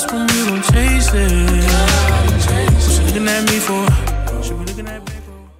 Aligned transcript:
lost 0.00 0.12
when 0.12 0.28
you 0.28 0.46
don't 0.46 0.62
chase 0.72 1.10
it. 1.14 1.64
What 2.74 2.98
you 2.98 3.04
looking 3.06 3.28
at 3.28 3.44
me 3.44 3.58
for? 3.58 4.42
She 4.42 4.52
be 4.52 4.64
looking 4.64 4.88
at 4.88 5.02
me 5.02 5.12
for. 5.20 5.50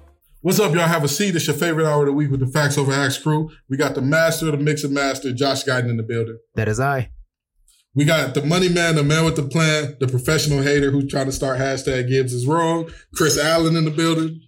What's 0.41 0.59
up, 0.59 0.73
y'all? 0.73 0.87
Have 0.87 1.03
a 1.03 1.07
seat. 1.07 1.35
It's 1.35 1.47
your 1.47 1.55
favorite 1.55 1.85
hour 1.85 2.01
of 2.01 2.07
the 2.07 2.13
week 2.13 2.31
with 2.31 2.39
the 2.39 2.47
Facts 2.47 2.77
Over 2.77 2.91
Acts 2.91 3.17
crew. 3.17 3.51
We 3.69 3.77
got 3.77 3.95
the 3.95 4.01
master 4.01 4.47
of 4.47 4.53
the 4.53 4.57
mix 4.57 4.83
and 4.83 4.93
master, 4.93 5.31
Josh 5.33 5.63
Guyton 5.63 5.89
in 5.89 5.97
the 5.97 6.03
building. 6.03 6.37
That 6.55 6.67
is 6.67 6.79
I. 6.79 7.11
We 7.93 8.05
got 8.05 8.33
the 8.33 8.43
money 8.43 8.69
man, 8.69 8.95
the 8.95 9.03
man 9.03 9.25
with 9.25 9.35
the 9.35 9.43
plan, 9.43 9.97
the 9.99 10.07
professional 10.07 10.61
hater 10.61 10.91
who's 10.91 11.11
trying 11.11 11.25
to 11.25 11.31
start 11.31 11.59
hashtag 11.59 12.07
Gibbs 12.07 12.33
is 12.33 12.47
wrong. 12.47 12.89
Chris 13.13 13.37
Allen 13.37 13.75
in 13.75 13.83
the 13.83 13.91
building. 13.91 14.41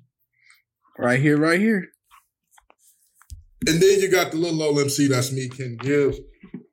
Right 0.98 1.20
here, 1.20 1.38
right 1.38 1.60
here. 1.60 1.90
And 3.68 3.82
then 3.82 4.00
you 4.00 4.10
got 4.10 4.32
the 4.32 4.38
little 4.38 4.62
old 4.62 4.80
MC, 4.80 5.08
that's 5.08 5.32
me, 5.32 5.50
Ken 5.50 5.78
Gibbs. 5.78 6.20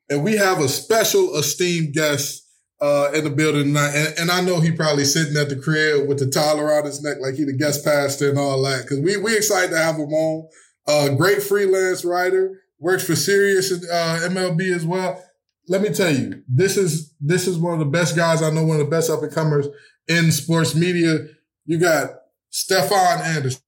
And 0.08 0.22
we 0.24 0.36
have 0.36 0.58
a 0.60 0.68
special 0.68 1.36
esteemed 1.36 1.92
guest 1.92 2.49
uh, 2.80 3.10
in 3.14 3.24
the 3.24 3.30
building 3.30 3.64
tonight. 3.64 3.94
And, 3.94 4.18
and 4.18 4.30
I 4.30 4.40
know 4.40 4.60
he 4.60 4.72
probably 4.72 5.04
sitting 5.04 5.36
at 5.36 5.48
the 5.48 5.56
crib 5.56 6.08
with 6.08 6.18
the 6.18 6.30
towel 6.30 6.60
around 6.60 6.86
his 6.86 7.02
neck 7.02 7.18
like 7.20 7.34
he 7.34 7.44
the 7.44 7.52
guest 7.52 7.84
pastor 7.84 8.30
and 8.30 8.38
all 8.38 8.62
that. 8.62 8.86
Cause 8.88 9.00
we 9.00 9.16
we 9.16 9.36
excited 9.36 9.70
to 9.70 9.78
have 9.78 9.96
him 9.96 10.12
on. 10.12 10.48
Uh, 10.86 11.14
great 11.14 11.42
freelance 11.42 12.04
writer, 12.04 12.62
works 12.78 13.04
for 13.04 13.14
Sirius 13.14 13.70
and 13.70 13.84
uh, 13.84 14.28
MLB 14.28 14.74
as 14.74 14.84
well. 14.84 15.22
Let 15.68 15.82
me 15.82 15.90
tell 15.90 16.12
you, 16.12 16.42
this 16.48 16.76
is 16.76 17.14
this 17.20 17.46
is 17.46 17.58
one 17.58 17.74
of 17.74 17.78
the 17.78 17.84
best 17.84 18.16
guys 18.16 18.42
I 18.42 18.50
know, 18.50 18.64
one 18.64 18.80
of 18.80 18.86
the 18.86 18.90
best 18.90 19.10
up 19.10 19.22
and 19.22 19.32
comers 19.32 19.68
in 20.08 20.32
sports 20.32 20.74
media. 20.74 21.26
You 21.66 21.78
got 21.78 22.10
Stefan 22.48 23.20
Anderson. 23.22 23.62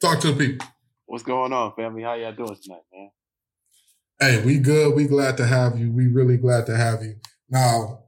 Talk 0.00 0.20
to 0.20 0.32
the 0.32 0.46
people. 0.46 0.66
What's 1.06 1.24
going 1.24 1.52
on, 1.52 1.74
family? 1.74 2.02
How 2.02 2.14
y'all 2.14 2.32
doing 2.32 2.56
tonight, 2.62 2.82
man? 2.92 3.10
Hey, 4.20 4.44
we 4.44 4.58
good. 4.58 4.94
We 4.94 5.06
glad 5.06 5.36
to 5.38 5.46
have 5.46 5.78
you. 5.78 5.90
We 5.92 6.06
really 6.06 6.36
glad 6.36 6.66
to 6.66 6.76
have 6.76 7.02
you. 7.02 7.16
Now, 7.50 8.04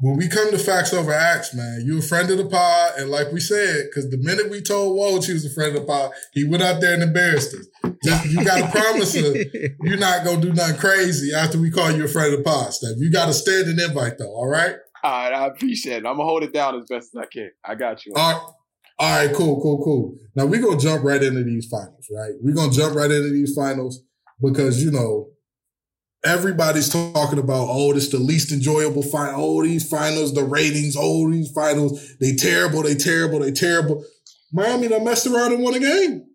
when 0.00 0.16
we 0.16 0.28
come 0.28 0.50
to 0.50 0.58
Facts 0.58 0.92
Over 0.92 1.12
Acts, 1.12 1.54
man, 1.54 1.82
you 1.84 1.98
a 1.98 2.02
friend 2.02 2.30
of 2.30 2.38
the 2.38 2.46
pod. 2.46 2.92
And 2.98 3.10
like 3.10 3.32
we 3.32 3.40
said, 3.40 3.86
because 3.86 4.10
the 4.10 4.18
minute 4.18 4.50
we 4.50 4.60
told 4.60 4.98
Woj 4.98 5.26
he 5.26 5.32
was 5.32 5.44
a 5.44 5.54
friend 5.54 5.74
of 5.74 5.82
the 5.82 5.86
pod, 5.86 6.12
he 6.32 6.44
went 6.44 6.62
out 6.62 6.80
there 6.80 6.94
and 6.94 7.02
embarrassed 7.02 7.54
us. 7.54 7.66
Just, 8.04 8.26
you 8.26 8.44
got 8.44 8.72
to 8.72 8.78
promise 8.80 9.16
us 9.16 9.36
you're 9.80 9.96
not 9.96 10.24
going 10.24 10.40
to 10.42 10.48
do 10.48 10.52
nothing 10.52 10.76
crazy 10.76 11.34
after 11.34 11.58
we 11.58 11.70
call 11.70 11.90
you 11.90 12.04
a 12.04 12.08
friend 12.08 12.34
of 12.34 12.40
the 12.40 12.44
pod, 12.44 12.74
Steph. 12.74 12.96
You 12.98 13.10
got 13.10 13.26
to 13.26 13.32
stand 13.32 13.68
an 13.68 13.78
invite, 13.80 14.18
though, 14.18 14.34
all 14.34 14.48
right? 14.48 14.76
All 15.02 15.12
right, 15.12 15.32
I 15.32 15.46
appreciate 15.46 15.98
it. 15.98 16.06
I'm 16.06 16.16
gonna 16.16 16.24
hold 16.24 16.42
it 16.42 16.52
down 16.52 16.74
as 16.74 16.86
best 16.88 17.14
as 17.14 17.22
I 17.22 17.26
can. 17.26 17.50
I 17.64 17.76
got 17.76 18.04
you. 18.04 18.12
All 18.16 18.32
right. 18.32 18.42
All 18.98 19.26
right, 19.26 19.36
cool, 19.36 19.60
cool, 19.60 19.84
cool. 19.84 20.16
Now 20.34 20.46
we're 20.46 20.60
gonna 20.60 20.78
jump 20.78 21.04
right 21.04 21.22
into 21.22 21.44
these 21.44 21.68
finals, 21.68 22.08
right? 22.10 22.32
We're 22.40 22.54
gonna 22.56 22.72
jump 22.72 22.96
right 22.96 23.10
into 23.10 23.30
these 23.30 23.54
finals 23.54 24.02
because 24.42 24.82
you 24.82 24.90
know 24.90 25.28
everybody's 26.24 26.88
talking 26.88 27.38
about 27.38 27.68
oh, 27.70 27.92
this 27.92 28.08
the 28.08 28.18
least 28.18 28.52
enjoyable 28.52 29.02
final. 29.02 29.58
Oh, 29.58 29.62
these 29.62 29.88
finals, 29.88 30.34
the 30.34 30.44
ratings. 30.44 30.96
Oh, 30.98 31.30
these 31.30 31.50
finals, 31.50 32.16
they 32.20 32.34
terrible, 32.34 32.82
they 32.82 32.94
terrible, 32.94 33.40
they 33.40 33.52
terrible. 33.52 34.04
Miami 34.52 34.88
done 34.88 35.04
messed 35.04 35.26
around 35.26 35.52
and 35.52 35.62
won 35.62 35.74
a 35.74 35.80
game. 35.80 36.26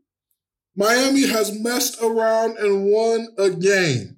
Miami 0.76 1.28
has 1.28 1.58
messed 1.60 2.02
around 2.02 2.58
and 2.58 2.86
won 2.86 3.28
a 3.38 3.50
game. 3.50 4.18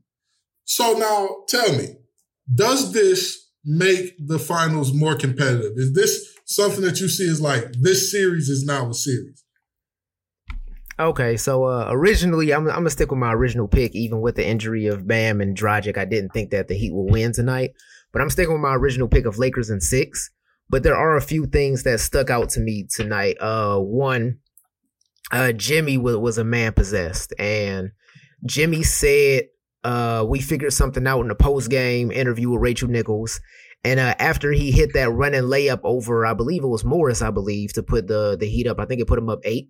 So 0.66 0.94
now 0.94 1.44
tell 1.48 1.76
me, 1.78 1.96
does 2.54 2.94
this 2.94 3.50
make 3.66 4.14
the 4.20 4.40
finals 4.40 4.94
more 4.94 5.16
competitive? 5.16 5.74
Is 5.76 5.94
this 5.94 6.36
something 6.46 6.84
that 6.84 7.00
you 7.00 7.08
see 7.08 7.30
as 7.30 7.42
like 7.42 7.72
this 7.80 8.12
series 8.12 8.50
is 8.50 8.66
now 8.66 8.90
a 8.90 8.94
series? 8.94 9.43
Okay, 11.00 11.38
so 11.38 11.64
uh, 11.66 11.88
originally 11.90 12.54
I'm, 12.54 12.68
I'm 12.68 12.76
gonna 12.76 12.90
stick 12.92 13.10
with 13.10 13.20
my 13.20 13.34
original 13.34 13.68
pick, 13.68 13.96
even 13.96 14.22
with 14.22 14.36
the 14.36 14.48
injury 14.48 14.88
of 14.88 15.08
Bam 15.08 15.42
and 15.42 15.58
Dragic. 15.58 15.98
I 15.98 16.06
didn't 16.06 16.34
think 16.34 16.52
that 16.52 16.68
the 16.68 16.76
Heat 16.76 16.94
will 16.94 17.08
win 17.08 17.34
tonight, 17.34 17.72
but 18.12 18.22
I'm 18.22 18.30
sticking 18.30 18.54
with 18.54 18.62
my 18.62 18.76
original 18.76 19.08
pick 19.08 19.26
of 19.26 19.40
Lakers 19.40 19.70
in 19.70 19.82
six. 19.82 20.30
But 20.70 20.84
there 20.84 20.96
are 20.96 21.18
a 21.18 21.22
few 21.22 21.46
things 21.46 21.84
that 21.84 22.00
stuck 22.00 22.30
out 22.30 22.50
to 22.50 22.60
me 22.60 22.88
tonight. 22.96 23.38
Uh, 23.40 23.78
one, 23.80 24.40
uh, 25.32 25.52
Jimmy 25.52 25.98
was, 25.98 26.18
was 26.18 26.38
a 26.38 26.44
man 26.44 26.74
possessed, 26.74 27.34
and 27.40 27.92
Jimmy 28.46 28.84
said, 28.84 29.46
uh, 29.84 30.24
"We 30.28 30.42
figured 30.42 30.74
something 30.74 31.08
out 31.08 31.22
in 31.22 31.28
the 31.28 31.36
post 31.36 31.72
game 31.72 32.12
interview 32.12 32.52
with 32.52 32.62
Rachel 32.62 32.88
Nichols." 32.88 33.42
And 33.84 34.00
uh, 34.00 34.16
after 34.20 34.52
he 34.52 34.72
hit 34.72 34.94
that 34.94 35.12
running 35.12 35.44
layup 35.44 35.82
over, 35.84 36.26
I 36.26 36.34
believe 36.34 36.64
it 36.64 36.68
was 36.68 36.86
Morris, 36.86 37.22
I 37.22 37.32
believe, 37.32 37.74
to 37.74 37.84
put 37.84 38.08
the 38.08 38.38
the 38.40 38.48
Heat 38.48 38.68
up. 38.68 38.80
I 38.80 38.86
think 38.86 39.02
it 39.02 39.08
put 39.08 39.20
him 39.20 39.30
up 39.30 39.40
eight. 39.44 39.70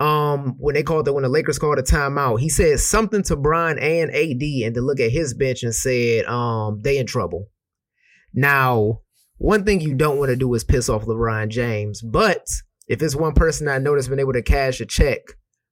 Um, 0.00 0.54
when 0.58 0.74
they 0.74 0.82
called 0.82 1.08
it, 1.08 1.14
when 1.14 1.24
the 1.24 1.28
Lakers 1.28 1.58
called 1.58 1.78
a 1.78 1.82
timeout, 1.82 2.40
he 2.40 2.48
said 2.48 2.80
something 2.80 3.22
to 3.24 3.36
Brian 3.36 3.78
and 3.78 4.10
AD, 4.10 4.42
and 4.42 4.74
to 4.74 4.80
look 4.80 5.00
at 5.00 5.10
his 5.10 5.34
bench 5.34 5.62
and 5.62 5.74
said, 5.74 6.24
um, 6.26 6.80
they 6.82 6.98
in 6.98 7.06
trouble. 7.06 7.46
Now, 8.32 9.00
one 9.38 9.64
thing 9.64 9.80
you 9.80 9.94
don't 9.94 10.18
want 10.18 10.30
to 10.30 10.36
do 10.36 10.52
is 10.54 10.64
piss 10.64 10.88
off 10.88 11.04
LeBron 11.04 11.48
James, 11.48 12.02
but 12.02 12.46
if 12.86 13.02
it's 13.02 13.16
one 13.16 13.34
person 13.34 13.68
I 13.68 13.78
know 13.78 13.94
that's 13.94 14.08
been 14.08 14.20
able 14.20 14.32
to 14.32 14.42
cash 14.42 14.80
a 14.80 14.86
check 14.86 15.20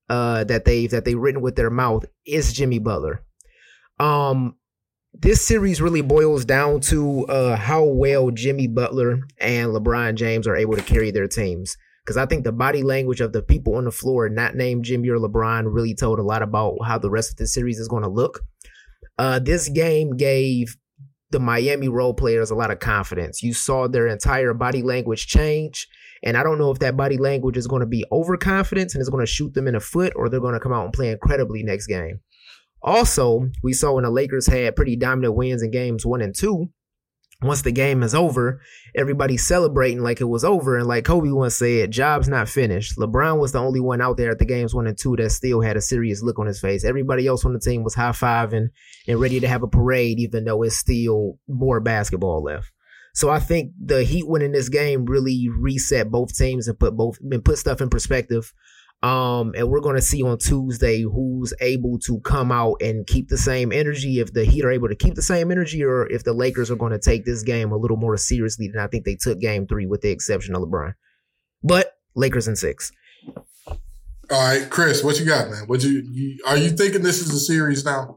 uh, 0.08 0.44
that 0.44 0.64
they've 0.64 0.90
that 0.90 1.04
they've 1.04 1.18
written 1.18 1.42
with 1.42 1.56
their 1.56 1.70
mouth, 1.70 2.04
it's 2.24 2.52
Jimmy 2.52 2.78
Butler. 2.78 3.22
Um, 3.98 4.56
this 5.12 5.46
series 5.46 5.80
really 5.80 6.02
boils 6.02 6.44
down 6.44 6.80
to 6.80 7.26
uh, 7.26 7.56
how 7.56 7.84
well 7.84 8.30
Jimmy 8.30 8.66
Butler 8.66 9.20
and 9.38 9.70
LeBron 9.70 10.14
James 10.14 10.46
are 10.46 10.56
able 10.56 10.76
to 10.76 10.82
carry 10.82 11.10
their 11.10 11.26
teams. 11.26 11.76
Because 12.06 12.16
I 12.16 12.26
think 12.26 12.44
the 12.44 12.52
body 12.52 12.84
language 12.84 13.20
of 13.20 13.32
the 13.32 13.42
people 13.42 13.74
on 13.74 13.84
the 13.84 13.90
floor, 13.90 14.28
not 14.28 14.54
named 14.54 14.84
Jimmy 14.84 15.08
or 15.08 15.18
LeBron, 15.18 15.64
really 15.66 15.92
told 15.92 16.20
a 16.20 16.22
lot 16.22 16.40
about 16.40 16.76
how 16.86 16.98
the 16.98 17.10
rest 17.10 17.32
of 17.32 17.36
the 17.36 17.48
series 17.48 17.80
is 17.80 17.88
going 17.88 18.04
to 18.04 18.08
look. 18.08 18.42
Uh, 19.18 19.40
this 19.40 19.68
game 19.68 20.16
gave 20.16 20.76
the 21.30 21.40
Miami 21.40 21.88
role 21.88 22.14
players 22.14 22.52
a 22.52 22.54
lot 22.54 22.70
of 22.70 22.78
confidence. 22.78 23.42
You 23.42 23.52
saw 23.52 23.88
their 23.88 24.06
entire 24.06 24.54
body 24.54 24.82
language 24.82 25.26
change. 25.26 25.88
And 26.22 26.36
I 26.36 26.44
don't 26.44 26.58
know 26.58 26.70
if 26.70 26.78
that 26.78 26.96
body 26.96 27.16
language 27.16 27.56
is 27.56 27.66
going 27.66 27.80
to 27.80 27.86
be 27.86 28.04
overconfidence 28.12 28.94
and 28.94 29.02
is 29.02 29.08
going 29.08 29.26
to 29.26 29.30
shoot 29.30 29.54
them 29.54 29.66
in 29.66 29.74
the 29.74 29.80
foot 29.80 30.12
or 30.14 30.28
they're 30.28 30.40
going 30.40 30.54
to 30.54 30.60
come 30.60 30.72
out 30.72 30.84
and 30.84 30.92
play 30.92 31.10
incredibly 31.10 31.64
next 31.64 31.88
game. 31.88 32.20
Also, 32.82 33.48
we 33.64 33.72
saw 33.72 33.94
when 33.94 34.04
the 34.04 34.10
Lakers 34.10 34.46
had 34.46 34.76
pretty 34.76 34.94
dominant 34.94 35.34
wins 35.34 35.62
in 35.62 35.72
games 35.72 36.06
one 36.06 36.22
and 36.22 36.34
two. 36.36 36.70
Once 37.42 37.60
the 37.60 37.72
game 37.72 38.02
is 38.02 38.14
over, 38.14 38.60
everybody's 38.94 39.46
celebrating 39.46 40.00
like 40.00 40.22
it 40.22 40.24
was 40.24 40.42
over. 40.42 40.78
And 40.78 40.86
like 40.86 41.04
Kobe 41.04 41.28
once 41.28 41.56
said, 41.56 41.90
job's 41.90 42.28
not 42.28 42.48
finished. 42.48 42.96
LeBron 42.96 43.38
was 43.38 43.52
the 43.52 43.60
only 43.60 43.80
one 43.80 44.00
out 44.00 44.16
there 44.16 44.30
at 44.30 44.38
the 44.38 44.46
games 44.46 44.74
one 44.74 44.86
and 44.86 44.96
two 44.96 45.16
that 45.16 45.30
still 45.30 45.60
had 45.60 45.76
a 45.76 45.82
serious 45.82 46.22
look 46.22 46.38
on 46.38 46.46
his 46.46 46.60
face. 46.60 46.82
Everybody 46.82 47.26
else 47.26 47.44
on 47.44 47.52
the 47.52 47.60
team 47.60 47.84
was 47.84 47.94
high 47.94 48.10
fiving 48.10 48.68
and 49.06 49.20
ready 49.20 49.38
to 49.40 49.48
have 49.48 49.62
a 49.62 49.68
parade, 49.68 50.18
even 50.18 50.44
though 50.44 50.62
it's 50.62 50.76
still 50.76 51.38
more 51.46 51.78
basketball 51.78 52.42
left. 52.42 52.72
So 53.16 53.30
I 53.30 53.38
think 53.38 53.72
the 53.82 54.02
Heat 54.02 54.28
winning 54.28 54.52
this 54.52 54.68
game 54.68 55.04
really 55.04 55.48
reset 55.48 56.10
both 56.10 56.36
teams 56.36 56.68
and 56.68 56.78
put 56.78 56.96
both 56.96 57.18
and 57.22 57.44
put 57.44 57.58
stuff 57.58 57.80
in 57.80 57.90
perspective. 57.90 58.52
Um, 59.02 59.52
and 59.56 59.68
we're 59.68 59.80
going 59.80 59.96
to 59.96 60.02
see 60.02 60.22
on 60.22 60.38
Tuesday 60.38 61.02
who's 61.02 61.52
able 61.60 61.98
to 62.00 62.18
come 62.20 62.50
out 62.50 62.76
and 62.80 63.06
keep 63.06 63.28
the 63.28 63.38
same 63.38 63.70
energy. 63.70 64.20
If 64.20 64.32
the 64.32 64.44
Heat 64.44 64.64
are 64.64 64.72
able 64.72 64.88
to 64.88 64.96
keep 64.96 65.14
the 65.14 65.22
same 65.22 65.50
energy, 65.50 65.84
or 65.84 66.10
if 66.10 66.24
the 66.24 66.32
Lakers 66.32 66.70
are 66.70 66.76
going 66.76 66.92
to 66.92 66.98
take 66.98 67.24
this 67.24 67.42
game 67.42 67.72
a 67.72 67.76
little 67.76 67.98
more 67.98 68.16
seriously 68.16 68.68
than 68.68 68.80
I 68.80 68.86
think 68.86 69.04
they 69.04 69.16
took 69.16 69.38
Game 69.38 69.66
Three, 69.66 69.86
with 69.86 70.00
the 70.00 70.10
exception 70.10 70.56
of 70.56 70.62
LeBron. 70.62 70.94
But 71.62 71.92
Lakers 72.14 72.48
in 72.48 72.56
six. 72.56 72.90
All 73.28 73.36
right, 74.30 74.68
Chris, 74.70 75.04
what 75.04 75.20
you 75.20 75.26
got, 75.26 75.50
man? 75.50 75.64
What 75.66 75.84
you, 75.84 76.02
you 76.10 76.38
are 76.46 76.56
you 76.56 76.70
thinking 76.70 77.02
this 77.02 77.20
is 77.20 77.32
a 77.32 77.38
series 77.38 77.84
now? 77.84 78.16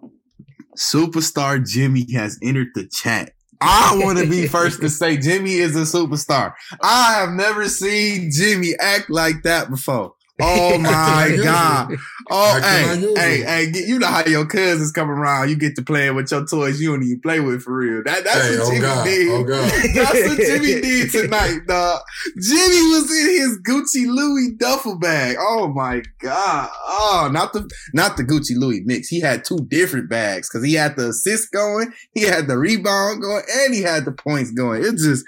Superstar 0.75 1.63
Jimmy 1.63 2.11
has 2.13 2.39
entered 2.41 2.69
the 2.73 2.87
chat. 2.87 3.33
I 3.61 3.99
want 4.01 4.17
to 4.17 4.25
be 4.27 4.47
first 4.47 4.81
to 4.81 4.89
say 4.89 5.17
Jimmy 5.17 5.55
is 5.55 5.75
a 5.75 5.81
superstar. 5.81 6.53
I 6.81 7.13
have 7.19 7.31
never 7.31 7.67
seen 7.67 8.31
Jimmy 8.31 8.73
act 8.79 9.09
like 9.09 9.43
that 9.43 9.69
before. 9.69 10.13
Oh 10.41 10.77
my 10.79 11.37
god! 11.43 11.95
Oh, 12.31 12.61
hey, 12.61 13.11
hey, 13.17 13.41
hey! 13.43 13.71
Get, 13.71 13.87
you 13.87 13.99
know 13.99 14.07
how 14.07 14.25
your 14.25 14.45
cousins 14.45 14.91
come 14.91 15.09
around, 15.09 15.49
you 15.49 15.55
get 15.57 15.75
to 15.75 15.81
playing 15.81 16.15
with 16.15 16.31
your 16.31 16.45
toys 16.45 16.79
you 16.79 16.91
don't 16.91 17.03
even 17.03 17.19
play 17.21 17.39
with 17.39 17.63
for 17.63 17.75
real. 17.77 18.03
That 18.05 18.23
that's 18.23 18.47
Hey, 18.47 18.57
what 18.57 18.67
oh 18.67 18.69
Jimmy 18.69 18.81
God, 18.81 19.03
did. 19.05 19.29
oh 19.31 19.43
God. 19.43 19.71
That's 19.95 20.27
what 20.29 20.37
Jimmy 20.37 20.81
did 20.81 21.11
tonight, 21.11 21.59
dog. 21.67 22.01
Jimmy 22.41 22.81
was 22.91 23.11
in 23.11 23.29
his 23.29 23.59
Gucci 23.67 24.07
Louis 24.07 24.51
duffel 24.57 24.97
bag. 24.97 25.35
Oh 25.39 25.67
my 25.73 26.01
god! 26.21 26.69
Oh, 26.87 27.29
not 27.31 27.53
the 27.53 27.69
not 27.93 28.15
the 28.17 28.23
Gucci 28.23 28.55
Louis 28.57 28.81
mix. 28.85 29.07
He 29.07 29.19
had 29.19 29.43
two 29.43 29.59
different 29.69 30.09
bags 30.09 30.49
because 30.49 30.65
he 30.65 30.73
had 30.73 30.95
the 30.95 31.09
assist 31.09 31.51
going, 31.51 31.91
he 32.13 32.21
had 32.21 32.47
the 32.47 32.57
rebound 32.57 33.21
going, 33.21 33.43
and 33.61 33.73
he 33.73 33.81
had 33.81 34.05
the 34.05 34.11
points 34.11 34.51
going. 34.51 34.83
It's 34.85 35.03
just 35.03 35.25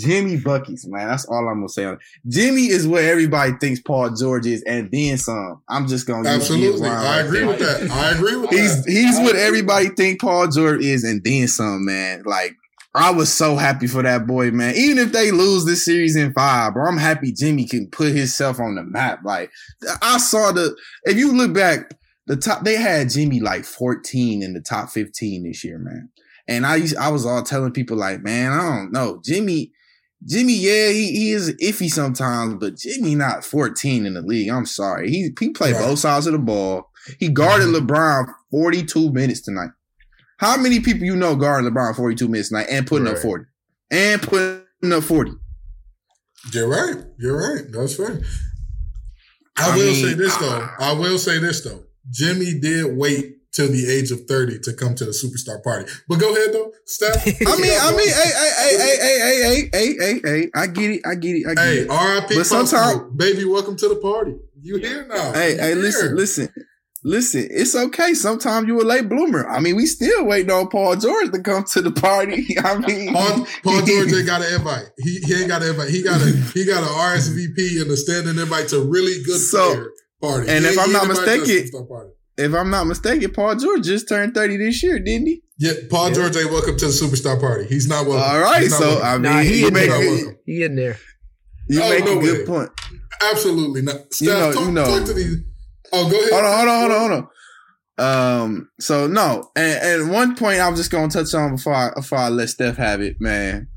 Jimmy 0.00 0.36
buckets, 0.36 0.86
man. 0.86 1.08
That's 1.08 1.24
all 1.26 1.48
I'm 1.48 1.56
gonna 1.60 1.68
say. 1.68 1.84
on 1.84 1.94
it. 1.94 2.00
Jimmy 2.28 2.66
is 2.66 2.86
what 2.86 3.04
everybody 3.04 3.52
thinks 3.60 3.80
Paul 3.80 4.10
George 4.14 4.46
and 4.66 4.90
then 4.90 5.18
some. 5.18 5.62
I'm 5.68 5.86
just 5.86 6.06
gonna 6.06 6.28
Absolutely, 6.28 6.88
I 6.88 7.20
agree 7.20 7.44
with 7.44 7.58
that. 7.58 7.90
I 7.90 8.12
agree 8.12 8.36
with 8.36 8.50
He's 8.50 8.84
that. 8.84 8.90
he's 8.90 9.18
what 9.18 9.36
everybody 9.36 9.88
think 9.88 10.20
Paul 10.20 10.48
George 10.48 10.84
is, 10.84 11.04
and 11.04 11.22
then 11.24 11.48
some, 11.48 11.84
man. 11.84 12.22
Like 12.24 12.54
I 12.94 13.10
was 13.12 13.32
so 13.32 13.56
happy 13.56 13.86
for 13.86 14.02
that 14.02 14.26
boy, 14.26 14.50
man. 14.50 14.74
Even 14.76 14.98
if 14.98 15.12
they 15.12 15.30
lose 15.30 15.64
this 15.64 15.84
series 15.84 16.16
in 16.16 16.32
five, 16.32 16.74
bro, 16.74 16.86
I'm 16.86 16.96
happy 16.98 17.32
Jimmy 17.32 17.66
can 17.66 17.88
put 17.88 18.12
himself 18.12 18.58
on 18.58 18.74
the 18.74 18.82
map. 18.82 19.20
Like 19.24 19.50
I 20.02 20.18
saw 20.18 20.52
the 20.52 20.76
if 21.04 21.16
you 21.16 21.32
look 21.32 21.54
back, 21.54 21.90
the 22.26 22.36
top 22.36 22.64
they 22.64 22.76
had 22.76 23.10
Jimmy 23.10 23.40
like 23.40 23.64
14 23.64 24.42
in 24.42 24.52
the 24.54 24.60
top 24.60 24.90
15 24.90 25.44
this 25.44 25.64
year, 25.64 25.78
man. 25.78 26.10
And 26.48 26.66
I 26.66 26.76
used, 26.76 26.96
I 26.96 27.10
was 27.10 27.24
all 27.24 27.42
telling 27.44 27.72
people 27.72 27.96
like, 27.96 28.22
man, 28.22 28.50
I 28.52 28.62
don't 28.62 28.92
know. 28.92 29.20
Jimmy, 29.24 29.72
Jimmy, 30.26 30.54
yeah, 30.54 30.90
he, 30.90 31.12
he 31.12 31.32
is 31.32 31.50
iffy 31.62 31.88
sometimes, 31.88 32.54
but 32.54 32.76
Jimmy 32.76 33.14
not 33.14 33.44
14 33.44 34.04
in 34.04 34.14
the 34.14 34.22
league. 34.22 34.50
I'm 34.50 34.66
sorry. 34.66 35.10
He 35.10 35.30
he 35.38 35.50
played 35.50 35.74
Right. 35.74 35.84
both 35.84 35.98
sides 35.98 36.26
of 36.26 36.32
the 36.32 36.38
ball. 36.38 36.90
He 37.18 37.28
guarded 37.30 37.68
mm-hmm. 37.68 37.86
LeBron 37.86 38.26
42 38.50 39.12
minutes 39.12 39.40
tonight. 39.40 39.70
How 40.36 40.56
many 40.56 40.80
people 40.80 41.04
you 41.04 41.16
know 41.16 41.36
guarding 41.36 41.70
LeBron 41.70 41.96
42 41.96 42.28
minutes 42.28 42.48
tonight 42.50 42.66
and 42.70 42.86
putting 42.86 43.08
up 43.08 43.18
40? 43.18 43.44
And 43.90 44.22
putting 44.22 44.92
up 44.92 45.02
40. 45.02 45.32
You're 46.52 46.68
right. 46.68 47.04
You're 47.18 47.38
right. 47.38 47.64
That's 47.70 47.96
fair. 47.96 48.20
I, 49.56 49.70
I 49.72 49.76
will 49.76 49.84
mean, 49.84 50.06
say 50.06 50.14
this 50.14 50.36
though. 50.36 50.68
I 50.78 50.92
will 50.92 51.18
say 51.18 51.38
this 51.38 51.62
though. 51.62 51.84
Jimmy 52.10 52.58
did 52.58 52.96
wait 52.96 53.36
till 53.52 53.68
the 53.68 53.90
age 53.90 54.10
of 54.10 54.20
30 54.26 54.58
to 54.60 54.72
come 54.72 54.94
to 54.94 55.04
the 55.04 55.10
superstar 55.10 55.62
party. 55.62 55.90
But 56.08 56.20
go 56.20 56.32
ahead 56.34 56.52
though, 56.52 56.72
Steph. 56.86 57.26
I 57.26 57.56
mean, 57.56 57.76
I 57.80 57.90
mean, 57.96 58.08
hey, 58.08 58.30
hey, 58.40 58.52
hey, 58.58 58.76
hey, 58.78 58.96
hey, 59.00 59.68
hey, 59.70 59.70
hey, 59.72 59.96
hey, 59.98 60.20
hey, 60.42 60.50
I 60.54 60.66
get 60.66 60.90
it, 60.90 61.00
I 61.06 61.14
get 61.16 61.36
it, 61.36 61.46
I 61.48 61.54
get 61.54 61.64
Hey, 61.64 61.78
it. 61.80 61.90
R.I.P. 61.90 62.34
But 62.36 62.44
sometime- 62.46 62.98
Post, 63.00 63.16
baby, 63.16 63.44
welcome 63.44 63.76
to 63.76 63.88
the 63.88 63.96
party. 63.96 64.36
You 64.62 64.76
here 64.76 65.06
now? 65.08 65.32
Hey, 65.32 65.56
hey, 65.56 65.68
here. 65.68 65.76
listen, 65.76 66.16
listen, 66.16 66.48
listen. 67.02 67.48
It's 67.50 67.74
okay. 67.74 68.12
Sometimes 68.14 68.68
you 68.68 68.78
a 68.80 68.84
late 68.84 69.08
bloomer. 69.08 69.48
I 69.48 69.58
mean, 69.58 69.74
we 69.76 69.86
still 69.86 70.26
waiting 70.26 70.50
on 70.50 70.68
Paul 70.68 70.96
George 70.96 71.30
to 71.32 71.40
come 71.40 71.64
to 71.72 71.80
the 71.80 71.90
party. 71.92 72.56
I 72.64 72.76
mean, 72.78 73.12
Paul, 73.14 73.46
Paul 73.64 73.82
George 73.86 74.12
ain't 74.14 74.26
got 74.26 74.42
an 74.42 74.54
invite. 74.54 74.84
He, 74.98 75.18
he 75.24 75.34
ain't 75.34 75.48
got 75.48 75.62
an 75.62 75.70
invite. 75.70 75.88
He 75.88 76.02
got 76.02 76.20
a 76.20 76.26
he 76.54 76.64
got 76.66 76.82
an 76.82 76.88
RSVP 76.90 77.80
and 77.82 77.90
a 77.90 77.96
standing 77.96 78.38
invite 78.38 78.68
to 78.68 78.80
really 78.82 79.22
good 79.24 79.40
So- 79.40 79.72
player 79.74 79.90
party. 80.20 80.50
and 80.50 80.64
He 80.64 80.70
if 80.72 80.78
I'm 80.78 80.92
not 80.92 81.04
ain't 81.04 81.10
invited 81.18 81.32
to 81.32 81.44
the 81.46 81.54
mistaken-. 81.56 82.12
If 82.40 82.54
I'm 82.54 82.70
not 82.70 82.86
mistaken, 82.86 83.30
Paul 83.32 83.56
George 83.56 83.84
just 83.84 84.08
turned 84.08 84.34
30 84.34 84.56
this 84.56 84.82
year, 84.82 84.98
didn't 84.98 85.26
he? 85.26 85.42
Yeah, 85.58 85.72
Paul 85.90 86.10
George 86.12 86.36
ain't 86.36 86.50
welcome 86.50 86.76
to 86.78 86.86
the 86.86 86.92
superstar 86.92 87.38
party. 87.40 87.66
He's 87.66 87.86
not 87.88 88.06
welcome. 88.06 88.28
All 88.28 88.40
right, 88.40 88.68
so 88.70 88.80
welcome. 88.80 89.04
I 89.06 89.12
mean, 89.18 89.22
Nah, 89.22 89.40
he 89.40 89.60
you 89.60 89.66
in 89.68 89.74
make 89.74 89.90
there. 89.90 90.30
a, 90.30 90.34
He 90.46 90.62
in 90.64 90.74
there. 90.76 90.98
you 91.68 91.82
Oh, 91.82 91.88
make 91.90 92.04
no 92.04 92.18
a 92.18 92.22
good 92.22 92.38
way. 92.40 92.44
point. 92.46 92.70
absolutely 93.30 93.82
not. 93.82 94.12
Steph, 94.12 94.20
You 94.20 94.32
know- 94.34 94.52
talk, 94.52 94.64
you 94.66 94.72
know. 94.72 94.84
talk 94.98 95.04
to 95.06 95.12
these. 95.12 95.36
Oh, 95.92 96.08
go 96.10 96.16
ahead. 96.18 96.32
Hold 96.32 96.44
on, 96.44 96.56
hold 96.56 96.68
on, 96.68 96.80
hold 96.80 96.92
on, 96.92 96.98
hold 97.10 97.12
on. 97.12 97.26
Um, 97.98 98.70
so 98.80 99.06
no, 99.06 99.50
and, 99.56 100.02
and 100.02 100.10
one 100.10 100.34
point 100.34 100.58
I 100.60 100.68
was 100.70 100.78
just 100.80 100.90
gonna 100.90 101.08
touch 101.08 101.34
on 101.34 101.56
before 101.56 101.74
I 101.74 101.90
before 101.94 102.16
I 102.18 102.28
let 102.30 102.48
Steph 102.48 102.76
have 102.78 103.02
it, 103.02 103.16
man. 103.20 103.68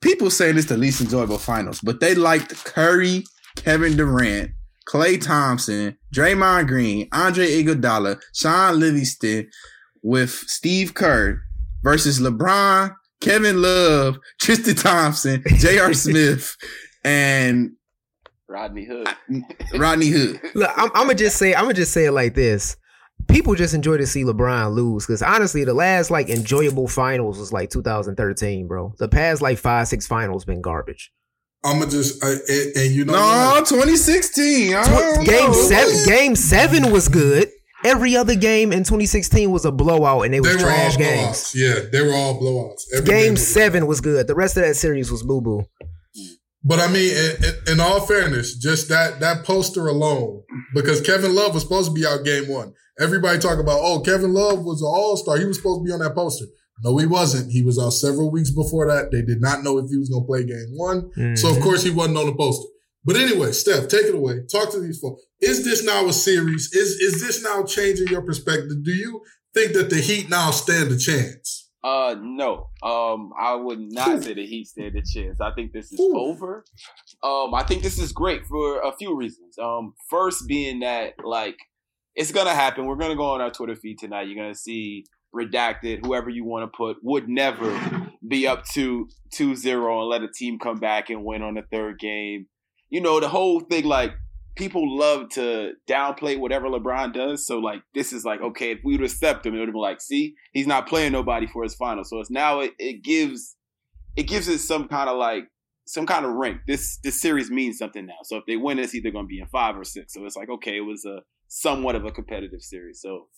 People 0.00 0.30
say 0.30 0.50
this 0.50 0.64
the 0.64 0.76
least 0.76 1.00
enjoyable 1.00 1.38
finals, 1.38 1.80
but 1.80 2.00
they 2.00 2.14
liked 2.16 2.64
Curry, 2.64 3.22
Kevin 3.56 3.96
Durant, 3.96 4.50
Klay 4.90 5.22
Thompson, 5.22 5.96
Draymond 6.12 6.66
Green, 6.66 7.08
Andre 7.12 7.46
Iguodala, 7.46 8.20
Shaun 8.34 8.80
Livingston, 8.80 9.48
with 10.02 10.30
Steve 10.30 10.94
Kerr 10.94 11.40
versus 11.84 12.20
LeBron, 12.20 12.92
Kevin 13.20 13.62
Love, 13.62 14.18
Tristan 14.40 14.74
Thompson, 14.74 15.44
J.R. 15.58 15.94
Smith, 15.94 16.56
and 17.04 17.72
Rodney 18.48 18.84
Hood. 18.84 19.08
Rodney 19.78 20.08
Hood. 20.08 20.40
Look, 20.54 20.70
I'm, 20.76 20.90
I'm 20.94 21.06
gonna 21.06 21.14
just 21.14 21.36
say, 21.36 21.54
I'm 21.54 21.64
gonna 21.64 21.74
just 21.74 21.92
say 21.92 22.06
it 22.06 22.12
like 22.12 22.34
this. 22.34 22.76
People 23.28 23.54
just 23.54 23.74
enjoy 23.74 23.96
to 23.98 24.06
see 24.08 24.24
LeBron 24.24 24.72
lose 24.74 25.06
because 25.06 25.22
honestly, 25.22 25.62
the 25.62 25.74
last 25.74 26.10
like 26.10 26.28
enjoyable 26.28 26.88
finals 26.88 27.38
was 27.38 27.52
like 27.52 27.70
2013, 27.70 28.66
bro. 28.66 28.92
The 28.98 29.08
past 29.08 29.40
like 29.40 29.58
five, 29.58 29.86
six 29.86 30.08
finals 30.08 30.44
been 30.44 30.60
garbage. 30.60 31.12
I'm 31.64 31.78
gonna 31.78 31.90
just 31.90 32.22
uh, 32.24 32.28
and, 32.48 32.76
and 32.76 32.90
you 32.94 33.04
know 33.04 33.12
No, 33.12 33.18
what? 33.56 33.66
2016. 33.66 34.74
I 34.74 34.84
don't 34.86 35.24
Game 35.26 35.50
know. 35.50 35.52
seven, 35.52 36.04
game 36.06 36.36
seven 36.36 36.90
was 36.90 37.08
good. 37.08 37.48
Every 37.84 38.14
other 38.16 38.34
game 38.34 38.72
in 38.72 38.80
2016 38.80 39.50
was 39.50 39.64
a 39.64 39.72
blowout, 39.72 40.22
and 40.26 40.34
they 40.34 40.40
was 40.40 40.54
they 40.56 40.62
were 40.62 40.70
all 40.70 40.76
trash 40.76 40.96
blowouts. 40.96 40.98
games. 40.98 41.52
Yeah, 41.54 41.74
they 41.90 42.02
were 42.06 42.12
all 42.14 42.40
blowouts. 42.40 42.82
Every 42.94 43.06
Game 43.06 43.32
was- 43.32 43.46
seven 43.46 43.86
was 43.86 44.00
good. 44.00 44.26
The 44.26 44.34
rest 44.34 44.56
of 44.56 44.62
that 44.64 44.74
series 44.74 45.10
was 45.10 45.22
boo 45.22 45.40
boo. 45.40 45.64
But 46.62 46.78
I 46.78 46.88
mean, 46.88 47.10
in, 47.16 47.44
in, 47.44 47.54
in 47.74 47.80
all 47.80 48.00
fairness, 48.00 48.54
just 48.56 48.88
that 48.90 49.20
that 49.20 49.44
poster 49.44 49.86
alone, 49.86 50.42
because 50.74 51.00
Kevin 51.00 51.34
Love 51.34 51.54
was 51.54 51.62
supposed 51.62 51.88
to 51.88 51.94
be 51.94 52.06
out 52.06 52.22
game 52.24 52.48
one. 52.48 52.74
Everybody 52.98 53.38
talk 53.38 53.58
about, 53.58 53.78
oh, 53.80 54.00
Kevin 54.00 54.34
Love 54.34 54.62
was 54.62 54.82
an 54.82 54.86
all 54.88 55.16
star. 55.16 55.38
He 55.38 55.46
was 55.46 55.56
supposed 55.56 55.80
to 55.80 55.84
be 55.86 55.92
on 55.92 56.00
that 56.00 56.14
poster. 56.14 56.44
No, 56.82 56.96
he 56.96 57.06
wasn't. 57.06 57.50
He 57.52 57.62
was 57.62 57.78
out 57.78 57.90
several 57.90 58.30
weeks 58.30 58.50
before 58.50 58.86
that. 58.88 59.10
They 59.10 59.22
did 59.22 59.40
not 59.40 59.62
know 59.62 59.78
if 59.78 59.88
he 59.90 59.96
was 59.98 60.08
going 60.08 60.22
to 60.22 60.26
play 60.26 60.44
game 60.44 60.70
one. 60.76 61.10
So 61.36 61.48
Mhm. 61.48 61.56
of 61.56 61.62
course 61.62 61.82
he 61.82 61.90
wasn't 61.90 62.18
on 62.18 62.26
the 62.26 62.34
poster. 62.34 62.68
But 63.04 63.16
anyway, 63.16 63.52
Steph, 63.52 63.88
take 63.88 64.06
it 64.06 64.14
away. 64.14 64.40
Talk 64.50 64.70
to 64.72 64.80
these 64.80 64.98
folks. 64.98 65.22
Is 65.40 65.64
this 65.64 65.82
now 65.84 66.06
a 66.06 66.12
series? 66.12 66.70
Is 66.72 67.00
is 67.00 67.20
this 67.20 67.42
now 67.42 67.62
changing 67.64 68.08
your 68.08 68.22
perspective? 68.22 68.82
Do 68.84 68.90
you 68.92 69.22
think 69.54 69.72
that 69.72 69.88
the 69.90 70.00
Heat 70.00 70.28
now 70.28 70.50
stand 70.50 70.90
a 70.92 70.98
chance? 70.98 71.70
Uh, 71.82 72.14
no. 72.20 72.68
Um, 72.82 73.30
I 73.40 73.54
would 73.54 73.80
not 73.80 74.22
say 74.22 74.34
the 74.34 74.44
Heat 74.46 74.66
stand 74.66 74.94
a 74.96 75.02
chance. 75.02 75.40
I 75.40 75.50
think 75.52 75.72
this 75.72 75.90
is 75.90 75.98
Ooh. 75.98 76.12
over. 76.14 76.62
Um, 77.22 77.54
I 77.54 77.62
think 77.62 77.82
this 77.82 77.98
is 77.98 78.12
great 78.12 78.44
for 78.46 78.80
a 78.80 78.94
few 78.98 79.16
reasons. 79.16 79.58
Um, 79.58 79.94
first 80.10 80.46
being 80.46 80.80
that 80.80 81.14
like 81.24 81.56
it's 82.14 82.32
gonna 82.32 82.54
happen. 82.54 82.84
We're 82.86 82.96
gonna 82.96 83.16
go 83.16 83.24
on 83.30 83.40
our 83.40 83.50
Twitter 83.50 83.76
feed 83.76 83.98
tonight. 83.98 84.28
You're 84.28 84.36
gonna 84.42 84.54
see 84.54 85.04
redacted, 85.34 86.04
whoever 86.04 86.30
you 86.30 86.44
want 86.44 86.70
to 86.70 86.76
put, 86.76 86.98
would 87.02 87.28
never 87.28 88.08
be 88.26 88.46
up 88.46 88.64
to 88.64 89.08
2-0 89.34 90.00
and 90.00 90.08
let 90.08 90.22
a 90.22 90.28
team 90.32 90.58
come 90.58 90.78
back 90.78 91.10
and 91.10 91.24
win 91.24 91.42
on 91.42 91.54
the 91.54 91.62
third 91.70 91.98
game. 91.98 92.46
You 92.88 93.00
know, 93.00 93.20
the 93.20 93.28
whole 93.28 93.60
thing 93.60 93.84
like 93.84 94.12
people 94.56 94.98
love 94.98 95.28
to 95.30 95.72
downplay 95.88 96.38
whatever 96.38 96.68
LeBron 96.68 97.14
does. 97.14 97.46
So 97.46 97.58
like 97.58 97.82
this 97.94 98.12
is 98.12 98.24
like, 98.24 98.40
okay, 98.40 98.72
if 98.72 98.80
we 98.84 98.96
would 98.96 99.10
stepped 99.10 99.46
him, 99.46 99.54
it 99.54 99.58
would 99.58 99.68
have 99.68 99.74
been 99.74 99.80
like, 99.80 100.00
see, 100.00 100.34
he's 100.52 100.66
not 100.66 100.88
playing 100.88 101.12
nobody 101.12 101.46
for 101.46 101.62
his 101.62 101.74
final. 101.74 102.04
So 102.04 102.20
it's 102.20 102.30
now 102.30 102.60
it, 102.60 102.72
it 102.78 103.02
gives 103.02 103.56
it 104.16 104.24
gives 104.24 104.48
it 104.48 104.58
some 104.58 104.88
kind 104.88 105.08
of 105.08 105.16
like 105.16 105.44
some 105.86 106.06
kind 106.06 106.24
of 106.24 106.32
rank. 106.32 106.60
This 106.66 106.98
this 107.02 107.20
series 107.20 107.50
means 107.50 107.78
something 107.78 108.06
now. 108.06 108.18
So 108.24 108.36
if 108.36 108.44
they 108.46 108.56
win, 108.56 108.78
it's 108.78 108.94
either 108.94 109.10
going 109.10 109.26
to 109.26 109.28
be 109.28 109.40
in 109.40 109.46
five 109.46 109.76
or 109.76 109.84
six. 109.84 110.12
So 110.12 110.24
it's 110.24 110.36
like 110.36 110.50
okay, 110.50 110.76
it 110.76 110.84
was 110.84 111.04
a 111.04 111.20
somewhat 111.48 111.96
of 111.96 112.04
a 112.04 112.12
competitive 112.12 112.62
series. 112.62 113.00
So 113.00 113.28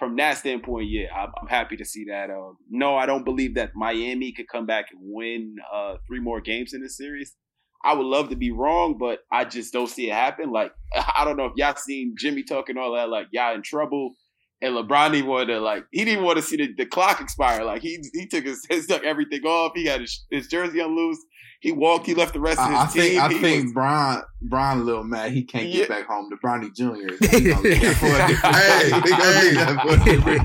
from 0.00 0.16
that 0.16 0.38
standpoint, 0.38 0.88
yeah, 0.88 1.14
I'm, 1.14 1.30
I'm 1.40 1.46
happy 1.46 1.76
to 1.76 1.84
see 1.84 2.06
that. 2.06 2.30
Um, 2.30 2.56
no, 2.68 2.96
I 2.96 3.06
don't 3.06 3.24
believe 3.24 3.54
that 3.54 3.76
Miami 3.76 4.32
could 4.32 4.48
come 4.48 4.66
back 4.66 4.86
and 4.90 5.00
win 5.04 5.54
uh, 5.72 5.96
three 6.08 6.18
more 6.18 6.40
games 6.40 6.72
in 6.72 6.82
this 6.82 6.96
series. 6.96 7.36
I 7.84 7.94
would 7.94 8.06
love 8.06 8.30
to 8.30 8.36
be 8.36 8.50
wrong, 8.50 8.96
but 8.98 9.20
I 9.30 9.44
just 9.44 9.72
don't 9.72 9.88
see 9.88 10.10
it 10.10 10.14
happen. 10.14 10.50
Like 10.50 10.72
I 11.16 11.24
don't 11.24 11.36
know 11.36 11.44
if 11.44 11.52
y'all 11.56 11.76
seen 11.76 12.14
Jimmy 12.18 12.42
talking 12.42 12.78
all 12.78 12.94
that, 12.94 13.08
like 13.08 13.28
y'all 13.30 13.54
in 13.54 13.62
trouble. 13.62 14.14
And 14.62 14.74
LeBron 14.74 15.12
didn't 15.12 15.26
want 15.30 15.48
to 15.48 15.58
like 15.58 15.84
he 15.90 16.04
didn't 16.04 16.24
want 16.24 16.36
to 16.36 16.42
see 16.42 16.56
the, 16.56 16.74
the 16.76 16.84
clock 16.84 17.20
expire. 17.20 17.64
Like 17.64 17.82
he 17.82 18.02
he 18.12 18.26
took 18.26 18.44
his 18.44 18.66
he 18.70 18.82
took 18.82 19.04
everything 19.04 19.42
off. 19.44 19.72
He 19.74 19.86
had 19.86 20.00
his, 20.00 20.26
his 20.30 20.48
jersey 20.48 20.80
on 20.80 20.96
loose. 20.96 21.18
He 21.60 21.72
walked. 21.72 22.06
He 22.06 22.14
left 22.14 22.32
the 22.32 22.40
rest 22.40 22.58
of 22.58 22.68
his 22.70 22.74
I, 22.74 22.82
I 22.82 22.86
team. 22.86 23.02
think 23.02 23.20
I 23.22 23.28
He 23.28 23.38
think 23.38 23.64
was- 23.64 23.72
Brian 23.74 24.22
Brian 24.42 24.80
a 24.80 24.82
little 24.82 25.04
mad 25.04 25.32
he 25.32 25.44
can't 25.44 25.66
Yeah. 25.68 25.80
get 25.80 25.88
back 25.90 26.06
home 26.06 26.30
to 26.30 26.36
Bronny 26.36 26.74
Jr. 26.74 27.12
Hey, 27.30 28.90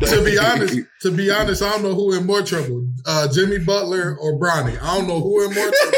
to 0.05 0.23
be 0.23 0.37
honest, 0.37 0.77
to 1.01 1.11
be 1.11 1.29
honest, 1.31 1.61
I 1.63 1.69
don't 1.71 1.83
know 1.83 1.93
who 1.95 2.13
in 2.17 2.25
more 2.25 2.41
trouble, 2.41 2.87
uh, 3.05 3.27
Jimmy 3.31 3.59
Butler 3.59 4.17
or 4.19 4.39
Bronny. 4.39 4.77
I 4.81 4.97
don't 4.97 5.07
know 5.07 5.21
who 5.21 5.43
in 5.47 5.53
more 5.53 5.71
trouble. 5.71 5.73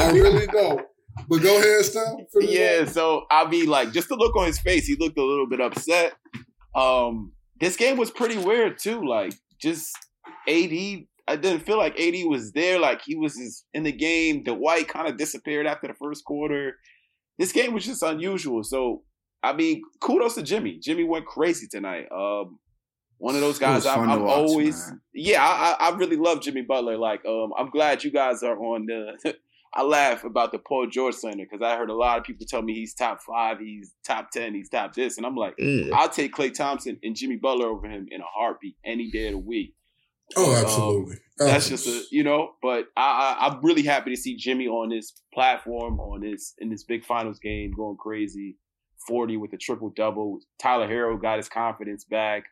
I 0.00 0.10
really 0.14 0.46
don't. 0.46 0.80
But 1.28 1.42
go 1.42 1.58
ahead, 1.58 1.84
Steph. 1.84 2.14
Yeah, 2.40 2.80
up. 2.82 2.88
so 2.88 3.24
I 3.30 3.48
mean, 3.48 3.66
like, 3.66 3.92
just 3.92 4.08
the 4.08 4.16
look 4.16 4.36
on 4.36 4.46
his 4.46 4.58
face, 4.58 4.86
he 4.86 4.96
looked 4.96 5.18
a 5.18 5.24
little 5.24 5.48
bit 5.48 5.60
upset. 5.60 6.14
Um, 6.74 7.32
this 7.60 7.76
game 7.76 7.96
was 7.96 8.10
pretty 8.10 8.36
weird 8.36 8.78
too. 8.78 9.04
Like, 9.06 9.32
just 9.60 9.90
AD, 10.48 10.70
I 11.26 11.36
didn't 11.36 11.60
feel 11.60 11.78
like 11.78 11.98
AD 11.98 12.14
was 12.26 12.52
there. 12.52 12.78
Like 12.78 13.02
he 13.02 13.16
was 13.16 13.34
just 13.34 13.66
in 13.72 13.82
the 13.82 13.92
game. 13.92 14.44
The 14.44 14.54
white 14.54 14.88
kind 14.88 15.08
of 15.08 15.16
disappeared 15.16 15.66
after 15.66 15.88
the 15.88 15.94
first 15.94 16.24
quarter. 16.24 16.76
This 17.38 17.52
game 17.52 17.72
was 17.72 17.84
just 17.84 18.02
unusual. 18.02 18.62
So, 18.62 19.02
I 19.42 19.52
mean, 19.52 19.82
kudos 20.00 20.34
to 20.34 20.42
Jimmy. 20.42 20.78
Jimmy 20.78 21.04
went 21.04 21.26
crazy 21.26 21.66
tonight. 21.70 22.06
Um, 22.14 22.58
one 23.18 23.34
of 23.34 23.40
those 23.40 23.58
guys 23.58 23.86
I, 23.86 23.94
fun 23.94 24.08
to 24.08 24.14
I've 24.14 24.20
watch, 24.20 24.36
always, 24.36 24.88
man. 24.88 25.00
yeah, 25.14 25.42
I, 25.42 25.88
I 25.88 25.96
really 25.96 26.16
love 26.16 26.42
Jimmy 26.42 26.62
Butler. 26.62 26.98
Like, 26.98 27.24
um, 27.26 27.52
I'm 27.58 27.70
glad 27.70 28.04
you 28.04 28.10
guys 28.10 28.42
are 28.42 28.56
on 28.56 28.86
the. 28.86 29.34
I 29.76 29.82
laugh 29.82 30.22
about 30.22 30.52
the 30.52 30.60
Paul 30.60 30.86
George 30.88 31.16
slander 31.16 31.44
because 31.50 31.60
I 31.60 31.76
heard 31.76 31.90
a 31.90 31.94
lot 31.94 32.18
of 32.18 32.24
people 32.24 32.46
tell 32.48 32.62
me 32.62 32.74
he's 32.74 32.94
top 32.94 33.20
five, 33.22 33.58
he's 33.58 33.92
top 34.06 34.30
ten, 34.30 34.54
he's 34.54 34.68
top 34.68 34.94
this, 34.94 35.16
and 35.16 35.26
I'm 35.26 35.34
like. 35.34 35.54
I'll 35.92 36.08
take 36.08 36.32
Klay 36.32 36.54
Thompson 36.54 36.98
and 37.02 37.16
Jimmy 37.16 37.36
Butler 37.36 37.66
over 37.66 37.88
him 37.88 38.06
in 38.08 38.20
a 38.20 38.24
heartbeat 38.24 38.76
any 38.84 39.10
day 39.10 39.26
of 39.26 39.32
the 39.32 39.38
week. 39.38 39.74
Oh, 40.36 40.54
Um, 40.56 40.64
absolutely. 40.64 41.16
That's 41.38 41.68
just 41.68 41.86
a 41.88 42.02
you 42.12 42.22
know, 42.22 42.52
but 42.62 42.84
I, 42.96 43.36
I 43.40 43.46
I'm 43.48 43.60
really 43.64 43.82
happy 43.82 44.10
to 44.10 44.16
see 44.16 44.36
Jimmy 44.36 44.68
on 44.68 44.88
this 44.90 45.12
platform, 45.32 45.98
on 45.98 46.20
this 46.20 46.54
in 46.58 46.70
this 46.70 46.84
big 46.84 47.04
finals 47.04 47.40
game, 47.40 47.72
going 47.76 47.96
crazy, 47.96 48.56
forty 49.08 49.36
with 49.36 49.52
a 49.52 49.56
triple 49.56 49.92
double. 49.96 50.38
Tyler 50.60 50.86
Herro 50.88 51.20
got 51.20 51.38
his 51.38 51.48
confidence 51.48 52.04
back. 52.04 52.44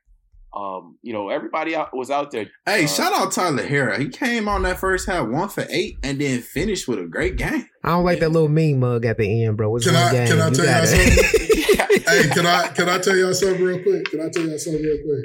Um, 0.54 0.98
you 1.00 1.12
know, 1.14 1.28
everybody 1.30 1.74
out 1.76 1.96
was 1.96 2.10
out 2.10 2.30
there. 2.32 2.46
Hey, 2.66 2.84
Uh, 2.84 2.88
shout 2.88 3.12
out 3.14 3.30
Tyler 3.32 3.62
Herro. 3.66 3.98
He 3.98 4.08
came 4.08 4.48
on 4.48 4.62
that 4.64 4.78
first 4.80 5.06
half 5.06 5.28
one 5.28 5.48
for 5.48 5.64
eight 5.70 5.96
and 6.02 6.20
then 6.20 6.42
finished 6.42 6.86
with 6.88 6.98
a 6.98 7.06
great 7.06 7.36
game. 7.36 7.66
I 7.84 7.90
don't 7.90 8.04
like 8.04 8.18
that 8.20 8.30
little 8.32 8.48
mean 8.50 8.80
mug 8.80 9.06
at 9.06 9.16
the 9.16 9.44
end, 9.44 9.56
bro. 9.56 9.70
What's 9.70 9.86
Can 9.86 9.94
one 9.94 10.02
I- 10.02 10.12
game. 10.12 10.26
can 10.26 10.40
I 10.40 10.48
You 10.48 10.54
tell 10.56 10.66
y'all 10.66 10.86
something? 10.86 11.24
hey, 12.08 12.28
can 12.34 12.46
I 12.46 12.68
can 12.68 12.88
I 12.88 12.98
tell 12.98 13.16
y'all 13.16 13.32
something 13.32 13.62
real 13.62 13.80
quick? 13.82 14.04
Can 14.10 14.20
I 14.20 14.28
tell 14.28 14.42
y'all 14.44 14.58
something 14.58 14.82
real 14.82 14.98
quick? 15.04 15.24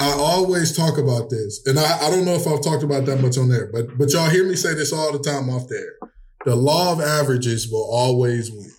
I 0.00 0.12
always 0.12 0.74
talk 0.74 0.96
about 0.96 1.28
this, 1.28 1.60
and 1.66 1.78
I, 1.78 2.06
I 2.06 2.10
don't 2.10 2.24
know 2.24 2.34
if 2.34 2.46
I've 2.46 2.62
talked 2.62 2.82
about 2.82 3.04
that 3.04 3.20
much 3.20 3.36
on 3.36 3.50
there, 3.50 3.70
but 3.70 3.98
but 3.98 4.10
y'all 4.12 4.30
hear 4.30 4.48
me 4.48 4.56
say 4.56 4.72
this 4.72 4.94
all 4.94 5.12
the 5.12 5.18
time 5.18 5.50
off 5.50 5.68
there. 5.68 5.92
The 6.46 6.56
law 6.56 6.92
of 6.92 7.00
averages 7.00 7.70
will 7.70 7.86
always 7.92 8.50
win. 8.50 8.70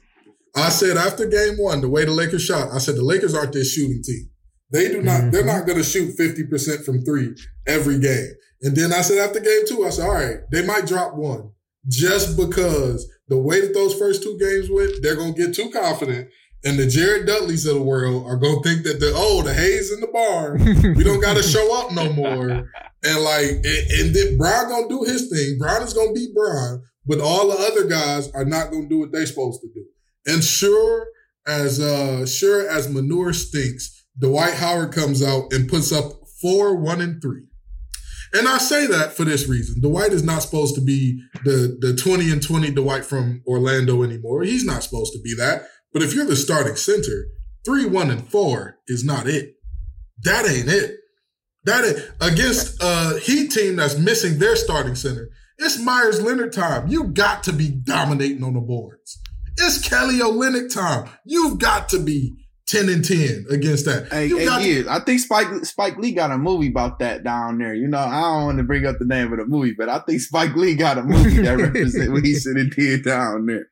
I 0.55 0.69
said 0.69 0.97
after 0.97 1.27
game 1.27 1.57
one, 1.57 1.81
the 1.81 1.89
way 1.89 2.05
the 2.05 2.11
Lakers 2.11 2.43
shot, 2.43 2.69
I 2.73 2.79
said 2.79 2.95
the 2.95 3.03
Lakers 3.03 3.35
aren't 3.35 3.53
this 3.53 3.71
shooting 3.71 4.01
team. 4.03 4.31
They 4.71 4.87
do 4.87 5.03
not, 5.03 5.31
they're 5.31 5.43
mm-hmm. 5.43 5.59
not 5.59 5.65
going 5.67 5.77
to 5.77 5.83
shoot 5.83 6.17
50% 6.17 6.85
from 6.85 7.03
three 7.03 7.35
every 7.67 7.99
game. 7.99 8.31
And 8.61 8.75
then 8.75 8.91
I 8.91 9.01
said 9.01 9.17
after 9.17 9.39
game 9.39 9.65
two, 9.67 9.85
I 9.85 9.89
said, 9.89 10.05
all 10.05 10.13
right, 10.13 10.37
they 10.51 10.65
might 10.65 10.87
drop 10.87 11.15
one 11.15 11.51
just 11.87 12.37
because 12.37 13.07
the 13.27 13.37
way 13.37 13.61
that 13.61 13.73
those 13.73 13.97
first 13.97 14.23
two 14.23 14.37
games 14.39 14.69
went, 14.69 15.01
they're 15.01 15.15
going 15.15 15.33
to 15.33 15.45
get 15.45 15.55
too 15.55 15.69
confident. 15.71 16.29
And 16.63 16.77
the 16.77 16.85
Jared 16.85 17.25
Dudleys 17.25 17.65
of 17.65 17.75
the 17.75 17.81
world 17.81 18.25
are 18.27 18.37
going 18.37 18.61
to 18.61 18.69
think 18.69 18.83
that 18.83 18.99
the, 18.99 19.11
oh, 19.15 19.41
the 19.41 19.53
Hayes 19.53 19.91
in 19.91 19.99
the 19.99 20.07
barn, 20.07 20.63
we 20.95 21.03
don't 21.03 21.21
got 21.21 21.35
to 21.37 21.43
show 21.43 21.75
up 21.79 21.91
no 21.91 22.13
more. 22.13 22.49
And 23.03 23.23
like, 23.23 23.49
and, 23.49 23.91
and 23.91 24.15
then 24.15 24.37
Brian 24.37 24.67
going 24.67 24.87
to 24.87 24.89
do 24.89 25.11
his 25.11 25.29
thing. 25.29 25.57
Brian 25.57 25.81
is 25.81 25.93
going 25.93 26.13
to 26.13 26.19
be 26.19 26.31
Brian, 26.35 26.83
but 27.05 27.19
all 27.19 27.49
the 27.49 27.57
other 27.57 27.87
guys 27.87 28.31
are 28.33 28.45
not 28.45 28.69
going 28.69 28.83
to 28.83 28.89
do 28.89 28.99
what 28.99 29.11
they're 29.11 29.25
supposed 29.25 29.61
to 29.61 29.69
do. 29.73 29.85
And 30.27 30.43
sure 30.43 31.07
as, 31.47 31.79
uh, 31.79 32.27
sure 32.27 32.69
as 32.69 32.87
manure 32.87 33.33
stinks, 33.33 34.05
Dwight 34.19 34.53
Howard 34.53 34.93
comes 34.93 35.23
out 35.23 35.51
and 35.51 35.67
puts 35.67 35.91
up 35.91 36.11
four, 36.41 36.75
one, 36.75 37.01
and 37.01 37.19
three. 37.21 37.47
And 38.33 38.47
I 38.47 38.59
say 38.59 38.85
that 38.87 39.13
for 39.13 39.25
this 39.25 39.47
reason. 39.49 39.81
Dwight 39.81 40.13
is 40.13 40.23
not 40.23 40.41
supposed 40.41 40.75
to 40.75 40.81
be 40.81 41.21
the, 41.43 41.77
the 41.81 41.95
20 41.95 42.31
and 42.31 42.41
20 42.41 42.71
Dwight 42.71 43.03
from 43.03 43.41
Orlando 43.45 44.03
anymore. 44.03 44.43
He's 44.43 44.63
not 44.63 44.83
supposed 44.83 45.13
to 45.13 45.21
be 45.21 45.33
that. 45.35 45.67
But 45.93 46.01
if 46.01 46.13
you're 46.13 46.25
the 46.25 46.35
starting 46.35 46.75
center, 46.75 47.27
three, 47.65 47.85
one, 47.85 48.09
and 48.09 48.27
four 48.27 48.79
is 48.87 49.03
not 49.03 49.27
it. 49.27 49.55
That 50.23 50.47
ain't 50.47 50.69
it. 50.69 50.97
That 51.65 51.83
is, 51.83 52.09
against 52.19 52.81
a 52.81 53.19
Heat 53.19 53.51
team 53.51 53.75
that's 53.75 53.97
missing 53.97 54.39
their 54.39 54.55
starting 54.55 54.95
center. 54.95 55.29
It's 55.57 55.79
Meyers 55.79 56.21
Leonard 56.21 56.53
time. 56.53 56.87
You 56.87 57.05
got 57.05 57.43
to 57.43 57.53
be 57.53 57.69
dominating 57.69 58.43
on 58.43 58.53
the 58.53 58.61
boards. 58.61 59.21
It's 59.57 59.87
Kelly 59.87 60.19
Olynyk 60.19 60.73
time. 60.73 61.09
You've 61.23 61.59
got 61.59 61.89
to 61.89 61.99
be 61.99 62.35
10 62.67 62.89
and 62.89 63.05
10 63.05 63.45
against 63.49 63.85
that. 63.85 64.07
Hey, 64.11 64.27
you 64.27 64.37
hey, 64.37 64.45
got 64.45 64.63
yeah, 64.63 64.83
I 64.89 65.01
think 65.01 65.19
Spike 65.19 65.65
Spike 65.65 65.97
Lee 65.97 66.13
got 66.13 66.31
a 66.31 66.37
movie 66.37 66.69
about 66.69 66.99
that 66.99 67.23
down 67.23 67.57
there. 67.57 67.75
You 67.75 67.87
know, 67.87 67.99
I 67.99 68.21
don't 68.21 68.45
want 68.45 68.57
to 68.59 68.63
bring 68.63 68.87
up 68.87 68.97
the 68.97 69.05
name 69.05 69.31
of 69.33 69.39
the 69.39 69.45
movie, 69.45 69.75
but 69.77 69.89
I 69.89 69.99
think 69.99 70.21
Spike 70.21 70.55
Lee 70.55 70.75
got 70.75 70.97
a 70.97 71.03
movie 71.03 71.41
that 71.41 71.57
represents 71.59 72.09
what 72.09 72.23
he 72.23 72.39
should 72.39 72.57
have 72.57 72.71
did 72.71 73.03
down 73.03 73.45
there. 73.45 73.67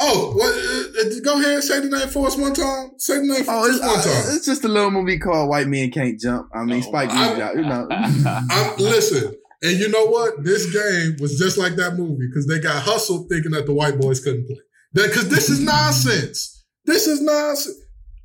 Oh, 0.00 0.32
what, 0.34 0.52
uh, 0.52 1.06
uh, 1.06 1.20
go 1.24 1.40
ahead, 1.40 1.62
say 1.62 1.80
the 1.80 1.88
name 1.88 2.08
for 2.08 2.26
us 2.26 2.36
one 2.36 2.52
time. 2.52 2.90
Say 2.98 3.18
the 3.18 3.26
name 3.32 3.44
for 3.44 3.52
Oh, 3.52 3.68
us 3.68 3.76
it's, 3.76 3.80
one 3.80 3.98
uh, 3.98 4.02
time. 4.02 4.36
it's 4.36 4.46
just 4.46 4.64
a 4.64 4.68
little 4.68 4.90
movie 4.90 5.18
called 5.18 5.48
White 5.48 5.68
Men 5.68 5.90
Can't 5.92 6.18
Jump. 6.18 6.48
I 6.54 6.64
mean, 6.64 6.78
Oh, 6.78 6.88
Spike 6.88 7.12
Lee, 7.12 7.60
you 7.62 7.68
know. 7.68 7.86
I'm, 7.90 8.76
listen, 8.78 9.34
and 9.62 9.78
you 9.78 9.88
know 9.88 10.06
what? 10.06 10.42
This 10.42 10.72
game 10.72 11.16
was 11.20 11.38
just 11.38 11.58
like 11.58 11.76
that 11.76 11.94
movie 11.94 12.26
because 12.28 12.46
they 12.48 12.58
got 12.58 12.82
hustled 12.82 13.28
thinking 13.30 13.52
that 13.52 13.66
the 13.66 13.72
white 13.74 13.98
boys 14.00 14.18
couldn't 14.20 14.46
play. 14.46 14.58
Because 14.92 15.28
this 15.28 15.48
is 15.48 15.60
nonsense. 15.60 16.64
This 16.84 17.06
is 17.06 17.20
nonsense. 17.22 17.76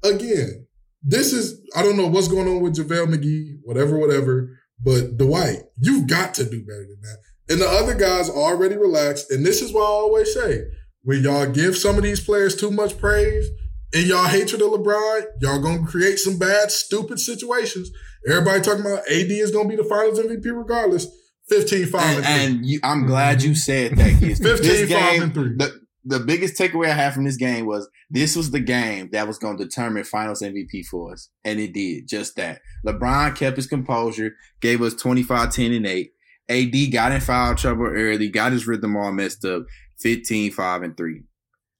Again, 0.04 0.66
this 1.04 1.34
is, 1.34 1.62
I 1.76 1.84
don't 1.84 1.98
know 1.98 2.08
what's 2.08 2.28
going 2.28 2.48
on 2.48 2.62
with 2.62 2.76
JaVale 2.78 3.14
McGee, 3.14 3.58
whatever, 3.64 3.98
whatever, 3.98 4.50
but 4.84 5.18
Dwight, 5.18 5.64
you've 5.78 6.08
got 6.08 6.34
to 6.36 6.44
do 6.46 6.64
better 6.66 6.86
than 6.88 7.00
that. 7.02 7.18
And 7.54 7.62
the 7.62 7.68
other 7.70 7.96
guys 7.96 8.30
already 8.30 8.76
relaxed. 8.78 9.32
And 9.32 9.46
this 9.46 9.62
is 9.62 9.72
why 9.74 9.82
I 9.82 9.86
always 9.86 10.34
say, 10.34 10.64
when 11.10 11.24
y'all 11.24 11.48
give 11.48 11.76
some 11.76 11.98
of 11.98 12.04
these 12.04 12.24
players 12.24 12.56
too 12.56 12.70
much 12.70 12.96
praise 13.00 13.50
and 13.96 14.06
y'all 14.06 14.26
hatred 14.26 14.62
of 14.62 14.70
LeBron, 14.70 15.24
y'all 15.42 15.60
gonna 15.60 15.84
create 15.84 16.20
some 16.20 16.38
bad, 16.38 16.70
stupid 16.70 17.20
situations. 17.20 17.90
Everybody 18.30 18.62
talking 18.62 18.86
about 18.86 19.00
AD 19.10 19.32
is 19.32 19.50
gonna 19.50 19.68
be 19.68 19.76
the 19.76 19.84
finals 19.84 20.20
MVP 20.20 20.46
regardless. 20.56 21.08
15, 21.48 21.88
5, 21.88 22.02
and, 22.02 22.16
and, 22.18 22.26
3. 22.26 22.34
and 22.34 22.66
you, 22.68 22.80
I'm 22.84 23.08
glad 23.08 23.42
you 23.42 23.56
said 23.56 23.98
that. 23.98 24.20
Kids. 24.20 24.40
15, 24.40 24.62
this 24.62 24.82
5, 24.82 24.90
game, 24.90 25.24
and 25.24 25.34
3. 25.34 25.56
the, 25.56 25.82
the 26.06 26.20
biggest 26.20 26.54
takeaway 26.54 26.92
I 26.92 26.94
had 26.94 27.16
from 27.16 27.24
this 27.24 27.38
game 27.38 27.66
was 27.66 27.90
this 28.12 28.36
was 28.36 28.52
the 28.52 28.60
game 28.60 29.10
that 29.12 29.26
was 29.28 29.40
going 29.40 29.58
to 29.58 29.64
determine 29.64 30.04
finals 30.04 30.44
MVP 30.44 30.86
for 30.86 31.14
us. 31.14 31.32
And 31.44 31.60
it 31.60 31.74
did 31.74 32.08
just 32.08 32.36
that. 32.36 32.62
LeBron 32.86 33.36
kept 33.36 33.58
his 33.58 33.66
composure, 33.66 34.36
gave 34.62 34.84
us 34.84 34.94
25, 34.94 35.52
10, 35.52 35.74
and 35.74 35.88
8. 35.88 36.12
AD 36.50 36.92
got 36.92 37.12
in 37.12 37.22
foul 37.22 37.56
trouble 37.56 37.86
early, 37.86 38.28
got 38.28 38.52
his 38.52 38.68
rhythm 38.68 38.96
all 38.96 39.12
messed 39.12 39.46
up, 39.46 39.64
15, 40.02 40.52
5, 40.52 40.82
and 40.84 40.98
3. 40.98 41.24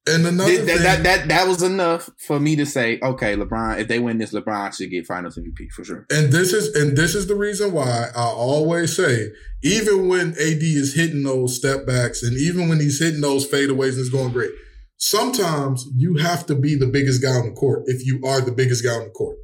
And 0.06 0.26
another 0.26 0.56
That, 0.56 0.64
thing, 0.64 0.82
that, 0.82 1.02
that, 1.02 1.28
that 1.28 1.46
was 1.46 1.62
enough 1.62 2.08
for 2.18 2.40
me 2.40 2.56
to 2.56 2.64
say, 2.64 2.98
okay, 3.02 3.36
LeBron, 3.36 3.80
if 3.80 3.88
they 3.88 3.98
win 3.98 4.16
this, 4.18 4.32
LeBron 4.32 4.74
should 4.74 4.90
get 4.90 5.06
finals 5.06 5.36
MVP 5.38 5.70
for 5.72 5.84
sure. 5.84 6.06
and 6.10 6.32
this 6.32 6.52
is 6.54 6.74
and 6.74 6.96
this 6.96 7.14
is 7.14 7.26
the 7.26 7.34
reason 7.34 7.72
why 7.72 8.06
I 8.16 8.22
always 8.24 8.96
say, 8.96 9.28
even 9.62 10.08
when 10.08 10.30
AD 10.30 10.62
is 10.62 10.94
hitting 10.94 11.22
those 11.22 11.54
step 11.54 11.86
backs 11.86 12.22
and 12.22 12.36
even 12.38 12.68
when 12.70 12.80
he's 12.80 12.98
hitting 12.98 13.20
those 13.20 13.48
fadeaways 13.48 13.90
and 13.90 14.00
it's 14.00 14.08
going 14.08 14.32
great, 14.32 14.50
sometimes 14.96 15.86
you 15.94 16.16
have 16.16 16.46
to 16.46 16.54
be 16.54 16.74
the 16.74 16.86
biggest 16.86 17.22
guy 17.22 17.32
on 17.32 17.46
the 17.46 17.52
court 17.52 17.82
if 17.86 18.04
you 18.06 18.20
are 18.24 18.40
the 18.40 18.52
biggest 18.52 18.82
guy 18.82 18.92
on 18.92 19.04
the 19.04 19.10
court. 19.10 19.36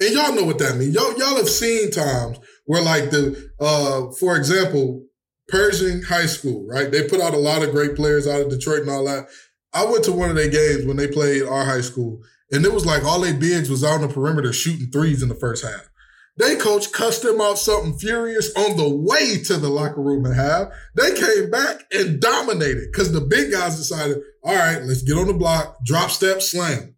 And 0.00 0.10
y'all 0.12 0.34
know 0.34 0.44
what 0.44 0.58
that 0.58 0.76
means. 0.76 0.94
Y'all, 0.94 1.16
y'all 1.16 1.36
have 1.36 1.48
seen 1.48 1.90
times 1.92 2.38
where 2.66 2.82
like 2.82 3.10
the, 3.10 3.50
uh, 3.60 4.10
for 4.18 4.36
example, 4.36 5.04
Pershing 5.48 6.02
High 6.02 6.26
School, 6.26 6.66
right? 6.66 6.90
They 6.90 7.06
put 7.06 7.20
out 7.20 7.34
a 7.34 7.38
lot 7.38 7.62
of 7.62 7.72
great 7.72 7.96
players 7.96 8.26
out 8.26 8.40
of 8.40 8.50
Detroit 8.50 8.80
and 8.80 8.90
all 8.90 9.04
that. 9.04 9.28
I 9.72 9.84
went 9.84 10.04
to 10.04 10.12
one 10.12 10.30
of 10.30 10.36
their 10.36 10.48
games 10.48 10.86
when 10.86 10.96
they 10.96 11.08
played 11.08 11.42
our 11.42 11.64
high 11.64 11.80
school, 11.80 12.22
and 12.50 12.64
it 12.64 12.72
was 12.72 12.86
like 12.86 13.04
all 13.04 13.20
they 13.20 13.32
bigs 13.32 13.68
was 13.68 13.82
out 13.82 14.00
on 14.00 14.02
the 14.02 14.08
perimeter 14.08 14.52
shooting 14.52 14.90
threes 14.90 15.22
in 15.22 15.28
the 15.28 15.34
first 15.34 15.64
half. 15.64 15.90
They 16.36 16.56
coach 16.56 16.90
cussed 16.92 17.22
them 17.22 17.40
out 17.40 17.58
something 17.58 17.96
furious 17.96 18.52
on 18.56 18.76
the 18.76 18.88
way 18.88 19.42
to 19.44 19.56
the 19.56 19.68
locker 19.68 20.00
room 20.00 20.24
and 20.24 20.34
half. 20.34 20.68
They 20.96 21.14
came 21.14 21.50
back 21.50 21.82
and 21.92 22.20
dominated 22.20 22.88
because 22.90 23.12
the 23.12 23.20
big 23.20 23.52
guys 23.52 23.76
decided, 23.76 24.18
all 24.42 24.54
right, 24.54 24.82
let's 24.82 25.02
get 25.02 25.16
on 25.16 25.28
the 25.28 25.34
block, 25.34 25.84
drop 25.84 26.10
step, 26.10 26.42
slam. 26.42 26.94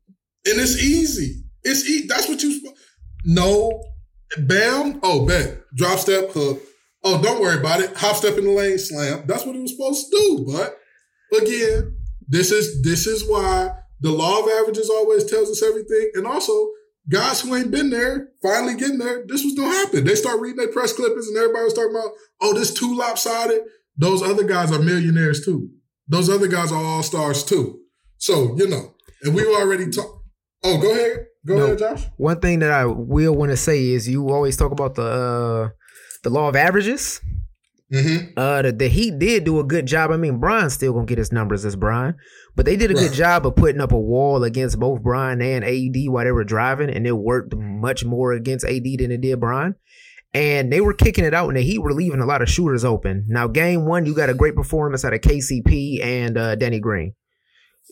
And 0.47 0.61
it's 0.61 0.83
easy. 0.83 1.43
It's 1.65 1.89
e- 1.89 2.07
that's 2.09 2.29
what 2.29 2.43
you 2.43 2.73
no 3.27 3.83
bam. 4.39 5.01
Oh, 5.03 5.27
bet. 5.27 5.59
Drop 5.75 5.99
step, 5.99 6.31
hook. 6.31 6.63
Oh, 7.09 7.23
don't 7.23 7.41
worry 7.41 7.59
about 7.61 7.81
it. 7.81 7.97
Hop 7.97 8.17
step 8.17 8.37
in 8.37 8.45
the 8.45 8.51
lane, 8.51 8.79
slam. 8.79 9.23
That's 9.27 9.47
what 9.47 9.55
he 9.55 9.63
was 9.63 9.71
supposed 9.71 10.07
to 10.11 10.17
do. 10.17 10.53
But 10.53 10.77
again, 11.41 11.97
this 12.27 12.51
is 12.51 12.83
this 12.83 13.07
is 13.07 13.29
why 13.29 13.71
the 14.01 14.11
law 14.11 14.43
of 14.43 14.49
averages 14.61 14.91
always 14.91 15.25
tells 15.25 15.49
us 15.49 15.63
everything. 15.63 16.11
And 16.15 16.27
also, 16.27 16.53
guys 17.09 17.41
who 17.41 17.55
ain't 17.55 17.71
been 17.71 17.91
there 17.91 18.31
finally 18.43 18.75
getting 18.75 18.99
there, 18.99 19.25
this 19.27 19.45
was 19.45 19.55
gonna 19.55 19.71
happen. 19.73 20.05
They 20.05 20.17
start 20.17 20.41
reading 20.41 20.57
their 20.59 20.73
press 20.73 20.93
clippings 20.93 21.29
and 21.29 21.37
everybody 21.37 21.65
was 21.65 21.75
talking 21.75 21.93
about, 21.93 22.11
oh, 22.41 22.55
this 22.55 22.75
too 22.75 22.97
lopsided. 22.97 23.61
Those 23.97 24.23
other 24.23 24.45
guys 24.45 24.73
are 24.73 24.83
millionaires 24.83 25.45
too. 25.45 25.71
Those 26.09 26.29
other 26.29 26.49
guys 26.49 26.73
are 26.73 26.83
all 26.83 27.03
stars 27.05 27.45
too. 27.45 27.81
So, 28.19 28.57
you 28.59 28.67
know, 28.69 28.95
and 29.23 29.35
we've 29.35 29.47
already 29.47 29.91
talked. 29.91 30.25
Oh, 30.65 30.79
go 30.81 30.91
ahead. 30.91 31.27
Go 31.47 31.57
No. 31.57 31.65
ahead, 31.67 31.79
Josh. 31.79 32.05
One 32.17 32.41
thing 32.41 32.59
that 32.59 32.73
I 32.73 32.87
will 32.87 33.35
want 33.35 33.53
to 33.53 33.57
say 33.57 33.91
is 33.91 34.09
you 34.09 34.29
always 34.31 34.57
talk 34.57 34.73
about 34.73 34.97
the 34.97 35.03
uh, 35.03 35.69
the 36.27 36.31
law 36.31 36.49
of 36.49 36.57
averages. 36.57 37.21
Mm-hmm. 37.93 38.33
Uh, 38.37 38.63
the, 38.63 38.73
the 38.73 38.89
Heat 38.89 39.17
did 39.21 39.45
do 39.45 39.61
a 39.61 39.65
good 39.65 39.87
job. 39.87 40.11
I 40.11 40.17
mean, 40.17 40.39
Brian's 40.41 40.73
still 40.75 40.93
gonna 40.93 41.07
get 41.07 41.19
his 41.19 41.31
numbers 41.31 41.65
as 41.65 41.77
Brian, 41.77 42.17
but 42.57 42.67
they 42.67 42.75
did 42.77 42.91
a 42.91 42.95
Right. 42.95 43.05
good 43.05 43.13
job 43.13 43.47
of 43.47 43.55
putting 43.55 43.81
up 43.81 43.93
a 43.93 43.99
wall 43.99 44.43
against 44.43 44.81
both 44.81 45.03
Brian 45.03 45.41
and 45.41 45.65
AD 45.65 46.09
while 46.09 46.25
they 46.25 46.33
were 46.33 46.43
driving, 46.43 46.91
and 46.91 47.07
it 47.07 47.13
worked 47.13 47.55
much 47.55 48.05
more 48.05 48.33
against 48.33 48.65
AD 48.67 48.83
than 48.99 49.13
it 49.13 49.21
did 49.21 49.39
Brian. 49.39 49.77
And 50.35 50.73
they 50.73 50.81
were 50.81 50.95
kicking 50.95 51.25
it 51.25 51.33
out, 51.33 51.47
and 51.49 51.57
the 51.57 51.63
Heat 51.63 51.79
were 51.79 51.93
leaving 51.93 52.21
a 52.21 52.27
lot 52.27 52.43
of 52.43 52.51
shooters 52.51 52.85
open. 52.85 53.25
Now, 53.29 53.47
game 53.47 53.87
one, 53.87 54.05
you 54.05 54.15
got 54.15 54.31
a 54.31 54.35
great 54.35 54.57
performance 54.57 55.05
out 55.05 55.15
of 55.15 55.21
KCP 55.21 56.03
and 56.05 56.37
uh, 56.37 56.57
Danny 56.57 56.81
Green. 56.81 57.15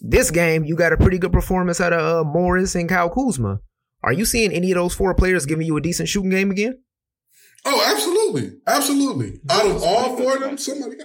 This 0.01 0.33
game, 0.33 0.65
you 0.65 0.75
got 0.77 0.93
a 0.93 0.97
pretty 0.97 1.19
good 1.19 1.33
performance 1.33 1.81
out 1.81 1.93
of 1.93 2.27
uh, 2.27 2.29
Morris 2.29 2.75
and 2.75 2.89
Kyle 2.89 3.09
Kuzma. 3.09 3.61
Are 4.03 4.13
you 4.13 4.25
seeing 4.25 4.51
any 4.53 4.73
of 4.73 4.75
those 4.75 4.93
four 4.93 5.15
players 5.15 5.47
giving 5.47 5.67
you 5.69 5.77
a 5.77 5.81
decent 5.81 6.09
shooting 6.09 6.31
game 6.31 6.51
again? 6.51 6.81
Oh, 7.65 7.93
absolutely, 7.93 8.59
absolutely. 8.67 9.41
Out 9.49 9.67
of 9.67 9.83
all 9.83 10.17
four 10.17 10.35
of 10.37 10.41
them, 10.41 10.59
somebody 10.59 10.97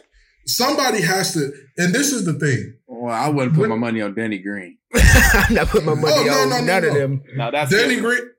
somebody 0.45 1.01
has 1.01 1.33
to. 1.33 1.51
And 1.77 1.93
this 1.93 2.11
is 2.11 2.25
the 2.25 2.33
thing. 2.33 2.75
Well, 2.87 3.13
I 3.13 3.29
wouldn't 3.29 3.55
put 3.55 3.69
my 3.69 3.75
money 3.75 4.01
on 4.01 4.13
Danny 4.13 4.39
Green. 4.39 4.77
I'm 4.93 5.53
not 5.53 5.67
putting 5.67 5.85
my 5.85 5.93
oh, 5.93 5.95
money 5.95 6.15
Oh, 6.17 6.23
no, 6.25 6.31
on 6.33 6.49
no, 6.49 6.59
no, 6.59 6.65
none 6.65 6.83
of 6.83 6.93
them. 6.93 7.23
Now 7.35 7.51
that's 7.51 7.71
Danny 7.71 7.95
different. 7.95 8.19
Green. 8.19 8.31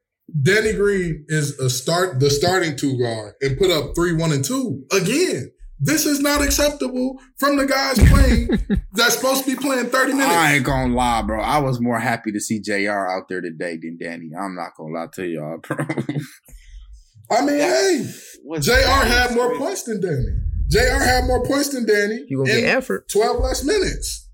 Danny 0.42 0.72
Green 0.74 1.24
is 1.28 1.58
a 1.58 1.68
start, 1.70 2.20
the 2.20 2.30
starting 2.30 2.76
two 2.76 2.98
guard, 2.98 3.34
and 3.40 3.58
put 3.58 3.70
up 3.70 3.94
three, 3.94 4.12
one, 4.12 4.32
and 4.32 4.44
two 4.44 4.84
again. 4.92 5.50
This 5.82 6.04
is 6.04 6.20
not 6.20 6.42
acceptable 6.42 7.18
from 7.38 7.56
the 7.56 7.64
guys 7.64 7.98
playing 8.10 8.50
that's 8.92 9.16
supposed 9.16 9.44
to 9.44 9.50
be 9.50 9.56
playing 9.56 9.86
thirty 9.86 10.12
minutes. 10.12 10.30
I 10.30 10.54
ain't 10.56 10.64
gonna 10.64 10.94
lie, 10.94 11.22
bro. 11.22 11.40
I 11.40 11.58
was 11.58 11.80
more 11.80 11.98
happy 11.98 12.32
to 12.32 12.40
see 12.40 12.60
JR 12.60 13.08
out 13.08 13.28
there 13.30 13.40
today 13.40 13.78
than 13.80 13.96
Danny. 13.98 14.30
I'm 14.38 14.54
not 14.54 14.72
gonna 14.76 14.92
lie 14.92 15.06
to 15.14 15.26
y'all, 15.26 15.56
bro. 15.56 15.86
I 17.30 17.44
mean, 17.44 17.58
hey, 17.58 18.06
Was- 18.44 18.66
Jr. 18.66 18.72
had 18.72 19.34
more 19.34 19.49
crazy. 19.49 19.64
points 19.64 19.82
than 19.84 20.00
Danny. 20.00 20.37
Jr. 20.68 21.02
had 21.02 21.25
more 21.26 21.44
points 21.44 21.68
than 21.70 21.87
Danny. 21.87 22.25
You 22.28 22.38
gonna 22.38 22.52
in 22.52 22.60
get 22.60 22.76
effort. 22.76 23.08
Twelve 23.08 23.40
less 23.40 23.64
minutes. 23.64 24.28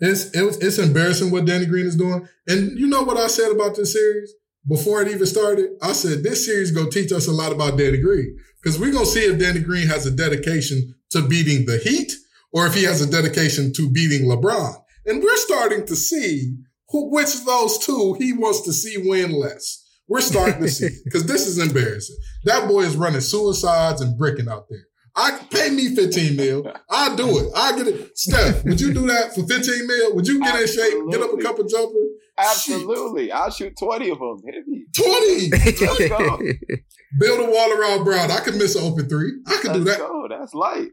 It's 0.00 0.30
it 0.34 0.42
was, 0.42 0.58
it's 0.58 0.78
embarrassing 0.78 1.30
what 1.30 1.46
Danny 1.46 1.66
Green 1.66 1.86
is 1.86 1.96
doing. 1.96 2.28
And 2.46 2.78
you 2.78 2.86
know 2.86 3.02
what 3.02 3.16
I 3.16 3.26
said 3.28 3.50
about 3.50 3.76
this 3.76 3.92
series? 3.92 4.32
before 4.68 5.02
it 5.02 5.08
even 5.08 5.26
started, 5.26 5.70
I 5.82 5.92
said 5.92 6.22
this 6.22 6.46
series 6.46 6.70
gonna 6.70 6.90
teach 6.90 7.12
us 7.12 7.26
a 7.26 7.32
lot 7.32 7.52
about 7.52 7.78
Danny 7.78 7.98
Green 7.98 8.38
because 8.62 8.78
we're 8.78 8.92
gonna 8.92 9.06
see 9.06 9.20
if 9.20 9.38
Danny 9.38 9.60
Green 9.60 9.86
has 9.88 10.06
a 10.06 10.10
dedication 10.10 10.94
to 11.10 11.26
beating 11.26 11.66
the 11.66 11.78
Heat 11.78 12.12
or 12.52 12.66
if 12.66 12.74
he 12.74 12.84
has 12.84 13.00
a 13.00 13.10
dedication 13.10 13.72
to 13.74 13.90
beating 13.90 14.26
LeBron. 14.26 14.74
And 15.06 15.22
we're 15.22 15.36
starting 15.36 15.86
to 15.86 15.96
see 15.96 16.56
who, 16.88 17.10
which 17.10 17.34
of 17.34 17.44
those 17.44 17.78
two 17.78 18.16
he 18.18 18.32
wants 18.32 18.62
to 18.62 18.72
see 18.72 18.96
win 18.96 19.32
less. 19.32 19.83
We're 20.08 20.20
starting 20.20 20.60
to 20.62 20.68
see 20.68 20.88
because 21.04 21.26
this 21.26 21.46
is 21.46 21.58
embarrassing. 21.58 22.16
That 22.44 22.68
boy 22.68 22.82
is 22.82 22.96
running 22.96 23.20
suicides 23.20 24.00
and 24.00 24.18
bricking 24.18 24.48
out 24.48 24.66
there. 24.68 24.84
I 25.16 25.38
pay 25.50 25.70
me 25.70 25.94
15 25.94 26.36
mil. 26.36 26.72
I 26.90 27.14
do 27.14 27.38
it. 27.38 27.52
I 27.54 27.76
get 27.76 27.86
it. 27.86 28.18
Steph, 28.18 28.64
would 28.64 28.80
you 28.80 28.92
do 28.92 29.06
that 29.06 29.32
for 29.34 29.46
15 29.46 29.86
mil? 29.86 30.14
Would 30.16 30.26
you 30.26 30.40
get 30.40 30.60
in 30.60 30.66
shape, 30.66 30.94
get 31.10 31.20
up 31.22 31.32
a 31.32 31.40
couple 31.40 31.64
jumpers? 31.64 32.08
Absolutely. 32.36 33.30
I'll 33.30 33.50
shoot 33.50 33.74
20 33.78 34.10
of 34.10 34.18
them. 34.18 34.38
Hit 34.44 34.66
me. 34.66 34.86
20. 34.96 35.50
Let's 35.50 36.08
go. 36.08 36.38
Build 37.20 37.48
a 37.48 37.50
wall 37.50 37.72
around 37.72 38.02
Brown. 38.04 38.32
I 38.32 38.40
could 38.40 38.56
miss 38.56 38.74
an 38.74 38.82
open 38.82 39.08
three. 39.08 39.30
I 39.46 39.58
could 39.62 39.72
do 39.72 39.84
Let's 39.84 39.98
that. 39.98 40.08
go. 40.08 40.26
That's 40.28 40.52
light. 40.52 40.88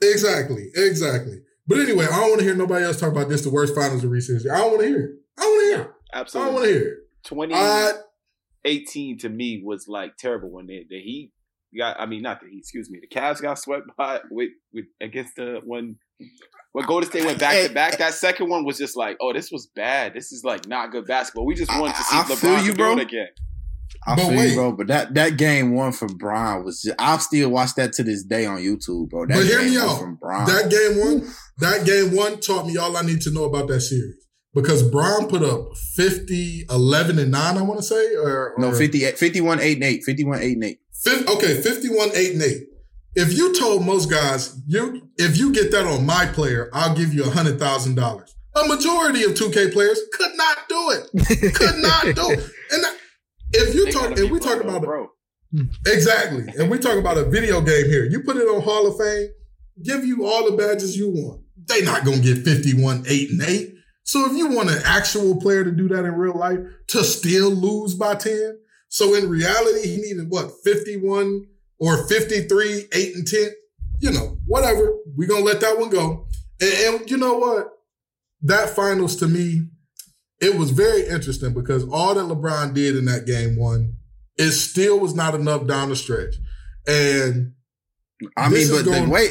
Exactly. 0.00 0.70
Exactly. 0.74 1.40
But 1.66 1.80
anyway, 1.80 2.06
I 2.06 2.20
don't 2.20 2.30
want 2.30 2.38
to 2.38 2.46
hear 2.46 2.54
nobody 2.54 2.86
else 2.86 2.98
talk 2.98 3.12
about 3.12 3.28
this, 3.28 3.42
the 3.42 3.50
worst 3.50 3.74
finals 3.74 4.02
of 4.02 4.10
recent 4.10 4.36
history. 4.36 4.50
I 4.50 4.58
don't 4.58 4.70
want 4.70 4.80
to 4.80 4.86
hear 4.86 5.00
it. 5.00 5.10
I 5.38 5.42
don't 5.42 5.50
want 5.52 5.60
to 5.60 5.76
hear 5.76 5.82
it. 5.82 5.90
Absolutely. 6.14 6.40
I 6.40 6.46
don't 6.46 6.54
want 6.54 6.64
to 6.64 6.72
hear 6.72 6.88
it. 6.88 6.98
2018 7.24 7.62
I, 7.62 7.92
to 8.76 9.28
me 9.28 9.62
was 9.64 9.86
like 9.88 10.16
terrible 10.16 10.50
when 10.50 10.66
they, 10.66 10.84
the 10.88 11.00
Heat 11.00 11.32
got, 11.76 12.00
I 12.00 12.06
mean, 12.06 12.22
not 12.22 12.40
the 12.40 12.48
Heat, 12.48 12.58
excuse 12.58 12.88
me. 12.90 12.98
The 13.00 13.08
Cavs 13.14 13.40
got 13.42 13.58
swept 13.58 13.86
by 13.98 14.20
with, 14.30 14.50
with 14.72 14.84
against 15.00 15.36
the 15.36 15.60
one. 15.64 15.96
when 16.72 16.86
Golden 16.86 17.08
State 17.10 17.24
went 17.24 17.38
back 17.38 17.66
to 17.66 17.72
back. 17.74 17.98
That 17.98 18.14
second 18.14 18.48
one 18.48 18.64
was 18.64 18.78
just 18.78 18.96
like, 18.96 19.16
oh, 19.20 19.32
this 19.32 19.50
was 19.50 19.66
bad. 19.74 20.14
This 20.14 20.32
is 20.32 20.42
like 20.44 20.66
not 20.66 20.90
good 20.92 21.06
basketball. 21.06 21.46
We 21.46 21.54
just 21.54 21.70
wanted 21.70 21.96
to 21.96 22.02
see 22.02 22.16
I- 22.16 22.20
I 22.20 22.24
feel 22.24 22.36
LeBron 22.36 22.64
you, 22.64 22.70
do 22.72 22.76
bro. 22.76 22.92
it 22.92 23.00
again. 23.00 23.28
I 24.06 24.14
But 24.16 24.28
feel 24.28 24.36
wait. 24.36 24.48
you, 24.50 24.54
bro. 24.54 24.72
But 24.72 24.86
that 24.88 25.14
that 25.14 25.36
game 25.38 25.72
one 25.74 25.92
for 25.92 26.06
Brian 26.08 26.62
was 26.64 26.82
just. 26.82 26.94
I 26.98 27.16
still 27.18 27.48
watch 27.50 27.74
that 27.76 27.92
to 27.94 28.02
this 28.02 28.22
day 28.22 28.44
on 28.44 28.58
YouTube, 28.58 29.08
bro. 29.08 29.24
That 29.26 29.34
But 29.36 29.44
hear 29.46 29.60
game 29.60 29.70
me 29.70 29.78
out. 29.78 29.98
from 29.98 30.16
Brian. 30.16 30.46
that 30.46 30.70
game 30.70 30.98
one, 31.00 31.28
that 31.58 31.86
game 31.86 32.14
one 32.14 32.38
taught 32.38 32.66
me 32.66 32.76
all 32.76 32.94
I 32.96 33.02
need 33.02 33.22
to 33.22 33.30
know 33.32 33.44
about 33.44 33.66
that 33.68 33.80
series. 33.80 34.26
Because 34.54 34.82
Brown 34.88 35.28
put 35.28 35.42
up 35.42 35.76
50, 35.76 36.64
11, 36.70 37.18
and 37.18 37.30
9, 37.30 37.56
I 37.58 37.62
want 37.62 37.80
to 37.80 37.86
say. 37.86 38.14
Or, 38.16 38.54
no, 38.58 38.68
or 38.68 38.74
50, 38.74 39.00
51, 39.12 39.60
8 39.60 39.74
and 39.76 39.84
8. 39.84 40.04
51, 40.04 40.40
8 40.42 40.52
and 40.54 40.64
8. 40.64 40.78
Fif- 40.94 41.28
okay, 41.28 41.60
51, 41.60 42.08
8, 42.14 42.32
and 42.34 42.42
8. 42.42 42.56
If 43.14 43.36
you 43.36 43.54
told 43.58 43.84
most 43.84 44.10
guys, 44.10 44.56
you 44.66 45.08
if 45.16 45.36
you 45.38 45.52
get 45.52 45.70
that 45.72 45.86
on 45.86 46.06
my 46.06 46.26
player, 46.26 46.70
I'll 46.72 46.94
give 46.94 47.12
you 47.12 47.22
$100,000. 47.22 48.34
A 48.54 48.66
majority 48.68 49.22
of 49.24 49.32
2K 49.32 49.72
players 49.72 50.00
could 50.12 50.32
not 50.36 50.58
do 50.68 50.90
it. 50.92 51.54
Could 51.54 51.78
not 51.78 52.04
do 52.04 52.30
it. 52.30 52.40
And 52.72 52.84
that- 52.84 52.96
if 53.52 53.74
you 53.74 53.86
They 53.86 53.90
talk, 53.92 54.18
if 54.18 54.30
we 54.30 54.38
talk 54.38 54.60
about 54.62 54.82
bro. 54.82 55.08
Exactly. 55.86 56.44
And 56.58 56.70
we 56.70 56.78
talk 56.78 56.98
about 56.98 57.16
a 57.16 57.24
video 57.24 57.60
game 57.60 57.86
here. 57.86 58.04
You 58.04 58.20
put 58.22 58.36
it 58.36 58.42
on 58.46 58.60
Hall 58.62 58.86
of 58.86 58.98
Fame, 58.98 59.28
give 59.82 60.04
you 60.04 60.26
all 60.26 60.50
the 60.50 60.56
badges 60.56 60.96
you 60.98 61.08
want. 61.10 61.42
They 61.66 61.82
not 61.82 62.04
gonna 62.04 62.18
get 62.18 62.38
51, 62.44 63.04
8, 63.08 63.30
and 63.30 63.42
8. 63.42 63.74
So 64.08 64.24
if 64.24 64.32
you 64.38 64.48
want 64.48 64.70
an 64.70 64.80
actual 64.86 65.38
player 65.38 65.62
to 65.64 65.70
do 65.70 65.86
that 65.88 66.06
in 66.06 66.14
real 66.14 66.34
life, 66.34 66.60
to 66.88 67.04
still 67.04 67.50
lose 67.50 67.94
by 67.94 68.14
10. 68.14 68.58
So 68.88 69.14
in 69.14 69.28
reality, 69.28 69.86
he 69.86 69.98
needed 69.98 70.30
what, 70.30 70.50
51 70.64 71.44
or 71.78 72.08
53, 72.08 72.86
8 72.90 73.14
and 73.16 73.26
10? 73.26 73.50
You 74.00 74.12
know, 74.12 74.38
whatever. 74.46 74.94
We're 75.14 75.28
gonna 75.28 75.44
let 75.44 75.60
that 75.60 75.78
one 75.78 75.90
go. 75.90 76.26
And, 76.58 76.72
and 77.00 77.10
you 77.10 77.18
know 77.18 77.36
what? 77.36 77.68
That 78.40 78.70
finals 78.70 79.14
to 79.16 79.28
me, 79.28 79.68
it 80.40 80.56
was 80.56 80.70
very 80.70 81.06
interesting 81.06 81.52
because 81.52 81.84
all 81.92 82.14
that 82.14 82.34
LeBron 82.34 82.72
did 82.72 82.96
in 82.96 83.04
that 83.04 83.26
game 83.26 83.58
one, 83.58 83.92
it 84.38 84.52
still 84.52 84.98
was 84.98 85.14
not 85.14 85.34
enough 85.34 85.66
down 85.66 85.90
the 85.90 85.96
stretch. 85.96 86.36
And 86.86 87.52
I 88.38 88.48
mean, 88.48 88.68
but 88.70 88.86
going- 88.86 89.04
the 89.04 89.10
way 89.10 89.28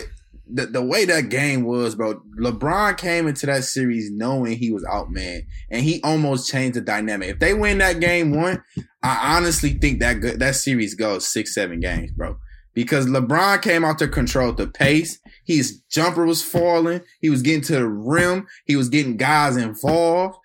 the, 0.50 0.66
the 0.68 0.82
way 0.82 1.06
that 1.06 1.30
game 1.30 1.64
was, 1.64 1.96
bro, 1.96 2.22
LeBron 2.40 2.98
came 2.98 3.28
into 3.28 3.46
that 3.46 3.64
series 3.64 4.10
knowing 4.12 4.58
he 4.58 4.72
was 4.72 4.86
out, 4.86 5.12
man, 5.12 5.44
and 5.70 5.84
he 5.84 6.02
almost 6.04 6.50
changed 6.50 6.76
the 6.76 6.82
dynamic. 6.82 7.30
If 7.30 7.40
they 7.40 7.54
win 7.54 7.80
that 7.80 8.00
game 8.00 8.36
one, 8.36 8.64
I 9.04 9.36
honestly 9.38 9.72
think 9.74 10.00
that 10.00 10.22
good, 10.22 10.40
that 10.40 10.56
series 10.56 10.96
goes 10.96 11.28
six, 11.28 11.54
seven 11.54 11.80
games, 11.80 12.12
bro. 12.12 12.38
Because 12.74 13.08
LeBron 13.08 13.62
came 13.62 13.84
out 13.84 13.98
to 14.00 14.08
control 14.08 14.54
the 14.54 14.68
pace. 14.68 15.20
His 15.46 15.80
jumper 15.90 16.26
was 16.26 16.44
falling. 16.44 17.02
He 17.20 17.30
was 17.30 17.42
getting 17.42 17.64
to 17.64 17.74
the 17.74 17.88
rim. 17.88 18.46
He 18.66 18.76
was 18.76 18.90
getting 18.90 19.18
guys 19.18 19.58
involved. 19.58 20.38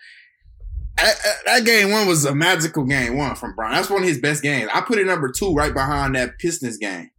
That, 0.96 1.64
game 1.64 1.90
one 1.90 2.06
was 2.06 2.24
a 2.24 2.34
magical 2.34 2.84
game 2.84 3.16
one 3.16 3.34
from 3.34 3.54
Brown. 3.54 3.72
That's 3.72 3.90
one 3.90 4.02
of 4.02 4.08
his 4.08 4.20
best 4.20 4.42
games. 4.42 4.70
I 4.72 4.80
put 4.80 4.98
it 4.98 5.06
number 5.06 5.30
two 5.30 5.54
right 5.54 5.74
behind 5.74 6.14
that 6.14 6.38
Pistons 6.38 6.78
game. 6.78 7.10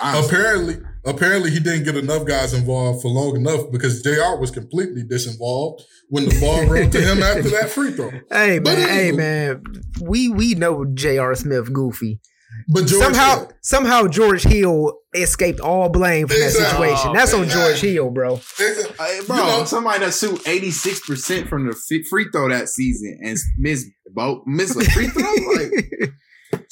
Honestly. 0.00 0.26
apparently, 0.26 0.76
apparently 1.04 1.50
he 1.50 1.60
didn't 1.60 1.84
get 1.84 1.96
enough 1.96 2.24
guys 2.26 2.52
involved 2.54 3.02
for 3.02 3.08
long 3.08 3.36
enough 3.36 3.70
because 3.72 4.02
JR 4.02 4.38
was 4.40 4.50
completely 4.50 5.02
disinvolved 5.04 5.80
when 6.08 6.28
the 6.28 6.38
ball 6.40 6.64
rolled 6.66 6.92
to 6.92 7.00
him 7.00 7.22
after 7.22 7.50
that 7.50 7.70
free 7.70 7.92
throw. 7.92 8.10
Hey 8.30 8.58
But 8.58 8.78
man, 8.78 8.88
hey 8.88 9.12
man, 9.12 9.62
we 10.00 10.28
we 10.28 10.54
know 10.54 10.84
J.R. 10.84 11.34
Smith 11.34 11.72
goofy. 11.72 12.20
But 12.68 12.86
George 12.86 13.02
somehow 13.04 13.36
Hill- 13.38 13.52
somehow 13.62 14.06
George 14.08 14.42
Hill 14.42 14.98
escaped 15.14 15.58
all 15.60 15.88
blame 15.88 16.28
from 16.28 16.38
that 16.38 16.46
Exactly. 16.46 16.88
situation. 16.88 17.12
That's 17.14 17.32
on 17.34 17.44
Oh, 17.44 17.48
George. 17.48 17.80
Hill, 17.80 18.10
bro. 18.10 18.36
Hey, 18.58 19.20
bro, 19.26 19.36
You 19.36 19.42
know- 19.42 19.64
somebody 19.64 20.00
that 20.04 20.12
shoot 20.14 20.40
eighty 20.46 20.70
six 20.70 21.00
percent 21.00 21.48
from 21.48 21.66
the 21.66 21.74
free 22.10 22.26
throw 22.30 22.48
that 22.50 22.68
season 22.68 23.18
and 23.24 23.38
miss 23.58 23.86
both 24.14 24.42
miss 24.46 24.76
a 24.76 24.84
free 24.90 25.08
throw. 25.08 25.22
Like, 25.54 26.12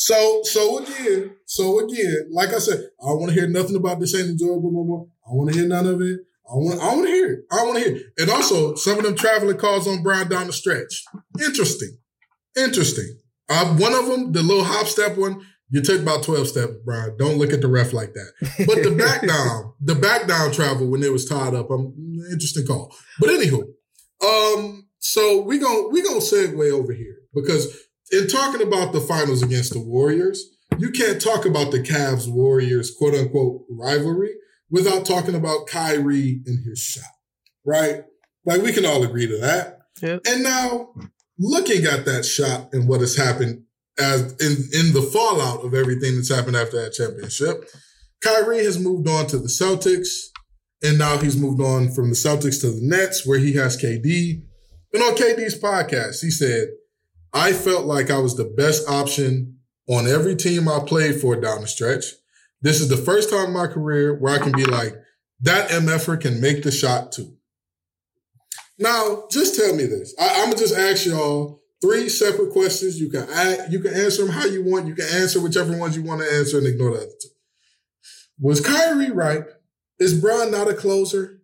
So, 0.00 0.40
so 0.44 0.78
again, 0.78 1.36
so 1.44 1.80
again, 1.80 2.30
like 2.30 2.54
I 2.54 2.58
said, 2.58 2.78
I 3.02 3.08
don't 3.08 3.20
want 3.20 3.34
to 3.34 3.38
hear 3.38 3.46
nothing 3.46 3.76
about 3.76 4.00
this 4.00 4.14
ain't 4.14 4.30
enjoyable 4.30 4.72
no 4.72 4.82
more. 4.82 5.06
I 5.26 5.34
want 5.34 5.52
to 5.52 5.58
hear 5.58 5.68
none 5.68 5.86
of 5.86 6.00
it. 6.00 6.20
I 6.50 6.54
want, 6.54 6.80
I 6.80 6.94
want 6.94 7.06
to 7.06 7.12
hear 7.12 7.32
it. 7.34 7.40
I 7.52 7.64
want 7.64 7.76
to 7.76 7.84
hear 7.84 7.96
it. 7.96 8.02
And 8.16 8.30
also, 8.30 8.76
some 8.76 8.96
of 8.96 9.04
them 9.04 9.14
traveling 9.14 9.58
calls 9.58 9.86
on 9.86 10.02
Brown 10.02 10.30
down 10.30 10.46
the 10.46 10.54
stretch. 10.54 11.04
Interesting. 11.38 11.98
Interesting. 12.56 13.18
Uh, 13.50 13.76
one 13.76 13.92
of 13.92 14.06
them, 14.06 14.32
the 14.32 14.42
little 14.42 14.64
hop 14.64 14.86
step 14.86 15.18
one, 15.18 15.44
you 15.68 15.82
took 15.82 16.00
about 16.00 16.22
12 16.22 16.48
steps, 16.48 16.72
Brian. 16.82 17.18
Don't 17.18 17.36
look 17.36 17.52
at 17.52 17.60
the 17.60 17.68
ref 17.68 17.92
like 17.92 18.14
that. 18.14 18.64
But 18.66 18.82
the 18.82 18.92
back 18.92 19.20
down, 19.28 19.74
the 19.82 19.96
back 19.96 20.26
down 20.26 20.50
travel 20.50 20.90
when 20.90 21.02
it 21.02 21.12
was 21.12 21.28
tied 21.28 21.52
up, 21.52 21.70
I'm 21.70 21.92
interesting 22.32 22.66
call. 22.66 22.96
But 23.20 23.28
anywho, 23.28 23.64
um, 24.24 24.88
so 24.98 25.42
we 25.42 25.58
gon' 25.58 25.92
we 25.92 26.02
gonna 26.02 26.20
segue 26.20 26.72
over 26.72 26.94
here 26.94 27.16
because 27.34 27.66
in 28.10 28.26
talking 28.26 28.66
about 28.66 28.92
the 28.92 29.00
finals 29.00 29.42
against 29.42 29.72
the 29.72 29.80
Warriors, 29.80 30.56
you 30.78 30.90
can't 30.90 31.20
talk 31.20 31.44
about 31.44 31.70
the 31.70 31.80
Cavs 31.80 32.30
Warriors 32.30 32.94
quote 32.96 33.14
unquote 33.14 33.64
rivalry 33.68 34.34
without 34.70 35.04
talking 35.04 35.34
about 35.34 35.66
Kyrie 35.66 36.42
and 36.46 36.64
his 36.64 36.78
shot, 36.78 37.04
right? 37.64 38.04
Like 38.44 38.62
we 38.62 38.72
can 38.72 38.86
all 38.86 39.02
agree 39.02 39.26
to 39.26 39.38
that. 39.38 39.78
Yep. 40.00 40.22
And 40.26 40.42
now 40.42 40.94
looking 41.38 41.84
at 41.84 42.04
that 42.04 42.24
shot 42.24 42.72
and 42.72 42.88
what 42.88 43.00
has 43.00 43.16
happened 43.16 43.64
as 43.98 44.32
in, 44.40 44.52
in 44.72 44.92
the 44.94 45.08
fallout 45.12 45.64
of 45.64 45.74
everything 45.74 46.16
that's 46.16 46.34
happened 46.34 46.56
after 46.56 46.82
that 46.82 46.92
championship, 46.92 47.68
Kyrie 48.22 48.64
has 48.64 48.78
moved 48.78 49.08
on 49.08 49.26
to 49.28 49.38
the 49.38 49.48
Celtics. 49.48 50.28
And 50.82 50.98
now 50.98 51.18
he's 51.18 51.36
moved 51.36 51.60
on 51.60 51.90
from 51.92 52.08
the 52.08 52.16
Celtics 52.16 52.62
to 52.62 52.70
the 52.70 52.80
Nets, 52.80 53.26
where 53.26 53.38
he 53.38 53.52
has 53.54 53.76
KD. 53.76 54.42
And 54.94 55.02
on 55.02 55.14
KD's 55.14 55.60
podcast, 55.60 56.22
he 56.22 56.30
said, 56.30 56.68
I 57.32 57.52
felt 57.52 57.86
like 57.86 58.10
I 58.10 58.18
was 58.18 58.36
the 58.36 58.44
best 58.44 58.88
option 58.88 59.58
on 59.88 60.06
every 60.06 60.36
team 60.36 60.68
I 60.68 60.80
played 60.80 61.20
for 61.20 61.36
down 61.36 61.62
the 61.62 61.66
stretch. 61.66 62.04
This 62.62 62.80
is 62.80 62.88
the 62.88 62.96
first 62.96 63.30
time 63.30 63.46
in 63.46 63.52
my 63.52 63.66
career 63.66 64.14
where 64.14 64.34
I 64.34 64.38
can 64.38 64.52
be 64.52 64.64
like, 64.64 64.94
that 65.42 65.70
MFer 65.70 66.20
can 66.20 66.40
make 66.40 66.62
the 66.62 66.70
shot 66.70 67.12
too. 67.12 67.36
Now, 68.78 69.24
just 69.30 69.56
tell 69.56 69.74
me 69.74 69.84
this. 69.84 70.14
I, 70.18 70.40
I'm 70.40 70.46
gonna 70.46 70.56
just 70.56 70.76
ask 70.76 71.06
y'all 71.06 71.62
three 71.80 72.08
separate 72.08 72.52
questions. 72.52 73.00
You 73.00 73.10
can 73.10 73.28
add, 73.30 73.72
you 73.72 73.80
can 73.80 73.94
answer 73.94 74.24
them 74.24 74.32
how 74.32 74.46
you 74.46 74.64
want. 74.64 74.86
You 74.86 74.94
can 74.94 75.06
answer 75.06 75.40
whichever 75.40 75.76
ones 75.76 75.96
you 75.96 76.02
want 76.02 76.20
to 76.20 76.32
answer 76.32 76.58
and 76.58 76.66
ignore 76.66 76.90
the 76.90 76.98
other 76.98 77.06
two. 77.20 77.28
Was 78.38 78.60
Kyrie 78.60 79.10
right? 79.10 79.44
Is 79.98 80.18
Bron 80.18 80.50
not 80.50 80.68
a 80.68 80.74
closer? 80.74 81.39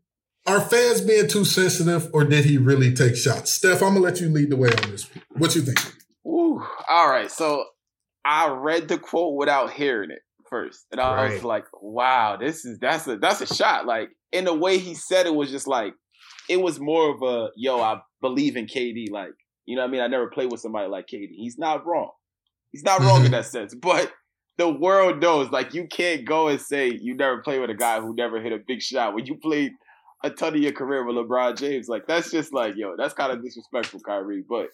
Are 0.46 0.60
fans 0.60 1.00
being 1.00 1.28
too 1.28 1.44
sensitive, 1.44 2.08
or 2.14 2.24
did 2.24 2.44
he 2.44 2.56
really 2.56 2.94
take 2.94 3.16
shots? 3.16 3.52
Steph, 3.52 3.82
I'm 3.82 3.94
gonna 3.94 4.00
let 4.00 4.20
you 4.20 4.28
lead 4.28 4.50
the 4.50 4.56
way 4.56 4.68
on 4.68 4.90
this. 4.90 5.10
What 5.30 5.54
you 5.56 5.62
think? 5.62 5.78
Ooh, 6.26 6.62
all 6.88 7.08
right. 7.08 7.30
So 7.30 7.64
I 8.24 8.48
read 8.50 8.86
the 8.88 8.98
quote 8.98 9.34
without 9.36 9.72
hearing 9.72 10.10
it 10.12 10.20
first, 10.48 10.86
and 10.92 11.00
I 11.00 11.28
was 11.28 11.42
like, 11.42 11.64
"Wow, 11.82 12.36
this 12.36 12.64
is 12.64 12.78
that's 12.78 13.06
a 13.08 13.16
that's 13.16 13.40
a 13.40 13.52
shot." 13.52 13.86
Like 13.86 14.10
in 14.30 14.44
the 14.44 14.54
way 14.54 14.78
he 14.78 14.94
said 14.94 15.26
it 15.26 15.34
was 15.34 15.50
just 15.50 15.66
like 15.66 15.94
it 16.48 16.58
was 16.60 16.78
more 16.78 17.10
of 17.12 17.22
a 17.22 17.48
yo, 17.56 17.80
I 17.80 18.00
believe 18.20 18.56
in 18.56 18.66
KD. 18.66 19.10
Like 19.10 19.32
you 19.64 19.74
know, 19.74 19.82
what 19.82 19.88
I 19.88 19.90
mean, 19.90 20.00
I 20.00 20.06
never 20.06 20.28
played 20.28 20.52
with 20.52 20.60
somebody 20.60 20.88
like 20.88 21.06
KD. 21.08 21.30
He's 21.32 21.58
not 21.58 21.84
wrong. 21.84 22.10
He's 22.70 22.84
not 22.84 23.00
wrong 23.00 23.22
in 23.24 23.28
Mhm. 23.28 23.30
that 23.32 23.46
sense, 23.46 23.74
but. 23.74 24.12
The 24.58 24.70
world 24.70 25.20
knows, 25.20 25.50
like 25.50 25.74
you 25.74 25.86
can't 25.86 26.24
go 26.24 26.48
and 26.48 26.58
say 26.58 26.88
you 26.88 27.14
never 27.14 27.42
played 27.42 27.60
with 27.60 27.68
a 27.68 27.74
guy 27.74 28.00
who 28.00 28.14
never 28.16 28.40
hit 28.40 28.54
a 28.54 28.58
big 28.66 28.80
shot 28.80 29.12
when 29.14 29.26
you 29.26 29.36
played 29.36 29.72
a 30.26 30.30
ton 30.30 30.54
of 30.54 30.60
your 30.60 30.72
career 30.72 31.04
with 31.04 31.16
LeBron 31.16 31.58
James. 31.58 31.88
Like 31.88 32.06
that's 32.06 32.30
just 32.30 32.52
like, 32.52 32.76
yo, 32.76 32.96
that's 32.96 33.14
kind 33.14 33.32
of 33.32 33.42
disrespectful, 33.42 34.00
Kyrie. 34.00 34.44
But 34.48 34.68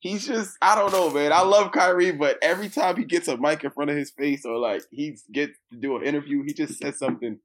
he's 0.00 0.26
just 0.26 0.56
I 0.60 0.74
don't 0.74 0.92
know, 0.92 1.10
man. 1.10 1.32
I 1.32 1.42
love 1.42 1.72
Kyrie, 1.72 2.12
but 2.12 2.38
every 2.42 2.68
time 2.68 2.96
he 2.96 3.04
gets 3.04 3.28
a 3.28 3.36
mic 3.36 3.64
in 3.64 3.70
front 3.70 3.90
of 3.90 3.96
his 3.96 4.10
face 4.10 4.44
or 4.44 4.58
like 4.58 4.82
he 4.90 5.16
gets 5.32 5.58
to 5.70 5.78
do 5.78 5.96
an 5.96 6.04
interview, 6.04 6.42
he 6.42 6.52
just 6.52 6.78
says 6.78 6.98
something 6.98 7.38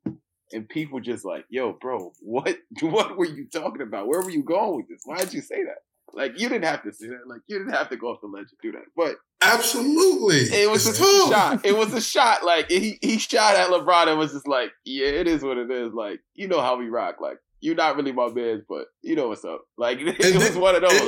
and 0.52 0.70
people 0.70 1.00
just 1.00 1.26
like, 1.26 1.46
yo, 1.50 1.74
bro, 1.74 2.14
what 2.22 2.58
what 2.82 3.18
were 3.18 3.26
you 3.26 3.48
talking 3.48 3.82
about? 3.82 4.08
Where 4.08 4.22
were 4.22 4.32
you 4.32 4.44
going 4.44 4.76
with 4.78 4.88
this? 4.90 5.02
Why 5.06 5.20
did 5.20 5.34
you 5.34 5.42
say 5.42 5.64
that? 5.64 5.80
Like 6.14 6.40
you 6.40 6.50
didn't 6.50 6.66
have 6.66 6.84
to 6.84 6.92
say 6.94 7.08
that. 7.08 7.28
Like 7.28 7.42
you 7.48 7.60
didn't 7.60 7.74
have 7.74 7.90
to 7.90 7.98
go 7.98 8.08
off 8.08 8.22
the 8.22 8.28
ledge 8.28 8.48
and 8.50 8.60
do 8.62 8.72
that. 8.72 8.86
But 8.96 9.16
Absolutely. 9.42 10.38
it 10.58 10.70
was 10.70 10.88
a 10.88 10.96
shot. 10.96 11.66
It 11.66 11.76
was 11.78 11.94
a 11.94 12.02
shot. 12.02 12.44
Like 12.44 12.70
he 12.70 12.98
he 13.02 13.18
shot 13.20 13.56
at 13.56 13.70
LeBron 13.70 14.08
and 14.08 14.18
was 14.18 14.32
just 14.34 14.48
like, 14.48 14.72
yeah, 14.86 15.08
it 15.08 15.28
is 15.28 15.44
what 15.44 15.58
it 15.58 15.70
is. 15.70 15.94
Like 15.94 16.20
you 16.36 16.48
know 16.48 16.62
how 16.62 16.78
we 16.78 16.88
rock. 16.90 17.18
Like 17.22 17.38
you're 17.60 17.76
not 17.76 17.96
really 17.96 18.12
my 18.12 18.30
man, 18.30 18.64
but 18.70 18.86
you 19.02 19.16
know 19.16 19.30
what's 19.30 19.46
up. 19.46 19.62
Like 19.78 20.00
it 20.00 20.24
And 20.24 20.36
was 20.36 20.56
one 20.56 20.76
of 20.76 20.82
those. 20.82 21.02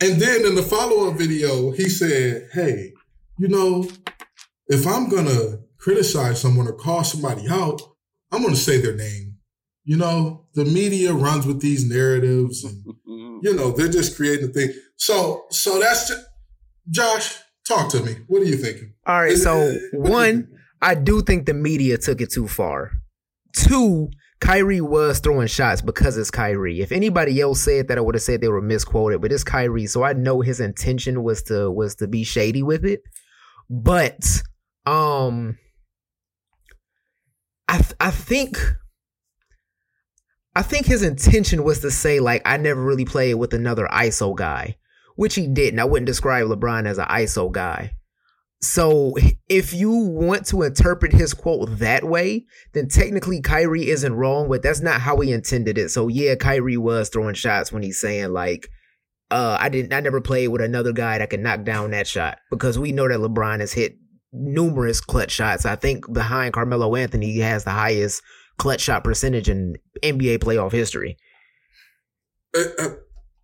and- 0.00 0.12
And 0.12 0.20
then 0.20 0.44
in 0.46 0.54
the 0.56 0.62
follow 0.62 1.08
up 1.10 1.16
video, 1.16 1.70
he 1.72 1.88
said, 1.88 2.48
Hey, 2.52 2.92
you 3.38 3.48
know, 3.48 3.88
if 4.66 4.86
I'm 4.86 5.08
going 5.08 5.26
to 5.26 5.60
criticize 5.78 6.40
someone 6.40 6.66
or 6.66 6.72
call 6.72 7.04
somebody 7.04 7.44
out, 7.48 7.80
I'm 8.32 8.42
going 8.42 8.54
to 8.54 8.60
say 8.60 8.80
their 8.80 8.96
name. 8.96 9.36
You 9.84 9.96
know, 9.96 10.46
the 10.54 10.64
media 10.64 11.12
runs 11.12 11.46
with 11.46 11.60
these 11.60 11.88
narratives 11.88 12.64
and. 12.64 12.84
you 13.42 13.54
know, 13.54 13.72
they're 13.72 13.88
just 13.88 14.16
creating 14.16 14.48
a 14.48 14.52
thing. 14.52 14.72
So, 14.96 15.44
so 15.50 15.78
that's 15.80 16.08
just, 16.08 16.24
Josh, 16.90 17.34
talk 17.66 17.90
to 17.90 18.02
me. 18.02 18.16
What 18.28 18.42
are 18.42 18.46
you 18.46 18.56
thinking? 18.56 18.94
All 19.06 19.20
right, 19.20 19.36
so 19.36 19.76
What 19.92 20.10
one. 20.10 20.48
I 20.80 20.94
do 20.94 21.22
think 21.22 21.46
the 21.46 21.54
media 21.54 21.96
took 21.98 22.20
it 22.20 22.32
too 22.32 22.48
far. 22.48 22.92
Two, 23.54 24.10
Kyrie 24.40 24.80
was 24.80 25.20
throwing 25.20 25.46
shots 25.46 25.80
because 25.80 26.16
it's 26.18 26.30
Kyrie. 26.30 26.80
If 26.80 26.90
anybody 26.90 27.40
else 27.40 27.60
said 27.60 27.86
that, 27.88 27.98
I 27.98 28.00
would 28.00 28.16
have 28.16 28.22
said 28.22 28.40
they 28.40 28.48
were 28.48 28.60
misquoted, 28.60 29.20
but 29.20 29.30
it's 29.30 29.44
Kyrie, 29.44 29.86
so 29.86 30.02
I 30.02 30.14
know 30.14 30.40
his 30.40 30.58
intention 30.58 31.22
was 31.22 31.44
to 31.44 31.70
was 31.70 31.94
to 31.96 32.08
be 32.08 32.24
shady 32.24 32.62
with 32.64 32.84
it. 32.84 33.02
But 33.70 34.42
um 34.84 35.58
I 37.68 37.78
th- 37.78 37.94
I 38.00 38.10
think 38.10 38.58
I 40.54 40.62
think 40.62 40.86
his 40.86 41.02
intention 41.02 41.64
was 41.64 41.80
to 41.80 41.90
say 41.90 42.20
like 42.20 42.42
I 42.44 42.56
never 42.56 42.82
really 42.82 43.04
played 43.04 43.34
with 43.34 43.54
another 43.54 43.88
ISO 43.90 44.36
guy, 44.36 44.76
which 45.16 45.34
he 45.34 45.46
didn't. 45.46 45.80
I 45.80 45.84
wouldn't 45.84 46.06
describe 46.06 46.46
LeBron 46.46 46.86
as 46.86 46.98
an 46.98 47.06
ISO 47.06 47.50
guy. 47.50 47.94
So 48.60 49.14
if 49.48 49.74
you 49.74 49.90
want 49.90 50.46
to 50.46 50.62
interpret 50.62 51.12
his 51.12 51.34
quote 51.34 51.78
that 51.78 52.04
way, 52.04 52.44
then 52.74 52.86
technically 52.86 53.40
Kyrie 53.40 53.88
isn't 53.88 54.14
wrong, 54.14 54.48
but 54.48 54.62
that's 54.62 54.80
not 54.80 55.00
how 55.00 55.18
he 55.18 55.32
intended 55.32 55.78
it. 55.78 55.88
So 55.88 56.06
yeah, 56.06 56.36
Kyrie 56.36 56.76
was 56.76 57.08
throwing 57.08 57.34
shots 57.34 57.72
when 57.72 57.82
he's 57.82 57.98
saying 57.98 58.32
like, 58.32 58.68
uh, 59.32 59.56
I 59.58 59.68
didn't 59.68 59.92
I 59.92 60.00
never 60.00 60.20
played 60.20 60.48
with 60.48 60.60
another 60.60 60.92
guy 60.92 61.18
that 61.18 61.30
could 61.30 61.40
knock 61.40 61.64
down 61.64 61.90
that 61.90 62.06
shot 62.06 62.38
because 62.50 62.78
we 62.78 62.92
know 62.92 63.08
that 63.08 63.18
LeBron 63.18 63.60
has 63.60 63.72
hit 63.72 63.96
numerous 64.32 65.00
clutch 65.00 65.32
shots. 65.32 65.66
I 65.66 65.74
think 65.74 66.12
behind 66.12 66.52
Carmelo 66.52 66.94
Anthony, 66.94 67.32
he 67.32 67.40
has 67.40 67.64
the 67.64 67.70
highest 67.70 68.22
clutch 68.58 68.80
shot 68.80 69.04
percentage 69.04 69.48
in 69.48 69.76
NBA 70.02 70.38
playoff 70.38 70.72
history. 70.72 71.16
Uh, 72.56 72.60
uh, 72.78 72.88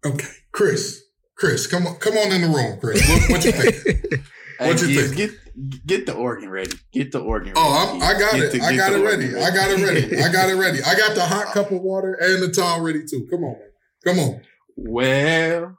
okay, 0.06 0.28
Chris, 0.52 1.02
Chris, 1.36 1.66
come 1.66 1.86
on, 1.86 1.96
come 1.96 2.16
on 2.18 2.32
in 2.32 2.42
the 2.42 2.48
room, 2.48 2.78
Chris. 2.80 3.06
What, 3.08 3.30
what 3.30 3.44
you 3.44 3.52
think? 3.52 4.24
What 4.58 4.80
Hey, 4.80 4.88
you 4.88 4.94
Gibbs, 5.00 5.14
think? 5.14 5.30
Get 5.56 5.86
get 5.86 6.06
the 6.06 6.14
organ 6.14 6.48
ready. 6.50 6.72
Get 6.92 7.12
the 7.12 7.20
organ. 7.20 7.52
Oh, 7.54 7.86
ready. 7.92 8.02
I'm, 8.04 8.16
I 8.16 8.18
got 8.18 8.34
it. 8.40 8.52
the- 8.52 8.60
I 8.60 8.76
got 8.76 8.92
it 8.92 9.00
organ 9.00 9.32
ready. 9.32 9.36
I 9.40 9.50
got 9.54 9.70
it 9.70 9.84
ready. 9.86 10.20
I 10.20 10.32
got 10.32 10.48
it 10.50 10.54
ready. 10.58 10.82
I 10.82 10.96
got 10.96 11.14
the 11.14 11.24
hot 11.24 11.54
cup 11.54 11.70
of 11.70 11.80
water 11.80 12.14
and 12.20 12.42
the 12.42 12.50
towel 12.50 12.80
ready 12.80 13.04
too. 13.08 13.24
Come 13.30 13.44
on, 13.44 13.52
man. 13.52 13.70
Come 14.04 14.18
on. 14.18 14.40
Well, 14.76 15.78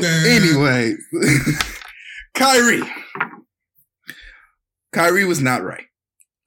Damn. 0.00 0.26
anyway, 0.26 0.94
Kyrie. 2.34 2.82
Kyrie 4.92 5.24
was 5.26 5.42
not 5.42 5.62
right. 5.62 5.84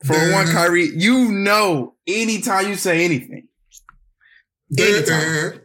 For 0.06 0.16
one, 0.32 0.48
Kyrie, 0.48 0.92
you 0.96 1.30
know, 1.32 1.96
anytime 2.08 2.68
you 2.70 2.76
say 2.76 3.04
anything, 3.04 3.48
anytime. 4.78 5.60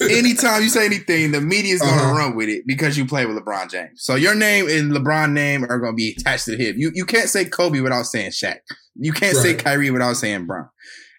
anytime 0.00 0.62
you 0.62 0.68
say 0.68 0.86
anything, 0.86 1.32
the 1.32 1.40
media's 1.40 1.80
gonna 1.80 2.02
Uh-huh. 2.02 2.12
run 2.18 2.34
with 2.36 2.48
it 2.48 2.66
because 2.66 2.96
you 2.96 3.04
play 3.06 3.26
with 3.26 3.36
LeBron 3.36 3.70
James. 3.70 4.02
So 4.02 4.14
your 4.14 4.34
name 4.34 4.68
and 4.68 4.90
LeBron 4.92 5.32
name 5.32 5.64
are 5.64 5.78
gonna 5.78 5.92
be 5.94 6.16
attached 6.18 6.46
to 6.46 6.56
hip. 6.56 6.76
You 6.78 6.90
you 6.94 7.04
can't 7.04 7.28
say 7.28 7.44
Kobe 7.44 7.80
without 7.80 8.06
saying 8.06 8.30
Shaq. 8.30 8.58
You 8.96 9.12
can't 9.12 9.36
say 9.36 9.50
Right. 9.54 9.64
Kyrie 9.64 9.90
without 9.90 10.16
saying 10.16 10.46
Bron. 10.46 10.68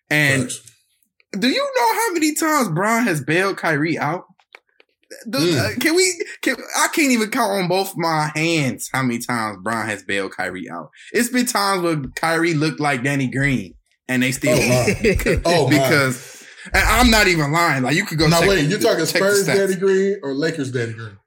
And 0.10 0.44
Facts. 0.44 0.62
do 1.40 1.48
you 1.48 1.72
know 1.76 1.94
how 1.94 2.14
many 2.14 2.34
times 2.36 2.70
Bron 2.70 3.04
has 3.04 3.22
bailed 3.22 3.58
Kyrie 3.58 3.98
out? 3.98 4.26
Do- 5.30 5.38
Mm. 5.40 5.60
uh, 5.60 5.80
can 5.80 5.96
we? 5.96 6.14
Can 6.42 6.56
I 6.78 6.88
can't 6.94 7.12
even 7.12 7.30
count 7.30 7.52
on 7.52 7.68
both 7.68 7.94
my 7.96 8.32
hands 8.36 8.90
how 8.94 9.02
many 9.04 9.20
times 9.20 9.58
Bron 9.64 9.86
has 9.88 10.04
bailed 10.04 10.32
Kyrie 10.36 10.70
out. 10.70 10.90
It's 11.12 11.30
been 11.30 11.46
times 11.46 11.82
where 11.84 11.98
Kyrie 12.16 12.54
looked 12.54 12.80
like 12.80 13.04
Danny 13.04 13.28
Green, 13.28 13.74
and 14.08 14.22
they 14.24 14.32
still 14.32 14.58
Oh, 14.58 14.70
lost 14.70 15.04
my. 15.04 15.42
Oh, 15.46 15.70
because. 15.70 16.44
And 16.74 16.82
I'm 16.84 17.12
not 17.12 17.28
even 17.28 17.52
lying. 17.52 17.84
Like 17.84 17.96
you 17.96 18.06
could 18.06 18.18
go. 18.18 18.28
now 18.28 18.40
check 18.40 18.48
wait, 18.50 18.62
the- 18.64 18.70
you're 18.70 18.80
talking 18.80 19.06
check 19.06 19.18
Spurs. 19.18 19.46
Danny 19.46 19.76
Green 19.76 20.18
or 20.24 20.34
Lakers 20.34 20.72
Danny 20.72 20.94
Green? 20.94 21.18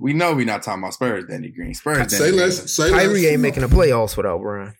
We 0.00 0.12
know 0.12 0.32
we're 0.34 0.46
not 0.46 0.62
talking 0.62 0.80
about 0.82 0.94
Spurs, 0.94 1.24
Danny 1.28 1.48
Green. 1.50 1.74
Spurs, 1.74 1.96
Danny 1.96 2.08
Say 2.10 2.30
Green. 2.30 2.36
less. 2.40 2.72
Say 2.72 2.90
Kyrie 2.90 3.22
less. 3.22 3.24
ain't 3.32 3.40
making 3.42 3.62
the 3.62 3.68
playoffs 3.68 4.16
without 4.16 4.40
Bron. 4.40 4.74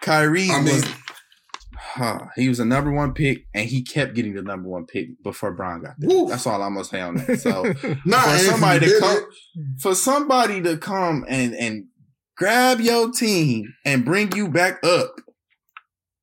Kyrie 0.00 0.50
I 0.50 0.62
mean- 0.62 0.74
was. 0.76 0.84
Huh, 1.92 2.26
he 2.36 2.48
was 2.48 2.60
a 2.60 2.64
number 2.64 2.92
one 2.92 3.14
pick, 3.14 3.46
and 3.52 3.68
he 3.68 3.82
kept 3.82 4.14
getting 4.14 4.34
the 4.34 4.42
number 4.42 4.68
one 4.68 4.86
pick 4.86 5.22
before 5.24 5.52
Brown 5.52 5.82
got 5.82 5.94
there. 5.98 6.08
Woo. 6.08 6.28
That's 6.28 6.46
all 6.46 6.62
I'm 6.62 6.74
gonna 6.74 6.84
say 6.84 7.00
on 7.00 7.16
that. 7.16 7.40
So 7.40 7.64
Nah, 8.04 8.20
for 8.22 8.38
somebody 8.38 8.86
to 8.86 8.98
come, 9.00 9.16
it. 9.16 9.24
for 9.80 9.94
somebody 9.94 10.62
to 10.62 10.76
come 10.76 11.24
and 11.28 11.54
and 11.54 11.86
grab 12.36 12.80
your 12.80 13.10
team 13.10 13.74
and 13.84 14.04
bring 14.04 14.32
you 14.36 14.48
back 14.48 14.78
up, 14.84 15.14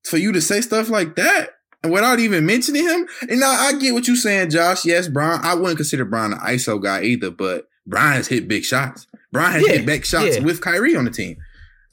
for 0.05 0.17
you 0.17 0.31
to 0.31 0.41
say 0.41 0.61
stuff 0.61 0.89
like 0.89 1.15
that 1.17 1.49
and 1.83 1.91
without 1.91 2.19
even 2.19 2.45
mentioning 2.45 2.83
him. 2.83 3.07
And 3.29 3.39
now 3.39 3.51
I 3.51 3.73
get 3.77 3.93
what 3.93 4.07
you're 4.07 4.15
saying, 4.15 4.49
Josh. 4.51 4.85
Yes, 4.85 5.07
Brian. 5.07 5.41
I 5.43 5.53
wouldn't 5.53 5.77
consider 5.77 6.05
Brian 6.05 6.33
an 6.33 6.39
ISO 6.39 6.81
guy 6.81 7.03
either, 7.03 7.29
but 7.31 7.67
Brian 7.85 8.13
has 8.13 8.27
hit 8.27 8.47
big 8.47 8.63
shots. 8.63 9.05
Brian 9.31 9.53
has 9.53 9.67
Yeah, 9.67 9.73
hit 9.73 9.85
big 9.85 10.05
shots 10.05 10.37
yeah. 10.37 10.43
with 10.43 10.61
Kyrie 10.61 10.95
on 10.95 11.05
the 11.05 11.11
team. 11.11 11.37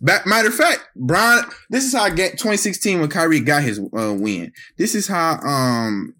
Back, 0.04 0.26
matter 0.26 0.48
of 0.48 0.54
fact, 0.54 0.80
Brian. 0.94 1.44
This 1.70 1.84
is 1.84 1.94
how 1.94 2.02
I 2.02 2.10
get 2.10 2.32
2016 2.32 3.00
when 3.00 3.08
Kyrie 3.08 3.40
got 3.40 3.62
his 3.62 3.78
uh, 3.78 4.12
win. 4.14 4.52
This 4.76 4.94
is 4.94 5.06
how 5.08 5.38
um, 5.40 6.14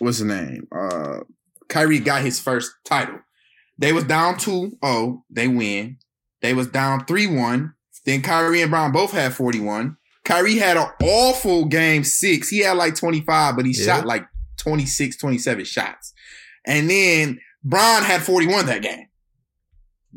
what's 0.00 0.18
the 0.18 0.26
name? 0.26 0.68
Uh, 0.70 1.20
Kyrie 1.68 1.98
got 1.98 2.20
his 2.22 2.38
first 2.38 2.72
title. 2.84 3.18
They 3.78 3.92
was 3.92 4.04
down 4.04 4.34
2-0. 4.36 5.22
They 5.30 5.48
win. 5.48 5.96
They 6.42 6.52
was 6.52 6.66
down 6.68 7.06
3-1. 7.06 7.72
Then 8.04 8.20
Kyrie 8.22 8.60
and 8.62 8.70
Brown 8.70 8.92
both 8.92 9.12
had 9.12 9.34
41. 9.34 9.96
Kyrie 10.24 10.56
had 10.58 10.76
an 10.76 10.88
awful 11.02 11.64
game 11.64 12.04
six. 12.04 12.48
He 12.48 12.58
had 12.60 12.76
like 12.76 12.94
25, 12.96 13.56
but 13.56 13.64
he 13.64 13.72
Yeah. 13.72 13.84
shot 13.96 14.06
like 14.06 14.26
26, 14.58 15.16
27 15.16 15.64
shots. 15.64 16.12
And 16.66 16.90
then 16.90 17.40
Brown 17.64 18.02
had 18.02 18.22
41 18.22 18.66
that 18.66 18.82
game. 18.82 19.06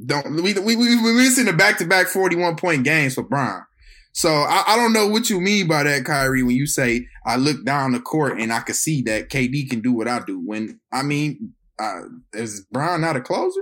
Don't 0.05 0.35
we 0.35 0.53
we 0.53 0.75
we 0.75 1.01
we 1.01 1.13
missing 1.13 1.45
the 1.45 1.53
back 1.53 1.77
to 1.79 1.85
back 1.85 2.07
41 2.07 2.55
point 2.55 2.83
games 2.83 3.15
for 3.15 3.23
Brown. 3.23 3.63
So 4.11 4.29
I, 4.29 4.63
I 4.67 4.75
don't 4.75 4.93
know 4.93 5.07
what 5.07 5.29
you 5.29 5.39
mean 5.39 5.67
by 5.67 5.83
that, 5.83 6.05
Kyrie, 6.05 6.43
when 6.43 6.55
you 6.55 6.65
say 6.65 7.07
I 7.25 7.35
look 7.35 7.63
down 7.63 7.91
the 7.91 7.99
court 7.99 8.39
and 8.39 8.51
I 8.51 8.61
can 8.61 8.75
see 8.75 9.01
that 9.03 9.29
KD 9.29 9.69
can 9.69 9.81
do 9.81 9.93
what 9.93 10.07
I 10.07 10.19
do. 10.25 10.39
When 10.39 10.79
I 10.91 11.03
mean, 11.03 11.53
uh, 11.79 12.01
is 12.33 12.65
Brown 12.71 13.01
not 13.01 13.15
a 13.15 13.21
closer? 13.21 13.61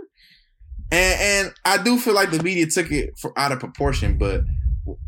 And 0.91 1.21
and 1.21 1.53
I 1.65 1.81
do 1.83 1.99
feel 1.99 2.13
like 2.13 2.31
the 2.31 2.41
media 2.41 2.67
took 2.67 2.91
it 2.91 3.17
for, 3.19 3.37
out 3.37 3.51
of 3.51 3.59
proportion, 3.59 4.17
but 4.17 4.41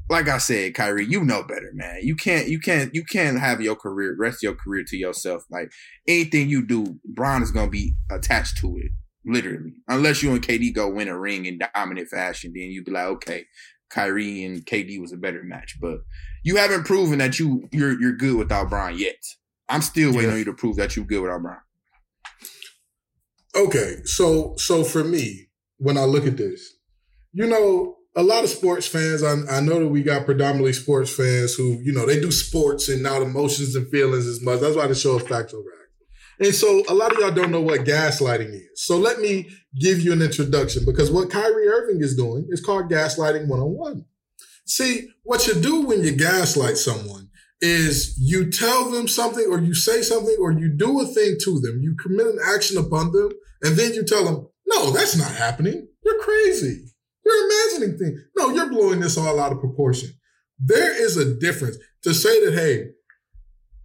like 0.09 0.27
I 0.27 0.39
said, 0.39 0.73
Kyrie, 0.73 1.05
you 1.05 1.23
know 1.23 1.43
better, 1.43 1.71
man. 1.73 1.99
You 2.01 2.15
can't 2.15 2.47
you 2.47 2.59
can't 2.59 2.93
you 2.93 3.03
can't 3.03 3.39
have 3.39 3.61
your 3.61 3.75
career 3.75 4.15
rest 4.17 4.43
your 4.43 4.55
career 4.55 4.83
to 4.87 4.97
yourself. 4.97 5.43
Like 5.49 5.71
anything 6.07 6.49
you 6.49 6.65
do, 6.65 6.99
Brown 7.05 7.43
is 7.43 7.51
gonna 7.51 7.69
be 7.69 7.93
attached 8.11 8.57
to 8.57 8.77
it, 8.77 8.91
literally. 9.25 9.73
Unless 9.87 10.23
you 10.23 10.31
and 10.31 10.41
KD 10.41 10.73
go 10.73 10.89
win 10.89 11.07
a 11.07 11.17
ring 11.19 11.45
in 11.45 11.59
dominant 11.75 12.09
fashion, 12.09 12.53
then 12.55 12.69
you'd 12.71 12.85
be 12.85 12.91
like, 12.91 13.05
okay, 13.05 13.45
Kyrie 13.89 14.43
and 14.43 14.65
KD 14.65 14.99
was 15.01 15.11
a 15.11 15.17
better 15.17 15.43
match. 15.43 15.77
But 15.81 15.99
you 16.43 16.55
haven't 16.57 16.85
proven 16.85 17.19
that 17.19 17.39
you 17.39 17.67
you're 17.71 17.99
you're 17.99 18.15
good 18.15 18.35
without 18.37 18.69
Brown 18.69 18.97
yet. 18.97 19.17
I'm 19.67 19.81
still 19.81 20.09
waiting 20.11 20.29
Yeah. 20.29 20.31
on 20.33 20.37
you 20.39 20.45
to 20.45 20.53
prove 20.53 20.77
that 20.77 20.95
you're 20.95 21.05
good 21.05 21.21
without 21.21 21.41
Brown. 21.41 21.57
Okay, 23.55 23.95
so 24.05 24.53
so 24.57 24.83
for 24.83 25.03
me, 25.03 25.47
when 25.77 25.97
I 25.97 26.03
look 26.05 26.25
at 26.27 26.37
this, 26.37 26.75
you 27.33 27.47
know, 27.47 27.95
a 28.15 28.23
lot 28.23 28.43
of 28.43 28.49
sports 28.49 28.87
fans. 28.87 29.23
I, 29.23 29.33
I 29.49 29.59
know 29.61 29.79
that 29.79 29.87
we 29.87 30.03
got 30.03 30.25
predominantly 30.25 30.73
sports 30.73 31.13
fans 31.13 31.53
who, 31.55 31.79
you 31.83 31.91
know, 31.93 32.05
they 32.05 32.19
do 32.19 32.31
sports 32.31 32.89
and 32.89 33.01
not 33.03 33.21
emotions 33.21 33.75
and 33.75 33.87
feelings 33.89 34.25
as 34.27 34.41
much. 34.41 34.59
That's 34.59 34.75
why 34.75 34.87
the 34.87 34.95
show 34.95 35.17
is 35.17 35.27
factual, 35.27 35.61
right? 35.63 35.78
And 36.39 36.55
so 36.55 36.83
a 36.87 36.93
lot 36.93 37.11
of 37.11 37.19
y'all 37.19 37.31
don't 37.31 37.51
know 37.51 37.61
what 37.61 37.81
gaslighting 37.81 38.53
is. 38.53 38.69
So 38.75 38.97
let 38.97 39.19
me 39.19 39.49
give 39.79 39.99
you 39.99 40.13
an 40.13 40.21
introduction 40.21 40.85
because 40.85 41.11
what 41.11 41.29
Kyrie 41.29 41.67
Irving 41.67 42.01
is 42.01 42.15
doing 42.15 42.47
is 42.49 42.61
called 42.61 42.89
gaslighting 42.89 43.47
one 43.47 43.59
on 43.59 43.75
one. 43.75 44.05
See, 44.65 45.09
what 45.23 45.47
you 45.47 45.55
do 45.55 45.81
when 45.81 46.03
you 46.03 46.11
gaslight 46.11 46.77
someone 46.77 47.29
is 47.61 48.15
you 48.17 48.49
tell 48.49 48.89
them 48.89 49.07
something 49.07 49.45
or 49.49 49.59
you 49.59 49.73
say 49.73 50.01
something 50.01 50.37
or 50.39 50.51
you 50.51 50.69
do 50.69 51.01
a 51.01 51.05
thing 51.05 51.35
to 51.43 51.59
them. 51.59 51.81
You 51.81 51.95
commit 52.01 52.27
an 52.27 52.39
action 52.55 52.77
upon 52.77 53.11
them 53.11 53.31
And 53.61 53.75
then 53.75 53.93
you 53.93 54.05
tell 54.05 54.23
them, 54.23 54.47
no, 54.67 54.91
that's 54.91 55.17
not 55.17 55.33
happening. 55.35 55.87
You're 56.05 56.19
crazy. 56.19 56.85
You're 57.25 57.45
imagining 57.45 57.97
things. 57.97 58.21
No, 58.37 58.49
you're 58.51 58.69
blowing 58.69 59.01
this 59.01 59.17
all 59.17 59.39
out 59.39 59.51
of 59.51 59.59
proportion. 59.59 60.11
There 60.59 61.03
is 61.03 61.17
a 61.17 61.35
difference 61.35 61.77
to 62.03 62.13
say 62.13 62.45
that, 62.45 62.53
hey, 62.53 62.91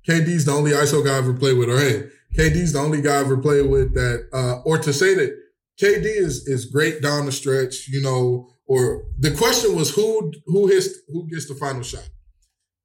KD's 0.09 0.45
the 0.45 0.53
only 0.53 0.73
ISO 0.73 1.05
guy 1.05 1.17
I've 1.17 1.25
ever 1.25 1.35
played 1.35 1.57
with, 1.57 1.71
or 1.71 1.79
hey, 1.79 2.09
KD's 2.37 2.73
the 2.73 2.81
only 2.81 3.01
guy 3.01 3.21
I've 3.21 3.27
ever 3.27 3.39
played 3.39 3.69
with 3.69 3.95
that, 3.95 4.29
uh, 4.33 4.61
or 4.65 4.79
to 4.79 4.93
say 4.93 5.15
that 5.15 5.37
KD 5.81 6.05
is 6.05 6.47
is 6.47 6.67
great 6.67 7.03
down 7.03 7.27
the 7.27 7.33
stretch, 7.33 7.89
you 7.89 8.01
know, 8.01 8.49
or 8.67 9.05
the 9.19 9.31
question 9.33 9.77
was 9.77 9.95
who 9.95 10.33
who 10.47 10.67
hits 10.67 10.89
who 11.09 11.29
gets 11.29 11.49
the 11.49 11.55
final 11.55 11.83
shot. 11.83 12.09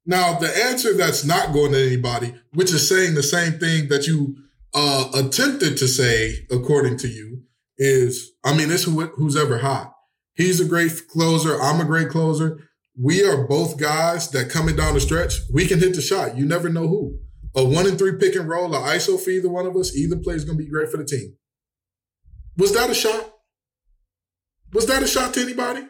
Now 0.05 0.39
the 0.39 0.55
answer 0.65 0.93
that's 0.93 1.23
not 1.23 1.53
going 1.53 1.71
to 1.73 1.85
anybody, 1.85 2.33
which 2.53 2.71
is 2.73 2.88
saying 2.88 3.13
the 3.13 3.23
same 3.23 3.53
thing 3.53 3.89
that 3.89 4.07
you 4.07 4.35
uh, 4.73 5.09
attempted 5.13 5.77
to 5.77 5.88
say, 5.88 6.47
according 6.51 6.97
to 6.97 7.07
you, 7.07 7.43
is 7.77 8.31
I 8.43 8.55
mean 8.55 8.71
it's 8.71 8.83
who, 8.83 9.01
who's 9.07 9.35
ever 9.35 9.59
hot. 9.59 9.93
He's 10.33 10.59
a 10.59 10.65
great 10.65 11.07
closer. 11.12 11.62
I'm 11.62 11.81
a 11.81 11.85
great 11.85 12.09
closer. 12.09 12.59
We 13.01 13.23
are 13.23 13.47
both 13.47 13.77
guys 13.77 14.29
that 14.31 14.49
coming 14.49 14.75
down 14.75 14.93
the 14.93 14.99
stretch, 14.99 15.33
we 15.53 15.67
can 15.67 15.79
hit 15.79 15.95
the 15.95 16.01
shot. 16.01 16.38
You 16.38 16.45
never 16.45 16.69
know 16.69 16.88
who. 16.88 17.19
A 17.55 17.63
one 17.63 17.88
and 17.88 17.97
three 17.97 18.17
pick 18.17 18.35
and 18.35 18.47
roll, 18.47 18.73
a 18.75 18.79
ISO 18.79 19.19
for 19.19 19.29
either 19.31 19.49
one 19.49 19.65
of 19.65 19.75
us, 19.75 19.95
either 19.95 20.17
play 20.17 20.35
is 20.35 20.45
going 20.45 20.57
to 20.57 20.63
be 20.63 20.69
great 20.69 20.89
for 20.89 20.97
the 20.97 21.05
team. 21.05 21.35
Was 22.57 22.73
that 22.73 22.89
a 22.89 22.93
shot? 22.93 23.33
Was 24.73 24.85
that 24.88 25.01
a 25.01 25.07
shot 25.07 25.33
to 25.33 25.41
anybody? 25.41 25.81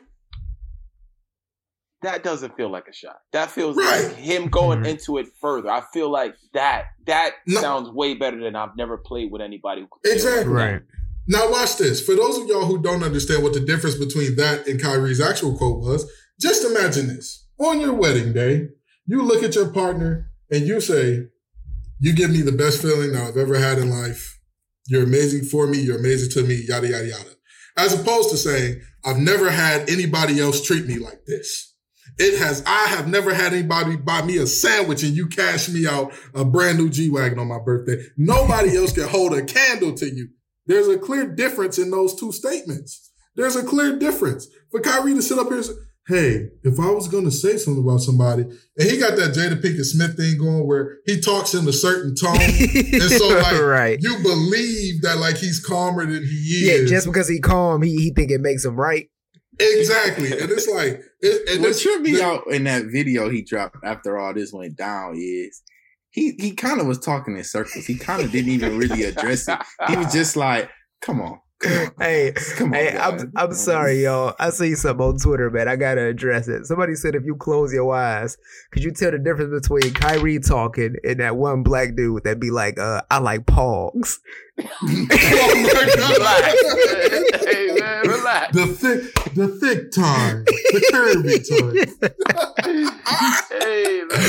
That 2.01 2.23
doesn't 2.23 2.55
feel 2.55 2.71
like 2.71 2.85
a 2.89 2.93
shot. 2.93 3.17
That 3.33 3.51
feels 3.51 3.75
Right. 3.75 4.05
like 4.05 4.15
him 4.15 4.47
going 4.47 4.83
Mhm. 4.83 4.87
into 4.91 5.17
it 5.17 5.27
further. 5.41 5.69
I 5.69 5.83
feel 5.93 6.09
like 6.09 6.33
that 6.53 6.85
that 7.07 7.33
No. 7.45 7.59
sounds 7.59 7.89
way 7.89 8.13
better 8.13 8.39
than 8.41 8.55
I've 8.55 8.77
never 8.77 8.97
played 8.97 9.31
with 9.31 9.41
anybody. 9.41 9.81
Who 9.81 9.87
could 9.91 10.13
Exactly. 10.13 10.53
Right. 10.53 10.81
Now 11.27 11.51
watch 11.51 11.75
this. 11.77 12.01
For 12.01 12.15
those 12.15 12.37
of 12.37 12.47
y'all 12.47 12.65
who 12.65 12.81
don't 12.81 13.03
understand 13.03 13.43
what 13.43 13.53
the 13.53 13.59
difference 13.59 13.97
between 13.97 14.35
that 14.37 14.65
and 14.67 14.81
Kyrie's 14.81 15.19
actual 15.19 15.57
quote 15.57 15.81
was, 15.81 16.09
just 16.39 16.63
imagine 16.63 17.07
this. 17.07 17.45
On 17.59 17.81
your 17.81 17.93
wedding 17.93 18.31
day, 18.31 18.69
you 19.05 19.21
look 19.21 19.43
at 19.43 19.55
your 19.55 19.69
partner 19.69 20.31
and 20.49 20.65
you 20.65 20.79
say, 20.79 21.27
You 21.99 22.13
give 22.13 22.31
me 22.31 22.41
the 22.41 22.53
best 22.53 22.81
feeling 22.81 23.11
that 23.11 23.27
I've 23.27 23.37
ever 23.37 23.59
had 23.59 23.77
in 23.77 23.89
life. 23.89 24.39
You're 24.87 25.03
amazing 25.03 25.43
for 25.43 25.67
me, 25.67 25.79
you're 25.79 25.99
amazing 25.99 26.31
to 26.31 26.47
me, 26.47 26.63
yada 26.67 26.87
yada 26.87 27.07
yada. 27.07 27.29
As 27.77 27.99
opposed 27.99 28.29
to 28.31 28.37
saying, 28.37 28.81
I've 29.05 29.17
never 29.17 29.49
had 29.49 29.89
anybody 29.89 30.39
else 30.39 30.65
treat 30.65 30.85
me 30.85 30.97
like 30.97 31.25
this. 31.25 31.75
It 32.17 32.39
has, 32.39 32.63
I 32.65 32.87
have 32.87 33.07
never 33.07 33.33
had 33.33 33.53
anybody 33.53 33.95
buy 33.95 34.23
me 34.23 34.37
a 34.37 34.47
sandwich 34.47 35.03
and 35.03 35.13
you 35.13 35.27
cash 35.27 35.69
me 35.69 35.87
out 35.87 36.13
a 36.33 36.43
brand 36.43 36.77
new 36.77 36.89
G 36.89 37.09
Wagon 37.09 37.39
on 37.39 37.47
my 37.47 37.59
birthday. 37.59 38.03
Nobody 38.17 38.75
else 38.75 38.91
can 38.91 39.07
hold 39.07 39.33
a 39.33 39.43
candle 39.43 39.93
to 39.95 40.05
you. 40.05 40.29
There's 40.65 40.87
a 40.87 40.97
clear 40.97 41.27
difference 41.27 41.77
in 41.77 41.91
those 41.91 42.15
two 42.15 42.31
statements. 42.31 43.11
There's 43.35 43.55
a 43.55 43.63
clear 43.63 43.97
difference. 43.97 44.47
For 44.71 44.81
Kyrie 44.81 45.13
to 45.13 45.21
sit 45.21 45.39
up 45.39 45.47
here 45.47 45.63
hey, 46.09 46.49
if 46.63 46.79
I 46.79 46.89
was 46.89 47.07
going 47.07 47.25
to 47.25 47.31
say 47.31 47.55
something 47.57 47.83
about 47.83 47.99
somebody, 47.99 48.41
and 48.41 48.89
he 48.89 48.97
got 48.97 49.15
that 49.17 49.35
Jada 49.35 49.61
Pinkett 49.61 49.85
Smith 49.85 50.17
thing 50.17 50.39
going 50.39 50.67
where 50.67 50.97
he 51.05 51.21
talks 51.21 51.53
in 51.53 51.67
a 51.67 51.71
certain 51.71 52.15
tone, 52.15 52.35
and 52.35 53.03
so 53.03 53.27
like 53.37 53.61
right. 53.61 53.99
you 54.01 54.17
believe 54.23 55.03
that 55.03 55.19
like 55.19 55.37
he's 55.37 55.63
calmer 55.63 56.05
than 56.05 56.23
he 56.23 56.29
is. 56.29 56.67
Yeah, 56.67 56.73
is. 56.73 56.89
just 56.89 57.07
because 57.07 57.29
he 57.29 57.39
calm, 57.39 57.83
he 57.83 57.95
he 57.95 58.11
think 58.11 58.31
it 58.31 58.41
makes 58.41 58.65
him 58.65 58.75
right. 58.75 59.07
exactly. 59.59 60.31
And 60.31 60.49
it's 60.49 60.67
like, 60.67 61.01
it, 61.21 61.49
and 61.49 61.61
what 61.61 61.71
it's, 61.71 61.83
tripped 61.83 62.01
me 62.01 62.13
the- 62.13 62.25
out 62.25 62.47
in 62.47 62.63
that 62.63 62.85
video 62.85 63.29
he 63.29 63.43
dropped 63.43 63.77
after 63.83 64.17
all 64.17 64.33
this 64.33 64.51
went 64.51 64.75
down 64.75 65.15
is 65.15 65.61
he 66.09 66.31
he 66.39 66.53
kind 66.55 66.81
of 66.81 66.87
was 66.87 66.97
talking 66.97 67.37
in 67.37 67.43
circles. 67.43 67.85
He 67.85 67.95
kind 67.95 68.23
of 68.23 68.31
didn't 68.31 68.51
even 68.51 68.77
really 68.79 69.03
address 69.03 69.47
it. 69.47 69.59
He 69.87 69.95
was 69.95 70.11
just 70.11 70.35
like, 70.35 70.71
come 71.01 71.21
on, 71.21 71.39
Hey, 71.61 72.33
come 72.55 72.69
on." 72.69 72.73
Hey, 72.73 72.93
guys. 72.93 73.23
I'm 73.23 73.33
I'm 73.35 73.53
sorry, 73.53 74.03
y'all. 74.03 74.33
I 74.39 74.49
see 74.51 74.75
something 74.75 75.05
on 75.05 75.17
Twitter, 75.17 75.49
man. 75.49 75.67
I 75.67 75.75
gotta 75.75 76.05
address 76.05 76.47
it. 76.47 76.65
Somebody 76.65 76.95
said 76.95 77.15
if 77.15 77.25
you 77.25 77.35
close 77.35 77.73
your 77.73 77.93
eyes, 77.93 78.37
could 78.71 78.83
you 78.83 78.91
tell 78.91 79.11
the 79.11 79.19
difference 79.19 79.67
between 79.67 79.93
Kyrie 79.93 80.39
talking 80.39 80.95
and 81.03 81.19
that 81.19 81.35
one 81.35 81.63
black 81.63 81.95
dude 81.95 82.23
that 82.23 82.39
be 82.39 82.51
like, 82.51 82.79
uh, 82.79 83.01
I 83.11 83.19
like 83.19 83.45
pogs. 83.45 84.19
oh 84.59 84.67
my 84.81 85.79
Relax. 86.15 87.45
Hey 87.45 87.79
man, 87.79 88.07
relax. 88.07 88.55
the 88.55 88.67
thick, 88.67 89.33
the 89.35 89.47
thick 89.47 89.91
time, 89.91 90.45
the 90.45 90.81
curvy 90.93 91.39
time. 91.49 91.73
hey 93.61 94.03
man. 94.09 94.19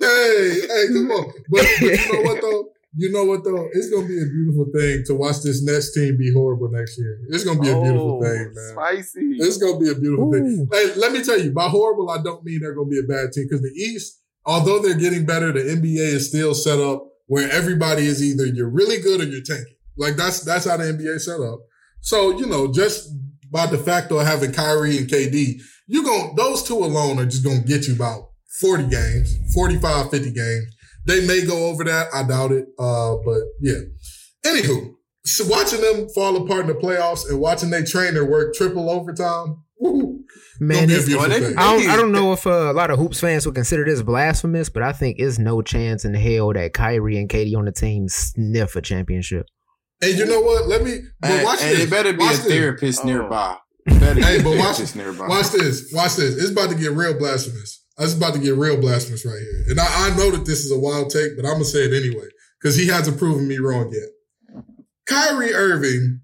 hey, 0.00 0.60
hey, 0.68 0.86
come 0.88 1.10
on. 1.10 1.32
But, 1.50 1.66
but 1.80 1.82
you 1.82 2.12
know 2.12 2.22
what 2.22 2.40
though? 2.40 2.71
You 2.94 3.10
know 3.10 3.24
what 3.24 3.42
though? 3.44 3.68
It's 3.72 3.88
gonna 3.90 4.06
be 4.06 4.20
a 4.20 4.26
beautiful 4.26 4.66
thing 4.74 5.02
to 5.06 5.14
watch 5.14 5.40
this 5.42 5.62
Nets 5.62 5.94
team 5.94 6.16
be 6.18 6.30
horrible 6.32 6.70
next 6.70 6.98
year. 6.98 7.18
It's 7.30 7.42
gonna 7.44 7.60
be 7.60 7.70
a 7.70 7.80
beautiful 7.80 8.18
Oh, 8.18 8.22
thing, 8.22 8.52
man. 8.54 8.72
Spicy. 8.72 9.36
It's 9.40 9.56
gonna 9.56 9.78
be 9.78 9.88
a 9.90 9.94
beautiful 9.94 10.30
thing. 10.32 10.68
Hey, 10.70 10.94
let 10.96 11.12
me 11.12 11.22
tell 11.24 11.40
you, 11.40 11.52
by 11.52 11.68
horrible, 11.68 12.10
I 12.10 12.22
don't 12.22 12.44
mean 12.44 12.60
they're 12.60 12.74
gonna 12.74 12.90
be 12.90 12.98
a 12.98 13.02
bad 13.08 13.32
team 13.32 13.46
because 13.48 13.62
the 13.62 13.70
East, 13.70 14.20
although 14.44 14.78
they're 14.78 14.98
getting 14.98 15.24
better, 15.24 15.52
the 15.52 15.60
NBA 15.60 16.00
is 16.12 16.28
still 16.28 16.54
set 16.54 16.78
up 16.80 17.06
where 17.26 17.50
everybody 17.50 18.04
is 18.04 18.22
either 18.22 18.44
you're 18.44 18.68
really 18.68 19.00
good 19.00 19.22
or 19.22 19.24
you're 19.24 19.42
tanking. 19.42 19.76
Like 19.96 20.16
that's 20.16 20.40
that's 20.40 20.66
how 20.66 20.76
the 20.76 20.84
NBA 20.84 21.18
set 21.20 21.40
up. 21.40 21.60
So 22.02 22.36
you 22.38 22.44
know, 22.46 22.70
just 22.70 23.08
by 23.50 23.66
de 23.70 23.78
facto 23.78 24.18
having 24.18 24.52
Kyrie 24.52 24.98
and 24.98 25.08
KD, 25.08 25.60
you 25.86 26.02
going 26.04 26.34
those 26.36 26.62
two 26.62 26.76
alone 26.76 27.18
are 27.18 27.24
just 27.26 27.42
gonna 27.44 27.60
get 27.60 27.88
you 27.88 27.94
about 27.94 28.28
40 28.60 28.84
games, 28.88 29.34
45, 29.54 30.10
50 30.10 30.30
games. 30.30 30.64
They 31.06 31.26
may 31.26 31.44
go 31.44 31.66
over 31.66 31.84
that. 31.84 32.08
I 32.14 32.22
doubt 32.22 32.52
it. 32.52 32.66
Uh, 32.78 33.16
but 33.24 33.40
yeah. 33.60 33.78
Anywho, 34.44 34.94
so 35.24 35.44
watching 35.48 35.80
them 35.80 36.08
fall 36.14 36.36
apart 36.36 36.62
in 36.62 36.66
the 36.68 36.74
playoffs 36.74 37.28
and 37.28 37.40
watching 37.40 37.70
their 37.70 37.84
trainer 37.84 38.24
work 38.28 38.54
triple 38.54 38.90
overtime, 38.90 39.62
woo, 39.78 40.20
Man, 40.60 40.76
gonna 40.76 40.86
be 40.88 40.92
a 40.94 40.96
this, 40.96 41.06
beautiful 41.06 41.28
Well, 41.30 41.40
they- 41.40 41.46
thing. 41.46 41.58
I 41.58 41.72
don't, 41.78 41.90
I 41.90 41.96
don't 41.96 42.12
know 42.12 42.32
if 42.32 42.46
uh, 42.46 42.50
a 42.70 42.72
lot 42.72 42.90
of 42.90 42.98
hoops 42.98 43.20
fans 43.20 43.46
would 43.46 43.54
consider 43.54 43.84
this 43.84 44.02
blasphemous, 44.02 44.68
but 44.68 44.82
I 44.82 44.92
think 44.92 45.18
it's 45.18 45.38
no 45.38 45.62
chance 45.62 46.04
in 46.04 46.14
hell 46.14 46.52
that 46.52 46.72
Kyrie 46.72 47.18
and 47.18 47.28
KD 47.28 47.56
on 47.56 47.64
the 47.66 47.72
team 47.72 48.08
sniff 48.08 48.76
a 48.76 48.82
championship. 48.82 49.46
And 50.00 50.18
you 50.18 50.26
know 50.26 50.40
what? 50.40 50.66
Let 50.66 50.82
me 50.82 50.98
but 51.20 51.44
watch 51.44 51.62
and 51.62 51.70
this. 51.76 51.84
it 51.84 51.90
better 51.90 52.12
be 52.12 52.18
watch 52.18 52.34
a 52.34 52.36
this. 52.38 52.46
therapist 52.46 53.00
Oh. 53.02 53.06
nearby. 53.06 53.56
Better 53.86 54.14
be 54.16 54.22
Hey, 54.22 54.38
a 54.40 54.42
but 54.42 54.50
watch- 54.58 54.76
therapist 54.76 54.96
nearby. 54.96 55.26
Watch 55.28 55.50
this. 55.50 55.90
Watch 55.92 56.16
this. 56.16 56.36
It's 56.36 56.50
about 56.50 56.70
to 56.70 56.76
get 56.76 56.92
real 56.92 57.14
blasphemous. 57.18 57.81
It's 57.98 58.14
about 58.14 58.34
to 58.34 58.40
get 58.40 58.54
real 58.56 58.80
blasphemous 58.80 59.24
right 59.26 59.38
here. 59.38 59.64
And 59.68 59.78
I, 59.80 60.08
I 60.10 60.16
know 60.16 60.30
that 60.30 60.44
this 60.46 60.64
is 60.64 60.72
a 60.72 60.78
wild 60.78 61.10
take, 61.10 61.36
but 61.36 61.44
I'm 61.44 61.52
gonna 61.54 61.64
say 61.64 61.80
it 61.84 61.92
anyway 61.92 62.26
because 62.60 62.74
he 62.76 62.86
hasn't 62.88 63.18
proven 63.18 63.46
me 63.46 63.58
wrong 63.58 63.92
yet. 63.92 64.64
Kyrie 65.06 65.52
Irving 65.52 66.20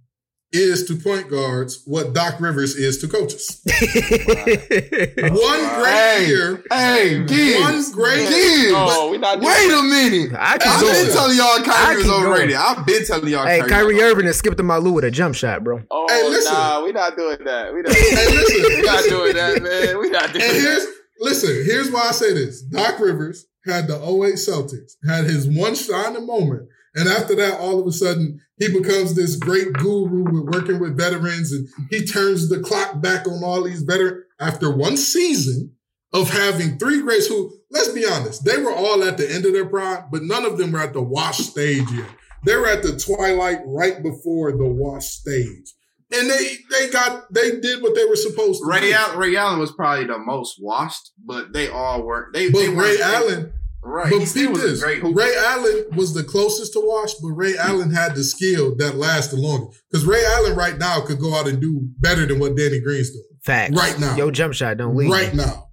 is 0.51 0.87
to 0.87 0.97
point 0.97 1.29
guards 1.29 1.83
what 1.85 2.15
Doc 2.15 2.41
Rivers 2.41 2.75
is 2.75 2.97
to 2.99 3.09
coaches. 3.09 3.61
One 3.67 5.61
great 5.77 5.95
Hey, 6.19 6.27
year. 6.27 6.65
Hey, 6.71 7.19
One 7.19 7.27
Gibbs, 7.27 7.93
great 7.93 8.29
Gibbs. 8.29 8.73
Oh, 8.75 9.11
we 9.11 9.19
not 9.19 9.41
doing 9.41 9.47
Wait 9.47 9.71
a 9.71 9.83
minute. 9.83 10.33
I 10.39 10.57
can 10.59 10.69
I've 10.73 10.81
go. 10.81 10.91
been 10.93 11.13
telling 11.13 11.37
y'all 11.37 11.47
I 11.47 11.63
Kyrie 11.65 11.97
was 11.97 12.05
keep 12.05 12.13
going. 12.13 12.27
overrated. 12.27 12.57
I've 12.57 12.87
been 12.87 13.05
telling 13.05 13.29
y'all. 13.29 13.45
Hey, 13.47 13.59
Kyrie 13.61 13.69
Kyrie 13.71 14.01
Irving 14.03 14.27
has 14.27 14.37
skipped 14.39 14.57
to 14.57 14.63
my 14.63 14.77
Lou 14.79 14.93
with 14.93 15.05
a 15.05 15.11
jump 15.11 15.35
shot, 15.35 15.63
bro. 15.65 15.83
Oh, 15.91 16.07
Hey, 16.09 16.29
listen. 16.29 16.53
nah, 16.55 16.83
we 16.83 16.93
not 16.93 17.17
doing 17.17 17.39
that. 17.45 17.75
We 17.75 17.83
not, 17.83 17.93
Hey, 17.95 18.27
listen. 18.27 18.63
we 18.77 18.83
not 18.83 19.05
doing 19.05 19.35
that, 19.35 19.63
man. 19.63 19.99
We're 19.99 20.11
not 20.11 20.33
doing 20.33 20.45
And 20.45 20.57
here's 20.57 20.85
that. 20.87 20.95
Listen, 21.21 21.65
here's 21.65 21.91
why 21.91 22.09
I 22.09 22.13
say 22.13 22.33
this. 22.33 22.63
Doc 22.63 22.99
Rivers 23.01 23.47
had 23.65 23.87
the 23.87 23.97
08 23.97 24.35
Celtics, 24.35 24.93
had 25.07 25.25
his 25.25 25.49
one 25.49 25.75
shining 25.75 26.27
moment. 26.27 26.69
And 26.95 27.09
after 27.09 27.35
that, 27.37 27.61
all 27.61 27.81
of 27.81 27.87
a 27.87 27.93
sudden, 27.93 28.41
he 28.59 28.69
becomes 28.69 29.15
this 29.15 29.37
great 29.37 29.73
guru 29.75 30.25
with 30.25 30.55
working 30.55 30.81
with 30.81 30.97
veterans 30.97 31.53
and 31.53 31.69
he 31.91 32.05
turns 32.05 32.49
the 32.49 32.61
clock 32.61 33.01
back 33.01 33.27
on 33.29 33.45
all 33.45 33.63
these 33.63 33.83
veterans 33.83 34.25
after 34.41 34.75
one 34.75 34.97
season 34.97 35.75
of 36.13 36.31
having 36.31 36.79
three 36.79 37.03
greats 37.03 37.27
who, 37.27 37.53
let's 37.71 37.91
be 37.91 38.07
honest, 38.07 38.45
they 38.45 38.57
were 38.59 38.73
all 38.73 39.05
at 39.05 39.19
the 39.19 39.31
end 39.31 39.45
of 39.45 39.53
their 39.53 39.67
prime, 39.67 40.05
but 40.11 40.23
none 40.23 40.45
of 40.45 40.59
them 40.59 40.73
were 40.73 40.81
at 40.81 40.93
the 40.93 41.03
wash 41.03 41.39
stage 41.39 41.91
yet. 41.93 42.09
They 42.45 42.57
were 42.57 42.69
at 42.69 42.83
the 42.83 42.97
twilight 42.97 43.59
right 43.67 44.03
before 44.03 44.53
the 44.53 44.67
wash 44.67 45.07
stage. 45.07 45.75
And 46.11 46.31
they 46.31 46.57
they 46.71 46.89
got 46.91 47.33
they 47.33 47.61
did 47.61 47.83
what 47.83 47.95
they 47.95 48.05
were 48.07 48.17
supposed 48.17 48.61
to 48.61 48.65
do. 48.65 48.71
Ray 48.71 48.93
Allen, 48.95 49.19
Ray 49.19 49.37
Allen 49.37 49.59
was 49.59 49.73
probably 49.73 50.07
the 50.07 50.19
most 50.19 50.57
washed, 50.61 51.11
but 51.25 51.53
they 51.53 51.69
all 51.69 52.03
weren't. 52.03 52.33
They, 52.33 52.51
But 52.51 52.59
they 52.61 52.69
Ray 52.69 52.75
weren't- 52.77 53.01
Allen, 53.01 53.53
right? 53.83 54.11
but 54.11 54.23
he 54.27 54.47
was 54.47 54.63
this. 54.63 54.83
great 54.83 55.01
hooper. 55.03 55.15
Ray 55.21 55.35
Allen 55.37 55.85
was 55.95 56.15
the 56.15 56.25
closest 56.25 56.73
to 56.73 56.81
wash, 56.83 57.13
but 57.21 57.29
Ray 57.29 57.59
Allen 57.59 57.91
had 57.91 58.15
the 58.15 58.25
skill 58.25 58.75
that 58.77 58.97
lasted 58.97 59.39
longer. 59.39 59.67
Because 59.91 60.07
Ray 60.07 60.25
Allen 60.25 60.57
right 60.57 60.79
now 60.79 61.01
could 61.03 61.21
go 61.21 61.35
out 61.35 61.47
and 61.47 61.61
do 61.61 61.87
better 61.99 62.25
than 62.25 62.39
what 62.39 62.57
Danny 62.57 62.81
Green's 62.81 63.11
doing 63.11 63.25
Facts. 63.45 63.75
right 63.77 63.99
now. 64.01 64.17
Yo, 64.17 64.31
jump 64.31 64.55
shot 64.55 64.79
don't 64.79 64.97
leave. 64.97 65.11
right 65.11 65.35
now. 65.35 65.68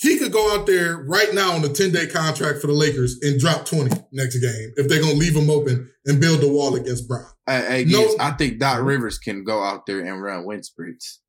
He 0.00 0.18
could 0.18 0.32
go 0.32 0.54
out 0.56 0.66
there 0.66 0.96
right 0.96 1.32
now 1.34 1.52
on 1.52 1.64
a 1.64 1.68
10 1.68 1.92
day 1.92 2.06
contract 2.06 2.60
for 2.60 2.66
the 2.68 2.72
Lakers 2.72 3.18
and 3.20 3.38
drop 3.38 3.66
20 3.66 3.90
next 4.12 4.38
game 4.38 4.72
if 4.76 4.88
they're 4.88 5.00
going 5.00 5.12
to 5.12 5.18
leave 5.18 5.36
him 5.36 5.50
open 5.50 5.90
and 6.06 6.20
build 6.20 6.40
the 6.40 6.48
wall 6.48 6.74
against 6.74 7.06
Brown. 7.06 7.26
Hey, 7.46 7.84
hey, 7.84 7.84
No- 7.84 8.16
I 8.18 8.30
think 8.32 8.58
Doc 8.58 8.82
Rivers 8.82 9.18
can 9.18 9.44
go 9.44 9.62
out 9.62 9.84
there 9.86 10.00
and 10.00 10.22
run 10.22 10.46
wind 10.46 10.64
sprints. 10.64 11.20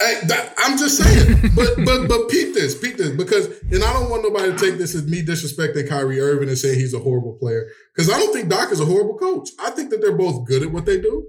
Hey, 0.00 0.20
that, 0.26 0.54
I'm 0.58 0.78
just 0.78 0.96
saying, 0.96 1.50
but 1.56 1.74
but 1.84 2.06
but 2.06 2.28
peep 2.28 2.54
this, 2.54 2.78
peep 2.78 2.96
this, 2.98 3.10
because 3.10 3.46
and 3.62 3.82
I 3.82 3.92
don't 3.92 4.08
want 4.08 4.22
nobody 4.22 4.52
to 4.52 4.56
take 4.58 4.78
this 4.78 4.94
as 4.94 5.08
me 5.08 5.24
disrespecting 5.24 5.88
Kyrie 5.88 6.20
Irving 6.20 6.48
and 6.48 6.56
saying 6.56 6.78
he's 6.78 6.94
a 6.94 7.00
horrible 7.00 7.36
player, 7.40 7.66
because 7.94 8.08
I 8.08 8.16
don't 8.16 8.32
think 8.32 8.48
Doc 8.48 8.70
is 8.70 8.78
a 8.78 8.84
horrible 8.84 9.18
coach. 9.18 9.48
I 9.58 9.70
think 9.70 9.90
that 9.90 10.00
they're 10.00 10.16
both 10.16 10.46
good 10.46 10.62
at 10.62 10.70
what 10.70 10.86
they 10.86 11.00
do. 11.00 11.26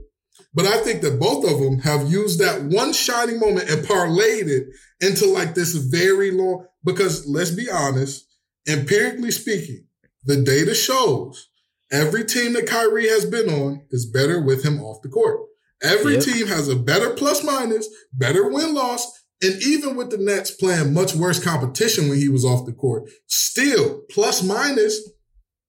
But 0.54 0.66
I 0.66 0.82
think 0.82 1.02
that 1.02 1.20
both 1.20 1.50
of 1.50 1.60
them 1.60 1.80
have 1.80 2.12
used 2.12 2.40
that 2.40 2.64
one 2.64 2.92
shining 2.94 3.40
moment 3.40 3.70
and 3.70 3.86
parlayed 3.86 4.48
it 4.48 4.68
into 5.00 5.26
like 5.28 5.54
this 5.56 5.76
very 5.76 6.32
long. 6.32 6.66
Because 6.84 7.28
let's 7.28 7.52
be 7.52 7.70
honest, 7.70 8.26
empirically 8.68 9.32
speaking, 9.32 9.86
the 10.24 10.42
data 10.42 10.74
shows 10.74 11.50
every 11.92 12.24
team 12.24 12.54
that 12.54 12.68
Kyrie 12.68 13.10
has 13.10 13.26
been 13.26 13.50
on 13.50 13.86
is 13.92 14.10
better 14.10 14.42
with 14.42 14.64
him 14.64 14.82
off 14.82 15.02
the 15.02 15.10
court. 15.10 15.42
Every 15.82 16.14
Yep. 16.16 16.24
team 16.24 16.48
has 16.48 16.68
a 16.68 16.76
better 16.76 17.12
plus 17.12 17.44
minus, 17.44 17.88
better 18.14 18.50
win 18.50 18.74
loss, 18.74 19.06
and 19.42 19.62
even 19.64 19.96
with 19.96 20.10
the 20.10 20.18
Nets 20.18 20.52
playing 20.52 20.94
much 20.94 21.16
worse 21.16 21.42
competition 21.42 22.10
when 22.10 22.18
he 22.18 22.28
was 22.28 22.44
off 22.44 22.66
the 22.66 22.74
court, 22.74 23.10
still 23.28 24.02
plus 24.10 24.44
minus 24.44 25.00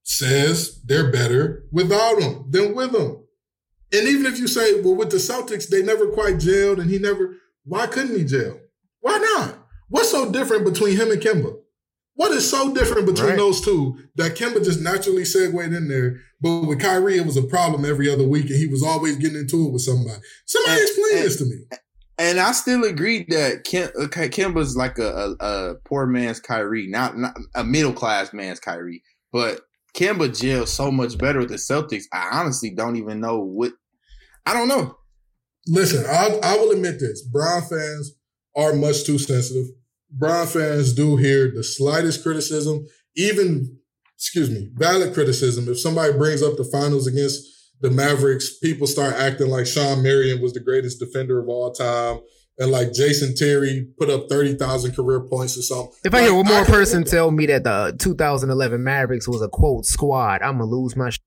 says 0.02 0.80
they're 0.84 1.12
better 1.12 1.64
without 1.70 2.20
him 2.20 2.46
than 2.50 2.74
with 2.74 2.94
him. 2.94 3.19
And 3.92 4.06
even 4.08 4.26
if 4.26 4.38
you 4.38 4.46
say, 4.46 4.80
well, 4.80 4.94
with 4.94 5.10
the 5.10 5.16
Celtics, 5.16 5.68
they 5.68 5.82
never 5.82 6.06
quite 6.08 6.38
jailed 6.38 6.78
and 6.78 6.90
he 6.90 6.98
never, 6.98 7.36
why 7.64 7.86
couldn't 7.86 8.16
he 8.16 8.24
jail? 8.24 8.60
Why 9.00 9.18
not? 9.18 9.56
What's 9.88 10.10
so 10.10 10.30
different 10.30 10.64
between 10.64 10.96
him 10.96 11.10
and 11.10 11.20
Kemba? 11.20 11.56
What 12.14 12.32
is 12.32 12.48
so 12.48 12.72
different 12.74 13.06
between 13.06 13.30
Right. 13.30 13.38
those 13.38 13.60
two 13.60 13.96
that 14.16 14.36
Kemba 14.36 14.62
just 14.64 14.80
naturally 14.80 15.24
segued 15.24 15.72
in 15.72 15.88
there? 15.88 16.16
But 16.40 16.66
with 16.66 16.80
Kyrie, 16.80 17.16
it 17.16 17.26
was 17.26 17.36
a 17.36 17.42
problem 17.42 17.84
every 17.84 18.08
other 18.10 18.26
week 18.28 18.46
and 18.46 18.56
he 18.56 18.66
was 18.66 18.82
always 18.82 19.16
getting 19.16 19.38
into 19.40 19.66
it 19.66 19.72
with 19.72 19.82
somebody. 19.82 20.20
Somebody 20.46 20.80
And- 20.80 20.88
explain 20.88 21.16
and- 21.16 21.24
this 21.24 21.36
to 21.36 21.44
me. 21.46 21.56
And 22.18 22.38
I 22.38 22.52
still 22.52 22.84
agree 22.84 23.24
that 23.30 23.64
Kim, 23.64 23.88
uh, 23.98 24.06
Kemba's 24.08 24.76
like 24.76 24.98
a, 24.98 25.34
a, 25.40 25.44
a 25.46 25.74
poor 25.86 26.06
man's 26.06 26.38
Kyrie, 26.38 26.86
not, 26.86 27.16
not 27.16 27.34
a 27.54 27.64
middle 27.64 27.94
class 27.94 28.34
man's 28.34 28.60
Kyrie. 28.60 29.02
But 29.32 29.62
Kemba 29.94 30.38
gels 30.38 30.72
so 30.72 30.90
much 30.90 31.18
better 31.18 31.40
with 31.40 31.48
the 31.48 31.56
Celtics. 31.56 32.04
I 32.12 32.30
honestly 32.32 32.70
don't 32.70 32.96
even 32.96 33.20
know 33.20 33.40
what. 33.40 33.72
I 34.46 34.54
don't 34.54 34.68
know. 34.68 34.96
Listen, 35.66 36.04
I, 36.06 36.38
I 36.42 36.56
will 36.56 36.70
admit 36.70 37.00
this. 37.00 37.22
Brown 37.22 37.62
fans 37.62 38.12
are 38.56 38.72
much 38.72 39.04
too 39.04 39.18
sensitive. 39.18 39.66
Brown 40.10 40.46
fans 40.46 40.92
do 40.92 41.16
hear 41.16 41.52
the 41.54 41.62
slightest 41.62 42.22
criticism, 42.22 42.86
even, 43.16 43.78
excuse 44.16 44.50
me, 44.50 44.70
valid 44.74 45.14
criticism. 45.14 45.68
If 45.68 45.78
somebody 45.78 46.12
brings 46.14 46.42
up 46.42 46.56
the 46.56 46.64
finals 46.64 47.06
against 47.06 47.46
the 47.80 47.90
Mavericks, 47.90 48.58
people 48.58 48.86
start 48.86 49.14
acting 49.14 49.48
like 49.48 49.66
Shawn 49.66 50.02
Marion 50.02 50.42
was 50.42 50.52
the 50.52 50.60
greatest 50.60 50.98
defender 50.98 51.38
of 51.38 51.48
all 51.48 51.72
time. 51.72 52.20
And 52.60 52.70
like 52.70 52.92
Jason 52.92 53.34
Terry 53.34 53.88
put 53.98 54.10
up 54.10 54.28
30,000 54.28 54.94
career 54.94 55.20
points 55.20 55.56
or 55.58 55.62
something. 55.62 55.92
If 56.04 56.12
I 56.14 56.20
hear 56.22 56.34
one 56.34 56.46
more 56.46 56.64
can- 56.64 56.72
person 56.74 57.04
tell 57.04 57.30
me 57.30 57.46
that 57.46 57.64
the 57.64 57.96
2011 57.98 58.84
Mavericks 58.84 59.26
was 59.26 59.40
a 59.42 59.48
quote 59.48 59.86
squad, 59.86 60.42
I'm 60.42 60.58
gonna 60.58 60.66
lose 60.66 60.94
my. 60.94 61.08
Sh- 61.10 61.18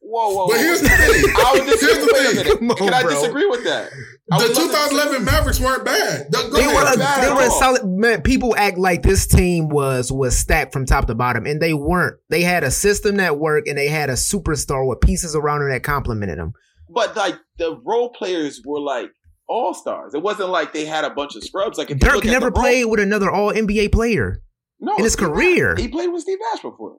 Whoa, 0.00 0.32
whoa, 0.34 0.46
But 0.46 0.58
here's 0.58 0.80
the 0.80 0.88
thing. 0.88 1.34
I 1.36 1.52
would 1.58 1.66
disagree. 1.66 1.94
the 2.06 2.10
Wait 2.14 2.46
a 2.46 2.54
thing. 2.58 2.70
on, 2.70 2.76
Can 2.76 2.94
I 2.94 3.02
disagree 3.02 3.46
with 3.46 3.64
that? 3.64 3.90
I 4.32 4.38
The 4.38 4.48
would 4.48 4.56
love 4.56 4.66
to 4.70 4.72
2011 4.94 5.24
Mavericks 5.24 5.60
weren't 5.60 5.84
bad. 5.84 6.32
Go 6.32 6.48
they 6.50 6.60
ahead. 6.60 6.74
were, 6.74 6.94
a, 6.94 6.96
bad 6.96 7.24
they 7.24 7.32
were 7.34 7.50
solid. 7.50 7.84
Man, 7.84 8.22
people 8.22 8.54
act 8.56 8.78
like 8.78 9.02
this 9.02 9.26
team 9.26 9.68
was 9.68 10.10
was 10.12 10.38
stacked 10.38 10.72
from 10.72 10.86
top 10.86 11.06
to 11.08 11.14
bottom, 11.14 11.44
and 11.44 11.60
they 11.60 11.74
weren't. 11.74 12.18
They 12.30 12.42
had 12.42 12.62
a 12.64 12.70
system 12.70 13.16
that 13.16 13.38
worked, 13.38 13.68
and 13.68 13.76
they 13.76 13.88
had 13.88 14.08
a 14.08 14.14
superstar 14.14 14.88
with 14.88 15.00
pieces 15.00 15.34
around 15.36 15.60
them 15.60 15.68
that 15.70 15.82
complemented 15.82 16.38
them. 16.38 16.52
But 16.88 17.14
like 17.16 17.34
the 17.58 17.78
role 17.84 18.10
players 18.10 18.62
were 18.64 18.80
like 18.80 19.10
all 19.48 19.74
stars. 19.74 20.14
It 20.14 20.22
wasn't 20.22 20.48
like 20.50 20.72
they 20.72 20.84
had 20.84 21.04
a 21.04 21.10
bunch 21.10 21.36
of 21.36 21.44
scrubs. 21.44 21.78
Like 21.78 21.90
if 21.90 21.96
you 21.96 22.00
Dirk 22.00 22.14
look 22.16 22.24
at 22.26 22.30
never 22.30 22.46
the 22.46 22.52
role- 22.52 22.62
played 22.62 22.84
with 22.86 23.00
another 23.00 23.30
All 23.30 23.52
NBA 23.52 23.92
player 23.92 24.42
no, 24.80 24.96
in 24.96 25.04
his 25.04 25.12
Steve 25.14 25.28
career. 25.28 25.74
Nash. 25.74 25.82
He 25.82 25.88
played 25.88 26.08
with 26.12 26.22
Steve 26.22 26.38
Nash 26.52 26.62
before. 26.62 26.98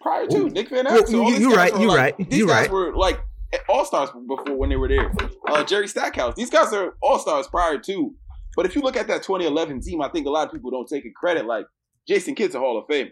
Prior 0.00 0.26
to 0.26 0.36
Ooh. 0.38 0.50
Nick 0.50 0.68
Van 0.68 0.84
Well, 0.84 1.02
Exel. 1.02 1.10
you- 1.10 1.22
all 1.22 1.30
these 1.30 1.40
you 1.40 1.48
guys 1.50 1.56
right, 1.56 1.72
were 1.74 1.80
you 1.80 1.88
like- 1.88 1.98
right, 2.18 2.30
These 2.30 2.38
you 2.38 2.46
guys 2.46 2.62
right. 2.62 2.70
were 2.72 2.96
like 2.96 3.20
all 3.68 3.84
stars 3.84 4.10
before 4.28 4.56
when 4.56 4.68
they 4.70 4.76
were 4.76 4.88
there. 4.88 5.10
Uh, 5.48 5.62
Jerry 5.64 5.88
Stackhouse. 5.88 6.34
These 6.34 6.50
guys 6.50 6.72
are 6.72 6.94
all 7.02 7.18
stars 7.18 7.46
prior 7.46 7.78
to. 7.78 8.14
But 8.56 8.66
if 8.66 8.74
you 8.74 8.82
look 8.82 8.96
at 8.96 9.06
that 9.08 9.22
2011 9.22 9.80
team, 9.82 10.00
I 10.02 10.08
think 10.08 10.26
a 10.26 10.30
lot 10.30 10.46
of 10.46 10.52
people 10.52 10.70
don't 10.70 10.88
take 10.88 11.04
it 11.04 11.14
credit. 11.14 11.46
Like 11.46 11.66
Jason 12.08 12.34
Kidd's 12.34 12.54
a 12.54 12.58
Hall 12.58 12.78
of 12.78 12.84
Fame. 12.88 13.10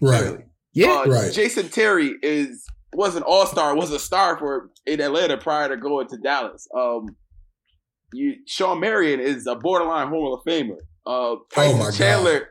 Right. 0.00 0.38
Yeah, 0.72 1.02
Uh, 1.06 1.10
Right. 1.10 1.32
Jason 1.32 1.68
Terry 1.68 2.14
is 2.22 2.64
was 2.92 3.14
an 3.16 3.22
all 3.22 3.46
star, 3.46 3.74
was 3.76 3.92
a 3.92 3.98
star 3.98 4.36
for 4.38 4.70
in 4.86 5.00
Atlanta 5.00 5.36
prior 5.36 5.68
to 5.68 5.76
going 5.76 6.08
to 6.08 6.16
Dallas. 6.18 6.66
Um, 6.76 7.16
you 8.12 8.36
Shawn 8.46 8.80
Marion 8.80 9.20
is 9.20 9.46
a 9.46 9.54
borderline 9.56 10.08
Hall 10.08 10.34
of 10.34 10.44
Famer. 10.44 10.76
Uh, 11.06 11.36
Tyson 11.52 11.74
Oh 11.74 11.78
my 11.78 11.84
God. 11.86 11.94
Chandler. 11.94 12.48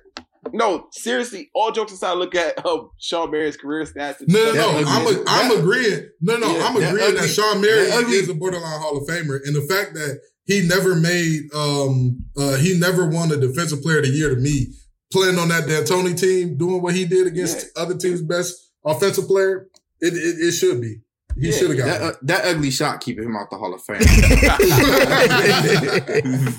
No, 0.53 0.87
seriously. 0.91 1.51
All 1.53 1.71
jokes 1.71 1.91
aside, 1.91 2.13
look 2.17 2.33
at 2.33 2.65
uh, 2.65 2.83
Shawn 2.97 3.29
Marion's 3.29 3.57
career 3.57 3.83
stats. 3.83 4.15
No, 4.27 4.53
no, 4.53 4.81
no. 4.81 4.83
I'm, 4.87 5.05
a, 5.05 5.23
I'm 5.27 5.49
that- 5.49 5.59
agreeing. 5.59 6.09
No, 6.21 6.37
no, 6.37 6.55
Yeah, 6.55 6.63
I'm 6.65 6.75
agreeing 6.77 6.95
that, 7.15 7.17
ugly- 7.17 7.27
Shawn 7.27 7.61
Marion 7.61 7.89
that 7.89 8.07
is 8.09 8.29
a 8.29 8.33
borderline 8.33 8.79
Hall 8.79 8.97
of 8.97 9.07
Famer, 9.07 9.39
and 9.45 9.55
the 9.55 9.61
fact 9.69 9.93
that 9.95 10.19
he 10.45 10.65
never 10.67 10.95
made, 10.95 11.53
um, 11.53 12.25
uh, 12.37 12.55
he 12.55 12.77
never 12.79 13.05
won 13.07 13.31
a 13.31 13.37
Defensive 13.37 13.81
Player 13.83 13.99
of 13.99 14.05
the 14.05 14.11
Year 14.11 14.33
to 14.33 14.41
me, 14.41 14.67
playing 15.11 15.37
on 15.37 15.49
that 15.49 15.67
D'Antoni 15.67 16.19
team, 16.19 16.57
doing 16.57 16.81
what 16.81 16.95
he 16.95 17.05
did 17.05 17.27
against 17.27 17.67
other 17.77 17.95
teams' 17.95 18.21
best 18.21 18.55
offensive 18.85 19.27
player, 19.27 19.67
it 19.99 20.13
it, 20.13 20.47
it 20.47 20.51
should 20.53 20.79
be. 20.81 21.01
He 21.37 21.49
Yeah, 21.49 21.57
should 21.57 21.69
have 21.69 21.77
got. 21.77 21.85
That, 21.87 22.01
one. 22.01 22.09
uh, 22.11 22.15
that 22.23 22.45
ugly 22.45 22.71
shot 22.71 23.01
keeping 23.01 23.23
him 23.25 23.35
out 23.35 23.49
the 23.49 23.57
Hall 23.57 23.73
of 23.73 23.81
Fame. 23.83 23.99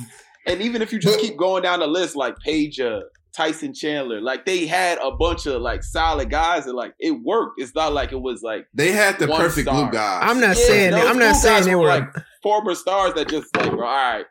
And 0.47 0.63
even 0.63 0.81
if 0.81 0.91
you 0.91 0.99
just 0.99 1.17
But- 1.19 1.23
keep 1.23 1.37
going 1.37 1.63
down 1.63 1.81
the 1.81 1.87
list, 1.87 2.17
like 2.17 2.35
Peja, 2.45 2.99
uh, 2.99 3.01
Tyson 3.37 3.75
Chandler, 3.75 4.21
like 4.23 4.47
they 4.47 4.67
had 4.67 4.99
a 4.99 5.11
bunch 5.13 5.47
of 5.47 5.61
like 5.61 5.85
solid 5.85 6.31
guys, 6.31 6.67
and 6.67 6.75
like 6.75 6.95
it 6.99 7.11
worked. 7.11 7.61
It's 7.61 7.75
not 7.75 7.93
like 7.93 8.11
it 8.11 8.21
was 8.21 8.43
like 8.43 8.67
they 8.75 8.91
had 8.91 9.19
the 9.19 9.29
perfect 9.29 9.69
star. 9.69 9.83
glue 9.85 9.93
guys. 9.93 10.21
I'm 10.25 10.41
not 10.41 10.57
Yeah, 10.57 10.65
saying 10.65 10.91
those 10.93 11.05
I'm 11.07 11.19
not 11.19 11.37
saying 11.37 11.65
they 11.65 11.75
were 11.75 11.83
were. 11.83 11.89
like 11.89 12.09
former 12.43 12.75
stars 12.75 13.13
that 13.15 13.29
just 13.29 13.55
like, 13.57 13.71
bro, 13.71 13.87
all 13.87 14.13
right. 14.15 14.25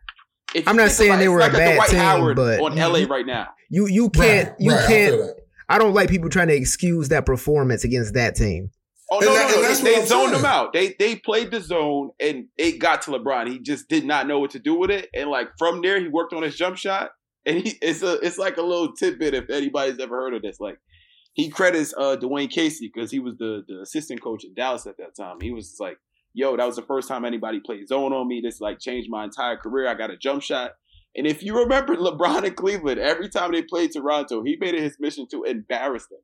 If 0.56 0.68
I'm 0.68 0.76
not 0.76 0.90
saying 0.90 1.12
about 1.12 1.20
they 1.20 1.26
it's 1.26 1.32
were 1.32 1.40
a 1.40 1.44
like 1.44 1.54
bad 1.54 1.76
Dwight 1.76 1.90
team, 1.92 2.00
Howard 2.00 2.36
but- 2.36 2.60
on 2.60 2.76
LA 2.76 3.06
right 3.08 3.26
now. 3.26 3.48
you 3.70 3.86
you 3.88 4.10
can't 4.10 4.50
Right, 4.50 4.56
you 4.60 4.72
right, 4.72 4.88
can't. 4.88 5.14
feel. 5.16 5.36
I 5.70 5.78
don't 5.78 5.94
like 5.94 6.10
people 6.10 6.30
trying 6.30 6.48
to 6.48 6.56
excuse 6.56 7.10
that 7.10 7.26
performance 7.28 7.84
against 7.84 8.16
that 8.16 8.36
team. 8.36 8.72
Oh 9.12 9.20
no, 9.20 9.34
that- 9.34 9.50
no, 9.56 9.62
no. 9.62 9.74
They, 9.74 9.96
they 9.96 10.06
zoned 10.06 10.34
him 10.36 10.46
out. 10.46 10.74
They 10.74 10.96
they 11.00 11.16
played 11.16 11.52
the 11.52 11.62
zone 11.62 12.12
and 12.20 12.46
it 12.58 12.80
got 12.80 13.02
to 13.04 13.12
LeBron. 13.12 13.50
He 13.52 13.60
just 13.60 13.88
did 13.90 14.06
not 14.06 14.28
know 14.28 14.40
what 14.40 14.52
to 14.52 14.60
do 14.60 14.76
with 14.76 14.92
it. 14.92 15.10
And 15.14 15.30
like 15.30 15.50
from 15.58 15.82
there, 15.82 16.00
he 16.00 16.08
worked 16.08 16.34
on 16.34 16.44
his 16.44 16.56
jump 16.56 16.78
shot. 16.78 17.12
And 17.46 17.58
he 17.60 17.78
it's 17.82 18.04
a 18.04 18.20
it's 18.20 18.38
like 18.38 18.58
a 18.58 18.62
little 18.62 18.94
tidbit 18.94 19.34
if 19.34 19.50
anybody's 19.50 20.00
ever 20.00 20.16
heard 20.16 20.34
of 20.36 20.42
this. 20.42 20.60
Like 20.60 20.78
he 21.34 21.50
credits 21.50 21.94
uh 21.98 22.18
Dwane 22.18 22.52
Casey 22.52 22.92
because 22.94 23.10
he 23.12 23.20
was 23.20 23.36
the 23.38 23.64
the 23.68 23.80
assistant 23.82 24.22
coach 24.22 24.44
in 24.44 24.54
Dallas 24.54 24.86
at 24.86 24.98
that 24.98 25.16
time. 25.16 25.38
He 25.42 25.52
was 25.52 25.78
like, 25.80 25.98
"Yo, 26.34 26.58
that 26.58 26.68
was 26.68 26.76
the 26.76 26.82
first 26.84 27.08
time 27.08 27.26
anybody 27.26 27.60
played 27.60 27.88
zone 27.88 28.14
on 28.14 28.28
me. 28.28 28.42
This 28.44 28.60
like 28.62 28.80
changed 28.80 29.10
my 29.10 29.24
entire 29.24 29.56
career. 29.58 29.88
I 29.88 29.94
got 29.96 30.12
a 30.12 30.18
jump 30.18 30.44
shot." 30.44 30.72
And 31.16 31.26
if 31.26 31.42
you 31.42 31.58
remember 31.58 31.96
LeBron 31.98 32.44
in 32.44 32.54
Cleveland, 32.54 33.00
every 33.00 33.30
time 33.30 33.52
they 33.54 33.64
played 33.64 33.94
Toronto, 33.94 34.44
he 34.44 34.58
made 34.60 34.76
it 34.76 34.84
his 34.84 34.98
mission 35.00 35.26
to 35.32 35.44
embarrass 35.44 36.06
them 36.08 36.20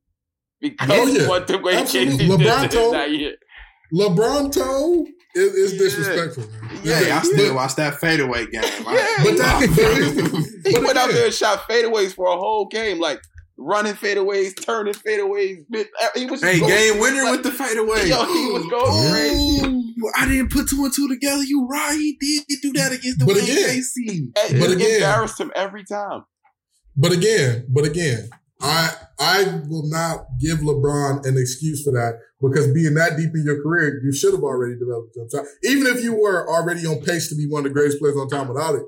because 0.69 0.89
Oh, 0.91 1.05
yeah. 1.07 1.27
what 1.27 1.47
Dwane 1.47 1.81
Absolutely. 1.81 2.17
Casey 2.17 2.29
LeBron 2.29 2.61
did 2.61 2.71
to 2.71 2.91
that 2.91 3.11
year. 3.11 3.35
LeBron 3.93 4.51
toe 4.51 5.05
is, 5.35 5.53
is 5.53 5.77
disrespectful. 5.77 6.43
Man. 6.61 6.79
yeah, 6.83 7.19
I 7.19 7.21
still 7.23 7.55
watch 7.55 7.75
that 7.75 7.99
fadeaway 7.99 8.47
game. 8.47 8.61
Yeah, 8.63 9.23
But 9.23 9.37
that, 9.37 10.59
but 10.63 10.71
He 10.71 10.79
went 10.79 10.97
out 10.97 11.11
there 11.11 11.25
and 11.25 11.33
shot 11.33 11.67
fadeaways 11.69 12.13
for 12.13 12.27
a 12.27 12.35
whole 12.37 12.65
game, 12.67 12.99
like 12.99 13.19
running 13.57 13.93
fadeaways, 13.93 14.53
turning 14.65 14.93
fadeaways. 14.93 15.63
Uh, 15.73 15.83
he 16.15 16.25
was 16.25 16.41
hey, 16.41 16.59
game 16.59 16.99
winner 16.99 17.23
like, 17.23 17.31
with 17.31 17.43
the 17.43 17.51
fadeaway. 17.51 18.07
Yo, 18.09 18.25
he 18.25 18.51
was 18.51 18.65
going 18.65 19.11
crazy. 19.11 19.93
I 20.17 20.27
didn't 20.27 20.51
put 20.51 20.67
two 20.69 20.83
and 20.83 20.93
two 20.93 21.07
together. 21.07 21.43
You 21.43 21.65
right? 21.67 21.95
He 21.95 22.17
did 22.47 22.59
do 22.61 22.73
that 22.73 22.91
against 22.91 23.19
the 23.19 23.25
But 23.25 23.35
Wayne 23.35 23.43
again- 23.43 24.59
But 24.59 24.69
it 24.71 24.75
again- 24.75 24.95
embarrassed 24.95 25.39
him 25.39 25.51
every 25.55 25.83
time. 25.85 26.25
But 26.97 27.11
again, 27.11 27.65
but 27.69 27.85
again, 27.85 28.29
I 28.65 28.89
I 29.19 29.43
will 29.69 29.87
not 29.89 30.25
give 30.39 30.59
LeBron 30.59 31.25
an 31.25 31.37
excuse 31.37 31.83
for 31.83 31.91
that 31.91 32.19
because 32.41 32.73
being 32.73 32.95
that 32.95 33.15
deep 33.15 33.31
in 33.33 33.45
your 33.45 33.61
career, 33.61 34.01
you 34.03 34.11
should 34.11 34.33
have 34.33 34.43
already 34.43 34.77
developed 34.77 35.15
jump 35.15 35.31
shot. 35.31 35.45
Even 35.63 35.87
if 35.87 36.03
you 36.03 36.19
were 36.19 36.49
already 36.49 36.85
on 36.85 36.99
pace 37.01 37.29
to 37.29 37.35
be 37.35 37.47
one 37.47 37.65
of 37.65 37.71
the 37.71 37.73
greatest 37.73 37.99
players 37.99 38.17
on 38.17 38.27
time 38.27 38.47
without 38.47 38.75
it, 38.75 38.83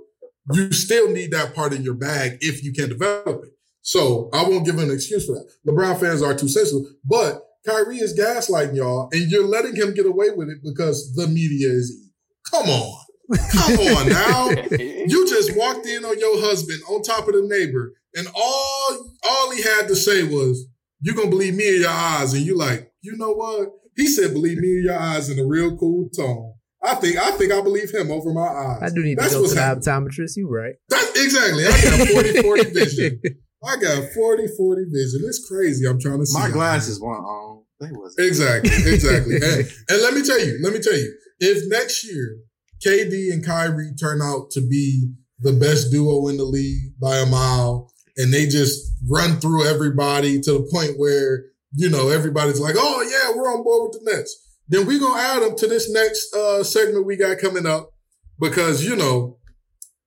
you 0.54 0.72
still 0.72 1.10
need 1.12 1.32
that 1.32 1.54
part 1.54 1.74
in 1.74 1.84
your 1.84 1.94
bag 1.94 2.38
if 2.42 2.64
you 2.64 2.74
can 2.74 2.90
develop 2.90 3.44
it. 3.44 3.52
So 3.82 4.30
I 4.34 4.44
won't 4.44 4.66
give 4.66 4.80
an 4.80 4.92
excuse 4.92 5.26
for 5.26 5.34
that. 5.34 5.50
LeBron 5.66 6.00
fans 6.00 6.22
are 6.22 6.36
too 6.36 6.50
sensitive, 6.50 6.92
but 7.06 7.42
Kyrie 7.66 7.98
is 7.98 8.18
gaslighting 8.18 8.76
y'all, 8.76 9.10
and 9.12 9.30
you're 9.30 9.48
letting 9.48 9.76
him 9.76 9.94
get 9.94 10.06
away 10.06 10.30
with 10.32 10.50
it 10.50 10.60
because 10.64 11.14
the 11.16 11.28
media 11.28 11.70
is 11.70 11.92
evil. 11.92 12.14
Come 12.52 12.70
on. 12.70 13.07
Come 13.36 13.80
on 13.80 14.10
now. 14.10 14.50
You 14.50 15.28
just 15.30 15.56
walked 15.56 15.86
in 15.86 16.06
on 16.06 16.20
your 16.20 16.40
husband 16.40 16.80
on 16.90 17.02
top 17.02 17.28
of 17.28 17.34
the 17.34 17.42
neighbor, 17.44 17.94
and 18.16 18.28
all 18.36 19.12
all 19.24 19.52
he 19.52 19.62
had 19.62 19.88
to 19.88 19.96
say 19.96 20.24
was, 20.24 20.68
"You 21.02 21.14
gonna 21.14 21.30
believe 21.30 21.56
me 21.56 21.76
in 21.76 21.82
your 21.82 21.90
eyes?" 21.90 22.34
And 22.34 22.46
you 22.46 22.58
like, 22.58 22.92
you 23.02 23.18
know 23.18 23.32
what? 23.32 23.70
He 23.96 24.08
said, 24.08 24.34
"Believe 24.34 24.58
me 24.60 24.78
in 24.78 24.84
your 24.86 25.00
eyes" 25.00 25.30
in 25.30 25.40
a 25.40 25.46
real 25.46 25.76
cool 25.78 26.10
tone. 26.16 26.54
I 26.84 26.96
think 26.96 27.18
I 27.18 27.32
think 27.32 27.52
I 27.52 27.62
believe 27.62 27.92
him 27.92 28.12
over 28.12 28.32
my 28.32 28.48
eyes. 28.48 28.80
I 28.82 28.90
do 28.94 29.04
need 29.04 29.18
That's 29.18 29.34
to 29.34 29.42
go 29.42 29.48
to 29.48 29.56
the 29.56 29.60
optometrist. 29.60 30.38
You 30.38 30.50
right? 30.50 30.76
That, 30.90 31.12
exactly. 31.16 31.66
I 31.66 31.98
got 31.98 32.08
40 32.08 32.42
40 32.42 32.64
vision. 32.72 33.22
I 33.66 33.76
got 33.78 34.14
40 34.14 34.48
40 34.56 34.82
vision. 34.94 35.22
It's 35.26 35.46
crazy. 35.48 35.88
I'm 35.88 36.00
trying 36.00 36.20
to 36.20 36.26
see. 36.26 36.40
My 36.40 36.50
glasses 36.50 37.02
weren't 37.02 37.26
on. 37.26 37.64
They 37.80 37.90
wasn't. 37.92 38.28
Exactly, 38.28 38.72
exactly. 38.92 39.36
and, 39.36 39.68
and 39.90 40.02
let 40.02 40.14
me 40.14 40.24
tell 40.24 40.40
you, 40.40 40.60
let 40.64 40.74
me 40.74 40.80
tell 40.80 40.96
you, 40.98 41.14
if 41.40 41.70
next 41.70 42.04
year 42.04 42.38
KD 42.86 43.32
and 43.32 43.46
Kyrie 43.46 43.94
turn 44.00 44.22
out 44.22 44.52
to 44.52 44.62
be 44.62 45.12
the 45.40 45.54
best 45.54 45.92
duo 45.92 46.28
in 46.28 46.38
the 46.38 46.44
league 46.44 46.94
by 47.00 47.18
a 47.18 47.26
mile, 47.26 47.92
and 48.18 48.34
they 48.34 48.48
just 48.48 48.94
run 49.08 49.40
through 49.40 49.66
everybody 49.66 50.40
to 50.42 50.54
the 50.54 50.70
point 50.72 50.98
where 50.98 51.46
you 51.74 51.90
know 51.90 52.10
everybody's 52.10 52.60
like, 52.60 52.76
"Oh 52.78 53.02
yeah, 53.02 53.36
we're 53.36 53.52
on 53.52 53.64
board 53.64 53.92
with 53.92 54.04
the 54.04 54.12
Nets." 54.12 54.44
Then 54.70 54.86
we're 54.86 55.00
gonna 55.00 55.20
add 55.20 55.42
them 55.44 55.56
to 55.56 55.68
this 55.68 55.90
next 55.90 56.34
uh, 56.36 56.64
segment 56.64 57.06
we 57.06 57.16
got 57.16 57.38
coming 57.40 57.66
up 57.66 57.94
because 58.40 58.84
you 58.84 58.96
know 58.96 59.38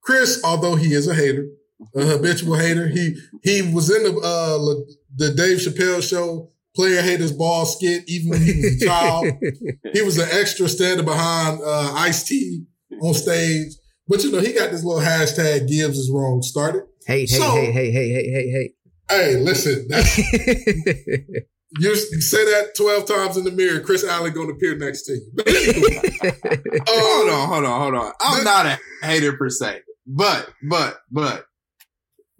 Chris, 0.02 0.40
although 0.44 0.76
he 0.76 0.94
is 0.94 1.06
a 1.06 1.14
hater, 1.14 1.46
a 1.94 2.04
habitual 2.04 2.56
hater, 2.56 2.88
he 2.88 3.16
he 3.42 3.62
was 3.72 3.94
in 3.94 4.02
the 4.02 4.18
uh, 4.20 4.58
the 5.16 5.34
Dave 5.34 5.58
Chappelle 5.58 6.02
show 6.02 6.50
player 6.74 7.02
haters 7.02 7.32
ball 7.32 7.64
skit 7.66 8.04
even 8.08 8.30
when 8.30 8.42
he 8.42 8.52
was 8.56 8.82
a 8.82 8.86
child. 8.86 9.26
he 9.92 10.02
was 10.02 10.18
an 10.18 10.28
extra 10.32 10.68
standing 10.68 11.04
behind 11.06 11.60
uh, 11.64 11.92
Ice 11.96 12.24
T 12.24 12.64
on 13.02 13.14
stage. 13.26 13.72
But 14.08 14.22
you 14.24 14.32
know, 14.32 14.40
he 14.40 14.52
got 14.52 14.70
this 14.70 14.84
little 14.84 15.02
hashtag 15.02 15.68
Gibbs 15.68 15.98
is 15.98 16.10
wrong 16.12 16.42
started. 16.42 16.82
Hey, 17.06 17.20
hey, 17.20 17.26
So- 17.26 17.50
hey, 17.52 17.70
hey, 17.72 17.90
hey, 17.92 18.12
hey, 18.12 18.30
hey, 18.30 18.50
hey. 18.50 18.74
Hey, 19.08 19.36
listen, 19.38 19.88
you 21.80 21.94
say 21.96 22.44
that 22.44 22.76
12 22.76 23.06
times 23.06 23.36
in 23.36 23.42
the 23.42 23.50
mirror, 23.50 23.80
Chris 23.80 24.04
Allen 24.04 24.32
gonna 24.32 24.52
appear 24.52 24.76
next 24.76 25.02
to 25.02 25.14
you. 25.14 25.30
But 25.34 25.48
anyway, 25.48 26.12
hold 26.86 27.30
on, 27.30 27.48
hold 27.48 27.64
on, 27.64 27.80
hold 27.80 27.94
on. 27.96 28.12
I'm 28.20 28.44
not 28.44 28.66
a 28.66 28.78
hater 29.02 29.36
per 29.36 29.48
se, 29.50 29.80
but, 30.06 30.48
but, 30.68 30.98
but, 31.10 31.44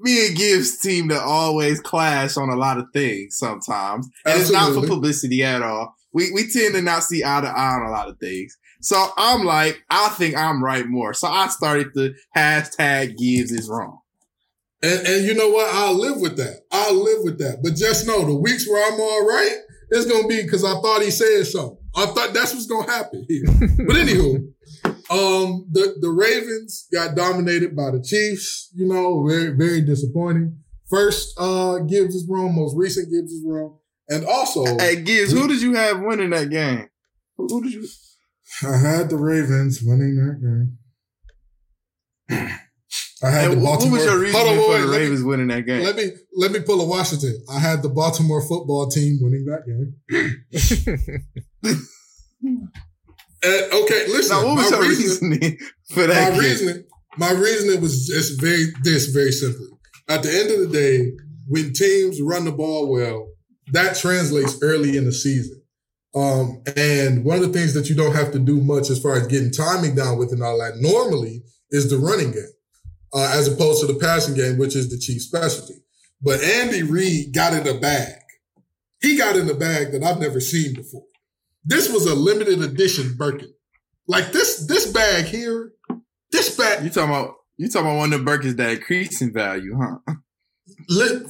me 0.01 0.27
and 0.27 0.37
Gibbs 0.37 0.79
team 0.79 1.09
to 1.11 1.21
always 1.21 1.81
clash 1.81 2.37
on 2.37 2.49
a 2.49 2.57
lot 2.57 2.79
of 2.79 2.87
things 2.93 3.37
sometimes. 3.37 4.09
And 4.25 4.41
it's 4.41 4.51
not 4.51 4.75
for 4.75 4.87
publicity 4.87 5.43
at 5.43 5.63
all. 5.63 5.95
We, 6.13 6.33
we 6.33 6.51
tend 6.51 6.75
to 6.75 6.83
not 6.83 7.05
see 7.05 7.23
eye 7.25 7.41
to 7.41 7.49
eye 7.49 7.75
on 7.75 7.87
a 7.87 7.91
lot 7.91 8.09
of 8.09 8.19
things. 8.19 8.57
So 8.81 9.09
I'm 9.17 9.45
like, 9.45 9.85
I 9.91 10.09
think 10.11 10.37
I'm 10.37 10.65
right 10.65 10.87
more. 10.87 11.15
So 11.15 11.29
I 11.29 11.49
started 11.49 11.89
the 11.95 12.15
hashtag 12.37 13.17
Gibbs 13.19 13.53
is 13.53 13.69
wrong. 13.69 14.01
And, 14.83 15.07
and 15.07 15.27
you 15.27 15.35
know 15.35 15.51
what? 15.51 15.69
I'll 15.75 15.95
live 15.95 16.21
with 16.21 16.37
that. 16.39 16.63
I'll 16.73 16.95
live 16.95 17.23
with 17.23 17.39
that. 17.39 17.61
But 17.63 17.75
just 17.75 18.07
know 18.07 18.25
the 18.25 18.35
weeks 18.35 18.67
where 18.67 18.91
I'm 18.91 18.99
all 18.99 19.27
right, 19.27 19.57
it's 19.91 20.07
gonna 20.07 20.27
be 20.27 20.43
because 20.43 20.65
I 20.65 20.73
thought 20.81 21.03
he 21.03 21.11
said 21.11 21.47
something. 21.47 21.77
I 21.95 22.07
thought 22.07 22.33
that's 22.33 22.55
what's 22.55 22.67
gonna 22.67 22.91
happen 22.91 23.27
here. 23.29 23.45
But 23.87 23.97
anywho, 23.97 24.53
um, 25.11 25.67
the 25.71 25.97
the 26.01 26.09
Ravens 26.09 26.87
got 26.93 27.15
dominated 27.17 27.75
by 27.77 27.91
the 27.91 28.03
Chiefs. 28.03 28.71
You 28.75 28.87
know, 28.87 29.27
very 29.27 29.51
very 29.51 29.81
disappointing. 29.81 30.59
First, 30.89 31.35
uh, 31.39 31.79
Gibbs 31.81 32.15
is 32.15 32.27
wrong. 32.29 32.55
Most 32.57 32.75
recent 32.77 33.11
Gibbs 33.13 33.31
is 33.33 33.45
wrong. 33.47 33.79
And 34.09 34.25
also, 34.25 34.65
Hey, 34.79 35.01
Gibbs, 35.03 35.31
who 35.31 35.47
did 35.47 35.63
you 35.63 35.75
have 35.75 36.01
winning 36.01 36.31
that 36.31 36.51
game? 36.51 36.89
Who, 37.37 37.47
who 37.47 37.63
did 37.63 37.73
you? 37.75 37.87
I 38.67 38.77
had 38.77 39.09
the 39.09 39.17
Ravens 39.17 39.81
winning 39.83 40.17
that 40.17 40.41
game. 40.43 40.79
I 43.23 43.29
had 43.31 43.51
And 43.53 43.61
the 43.61 43.65
Baltimore. 43.65 43.93
what 43.99 43.99
was 43.99 44.05
your 44.05 44.19
reason 44.19 44.41
for 44.41 44.45
the 44.55 44.61
let 44.69 44.91
me- 44.91 44.97
Ravens 44.97 45.23
winning 45.23 45.49
that 45.49 45.67
game? 45.67 45.85
Let 45.85 45.95
me 45.97 46.11
let 46.37 46.51
me 46.51 46.61
pull 46.61 46.81
a 46.81 46.85
Washington. 46.87 47.41
I 47.49 47.59
had 47.61 47.83
the 47.83 47.89
Baltimore 47.89 48.41
football 48.43 48.89
team 48.89 49.19
winning 49.21 49.45
that 49.47 49.65
game. 49.67 49.95
And, 53.43 53.73
okay, 53.73 54.07
listen. 54.09 54.37
now, 54.37 54.47
what 54.47 54.57
was 54.57 54.71
my 54.71 54.79
your 54.79 54.89
reason- 54.89 55.31
reasoning 55.31 55.59
for 55.95 56.07
that 56.07 56.33
my 56.33 56.39
game? 56.39 56.51
reasoning, 56.51 56.85
my 57.17 57.31
reasoning 57.33 57.81
was 57.81 58.07
just 58.07 58.41
very 58.41 58.67
this 58.83 59.07
very 59.07 59.33
simply. 59.33 59.67
At 60.09 60.23
the 60.23 60.31
end 60.33 60.51
of 60.51 60.61
the 60.61 60.79
day, 60.79 61.13
when 61.49 61.73
teams 61.73 62.21
run 62.21 62.45
the 62.45 62.53
ball 62.53 62.91
well, 62.91 63.29
that 63.73 63.97
translates 63.97 64.59
early 64.63 64.97
in 64.97 65.05
the 65.05 65.13
season. 65.13 65.63
Um, 66.15 66.63
and 66.77 67.25
one 67.25 67.37
of 67.39 67.43
the 67.43 67.57
things 67.57 67.73
that 67.75 67.89
you 67.89 67.95
don't 67.95 68.15
have 68.17 68.33
to 68.33 68.41
do 68.41 68.61
much 68.61 68.91
as 68.91 69.01
far 69.01 69.15
as 69.17 69.29
getting 69.29 69.53
timing 69.53 69.95
down 69.95 70.19
with 70.19 70.33
and 70.33 70.43
all 70.43 70.59
that 70.59 70.79
normally 70.81 71.45
is 71.71 71.89
the 71.89 71.99
running 71.99 72.33
game, 72.33 72.51
uh, 73.15 73.31
as 73.33 73.47
opposed 73.47 73.81
to 73.81 73.87
the 73.93 73.99
passing 73.99 74.35
game, 74.35 74.59
which 74.59 74.75
is 74.75 74.91
the 74.91 74.99
chief 74.99 75.23
specialty. 75.23 75.75
But 76.21 76.43
Andy 76.43 76.83
Reid 76.83 77.33
got 77.33 77.55
in 77.55 77.67
a 77.69 77.79
bag. 77.79 78.19
He 79.01 79.17
got 79.17 79.37
in 79.37 79.49
a 79.49 79.55
bag 79.55 79.93
that 79.93 80.03
I've 80.03 80.19
never 80.21 80.41
seen 80.41 80.75
before. 80.75 81.05
This 81.65 81.93
was 81.93 82.07
a 82.07 82.15
limited 82.15 82.63
edition 82.63 83.15
Birkin. 83.17 83.53
Like 84.07 84.33
this, 84.33 84.67
this 84.67 84.91
bag 84.91 85.27
here, 85.27 85.73
this 86.33 86.57
bag, 86.57 86.85
You 86.85 86.91
talking 86.91 87.11
about 87.11 87.35
you 87.57 87.69
talking 87.69 87.89
about 87.89 87.99
one 87.99 88.13
of 88.13 88.25
the 88.25 88.31
Birkins 88.31 88.57
that 88.57 88.71
increase 88.71 89.21
in 89.21 89.33
value, 89.33 89.79
huh? 89.79 90.15
li- 90.89 91.27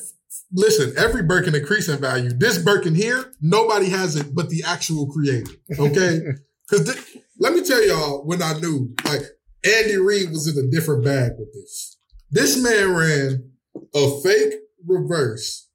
listen, 0.52 0.92
every 0.96 1.22
Birkin 1.22 1.54
increase 1.54 1.88
in 1.88 1.98
value. 1.98 2.30
This 2.30 2.58
Birkin 2.58 2.94
here, 2.94 3.32
nobody 3.40 3.88
has 3.88 4.14
it 4.16 4.34
but 4.34 4.48
the 4.48 4.62
actual 4.66 5.10
creator. 5.10 5.52
Okay? 5.78 6.20
Because 6.70 7.04
let 7.40 7.52
me 7.52 7.64
tell 7.64 7.84
y'all 7.84 8.24
when 8.24 8.40
I 8.40 8.52
knew, 8.60 8.94
like, 9.04 9.22
Andy 9.64 9.96
Reid 9.96 10.30
was 10.30 10.46
in 10.46 10.64
a 10.64 10.70
different 10.70 11.04
bag 11.04 11.32
with 11.36 11.52
this. 11.52 11.98
This 12.30 12.62
man 12.62 12.94
ran 12.94 13.50
a 13.92 14.20
fake 14.20 14.54
reverse, 14.86 15.68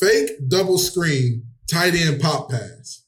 fake 0.00 0.48
double 0.48 0.78
screen, 0.78 1.44
tight 1.70 1.94
end 1.94 2.22
pop 2.22 2.50
pass. 2.50 3.04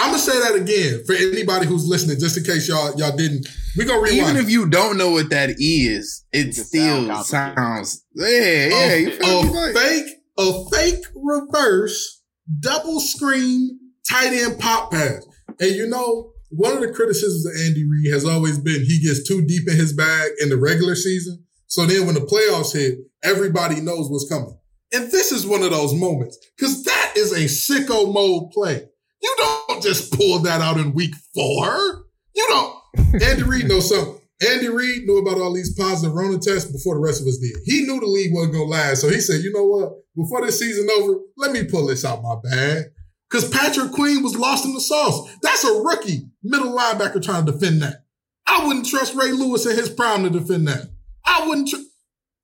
I'm 0.00 0.10
gonna 0.12 0.18
say 0.18 0.38
that 0.40 0.54
again 0.54 1.02
for 1.06 1.14
anybody 1.14 1.66
who's 1.66 1.86
listening, 1.86 2.18
just 2.20 2.36
in 2.36 2.44
case 2.44 2.68
y'all 2.68 2.96
y'all 2.98 3.16
didn't. 3.16 3.46
We 3.76 3.84
gonna 3.84 4.00
rewind. 4.00 4.30
Even 4.30 4.36
if 4.36 4.50
you 4.50 4.68
don't 4.68 4.96
know 4.96 5.10
what 5.10 5.30
that 5.30 5.50
is, 5.58 6.24
it 6.32 6.48
It 6.48 6.54
still 6.54 7.06
sound 7.24 7.56
sounds. 7.56 8.04
Yeah, 8.14 8.66
yeah. 8.68 8.94
you 8.96 9.18
a 9.22 9.40
Like- 9.40 9.74
fake, 9.76 10.06
a 10.38 10.70
fake 10.70 11.04
reverse 11.14 12.22
double 12.60 13.00
screen 13.00 13.78
tight 14.08 14.32
end 14.32 14.58
pop 14.58 14.90
pass. 14.92 15.24
And 15.60 15.72
you 15.74 15.86
know, 15.88 16.32
one 16.50 16.72
of 16.74 16.80
the 16.80 16.92
criticisms 16.92 17.44
of 17.46 17.52
Andy 17.66 17.84
Reid 17.88 18.12
has 18.12 18.24
always 18.24 18.58
been 18.58 18.84
he 18.84 19.00
gets 19.02 19.26
too 19.26 19.44
deep 19.46 19.68
in 19.68 19.76
his 19.76 19.92
bag 19.92 20.30
in 20.40 20.48
the 20.48 20.56
regular 20.56 20.94
season. 20.94 21.44
So 21.66 21.84
then 21.86 22.06
when 22.06 22.14
the 22.14 22.20
playoffs 22.22 22.72
hit, 22.72 22.98
everybody 23.22 23.80
knows 23.80 24.08
what's 24.08 24.28
coming. 24.28 24.56
And 24.92 25.10
this 25.10 25.32
is 25.32 25.44
one 25.46 25.62
of 25.62 25.70
those 25.70 25.92
moments 25.92 26.38
because 26.56 26.82
that 26.84 27.12
is 27.16 27.32
a 27.32 27.44
sicko 27.44 28.12
mode 28.14 28.50
play. 28.52 28.86
You 29.20 29.34
don't 29.36 29.57
just 29.82 30.12
pull 30.12 30.40
that 30.40 30.60
out 30.60 30.78
in 30.78 30.92
week 30.92 31.14
four. 31.34 32.04
You 32.34 32.46
don't. 32.48 33.22
Andy 33.22 33.42
Reid 33.42 33.68
knows 33.68 33.88
something. 33.88 34.20
Andy 34.48 34.68
Reid 34.68 35.04
knew 35.04 35.18
about 35.18 35.38
all 35.38 35.52
these 35.52 35.74
positive 35.74 36.14
Rona 36.14 36.38
tests 36.38 36.70
before 36.70 36.94
the 36.94 37.00
rest 37.00 37.20
of 37.20 37.26
us 37.26 37.38
did. 37.38 37.56
He 37.64 37.82
knew 37.82 37.98
the 37.98 38.06
league 38.06 38.32
wasn't 38.32 38.54
to 38.54 38.62
last. 38.62 39.00
So 39.00 39.08
he 39.08 39.20
said, 39.20 39.42
you 39.42 39.52
know 39.52 39.64
what? 39.64 39.92
Before 40.16 40.44
this 40.44 40.58
season 40.58 40.88
over, 40.98 41.20
let 41.36 41.52
me 41.52 41.64
pull 41.64 41.86
this 41.86 42.04
out 42.04 42.22
my 42.22 42.36
bag. 42.42 42.84
Because 43.28 43.48
Patrick 43.48 43.92
Queen 43.92 44.22
was 44.22 44.36
lost 44.36 44.64
in 44.64 44.74
the 44.74 44.80
sauce. 44.80 45.28
That's 45.42 45.64
a 45.64 45.80
rookie 45.80 46.28
middle 46.42 46.76
linebacker 46.76 47.22
trying 47.22 47.46
to 47.46 47.52
defend 47.52 47.82
that. 47.82 48.04
I 48.46 48.66
wouldn't 48.66 48.86
trust 48.86 49.14
Ray 49.14 49.32
Lewis 49.32 49.66
in 49.66 49.76
his 49.76 49.90
prime 49.90 50.22
to 50.22 50.30
defend 50.30 50.68
that. 50.68 50.86
I 51.26 51.46
wouldn't. 51.46 51.68
Tr- 51.68 51.76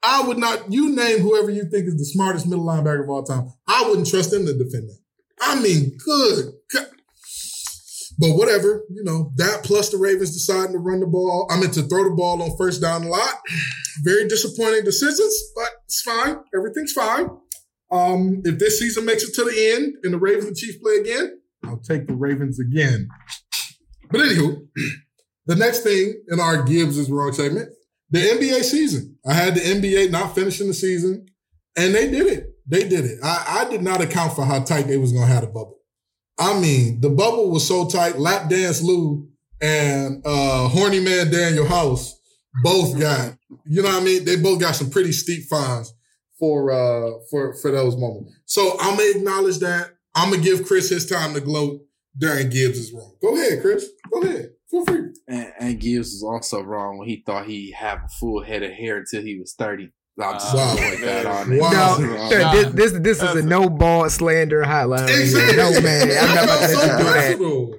I 0.03 0.27
would 0.27 0.37
not. 0.37 0.71
You 0.71 0.95
name 0.95 1.21
whoever 1.21 1.51
you 1.51 1.65
think 1.71 1.87
is 1.87 1.97
the 1.97 2.05
smartest 2.05 2.47
middle 2.47 2.67
linebacker 2.67 3.05
of 3.05 3.09
all 3.09 3.23
time. 3.23 3.49
I 3.67 3.89
wouldn't 3.89 4.09
trust 4.09 4.31
them 4.31 4.45
to 4.45 4.53
defend 4.53 4.91
that. 4.91 4.99
I 5.41 5.61
mean, 5.61 5.97
good. 6.05 6.53
But 8.19 8.31
whatever, 8.37 8.85
you 8.91 9.03
know, 9.03 9.33
that 9.37 9.65
plus 9.65 9.91
the 9.91 9.99
Ravens 9.99 10.33
deciding 10.33 10.73
to 10.73 10.79
run 10.79 11.01
the 11.01 11.07
ball. 11.07 11.49
I 11.51 11.59
mean, 11.59 11.71
to 11.73 11.83
throw 11.83 12.05
the 12.05 12.15
ball 12.15 12.43
on 12.43 12.57
first 12.57 12.81
down 12.81 13.05
a 13.05 13.09
lot. 13.09 13.41
Very 14.03 14.29
disappointing 14.29 14.85
decisions, 14.85 15.35
but 15.57 15.69
it's 15.85 16.03
fine. 16.03 16.37
Everything's 16.57 16.93
fine. 16.93 17.29
Um, 17.91 18.43
if 18.45 18.59
this 18.59 18.79
season 18.79 19.05
makes 19.05 19.25
it 19.25 19.35
to 19.35 19.45
the 19.45 19.73
end 19.75 19.95
and 20.03 20.15
the 20.15 20.19
Ravens 20.19 20.47
and 20.47 20.57
Chiefs 20.57 20.79
play 20.79 20.97
again, 20.97 21.39
I'll 21.65 21.79
take 21.79 22.07
the 22.07 22.15
Ravens 22.15 22.59
again. 22.61 23.09
But 24.11 24.21
anywho, 24.21 24.67
the 25.47 25.57
next 25.57 25.81
thing 25.81 26.23
in 26.29 26.41
our 26.41 26.63
Gibbs 26.63 26.99
is 26.99 27.11
wrong 27.11 27.33
segment, 27.33 27.71
the 28.11 28.21
NBA 28.21 28.63
season. 28.63 29.17
I 29.27 29.35
had 29.35 29.55
the 29.55 29.61
NBA 29.61 30.11
not 30.11 30.35
finishing 30.35 30.69
the 30.69 30.75
season, 30.75 31.27
and 31.77 31.95
they 31.95 32.11
did 32.11 32.27
it. 32.27 32.47
They 32.67 32.89
did 32.89 33.05
it. 33.05 33.19
I, 33.23 33.65
I 33.67 33.71
did 33.71 33.83
not 33.83 34.01
account 34.01 34.35
for 34.35 34.45
how 34.45 34.63
tight 34.63 34.87
they 34.89 34.97
was 34.97 35.13
gonna 35.13 35.27
have 35.27 35.43
the 35.43 35.49
bubble. 35.49 35.79
I 36.39 36.59
mean, 36.59 37.01
the 37.01 37.11
bubble 37.11 37.51
was 37.51 37.67
so 37.67 37.87
tight. 37.89 38.19
Lap 38.19 38.49
Dance 38.49 38.83
Lou 38.83 39.29
and 39.61 40.23
uh, 40.25 40.69
Horny 40.69 41.01
Man 41.01 41.31
Danuel 41.31 41.69
House 41.69 42.19
both 42.63 42.99
got, 43.01 43.37
you 43.67 43.83
know 43.83 43.89
what 43.89 44.03
I 44.03 44.05
mean? 44.05 44.25
They 44.25 44.37
both 44.37 44.61
got 44.61 44.75
some 44.75 44.91
pretty 44.91 45.13
steep 45.13 45.45
fines 45.49 45.93
for 46.39 46.73
uh 46.73 47.19
for 47.31 47.55
for 47.55 47.71
those 47.71 47.97
moments. 47.97 48.35
So 48.47 48.77
I'm 48.81 48.97
gonna 48.97 49.11
acknowledge 49.17 49.59
that. 49.59 49.91
I'm 50.15 50.31
gonna 50.31 50.43
give 50.43 50.67
Chris 50.67 50.89
his 50.89 51.07
time 51.07 51.35
to 51.35 51.41
gloat 51.41 51.81
during 52.19 52.51
Gibbs 52.51 52.79
is 52.79 52.93
wrong. 52.93 53.17
Go 53.23 53.35
ahead, 53.37 53.61
Chris. 53.61 53.89
Go 54.13 54.23
ahead. 54.23 54.51
Feel 54.71 54.85
free. 54.85 55.01
And, 55.29 55.53
and 55.59 55.81
Gibbs 55.81 56.13
was 56.13 56.23
also 56.23 56.63
wrong 56.63 56.99
when 56.99 57.09
he 57.09 57.23
thought 57.25 57.47
he 57.47 57.73
have 57.73 57.99
a 58.05 58.09
full 58.09 58.43
head 58.43 58.63
of 58.63 58.73
hair 58.73 58.99
until 58.99 59.23
he 59.23 59.39
was 59.39 59.53
thirty. 60.19 60.27
I'll 60.29 60.33
just 60.41 60.55
Wow. 60.55 60.77
point 60.77 61.01
that 61.01 61.27
on. 61.27 61.57
Wow. 61.59 61.71
No, 61.71 61.95
He 62.25 62.31
sir, 62.31 62.51
this, 62.53 62.73
this 62.93 62.93
this 63.01 63.23
is 63.23 63.35
a 63.37 63.43
no 63.43 63.69
ball 63.69 64.09
slander 64.11 64.63
hotline. 64.63 65.07
right. 65.07 65.11
Exactly. 65.21 65.57
No 65.57 65.81
man, 65.81 66.03
I'm 66.11 66.35
not 66.35 66.45
about 66.45 66.61
to 66.61 66.77
let 66.77 66.87
you 66.87 66.99
do 66.99 67.05
that. 67.05 67.23
personal. 67.33 67.79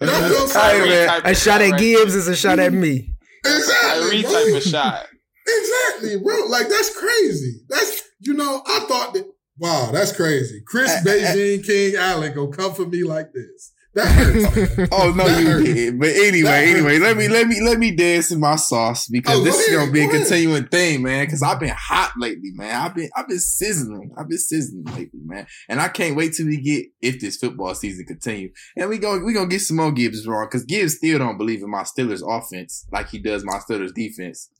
That 0.00 0.32
felt 0.32 0.52
Hey, 0.52 0.88
man. 0.88 1.22
A 1.24 1.34
shot 1.34 1.62
at 1.62 1.78
Gibbs 1.78 2.14
is 2.14 2.26
a 2.28 2.36
shot 2.36 2.58
at 2.58 2.72
me. 2.72 3.14
Exactly. 3.44 4.00
Kyrie 4.00 4.22
bro. 4.22 4.32
type 4.32 4.54
of 4.56 4.62
shot. 4.62 5.06
Exactly, 5.46 6.16
bro. 6.22 6.46
Like 6.46 6.68
that's 6.68 6.96
crazy. 6.98 7.60
That's 7.68 8.02
you 8.20 8.32
know, 8.34 8.62
I 8.66 8.80
thought 8.88 9.12
that 9.14 9.26
wow, 9.58 9.90
that's 9.92 10.12
crazy. 10.16 10.62
Chris 10.66 10.90
Uh, 10.90 10.94
uh, 10.94 11.02
Beijing 11.04 11.64
King 11.66 11.96
Allen 11.96 12.34
gonna 12.34 12.50
come 12.50 12.72
for 12.74 12.86
me 12.86 13.04
like 13.04 13.32
this. 13.34 13.72
Oh 14.92 15.12
no, 15.16 15.26
you 15.38 15.62
did. 15.62 16.00
But 16.00 16.08
anyway, 16.08 16.68
anyway, 16.70 16.98
let 16.98 17.16
me 17.16 17.28
let 17.28 17.46
me 17.46 17.60
let 17.60 17.78
me 17.78 17.94
dance 17.94 18.30
in 18.32 18.40
my 18.40 18.56
sauce 18.56 19.06
because 19.08 19.38
Oh, 19.38 19.44
this 19.44 19.56
is 19.58 19.76
gonna 19.76 19.92
be 19.92 20.00
a 20.00 20.08
ahead. 20.08 20.20
continuing 20.22 20.66
thing, 20.66 21.02
man. 21.02 21.24
Because 21.26 21.42
I've 21.42 21.60
been 21.60 21.74
hot 21.76 22.12
lately, 22.18 22.50
man. 22.54 22.74
I've 22.74 22.94
been 22.94 23.08
I've 23.16 23.28
been 23.28 23.38
sizzling. 23.38 24.10
I've 24.18 24.28
been 24.28 24.38
sizzling 24.38 24.84
lately, 24.86 25.20
man. 25.24 25.46
And 25.68 25.80
I 25.80 25.88
can't 25.88 26.16
wait 26.16 26.32
till 26.34 26.46
we 26.46 26.60
get 26.60 26.86
if 27.02 27.20
this 27.20 27.36
football 27.36 27.74
season 27.74 28.04
continue. 28.06 28.50
And 28.76 28.88
we 28.88 28.98
go 28.98 29.18
we 29.24 29.32
gonna 29.32 29.46
get 29.48 29.60
some 29.60 29.76
more 29.76 29.92
Gibbs 29.92 30.26
wrong 30.26 30.48
because 30.50 30.64
Gibbs 30.64 30.96
still 30.96 31.18
don't 31.18 31.38
believe 31.38 31.62
in 31.62 31.70
my 31.70 31.82
Steelers 31.84 32.22
offense 32.26 32.86
like 32.92 33.08
he 33.10 33.18
does 33.20 33.44
my 33.44 33.58
Steelers 33.58 33.94
defense. 33.94 34.50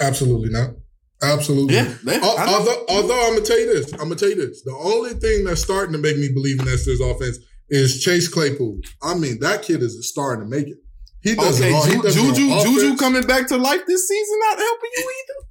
Absolutely 0.00 0.50
not. 0.50 0.70
Absolutely. 1.22 1.74
Yeah, 1.74 1.94
yeah, 2.04 2.14
Al- 2.22 2.38
I 2.38 2.46
know. 2.46 2.52
Although, 2.58 2.84
although 2.90 3.26
I'm 3.26 3.34
gonna 3.34 3.46
tell 3.46 3.58
you 3.58 3.72
this, 3.74 3.92
I'm 3.94 4.00
gonna 4.00 4.16
tell 4.16 4.28
you 4.28 4.36
this. 4.36 4.62
The 4.62 4.72
only 4.72 5.10
thing 5.14 5.44
that's 5.44 5.62
starting 5.62 5.92
to 5.92 5.98
make 5.98 6.16
me 6.16 6.28
believe 6.32 6.58
in 6.60 6.64
that 6.66 6.78
Steelers 6.78 7.14
offense 7.16 7.38
is 7.68 8.02
Chase 8.02 8.28
Claypool. 8.28 8.80
I 9.02 9.14
mean, 9.14 9.40
that 9.40 9.62
kid 9.62 9.82
is 9.82 9.96
a 9.96 10.02
star 10.02 10.36
to 10.36 10.44
make 10.44 10.68
it. 10.68 10.78
He 11.22 11.34
does 11.34 11.60
Okay, 11.60 11.70
it 11.70 11.74
all. 11.74 11.84
He 11.84 11.96
does 11.96 12.16
it 12.16 12.20
Juju 12.20 12.62
Juju 12.62 12.96
coming 12.96 13.22
back 13.22 13.48
to 13.48 13.56
life 13.56 13.82
this 13.86 14.06
season 14.08 14.38
not 14.40 14.58
helping 14.58 14.90
you 14.96 15.12
either. 15.18 15.44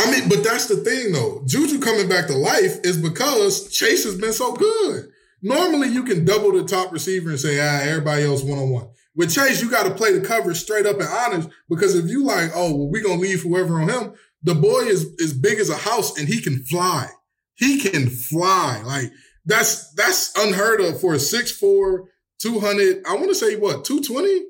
I 0.00 0.10
mean, 0.10 0.28
but 0.28 0.42
that's 0.42 0.66
the 0.66 0.76
thing 0.76 1.12
though. 1.12 1.42
Juju 1.46 1.78
coming 1.78 2.08
back 2.08 2.26
to 2.26 2.36
life 2.36 2.78
is 2.82 2.96
because 2.98 3.70
Chase 3.70 4.04
has 4.04 4.18
been 4.20 4.32
so 4.32 4.52
good. 4.54 5.08
Normally, 5.42 5.88
you 5.88 6.04
can 6.04 6.24
double 6.24 6.52
the 6.52 6.64
top 6.64 6.92
receiver 6.92 7.30
and 7.30 7.38
say, 7.38 7.60
ah, 7.60 7.82
everybody 7.82 8.24
else 8.24 8.42
one 8.42 8.58
on 8.58 8.70
one. 8.70 8.88
With 9.14 9.32
Chase, 9.32 9.62
you 9.62 9.70
got 9.70 9.84
to 9.84 9.94
play 9.94 10.18
the 10.18 10.26
coverage 10.26 10.56
straight 10.56 10.86
up 10.86 10.98
and 10.98 11.08
honest 11.08 11.48
because 11.68 11.94
if 11.94 12.10
you 12.10 12.24
like, 12.24 12.50
oh, 12.54 12.74
well, 12.74 12.90
we 12.90 13.00
gonna 13.00 13.20
leave 13.20 13.42
whoever 13.42 13.80
on 13.80 13.88
him, 13.88 14.14
the 14.42 14.54
boy 14.54 14.80
is 14.80 15.14
as 15.22 15.32
big 15.32 15.58
as 15.58 15.70
a 15.70 15.76
house 15.76 16.18
and 16.18 16.28
he 16.28 16.40
can 16.40 16.64
fly. 16.64 17.08
He 17.54 17.78
can 17.78 18.10
fly. 18.10 18.82
Like 18.84 19.12
that's 19.46 19.92
that's 19.92 20.32
unheard 20.38 20.80
of 20.80 21.00
for 21.00 21.14
a 21.14 21.18
6'4", 21.18 22.06
200, 22.40 23.02
I 23.06 23.14
want 23.14 23.28
to 23.28 23.34
say 23.34 23.56
what, 23.56 23.84
220? 23.84 24.46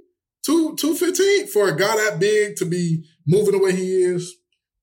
2, 0.46 0.76
215 0.76 1.46
for 1.46 1.68
a 1.68 1.76
guy 1.76 1.96
that 1.96 2.18
big 2.20 2.56
to 2.56 2.66
be 2.66 3.04
moving 3.26 3.52
the 3.52 3.64
way 3.64 3.74
he 3.74 4.02
is. 4.02 4.36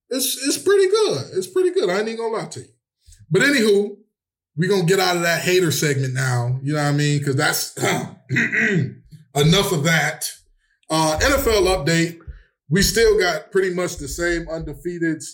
It's 0.09 0.45
it's 0.45 0.57
pretty 0.57 0.89
good. 0.89 1.25
It's 1.33 1.47
pretty 1.47 1.71
good. 1.71 1.89
I 1.89 1.99
ain't 1.99 2.09
even 2.09 2.17
gonna 2.17 2.35
lie 2.35 2.47
to 2.47 2.59
you. 2.61 2.67
But 3.29 3.43
anywho, 3.43 3.95
we're 4.57 4.69
gonna 4.69 4.85
get 4.85 4.99
out 4.99 5.15
of 5.15 5.21
that 5.21 5.41
hater 5.41 5.71
segment 5.71 6.13
now. 6.13 6.59
You 6.63 6.73
know 6.73 6.83
what 6.83 6.89
I 6.89 6.91
mean? 6.91 7.19
Because 7.19 7.35
that's 7.35 7.77
enough 9.35 9.71
of 9.71 9.83
that. 9.85 10.29
Uh, 10.89 11.17
NFL 11.21 11.85
update. 11.85 12.17
We 12.69 12.81
still 12.81 13.17
got 13.17 13.51
pretty 13.51 13.73
much 13.73 13.97
the 13.97 14.07
same 14.07 14.47
undefeateds. 14.47 15.25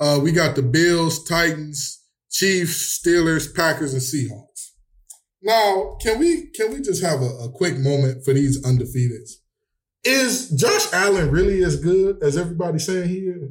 Uh, 0.00 0.18
we 0.20 0.32
got 0.32 0.56
the 0.56 0.62
Bills, 0.62 1.24
Titans, 1.24 2.03
Chiefs, 2.34 2.98
Steelers, 3.00 3.54
Packers, 3.54 3.92
and 3.92 4.02
Seahawks. 4.02 4.70
Now, 5.40 5.96
can 6.02 6.18
we 6.18 6.48
can 6.54 6.72
we 6.72 6.80
just 6.80 7.00
have 7.02 7.22
a, 7.22 7.26
a 7.44 7.48
quick 7.52 7.78
moment 7.78 8.24
for 8.24 8.34
these 8.34 8.60
undefeateds? 8.64 9.34
Is 10.02 10.50
Josh 10.50 10.92
Allen 10.92 11.30
really 11.30 11.62
as 11.62 11.76
good 11.80 12.22
as 12.22 12.36
everybody's 12.36 12.86
saying 12.86 13.08
he 13.08 13.18
is? 13.20 13.50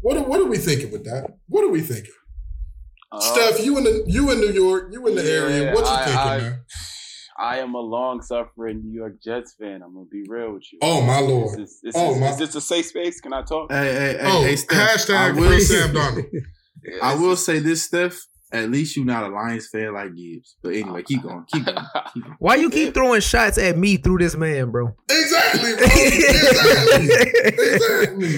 What 0.00 0.16
are, 0.16 0.24
what 0.24 0.40
are 0.40 0.46
we 0.46 0.56
thinking 0.58 0.90
with 0.90 1.04
that? 1.04 1.36
What 1.48 1.62
are 1.64 1.68
we 1.68 1.80
thinking? 1.82 2.10
Uh, 3.12 3.20
Steph, 3.20 3.64
you 3.64 3.76
in 3.76 3.84
the 3.84 4.04
you 4.06 4.30
in 4.30 4.40
New 4.40 4.50
York, 4.52 4.88
you 4.92 5.06
in 5.08 5.14
the 5.14 5.22
yeah, 5.22 5.30
area. 5.30 5.74
What 5.74 5.84
you 5.84 5.90
I- 5.90 6.04
thinking, 6.04 6.18
I- 6.18 6.38
man? 6.38 6.58
I 7.38 7.58
am 7.58 7.74
a 7.74 7.80
long 7.80 8.22
suffering 8.22 8.82
New 8.84 8.92
York 8.94 9.14
Jets 9.22 9.54
fan. 9.58 9.82
I'm 9.82 9.94
gonna 9.94 10.06
be 10.10 10.22
real 10.28 10.52
with 10.54 10.64
you. 10.72 10.78
Oh 10.80 11.02
my 11.02 11.18
lord! 11.18 11.58
Is 11.60 11.80
this, 11.82 11.84
is, 11.84 11.94
Oh, 11.96 12.12
this- 12.12 12.20
my- 12.20 12.28
is 12.30 12.38
this 12.38 12.54
a 12.54 12.60
safe 12.60 12.86
space? 12.86 13.20
Can 13.20 13.32
I 13.32 13.42
talk? 13.42 13.70
Hey, 13.72 13.92
hey, 13.92 14.12
hey, 14.12 14.18
Oh, 14.22 14.42
hey, 14.44 14.54
Steph, 14.56 14.78
I 14.78 14.96
hashtag 14.96 15.36
will 15.36 15.48
free 15.48 15.60
say- 15.60 15.76
Sam 15.80 15.92
Darnold. 16.86 17.00
I 17.02 17.14
will 17.14 17.36
say 17.36 17.58
this, 17.58 17.82
Steph. 17.84 18.26
At 18.52 18.70
least 18.70 18.96
you're 18.96 19.06
not 19.06 19.24
a 19.24 19.28
Lions 19.34 19.68
fan 19.68 19.94
like 19.94 20.14
Gibbs. 20.14 20.56
But 20.62 20.74
anyway, 20.74 21.02
keep 21.02 21.22
going. 21.22 21.44
Keep 21.50 21.64
going. 21.64 21.78
Keep 22.12 22.24
going. 22.24 22.36
Why 22.38 22.56
you 22.56 22.68
keep 22.68 22.92
throwing 22.92 23.22
shots 23.22 23.56
at 23.56 23.78
me 23.78 23.96
through 23.96 24.18
this 24.18 24.36
man, 24.36 24.70
bro? 24.70 24.94
Exactly, 25.08 25.74
bro. 25.76 25.84
Exactly. 25.84 27.08
exactly. 27.46 28.34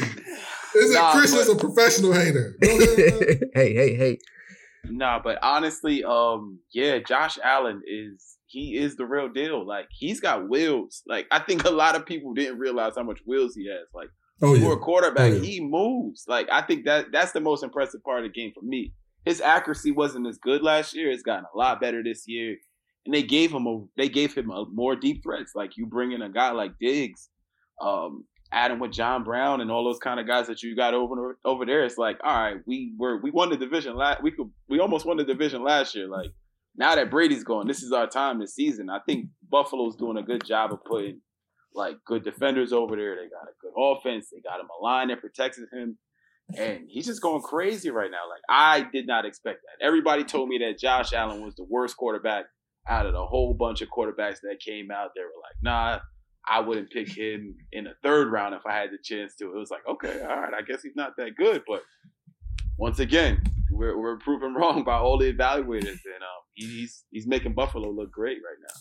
Is 0.77 0.91
it 0.91 0.95
Nah, 0.95 1.13
Chris 1.13 1.33
but- 1.33 1.41
is 1.41 1.49
a 1.49 1.57
professional 1.57 2.13
hater? 2.13 2.57
Go 2.61 2.69
ahead, 2.69 2.99
man. 2.99 3.41
hey, 3.55 3.75
hey, 3.75 3.97
hey. 3.97 4.19
Nah, 4.87 5.19
but 5.23 5.39
honestly, 5.43 6.05
um, 6.05 6.59
yeah, 6.73 6.99
Josh 6.99 7.39
Allen 7.43 7.83
is 7.87 8.37
he 8.47 8.77
is 8.77 8.97
the 8.97 9.07
real 9.07 9.29
deal. 9.29 9.67
Like 9.67 9.87
he's 9.91 10.21
got 10.21 10.49
wheels. 10.49 11.03
Like 11.07 11.27
I 11.33 11.39
think 11.41 11.65
a 11.65 11.71
lot 11.71 11.97
of 11.97 12.05
people 12.07 12.35
didn't 12.35 12.59
realize 12.59 12.93
how 12.97 13.03
much 13.03 13.21
wheels 13.25 13.55
he 13.55 13.67
has. 13.69 13.87
Like 13.95 14.11
Oh 14.43 14.55
for 14.55 14.61
yeah. 14.61 14.73
a 14.73 14.77
quarterback, 14.77 15.33
Oh, 15.33 15.37
yeah. 15.37 15.43
he 15.43 15.61
moves. 15.61 16.25
Like 16.29 16.49
I 16.51 16.63
think 16.63 16.85
that 16.87 17.07
that's 17.13 17.33
the 17.33 17.41
most 17.41 17.63
impressive 17.63 18.03
part 18.03 18.25
of 18.25 18.33
the 18.33 18.41
game 18.41 18.53
for 18.55 18.63
me. 18.65 18.93
His 19.25 19.41
accuracy 19.41 19.91
wasn't 19.91 20.27
as 20.27 20.39
good 20.39 20.63
last 20.63 20.95
year. 20.95 21.11
It's 21.11 21.23
gotten 21.23 21.45
a 21.53 21.57
lot 21.57 21.81
better 21.81 22.03
this 22.03 22.25
year, 22.27 22.57
and 23.07 23.15
they 23.15 23.23
gave 23.23 23.53
him 23.53 23.67
a 23.67 23.85
they 23.97 24.09
gave 24.09 24.35
him 24.35 24.51
a 24.51 24.67
more 24.73 24.97
deep 24.97 25.23
threats. 25.23 25.53
Like 25.55 25.77
you 25.77 25.87
bring 25.87 26.13
in 26.13 26.21
a 26.23 26.29
guy 26.29 26.51
like 26.51 26.73
Diggs, 26.79 27.31
um, 27.81 28.25
adding 28.53 28.81
with 28.81 28.93
John 28.93 29.25
Brown 29.25 29.61
and 29.61 29.71
all 29.71 29.85
those 29.85 29.99
kind 29.99 30.21
of 30.21 30.27
guys 30.27 30.47
that 30.49 30.63
you 30.63 30.77
got 30.77 30.95
over 30.95 31.39
over 31.45 31.65
there. 31.65 31.85
It's 31.85 31.97
like 31.99 32.19
all 32.23 32.35
right, 32.37 32.57
we 32.67 32.93
were 32.99 33.19
we 33.23 33.31
won 33.31 33.51
the 33.51 33.57
division 33.57 33.97
last 33.97 34.23
we 34.23 34.31
could 34.31 34.51
we 34.69 34.79
almost 34.81 35.07
won 35.07 35.17
the 35.17 35.25
division 35.25 35.63
last 35.65 35.95
year. 35.95 36.07
Like 36.09 36.31
now 36.77 36.95
that 36.97 37.11
Brady's 37.11 37.45
gone, 37.45 37.67
this 37.69 37.83
is 37.83 37.93
our 37.93 38.07
time 38.09 38.41
this 38.41 38.55
season. 38.55 38.91
I 38.91 38.99
think 39.07 39.29
Buffalo's 39.49 39.97
doing 39.97 40.17
a 40.19 40.23
good 40.23 40.45
job 40.45 40.73
of 40.73 40.85
putting 40.85 41.21
like 41.75 41.97
good 42.05 42.25
defenders 42.25 42.73
over 42.73 42.97
there. 42.97 43.17
They 43.17 43.29
got 43.29 43.49
a 43.49 43.55
good 43.61 43.73
offense. 43.77 44.29
They 44.31 44.41
got 44.41 44.61
him 44.61 44.69
a 44.79 44.83
line 44.83 45.09
that 45.09 45.21
protects 45.21 45.59
him. 45.59 45.99
And 46.59 46.85
he's 46.89 47.07
just 47.07 47.23
going 47.23 47.43
crazy 47.43 47.91
right 47.91 48.11
now. 48.11 48.29
Like 48.29 48.43
I 48.49 48.87
did 48.93 49.07
not 49.07 49.25
expect 49.25 49.61
that. 49.63 49.85
Everybody 49.85 50.25
told 50.25 50.49
me 50.49 50.59
that 50.59 50.79
Josh 50.79 51.13
Allen 51.13 51.43
was 51.43 51.55
the 51.55 51.65
worst 51.65 51.97
quarterback 51.97 52.45
out 52.89 53.07
of 53.07 53.13
the 53.13 53.25
whole 53.25 53.55
bunch 53.55 53.81
of 53.81 53.89
quarterbacks 53.89 54.41
that 54.43 54.61
came 54.65 54.91
out. 54.91 55.11
They 55.15 55.23
were 55.23 55.41
like, 55.43 55.57
nah, 55.63 56.01
I 56.47 56.61
wouldn't 56.61 56.91
pick 56.91 57.09
him 57.09 57.57
in 57.73 57.85
the 57.85 57.95
third 58.03 58.31
round 58.31 58.55
if 58.55 58.67
I 58.67 58.75
had 58.75 58.91
the 58.91 58.99
chance 59.03 59.35
to. 59.37 59.47
It 59.47 59.59
was 59.59 59.71
like, 59.71 59.87
okay, 59.89 60.21
all 60.21 60.41
right, 60.41 60.53
I 60.53 60.63
guess 60.63 60.83
he's 60.83 60.97
not 60.97 61.17
that 61.17 61.37
good. 61.37 61.63
But 61.67 61.83
once 62.77 62.99
again, 62.99 63.43
we're 63.71 63.99
we're 63.99 64.19
proven 64.19 64.55
wrong 64.59 64.85
by 64.85 64.97
all 64.97 65.19
the 65.19 65.33
evaluators, 65.33 65.87
and 65.87 66.23
um, 66.23 66.43
he's 66.55 67.05
he's 67.11 67.27
making 67.27 67.55
Buffalo 67.55 67.91
look 67.91 68.11
great 68.11 68.39
right 68.39 68.59
now. 68.61 68.81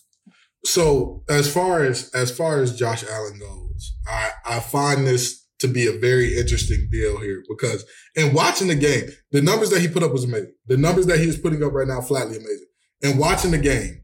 So 0.65 1.23
as 1.29 1.51
far 1.51 1.83
as 1.83 2.09
as 2.13 2.35
far 2.35 2.61
as 2.61 2.77
Josh 2.77 3.03
Allen 3.09 3.39
goes, 3.39 3.93
I 4.07 4.31
I 4.45 4.59
find 4.59 5.05
this 5.05 5.45
to 5.59 5.67
be 5.67 5.87
a 5.87 5.97
very 5.97 6.37
interesting 6.37 6.89
deal 6.91 7.19
here 7.19 7.43
because 7.47 7.85
in 8.15 8.33
watching 8.33 8.67
the 8.67 8.75
game, 8.75 9.05
the 9.31 9.41
numbers 9.41 9.69
that 9.69 9.81
he 9.81 9.87
put 9.87 10.03
up 10.03 10.11
was 10.11 10.25
amazing. 10.25 10.53
The 10.67 10.77
numbers 10.77 11.05
that 11.07 11.19
he 11.19 11.27
is 11.27 11.37
putting 11.37 11.63
up 11.63 11.73
right 11.73 11.87
now, 11.87 12.01
flatly 12.01 12.37
amazing. 12.37 12.67
And 13.01 13.19
watching 13.19 13.51
the 13.51 13.57
game, 13.57 14.03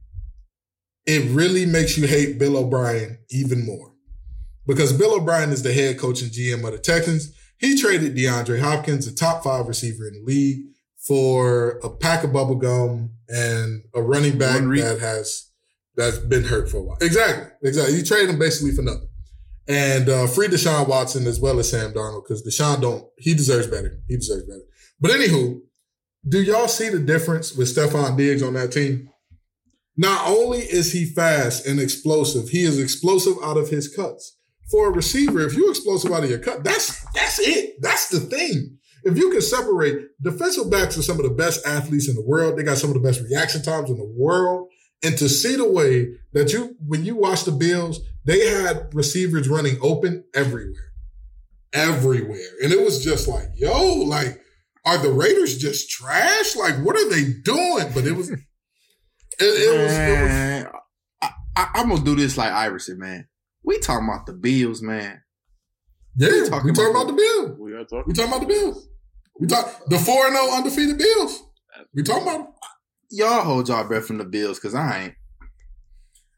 it 1.05 1.29
really 1.31 1.65
makes 1.65 1.97
you 1.97 2.07
hate 2.07 2.39
Bill 2.39 2.57
O'Brien 2.57 3.19
even 3.29 3.65
more 3.65 3.93
because 4.67 4.93
Bill 4.93 5.15
O'Brien 5.15 5.51
is 5.51 5.63
the 5.63 5.73
head 5.73 5.97
coach 5.97 6.21
and 6.21 6.31
GM 6.31 6.65
of 6.65 6.71
the 6.71 6.77
Texans. 6.77 7.33
He 7.57 7.79
traded 7.79 8.15
DeAndre 8.15 8.61
Hopkins, 8.61 9.07
a 9.07 9.13
top 9.13 9.43
five 9.43 9.67
receiver 9.67 10.07
in 10.07 10.13
the 10.13 10.23
league, 10.25 10.65
for 10.97 11.79
a 11.83 11.89
pack 11.89 12.23
of 12.23 12.31
bubble 12.31 12.55
gum 12.55 13.11
and 13.27 13.83
a 13.93 14.01
running 14.01 14.37
back 14.37 14.61
that 14.61 14.99
has 14.99 15.48
that's 15.95 16.17
been 16.17 16.43
hurt 16.43 16.69
for 16.69 16.77
a 16.77 16.83
while. 16.83 16.97
Exactly, 17.01 17.47
exactly. 17.63 17.95
He 17.95 18.03
traded 18.03 18.29
him 18.29 18.39
basically 18.39 18.71
for 18.73 18.81
nothing, 18.81 19.09
and 19.67 20.09
uh, 20.09 20.27
free 20.27 20.47
Deshaun 20.47 20.87
Watson 20.87 21.27
as 21.27 21.39
well 21.39 21.59
as 21.59 21.69
Sam 21.69 21.93
Darnold 21.93 22.23
because 22.23 22.45
Deshaun 22.45 22.81
don't 22.81 23.05
he 23.17 23.33
deserves 23.33 23.67
better. 23.67 23.99
He 24.07 24.15
deserves 24.15 24.43
better. 24.43 24.63
But 24.99 25.11
anywho, 25.11 25.61
do 26.27 26.41
y'all 26.41 26.67
see 26.67 26.89
the 26.89 26.99
difference 26.99 27.55
with 27.55 27.73
Stefon 27.73 28.17
Diggs 28.17 28.43
on 28.43 28.53
that 28.53 28.71
team? 28.71 29.09
Not 29.97 30.27
only 30.27 30.59
is 30.59 30.93
he 30.93 31.05
fast 31.05 31.65
and 31.65 31.79
explosive, 31.79 32.49
he 32.49 32.63
is 32.63 32.79
explosive 32.79 33.35
out 33.43 33.57
of 33.57 33.69
his 33.69 33.93
cuts. 33.93 34.37
For 34.71 34.87
a 34.87 34.91
receiver, 34.91 35.41
if 35.41 35.55
you're 35.55 35.71
explosive 35.71 36.11
out 36.11 36.23
of 36.23 36.29
your 36.29 36.39
cut, 36.39 36.63
that's 36.63 37.03
that's 37.13 37.39
it. 37.39 37.81
That's 37.81 38.07
the 38.09 38.21
thing. 38.21 38.77
If 39.03 39.17
you 39.17 39.29
can 39.29 39.41
separate 39.41 40.09
defensive 40.21 40.69
backs 40.69 40.97
are 40.97 41.01
some 41.01 41.17
of 41.17 41.23
the 41.23 41.35
best 41.35 41.65
athletes 41.65 42.07
in 42.07 42.15
the 42.15 42.21
world. 42.21 42.57
They 42.57 42.63
got 42.63 42.77
some 42.77 42.89
of 42.89 42.93
the 42.93 43.01
best 43.01 43.21
reaction 43.21 43.61
times 43.61 43.89
in 43.89 43.97
the 43.97 44.13
world. 44.15 44.68
And 45.03 45.17
to 45.17 45.29
see 45.29 45.55
the 45.55 45.69
way 45.69 46.15
that 46.33 46.51
you, 46.51 46.75
when 46.85 47.05
you 47.05 47.15
watch 47.15 47.45
the 47.45 47.51
Bills, 47.51 48.01
they 48.25 48.47
had 48.47 48.93
receivers 48.93 49.47
running 49.47 49.77
open 49.81 50.25
everywhere, 50.35 50.91
everywhere. 51.73 52.49
And 52.61 52.71
it 52.71 52.83
was 52.83 53.03
just 53.03 53.27
like, 53.27 53.47
yo, 53.55 53.93
like, 53.93 54.41
are 54.85 54.97
the 54.97 55.11
Raiders 55.11 55.57
just 55.57 55.89
trash? 55.89 56.55
Like, 56.55 56.83
what 56.83 56.95
are 56.97 57.09
they 57.09 57.33
doing? 57.43 57.91
But 57.93 58.05
it 58.05 58.11
was, 58.11 58.29
it, 58.31 58.39
it 59.39 59.81
was, 59.81 59.93
it 59.93 60.23
was 60.23 60.65
I, 61.21 61.31
I, 61.55 61.69
I'm 61.75 61.89
gonna 61.89 62.03
do 62.03 62.15
this 62.15 62.37
like 62.37 62.51
Iverson, 62.51 62.99
man. 62.99 63.27
We 63.63 63.79
talking 63.79 64.07
about 64.07 64.25
the 64.25 64.33
Bills, 64.33 64.81
man. 64.81 65.21
yeah, 66.17 66.29
we 66.29 66.49
talking 66.49 66.73
talking 66.73 66.91
about 66.91 67.03
about 67.03 67.07
the 67.07 67.13
Bills. 67.13 67.59
We 67.59 67.73
are 67.73 67.83
talking. 67.83 68.03
We 68.07 68.13
talking 68.13 68.31
about 68.33 68.41
the 68.41 68.47
Bills. 68.47 68.87
We 69.39 69.47
talk 69.47 69.85
the 69.87 69.99
four 69.99 70.27
and 70.27 70.35
zero 70.35 70.51
undefeated 70.53 70.97
Bills. 70.97 71.43
We 71.93 72.03
talking 72.03 72.23
about 72.23 72.37
them. 72.37 72.47
Y'all 73.11 73.41
hold 73.41 73.67
y'all 73.67 73.87
breath 73.87 74.05
from 74.05 74.17
the 74.17 74.25
Bills, 74.25 74.59
cause 74.59 74.75
I 74.75 75.03
ain't. 75.03 75.13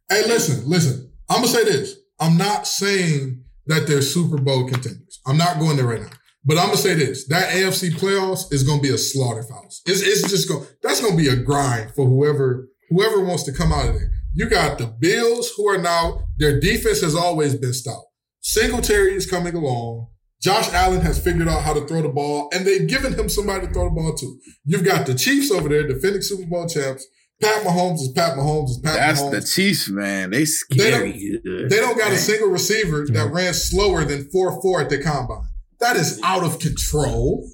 Hey, 0.09 0.27
listen, 0.27 0.67
listen. 0.69 1.11
I'm 1.29 1.37
gonna 1.37 1.47
say 1.47 1.65
this. 1.65 1.97
I'm 2.19 2.37
not 2.37 2.67
saying 2.67 3.43
that 3.65 3.87
they're 3.87 4.01
Super 4.01 4.37
Bowl 4.37 4.67
contenders. 4.67 5.19
I'm 5.25 5.37
not 5.37 5.59
going 5.59 5.77
there 5.77 5.85
right 5.85 6.01
now. 6.01 6.09
But 6.45 6.57
I'm 6.57 6.67
gonna 6.67 6.77
say 6.77 6.93
this: 6.93 7.27
that 7.27 7.51
AFC 7.51 7.91
playoffs 7.91 8.51
is 8.53 8.63
gonna 8.63 8.81
be 8.81 8.89
a 8.89 8.97
slaughterhouse. 8.97 9.81
It's, 9.85 10.01
it's 10.01 10.29
just 10.29 10.47
going. 10.47 10.65
That's 10.81 11.01
gonna 11.01 11.15
be 11.15 11.27
a 11.27 11.35
grind 11.35 11.91
for 11.91 12.05
whoever 12.05 12.69
whoever 12.89 13.23
wants 13.23 13.43
to 13.43 13.53
come 13.53 13.71
out 13.71 13.87
of 13.87 13.95
there. 13.95 14.11
You 14.33 14.49
got 14.49 14.77
the 14.77 14.87
Bills, 14.87 15.51
who 15.55 15.67
are 15.67 15.77
now 15.77 16.25
their 16.37 16.59
defense 16.59 17.01
has 17.01 17.15
always 17.15 17.55
been 17.55 17.73
stout. 17.73 18.03
Singletary 18.39 19.13
is 19.13 19.29
coming 19.29 19.55
along. 19.55 20.07
Josh 20.41 20.73
Allen 20.73 21.01
has 21.01 21.23
figured 21.23 21.47
out 21.47 21.61
how 21.61 21.73
to 21.73 21.85
throw 21.85 22.01
the 22.01 22.09
ball, 22.09 22.49
and 22.53 22.65
they've 22.65 22.87
given 22.87 23.13
him 23.13 23.29
somebody 23.29 23.67
to 23.67 23.73
throw 23.73 23.85
the 23.85 23.91
ball 23.91 24.15
to. 24.15 24.39
You've 24.65 24.83
got 24.83 25.05
the 25.05 25.13
Chiefs 25.13 25.51
over 25.51 25.69
there, 25.69 25.87
defending 25.87 26.21
Super 26.21 26.47
Bowl 26.47 26.67
champs. 26.67 27.05
Pat 27.41 27.63
Mahomes 27.63 27.95
is 27.95 28.11
Pat 28.15 28.37
Mahomes 28.37 28.69
is 28.69 28.79
Pat 28.83 28.93
Mahomes. 28.93 28.99
That's 28.99 29.21
Mahomes. 29.21 29.31
the 29.31 29.41
Chiefs, 29.41 29.89
man. 29.89 30.29
They 30.29 30.45
scary. 30.45 31.39
good. 31.43 31.69
They 31.69 31.77
don't 31.77 31.97
got 31.97 32.11
a 32.11 32.17
single 32.17 32.49
receiver 32.49 33.05
that 33.07 33.31
ran 33.31 33.53
slower 33.53 34.05
than 34.05 34.29
4 34.29 34.61
4 34.61 34.81
at 34.81 34.89
the 34.89 35.01
combine. 35.01 35.47
That 35.79 35.95
is 35.95 36.21
out 36.23 36.43
of 36.43 36.59
control. 36.59 37.47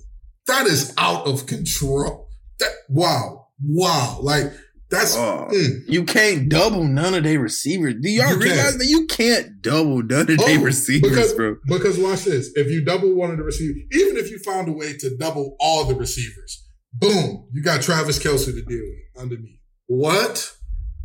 That 0.47 0.65
is 0.67 0.93
out 0.97 1.25
of 1.25 1.45
control. 1.45 2.29
That 2.59 2.71
wow. 2.89 3.47
Wow. 3.63 4.19
Like 4.21 4.51
that's 4.89 5.15
Oh. 5.15 5.47
mm. 5.51 5.79
You 5.87 6.03
can't 6.05 6.49
double 6.49 6.83
none 6.83 7.13
of 7.13 7.23
their 7.23 7.39
receivers. 7.39 7.95
Do 8.01 8.09
y'all 8.09 8.29
You 8.31 8.39
realize 8.39 8.57
can't. 8.69 8.79
that 8.79 8.85
you 8.87 9.05
can't 9.07 9.61
double 9.61 10.01
none 10.03 10.21
of 10.31 10.37
their 10.37 10.59
Oh, 10.59 10.63
receivers, 10.63 11.09
because, 11.09 11.33
bro? 11.33 11.55
Because 11.67 11.97
watch 11.97 12.23
this. 12.25 12.51
If 12.55 12.71
you 12.71 12.83
double 12.85 13.13
one 13.15 13.31
of 13.31 13.37
the 13.37 13.43
receivers, 13.43 13.81
even 13.91 14.17
if 14.17 14.31
you 14.31 14.39
found 14.39 14.69
a 14.69 14.71
way 14.73 14.95
to 14.97 15.17
double 15.17 15.55
all 15.59 15.85
the 15.85 15.95
receivers, 15.95 16.63
boom, 16.93 17.47
you 17.53 17.61
got 17.61 17.81
Travis 17.81 18.19
Kelce 18.19 18.45
to 18.45 18.61
deal 18.61 18.83
with 18.83 19.21
underneath. 19.23 19.59
What? 19.87 20.53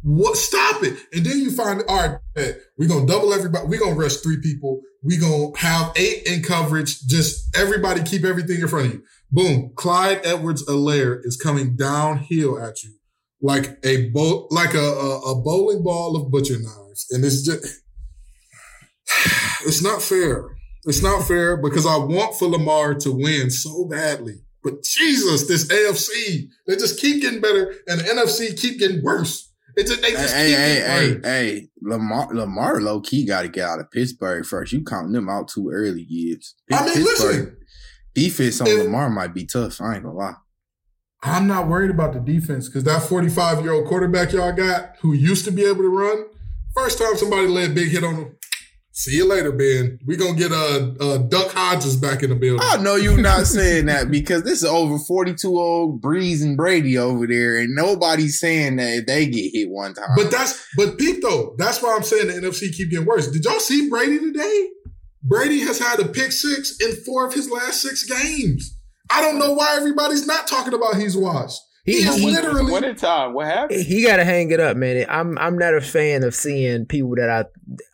What? 0.03 0.37
Stop 0.37 0.83
it. 0.83 0.97
And 1.13 1.25
then 1.25 1.39
you 1.39 1.51
find, 1.53 1.83
all 1.89 1.97
right, 2.09 2.19
bet, 2.35 2.59
we're 2.77 2.89
going 2.89 3.07
to 3.07 3.13
double 3.13 3.33
everybody. 3.33 3.67
We're 3.69 3.79
going 3.81 3.95
to 3.95 4.01
rush 4.01 4.17
three 4.17 4.41
people. 4.41 4.81
We're 5.03 5.21
going 5.21 5.55
to 5.55 5.59
have 5.61 5.93
eight 5.97 6.27
in 6.27 6.43
coverage. 6.43 7.01
Just 7.07 7.57
everybody 7.57 8.03
keep 8.03 8.25
everything 8.25 8.61
in 8.61 8.69
front 8.69 8.87
of 8.87 8.93
you. 8.95 9.03
Boom. 9.31 9.73
Clyde 9.77 10.21
Edwards-Helaire 10.25 11.21
is 11.25 11.37
coming 11.37 11.77
downhill 11.77 12.61
at 12.61 12.83
you 12.83 12.91
like 13.43 13.79
a 13.85 14.09
bow, 14.11 14.47
like 14.51 14.75
a, 14.75 14.79
a, 14.79 15.21
a 15.33 15.43
bowling 15.43 15.83
ball 15.83 16.17
of 16.17 16.31
butcher 16.31 16.59
knives. 16.59 17.07
And 17.11 17.25
it's 17.25 17.43
just, 17.43 17.65
it's 19.67 19.83
not 19.83 20.03
fair. 20.03 20.49
It's 20.85 21.03
not 21.03 21.27
fair 21.27 21.57
because 21.57 21.87
I 21.87 21.97
want 21.97 22.37
for 22.37 22.49
Lamar 22.49 22.95
to 22.95 23.13
win 23.13 23.51
so 23.51 23.85
badly. 23.87 24.35
But 24.65 24.83
Jesus, 24.83 25.47
this 25.49 25.67
AFC, 25.67 26.49
they 26.67 26.77
just 26.77 27.01
keep 27.01 27.21
getting 27.23 27.41
better 27.41 27.75
and 27.89 28.01
the 28.01 28.05
NFC 28.05 28.59
keep 28.61 28.79
getting 28.79 29.03
worse. 29.03 29.51
It's 29.77 29.91
just, 29.91 30.03
they 30.03 30.11
Hey, 30.11 30.17
just 30.17 30.35
hey, 30.35 30.49
keep 30.49 30.57
hey, 30.59 30.75
getting 30.75 30.93
hey, 30.93 31.13
worse. 31.15 31.25
hey, 31.25 31.69
Lamar, 31.83 32.35
Lamar, 32.35 32.81
low 32.81 33.01
key 33.01 33.25
got 33.25 33.43
to 33.43 33.49
get 33.49 33.69
out 33.69 33.81
of 33.81 33.91
Pittsburgh 33.91 34.45
first. 34.45 34.73
You 34.73 34.85
counting 34.85 35.13
them 35.13 35.29
out 35.29 35.49
too 35.49 35.71
early, 35.73 36.05
Gibbs. 36.05 36.55
I 36.73 36.85
mean, 36.85 37.05
listen, 37.05 37.57
defense 38.15 38.61
on 38.61 38.67
if- 38.69 38.85
Lamar 38.85 39.09
might 39.11 39.35
be 39.35 39.47
tough. 39.47 39.81
I 39.81 39.95
ain't 39.95 40.05
gonna 40.05 40.17
lie. 40.17 40.35
I'm 41.23 41.47
not 41.47 41.69
worried 41.69 41.91
about 41.91 42.13
the 42.13 42.21
defense 42.21 42.69
because 42.69 42.85
that 42.85 43.03
45 43.03 43.63
year 43.63 43.73
old 43.73 43.87
quarterback 43.87 44.33
y'all 44.33 44.53
got 44.53 44.97
who 45.01 45.13
used 45.13 45.45
to 45.45 45.53
be 45.53 45.65
able 45.65 45.83
to 45.83 45.89
run, 45.89 46.25
first 46.75 46.99
time 46.99 47.17
somebody 47.17 47.47
lay 47.47 47.67
a 47.67 47.69
big 47.69 47.91
hit 47.91 48.03
on 48.03 48.17
him. 48.17 48.37
See 48.95 49.17
you 49.17 49.27
later, 49.27 49.53
Ben. 49.53 49.99
we 50.05 50.17
going 50.19 50.37
to 50.37 50.39
get 50.39 50.53
uh, 50.53 50.93
uh, 51.01 51.19
Duck 51.19 51.51
Hodges 51.53 51.97
back 51.97 52.23
in 52.23 52.29
the 52.29 52.37
building. 52.37 52.61
I 52.63 52.77
know 52.77 52.97
you 52.97 53.17
not 53.17 53.47
saying 53.47 53.87
that 53.87 54.11
because 54.11 54.43
this 54.43 54.63
is 54.63 54.69
over 54.69 54.99
42 54.99 55.49
old 55.59 56.03
Brees 56.03 56.43
and 56.43 56.59
Brady 56.59 56.99
over 56.99 57.27
there, 57.27 57.57
and 57.57 57.75
nobody's 57.75 58.39
saying 58.39 58.77
that 58.77 58.93
if 58.93 59.07
they 59.07 59.25
get 59.25 59.51
hit 59.55 59.71
one 59.71 59.95
time. 59.95 60.11
But 60.15 60.31
that's 60.31 60.69
but 60.77 60.99
Pete 60.99 61.23
though, 61.23 61.55
that's 61.57 61.81
why 61.81 61.95
I'm 61.97 62.03
saying 62.03 62.27
the 62.27 62.35
NFC 62.35 62.71
keep 62.77 62.91
getting 62.91 63.07
worse. 63.07 63.31
Did 63.31 63.45
y'all 63.45 63.61
see 63.61 63.89
Brady 63.89 64.19
today? 64.19 64.69
Brady 65.23 65.61
has 65.61 65.79
had 65.79 65.99
a 66.01 66.09
pick 66.09 66.33
six 66.33 66.79
in 66.81 66.93
four 67.05 67.27
of 67.27 67.33
his 67.33 67.49
last 67.49 67.81
six 67.81 68.05
games. 68.05 68.77
I 69.13 69.21
don't 69.21 69.39
know 69.39 69.53
why 69.53 69.77
everybody's 69.77 70.27
not 70.27 70.47
talking 70.47 70.75
about 70.75 70.97
he's 70.97 71.17
washed. 71.17 71.61
He, 71.85 72.03
He- 72.03 72.09
is 72.09 72.17
he- 72.17 72.31
literally 72.31 72.71
What 72.73 72.85
in 72.85 72.95
time? 72.95 73.31
Uh, 73.31 73.33
what 73.35 73.47
happened? 73.47 73.83
He 73.83 74.05
got 74.05 74.17
to 74.17 74.25
hang 74.25 74.51
it 74.53 74.61
up, 74.61 74.77
man. 74.77 75.05
I'm 75.09 75.37
I'm 75.39 75.59
not 75.59 75.75
a 75.75 75.81
fan 75.81 76.23
of 76.25 76.35
seeing 76.35 76.87
people 76.87 77.15
that 77.17 77.29
I 77.29 77.45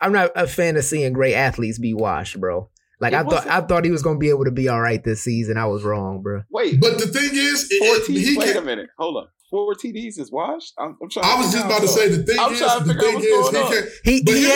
I'm 0.05 0.13
not 0.13 0.31
a 0.37 0.47
fan 0.47 0.77
of 0.77 0.85
seeing 0.85 1.13
great 1.15 1.35
athletes 1.35 1.79
be 1.79 1.95
washed, 1.95 2.39
bro. 2.39 2.69
Like 3.01 3.13
It 3.13 3.17
I 3.17 3.23
thought 3.25 3.47
I 3.47 3.61
thought 3.63 3.85
he 3.85 3.91
was 3.91 4.03
gonna 4.03 4.19
be 4.19 4.29
able 4.29 4.45
to 4.45 4.51
be 4.51 4.69
all 4.69 4.81
right 4.81 5.03
this 5.03 5.23
season. 5.23 5.57
I 5.57 5.67
was 5.67 5.85
wrong, 5.85 6.21
bro. 6.21 6.43
Wait, 6.51 6.81
But 6.81 6.99
the 6.99 7.07
thing 7.07 7.31
is, 7.33 7.67
it, 7.71 7.79
four 7.79 8.15
it- 8.15 8.21
he 8.25 8.37
Wait 8.37 8.51
a 8.51 8.53
can't. 8.55 8.67
minute. 8.67 8.91
Hold 8.99 9.17
on. 9.17 9.29
Four 9.51 9.75
TDs 9.75 10.19
is 10.19 10.31
washed. 10.31 10.75
I'm, 10.79 10.97
I'm 11.03 11.09
trying. 11.09 11.25
I 11.25 11.37
was 11.39 11.47
figure 11.47 11.61
just 11.61 11.67
about 11.67 11.81
to 11.81 11.89
say 11.89 12.09
the 12.09 12.23
thing 12.23 12.39
I'm 12.39 12.53
is, 12.53 12.59
trying 12.59 12.81
to 12.81 12.85
the 12.85 12.95
figure 12.95 13.09
out 13.09 13.15
what's 13.15 13.25
is, 13.25 13.33
going 13.33 13.55
he 13.55 13.63
on. 13.63 13.73
can't. 13.73 13.89
He 14.05 14.23
he 14.27 14.53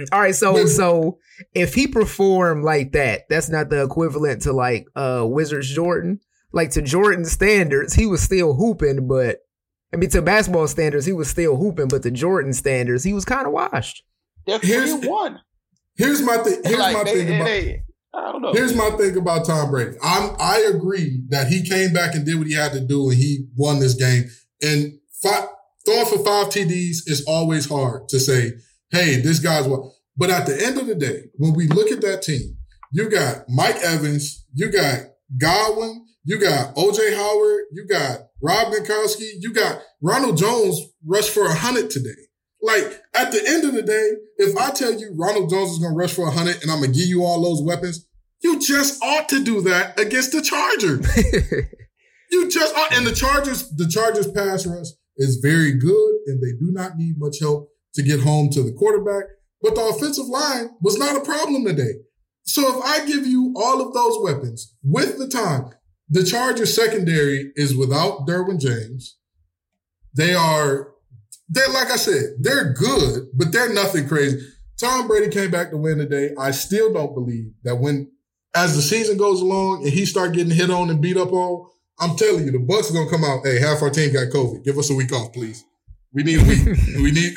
ain't 0.00 0.12
all 0.12 0.20
right. 0.20 0.34
So 0.34 0.52
But- 0.54 0.68
so 0.68 1.18
if 1.54 1.74
he 1.74 1.86
performed 1.86 2.64
like 2.64 2.92
that, 2.92 3.22
that's 3.30 3.48
not 3.48 3.70
the 3.70 3.82
equivalent 3.82 4.42
to 4.42 4.52
like 4.52 4.86
uh 4.96 5.24
Wizards 5.28 5.72
Jordan. 5.72 6.20
Like 6.52 6.70
to 6.70 6.82
Jordan 6.82 7.24
standards, 7.24 7.94
he 7.94 8.06
was 8.06 8.22
still 8.22 8.54
hooping, 8.54 9.06
but 9.06 9.38
I 9.92 9.96
mean 9.96 10.10
to 10.10 10.22
basketball 10.22 10.66
standards, 10.68 11.04
he 11.06 11.12
was 11.12 11.28
still 11.28 11.56
hooping, 11.56 11.88
but 11.88 12.02
to 12.04 12.10
Jordan 12.10 12.52
standards, 12.52 13.04
he 13.04 13.12
was 13.12 13.24
kind 13.24 13.46
of 13.46 13.52
washed. 13.52 14.02
They're 14.46 14.58
three 14.58 14.70
Here's- 14.70 14.90
and 14.92 15.04
one. 15.06 15.40
Here's 15.96 16.20
my 16.22 16.36
thing. 16.38 16.60
Here's 16.64 16.78
like 16.78 16.96
my 16.96 17.04
they, 17.04 17.14
thing 17.14 17.26
they, 17.26 17.36
about. 17.36 17.44
they- 17.46 17.82
I 18.16 18.32
don't 18.32 18.42
know. 18.42 18.52
Here's 18.52 18.74
my 18.74 18.90
thing 18.90 19.16
about 19.16 19.44
Tom 19.44 19.70
Brady. 19.70 19.96
I'm 20.02 20.34
I 20.38 20.70
agree 20.74 21.22
that 21.28 21.48
he 21.48 21.68
came 21.68 21.92
back 21.92 22.14
and 22.14 22.24
did 22.24 22.38
what 22.38 22.46
he 22.46 22.54
had 22.54 22.72
to 22.72 22.80
do 22.80 23.10
and 23.10 23.18
he 23.18 23.46
won 23.56 23.78
this 23.78 23.94
game. 23.94 24.24
And 24.62 24.94
five, 25.22 25.48
throwing 25.84 26.06
for 26.06 26.24
five 26.24 26.46
TDs 26.46 27.02
is 27.06 27.24
always 27.26 27.68
hard 27.68 28.08
to 28.08 28.18
say, 28.18 28.52
hey, 28.90 29.20
this 29.20 29.38
guy's 29.38 29.68
what. 29.68 29.92
But 30.16 30.30
at 30.30 30.46
the 30.46 30.64
end 30.64 30.78
of 30.78 30.86
the 30.86 30.94
day, 30.94 31.24
when 31.34 31.52
we 31.52 31.68
look 31.68 31.90
at 31.90 32.00
that 32.00 32.22
team, 32.22 32.56
you 32.92 33.10
got 33.10 33.44
Mike 33.48 33.76
Evans, 33.82 34.46
you 34.54 34.72
got 34.72 35.00
Godwin, 35.38 36.06
you 36.24 36.40
got 36.40 36.74
OJ 36.74 37.14
Howard, 37.14 37.64
you 37.72 37.86
got 37.86 38.20
Rob 38.42 38.72
Gronkowski, 38.72 39.28
you 39.40 39.52
got 39.52 39.82
Ronald 40.00 40.38
Jones 40.38 40.80
rushed 41.04 41.30
for 41.30 41.44
a 41.44 41.54
hundred 41.54 41.90
today. 41.90 42.10
Like 42.62 43.02
at 43.14 43.32
the 43.32 43.42
end 43.46 43.64
of 43.64 43.74
the 43.74 43.82
day, 43.82 44.12
if 44.38 44.56
I 44.56 44.70
tell 44.70 44.92
you 44.92 45.14
Ronald 45.16 45.50
Jones 45.50 45.72
is 45.72 45.78
going 45.78 45.92
to 45.92 45.98
rush 45.98 46.14
for 46.14 46.28
a 46.28 46.30
hundred 46.30 46.62
and 46.62 46.70
I'm 46.70 46.80
going 46.80 46.92
to 46.92 46.98
give 46.98 47.08
you 47.08 47.22
all 47.24 47.42
those 47.42 47.62
weapons, 47.62 48.05
you 48.46 48.60
just 48.60 49.02
ought 49.02 49.28
to 49.30 49.42
do 49.42 49.60
that 49.62 49.98
against 49.98 50.32
the 50.32 50.42
Chargers. 50.42 51.06
You 52.30 52.50
just 52.50 52.74
ought, 52.76 52.92
and 52.92 53.06
the 53.06 53.14
Chargers, 53.14 53.70
the 53.70 53.88
Chargers 53.88 54.30
pass 54.30 54.66
rush 54.66 54.88
is 55.16 55.36
very 55.36 55.72
good, 55.72 56.14
and 56.26 56.42
they 56.42 56.52
do 56.58 56.72
not 56.72 56.96
need 56.96 57.14
much 57.18 57.38
help 57.40 57.70
to 57.94 58.02
get 58.02 58.20
home 58.20 58.50
to 58.50 58.62
the 58.62 58.72
quarterback. 58.72 59.24
But 59.62 59.74
the 59.74 59.82
offensive 59.82 60.26
line 60.26 60.70
was 60.80 60.98
not 60.98 61.16
a 61.16 61.24
problem 61.24 61.64
today. 61.64 61.92
So 62.42 62.76
if 62.76 62.84
I 62.84 63.06
give 63.06 63.26
you 63.26 63.54
all 63.56 63.80
of 63.80 63.94
those 63.94 64.18
weapons 64.20 64.74
with 64.82 65.18
the 65.18 65.28
time, 65.28 65.70
the 66.08 66.24
Chargers 66.24 66.74
secondary 66.74 67.52
is 67.56 67.76
without 67.76 68.26
Derwin 68.26 68.60
James. 68.60 69.16
They 70.14 70.34
are, 70.34 70.92
they're 71.48 71.68
like 71.68 71.90
I 71.90 71.96
said, 71.96 72.38
they're 72.40 72.72
good, 72.72 73.28
but 73.34 73.52
they're 73.52 73.72
nothing 73.72 74.08
crazy. 74.08 74.40
Tom 74.78 75.08
Brady 75.08 75.30
came 75.30 75.50
back 75.50 75.70
to 75.70 75.76
win 75.76 75.98
today. 75.98 76.32
I 76.38 76.50
still 76.50 76.92
don't 76.92 77.14
believe 77.14 77.52
that 77.64 77.76
when, 77.76 78.10
as 78.56 78.74
the 78.74 78.82
season 78.82 79.16
goes 79.16 79.40
along 79.40 79.82
and 79.84 79.92
he 79.92 80.04
start 80.06 80.32
getting 80.32 80.52
hit 80.52 80.70
on 80.70 80.90
and 80.90 81.00
beat 81.00 81.16
up 81.16 81.32
on, 81.32 81.68
I'm 82.00 82.16
telling 82.16 82.44
you, 82.44 82.50
the 82.52 82.58
Bucs 82.58 82.90
are 82.90 82.94
gonna 82.94 83.10
come 83.10 83.24
out. 83.24 83.40
Hey, 83.44 83.58
half 83.60 83.82
our 83.82 83.90
team 83.90 84.12
got 84.12 84.28
COVID. 84.32 84.64
Give 84.64 84.78
us 84.78 84.90
a 84.90 84.94
week 84.94 85.12
off, 85.12 85.32
please. 85.32 85.64
We 86.12 86.22
need 86.22 86.40
a 86.40 86.44
week. 86.44 86.64
we 86.96 87.10
need 87.12 87.34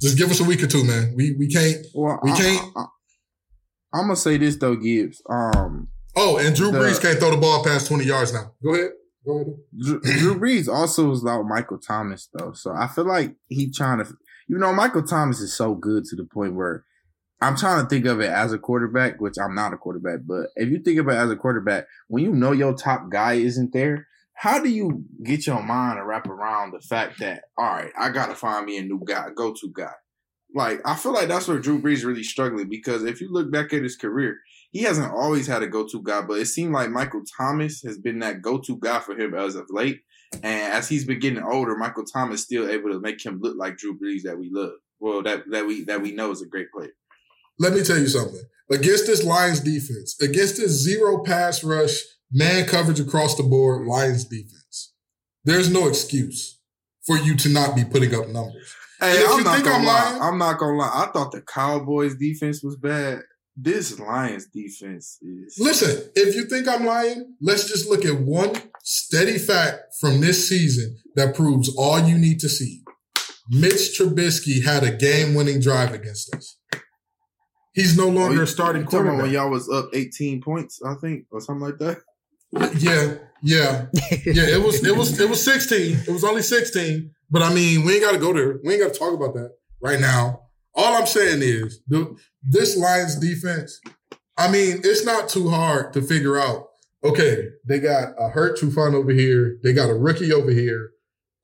just 0.00 0.18
give 0.18 0.30
us 0.30 0.40
a 0.40 0.44
week 0.44 0.62
or 0.62 0.66
two, 0.66 0.84
man. 0.84 1.14
We 1.16 1.32
we 1.38 1.48
can't. 1.48 1.84
Well, 1.94 2.20
We 2.22 2.32
can't- 2.32 2.72
I, 2.76 4.00
am 4.00 4.04
gonna 4.04 4.16
say 4.16 4.36
this 4.36 4.56
though, 4.56 4.76
Gibbs. 4.76 5.22
Um, 5.28 5.88
Oh, 6.18 6.38
and 6.38 6.56
Drew 6.56 6.70
The- 6.70 6.78
Brees 6.78 7.00
can't 7.00 7.18
throw 7.18 7.30
the 7.30 7.36
ball 7.36 7.62
past 7.62 7.88
20 7.88 8.04
yards 8.04 8.32
now. 8.32 8.52
Go 8.62 8.72
ahead. 8.74 8.90
Go 9.24 9.34
ahead. 9.40 9.54
Drew, 9.78 10.00
Drew 10.00 10.40
Brees 10.40 10.66
also 10.66 11.08
was 11.10 11.22
like 11.22 11.44
Michael 11.44 11.78
Thomas 11.78 12.28
though, 12.32 12.52
so 12.52 12.72
I 12.72 12.86
feel 12.88 13.06
like 13.06 13.34
he 13.48 13.70
trying 13.70 13.98
to. 13.98 14.10
You 14.48 14.58
know, 14.58 14.72
Michael 14.72 15.02
Thomas 15.02 15.40
is 15.40 15.56
so 15.56 15.74
good 15.74 16.04
to 16.06 16.16
the 16.16 16.24
point 16.24 16.54
where 16.54 16.84
I'm 17.40 17.56
trying 17.56 17.82
to 17.82 17.88
think 17.88 18.06
of 18.06 18.20
it 18.20 18.30
as 18.30 18.52
a 18.52 18.58
quarterback, 18.58 19.20
which 19.20 19.36
I'm 19.38 19.54
not 19.54 19.74
a 19.74 19.76
quarterback, 19.76 20.20
but 20.26 20.46
if 20.56 20.70
you 20.70 20.78
think 20.78 20.98
about 20.98 21.14
it 21.14 21.24
as 21.24 21.30
a 21.30 21.36
quarterback, 21.36 21.86
when 22.08 22.24
you 22.24 22.32
know 22.32 22.52
your 22.52 22.74
top 22.74 23.10
guy 23.10 23.34
isn't 23.34 23.72
there, 23.72 24.06
how 24.34 24.62
do 24.62 24.68
you 24.68 25.04
get 25.22 25.46
your 25.46 25.62
mind 25.62 25.98
to 25.98 26.04
wrap 26.04 26.26
around 26.28 26.72
the 26.72 26.80
fact 26.80 27.18
that 27.20 27.44
all 27.58 27.66
right, 27.66 27.92
I 27.98 28.10
gotta 28.10 28.34
find 28.34 28.66
me 28.66 28.78
a 28.78 28.82
new 28.82 29.02
guy, 29.04 29.28
go 29.34 29.52
to 29.52 29.72
guy. 29.74 29.92
Like 30.54 30.80
I 30.84 30.94
feel 30.94 31.12
like 31.12 31.28
that's 31.28 31.48
where 31.48 31.58
Drew 31.58 31.80
Brees 31.80 32.04
really 32.04 32.22
struggling 32.22 32.68
because 32.68 33.02
if 33.04 33.20
you 33.20 33.30
look 33.30 33.50
back 33.50 33.72
at 33.72 33.82
his 33.82 33.96
career, 33.96 34.38
he 34.70 34.82
hasn't 34.82 35.12
always 35.12 35.46
had 35.46 35.62
a 35.62 35.66
go 35.66 35.86
to 35.86 36.02
guy, 36.02 36.22
but 36.22 36.38
it 36.38 36.46
seemed 36.46 36.72
like 36.72 36.90
Michael 36.90 37.22
Thomas 37.36 37.82
has 37.82 37.98
been 37.98 38.18
that 38.20 38.42
go 38.42 38.58
to 38.58 38.78
guy 38.78 39.00
for 39.00 39.18
him 39.18 39.34
as 39.34 39.54
of 39.54 39.66
late. 39.70 40.00
And 40.42 40.72
as 40.72 40.88
he's 40.88 41.04
been 41.04 41.18
getting 41.18 41.42
older, 41.42 41.76
Michael 41.76 42.04
Thomas 42.04 42.42
still 42.42 42.68
able 42.68 42.90
to 42.90 43.00
make 43.00 43.24
him 43.24 43.38
look 43.40 43.56
like 43.56 43.76
Drew 43.76 43.98
Brees 43.98 44.22
that 44.24 44.38
we 44.38 44.50
love. 44.52 44.72
Well, 44.98 45.22
that 45.22 45.44
that 45.50 45.66
we 45.66 45.84
that 45.84 46.02
we 46.02 46.12
know 46.12 46.30
is 46.30 46.42
a 46.42 46.46
great 46.46 46.70
player. 46.72 46.92
Let 47.58 47.72
me 47.72 47.82
tell 47.82 47.98
you 47.98 48.08
something. 48.08 48.42
Against 48.70 49.06
this 49.06 49.22
Lions 49.24 49.60
defense, 49.60 50.16
against 50.20 50.56
this 50.56 50.70
zero 50.72 51.22
pass 51.22 51.62
rush, 51.62 51.94
man 52.32 52.66
coverage 52.66 53.00
across 53.00 53.36
the 53.36 53.42
board, 53.44 53.86
Lions 53.86 54.24
defense, 54.24 54.92
there's 55.44 55.70
no 55.72 55.88
excuse 55.88 56.58
for 57.06 57.16
you 57.16 57.36
to 57.36 57.48
not 57.48 57.76
be 57.76 57.84
putting 57.84 58.14
up 58.14 58.28
numbers. 58.28 58.74
Hey, 59.00 59.12
And 59.12 59.18
if 59.22 59.28
I'm 59.30 59.38
you 59.38 59.44
not 59.44 59.66
I'm 59.66 59.84
lie. 59.84 60.10
lying- 60.10 60.22
I'm 60.22 60.38
not 60.38 60.58
gonna 60.58 60.76
lie. 60.78 60.90
I 61.06 61.10
thought 61.12 61.30
the 61.32 61.42
Cowboys 61.42 62.16
defense 62.16 62.62
was 62.62 62.76
bad. 62.76 63.20
This 63.56 63.98
Lions 63.98 64.46
defense 64.52 65.18
is 65.22 65.56
Listen, 65.58 66.10
if 66.14 66.34
you 66.34 66.44
think 66.46 66.66
I'm 66.68 66.84
lying, 66.84 67.34
let's 67.40 67.68
just 67.68 67.88
look 67.88 68.04
at 68.04 68.20
one 68.20 68.52
steady 68.82 69.38
fact 69.38 69.94
from 70.00 70.20
this 70.20 70.48
season 70.48 70.96
that 71.14 71.34
proves 71.34 71.68
all 71.76 72.00
you 72.00 72.18
need 72.18 72.40
to 72.40 72.48
see. 72.48 72.82
Mitch 73.48 73.96
Trubisky 73.98 74.64
had 74.64 74.82
a 74.82 74.90
game-winning 74.94 75.60
drive 75.60 75.94
against 75.94 76.34
us. 76.34 76.56
He's 77.76 77.96
no 77.96 78.08
longer 78.08 78.44
a 78.44 78.46
starting 78.46 78.82
about 78.82 78.92
when 78.94 79.04
quarterback. 79.04 79.32
y'all 79.32 79.50
was 79.50 79.68
up 79.68 79.90
18 79.92 80.40
points, 80.40 80.80
I 80.82 80.94
think, 80.94 81.26
or 81.30 81.42
something 81.42 81.62
like 81.62 81.76
that. 81.78 81.98
Yeah, 82.78 83.18
yeah, 83.42 83.86
yeah. 84.24 84.46
It 84.48 84.64
was, 84.64 84.82
it 84.82 84.96
was, 84.96 85.20
it 85.20 85.28
was 85.28 85.44
sixteen. 85.44 85.98
It 86.06 86.10
was 86.10 86.24
only 86.24 86.40
sixteen. 86.40 87.10
But 87.30 87.42
I 87.42 87.52
mean, 87.52 87.84
we 87.84 87.94
ain't 87.94 88.02
got 88.02 88.12
to 88.12 88.18
go 88.18 88.32
there. 88.32 88.60
We 88.64 88.72
ain't 88.72 88.82
got 88.82 88.94
to 88.94 88.98
talk 88.98 89.12
about 89.12 89.34
that 89.34 89.50
right 89.82 90.00
now. 90.00 90.40
All 90.74 90.94
I'm 90.96 91.06
saying 91.06 91.42
is, 91.42 91.80
the, 91.86 92.16
this 92.42 92.76
Lions 92.78 93.16
defense. 93.16 93.78
I 94.38 94.50
mean, 94.50 94.80
it's 94.84 95.04
not 95.04 95.28
too 95.28 95.50
hard 95.50 95.92
to 95.92 96.02
figure 96.02 96.38
out. 96.38 96.68
Okay, 97.04 97.48
they 97.68 97.78
got 97.78 98.14
a 98.18 98.30
hurt 98.30 98.58
Trufant 98.58 98.94
over 98.94 99.12
here. 99.12 99.58
They 99.62 99.74
got 99.74 99.90
a 99.90 99.94
rookie 99.94 100.32
over 100.32 100.50
here, 100.50 100.92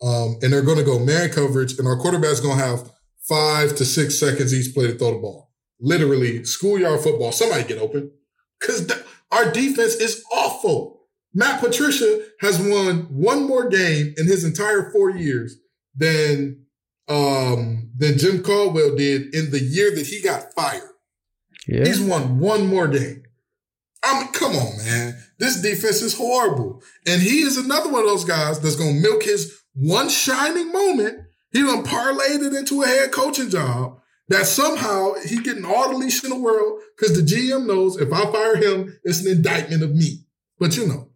um, 0.02 0.38
and 0.40 0.50
they're 0.52 0.62
going 0.62 0.78
to 0.78 0.84
go 0.84 0.98
man 0.98 1.30
coverage, 1.30 1.78
and 1.78 1.86
our 1.86 1.98
quarterback's 1.98 2.40
going 2.40 2.58
to 2.58 2.64
have 2.64 2.90
five 3.28 3.76
to 3.76 3.84
six 3.84 4.18
seconds 4.18 4.54
each 4.54 4.74
play 4.74 4.86
to 4.86 4.94
throw 4.96 5.12
the 5.12 5.18
ball. 5.18 5.51
Literally, 5.82 6.44
schoolyard 6.44 7.00
football. 7.00 7.32
Somebody 7.32 7.64
get 7.64 7.82
open 7.82 8.12
because 8.60 8.90
our 9.32 9.50
defense 9.50 9.96
is 9.96 10.24
awful. 10.32 11.00
Matt 11.34 11.60
Patricia 11.60 12.24
has 12.40 12.60
won 12.60 13.06
one 13.10 13.46
more 13.48 13.68
game 13.68 14.14
in 14.16 14.26
his 14.26 14.44
entire 14.44 14.90
four 14.92 15.10
years 15.10 15.56
than 15.96 16.64
um, 17.08 17.90
than 17.96 18.16
Jim 18.16 18.42
Caldwell 18.42 18.94
did 18.94 19.34
in 19.34 19.50
the 19.50 19.60
year 19.60 19.94
that 19.94 20.06
he 20.06 20.22
got 20.22 20.54
fired. 20.54 20.88
Yeah. 21.66 21.84
He's 21.84 22.00
won 22.00 22.38
one 22.38 22.68
more 22.68 22.86
game. 22.86 23.24
I 24.04 24.20
mean, 24.20 24.32
come 24.32 24.52
on, 24.52 24.76
man. 24.78 25.16
This 25.38 25.60
defense 25.60 26.00
is 26.02 26.16
horrible. 26.16 26.82
And 27.06 27.20
he 27.20 27.40
is 27.40 27.56
another 27.56 27.90
one 27.90 28.02
of 28.02 28.08
those 28.08 28.24
guys 28.24 28.60
that's 28.60 28.76
going 28.76 28.96
to 28.96 29.08
milk 29.08 29.24
his 29.24 29.60
one 29.74 30.08
shining 30.08 30.70
moment. 30.70 31.26
He 31.52 31.60
done 31.60 31.84
parlayed 31.84 32.42
it 32.46 32.54
into 32.54 32.82
a 32.82 32.86
head 32.86 33.12
coaching 33.12 33.50
job 33.50 34.00
that 34.32 34.46
somehow 34.46 35.12
he 35.26 35.40
getting 35.40 35.64
all 35.64 35.90
the 35.90 35.96
leash 35.96 36.22
in 36.24 36.30
the 36.30 36.38
world 36.38 36.80
because 36.96 37.16
the 37.16 37.22
GM 37.22 37.66
knows 37.66 38.00
if 38.00 38.12
I 38.12 38.30
fire 38.30 38.56
him, 38.56 38.98
it's 39.04 39.24
an 39.24 39.30
indictment 39.32 39.82
of 39.82 39.94
me. 39.94 40.24
But 40.58 40.76
you 40.76 40.86
know, 40.86 41.10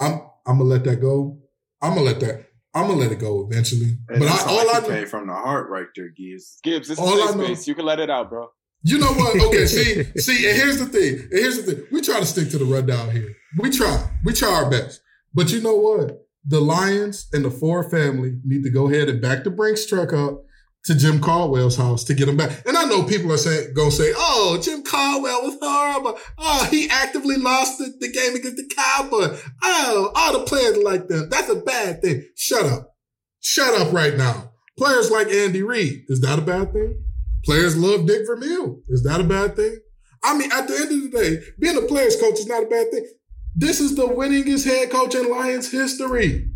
I'm 0.00 0.20
I'm 0.46 0.58
gonna 0.58 0.64
let 0.64 0.84
that 0.84 1.00
go. 1.00 1.38
I'm 1.82 1.90
gonna 1.94 2.02
let 2.02 2.20
that. 2.20 2.44
I'm 2.74 2.86
gonna 2.86 3.00
let 3.00 3.12
it 3.12 3.18
go 3.18 3.48
eventually. 3.50 3.96
And 4.08 4.20
but 4.20 4.28
I, 4.28 4.44
all 4.50 4.60
I 4.60 4.64
like 4.64 4.82
know, 4.84 4.88
came 4.90 5.06
from 5.06 5.26
the 5.26 5.32
heart 5.34 5.68
right 5.70 5.86
there, 5.96 6.10
Gibbs. 6.16 6.58
Gibbs, 6.62 6.88
this 6.88 6.98
All 6.98 7.14
is 7.16 7.22
I 7.22 7.26
safe 7.28 7.36
know- 7.36 7.44
space. 7.44 7.66
You 7.68 7.74
can 7.74 7.84
let 7.86 7.98
it 8.00 8.10
out, 8.10 8.30
bro. 8.30 8.48
You 8.82 8.98
know 8.98 9.12
what? 9.12 9.34
Okay, 9.48 9.66
see, 9.66 10.04
see, 10.20 10.48
and 10.48 10.56
here's 10.56 10.78
the 10.78 10.86
thing. 10.86 11.14
And 11.30 11.32
here's 11.32 11.64
the 11.64 11.72
thing. 11.74 11.84
We 11.90 12.00
try 12.00 12.20
to 12.20 12.26
stick 12.26 12.50
to 12.50 12.58
the 12.58 12.64
rundown 12.64 13.10
here. 13.10 13.34
We 13.58 13.70
try. 13.70 14.08
We 14.24 14.32
try 14.32 14.52
our 14.52 14.70
best. 14.70 15.00
But 15.34 15.50
you 15.52 15.60
know 15.60 15.74
what? 15.74 16.12
The 16.46 16.60
Lions 16.60 17.28
and 17.32 17.44
the 17.44 17.50
Ford 17.50 17.90
family 17.90 18.38
need 18.44 18.62
to 18.62 18.70
go 18.70 18.88
ahead 18.88 19.08
and 19.08 19.20
back 19.20 19.42
the 19.44 19.50
Brinks 19.50 19.84
truck 19.86 20.12
up 20.12 20.44
to 20.84 20.94
Jim 20.94 21.20
Caldwell's 21.20 21.76
house 21.76 22.04
to 22.04 22.14
get 22.14 22.28
him 22.28 22.36
back. 22.36 22.66
And 22.66 22.76
I 22.76 22.84
know 22.84 23.02
people 23.02 23.32
are 23.32 23.36
saying, 23.36 23.74
gonna 23.74 23.90
say, 23.90 24.12
"Oh, 24.16 24.58
Jim 24.62 24.82
Caldwell 24.82 25.42
was 25.42 25.58
horrible. 25.60 26.18
Oh, 26.38 26.66
he 26.70 26.88
actively 26.90 27.36
lost 27.36 27.78
the, 27.78 27.92
the 28.00 28.10
game 28.10 28.34
against 28.34 28.56
the 28.56 28.70
Cowboys. 28.74 29.42
Oh, 29.62 30.12
all 30.14 30.38
the 30.38 30.44
players 30.44 30.78
like 30.78 31.08
them. 31.08 31.28
That's 31.28 31.50
a 31.50 31.56
bad 31.56 32.02
thing. 32.02 32.24
Shut 32.36 32.64
up. 32.64 32.94
Shut 33.40 33.78
up 33.80 33.92
right 33.92 34.16
now. 34.16 34.52
Players 34.78 35.10
like 35.10 35.28
Andy 35.28 35.62
Reid, 35.62 36.04
is 36.08 36.20
that 36.20 36.38
a 36.38 36.42
bad 36.42 36.72
thing? 36.72 37.02
Players 37.44 37.76
love 37.76 38.06
Dick 38.06 38.22
Vermeil. 38.26 38.80
Is 38.88 39.02
that 39.02 39.20
a 39.20 39.24
bad 39.24 39.56
thing? 39.56 39.76
I 40.22 40.36
mean, 40.36 40.50
at 40.52 40.68
the 40.68 40.74
end 40.74 40.92
of 40.92 41.10
the 41.10 41.18
day, 41.18 41.42
being 41.58 41.76
a 41.76 41.82
player's 41.82 42.20
coach 42.20 42.38
is 42.38 42.46
not 42.46 42.64
a 42.64 42.66
bad 42.66 42.90
thing. 42.90 43.06
This 43.54 43.80
is 43.80 43.96
the 43.96 44.06
winningest 44.06 44.64
head 44.64 44.90
coach 44.90 45.14
in 45.14 45.30
Lions 45.30 45.70
history. 45.70 46.48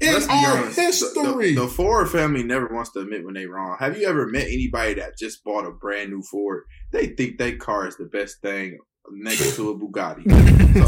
In 0.00 0.14
our 0.14 0.58
honest, 0.58 0.76
the- 0.76 0.82
history. 0.82 1.54
The, 1.54 1.62
the 1.62 1.68
Ford 1.68 2.08
family 2.08 2.42
never 2.42 2.68
wants 2.72 2.92
to 2.92 3.00
admit 3.00 3.24
when 3.24 3.34
they 3.34 3.46
wrong. 3.46 3.76
Have 3.78 3.98
you 3.98 4.06
ever 4.08 4.26
met 4.26 4.46
anybody 4.46 4.94
that 4.94 5.18
just 5.18 5.44
bought 5.44 5.66
a 5.66 5.70
brand 5.70 6.10
new 6.10 6.22
Ford? 6.22 6.64
They 6.92 7.08
think 7.08 7.38
their 7.38 7.56
car 7.56 7.86
is 7.86 7.96
the 7.96 8.06
best 8.06 8.40
thing 8.40 8.78
next 9.12 9.56
to 9.56 9.70
a 9.70 9.74
Bugatti. 9.78 10.24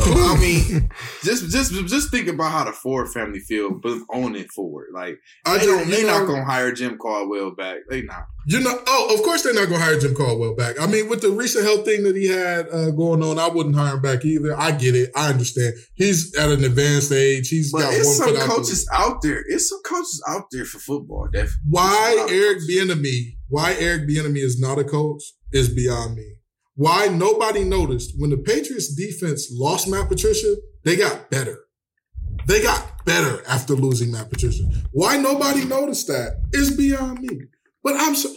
So, 0.05 0.13
I 0.13 0.37
mean, 0.41 0.89
just 1.23 1.51
just 1.51 1.73
just 1.87 2.11
think 2.11 2.29
about 2.29 2.51
how 2.53 2.65
the 2.65 2.73
Ford 2.73 3.09
family 3.09 3.41
feel, 3.41 3.71
but 3.75 3.99
own 4.11 4.37
it 4.37 4.51
Ford. 4.53 4.89
Like 4.93 5.19
I 5.45 5.59
they 5.59 5.67
don't, 5.67 5.89
they 5.91 6.03
know- 6.03 6.19
not 6.21 6.27
gonna 6.27 6.45
hire 6.45 6.73
Jim 6.73 6.99
Caldwell 6.99 7.51
back. 7.53 7.79
They 7.89 8.03
not. 8.03 8.25
You 8.45 8.59
know, 8.59 8.77
oh, 8.89 9.15
of 9.15 9.23
course 9.23 9.45
they're 9.45 9.55
not 9.55 9.69
going 9.69 9.79
to 9.79 9.87
hire 9.87 10.01
Jim 10.01 10.17
Caldwell 10.17 10.57
back. 10.57 10.75
I 10.81 10.89
mean, 10.89 11.09
with 11.09 11.21
the 11.21 11.31
recent 11.31 11.65
health 11.65 11.85
thing 11.85 12.03
that 12.03 12.17
he 12.17 12.27
had 12.27 12.67
uh, 12.73 12.91
going 12.91 13.23
on, 13.23 13.39
I 13.39 13.47
wouldn't 13.47 13.77
hire 13.77 13.95
him 13.95 14.03
back 14.03 14.25
either. 14.25 14.59
I 14.59 14.73
get 14.73 14.97
it. 14.97 15.13
I 15.15 15.29
understand. 15.31 15.75
He's 15.95 16.35
at 16.37 16.49
an 16.51 16.65
advanced 16.65 17.13
age. 17.13 17.49
He's 17.51 17.71
But 17.71 17.83
got 17.83 17.95
it's 17.95 18.05
one 18.05 18.17
some 18.17 18.29
foot 18.31 18.43
out 18.43 18.49
coaches 18.49 18.89
out 18.93 19.23
there. 19.23 19.45
It's 19.47 19.69
some 19.69 19.81
coaches 19.85 20.21
out 20.29 20.47
there 20.51 20.65
for 20.65 20.81
football. 20.81 21.29
Definitely. 21.33 21.55
Why 21.71 21.93
There's 21.93 22.17
a 22.17 22.17
lot 22.19 22.27
of 22.27 22.33
Eric 22.33 22.59
coaches. 22.59 22.69
Bieniemy? 22.91 23.37
Why 23.49 23.77
Eric 23.79 24.09
Bieniemy 24.09 24.39
is 24.39 24.59
not 24.61 24.77
a 24.81 24.85
coach 24.85 25.23
is 25.53 25.69
beyond 25.73 26.17
me. 26.17 26.32
Why 26.75 27.09
nobody 27.09 27.65
noticed 27.65 28.15
when 28.19 28.31
the 28.31 28.39
Patriots 28.39 28.95
defense 28.95 29.49
lost 29.53 29.89
Matt 29.89 30.09
Patricia? 30.09 30.57
They 30.85 30.97
got 30.97 31.31
better. 31.31 31.59
They 32.47 32.63
got 32.63 33.05
better 33.05 33.43
after 33.47 33.75
losing 33.75 34.11
Matt 34.11 34.31
Patricia. 34.31 34.65
Why 34.93 35.17
nobody 35.17 35.65
noticed 35.65 36.07
that 36.09 36.43
is 36.53 36.77
beyond 36.77 37.21
me. 37.21 37.43
But 37.83 37.95
I'm 37.99 38.15
so. 38.15 38.31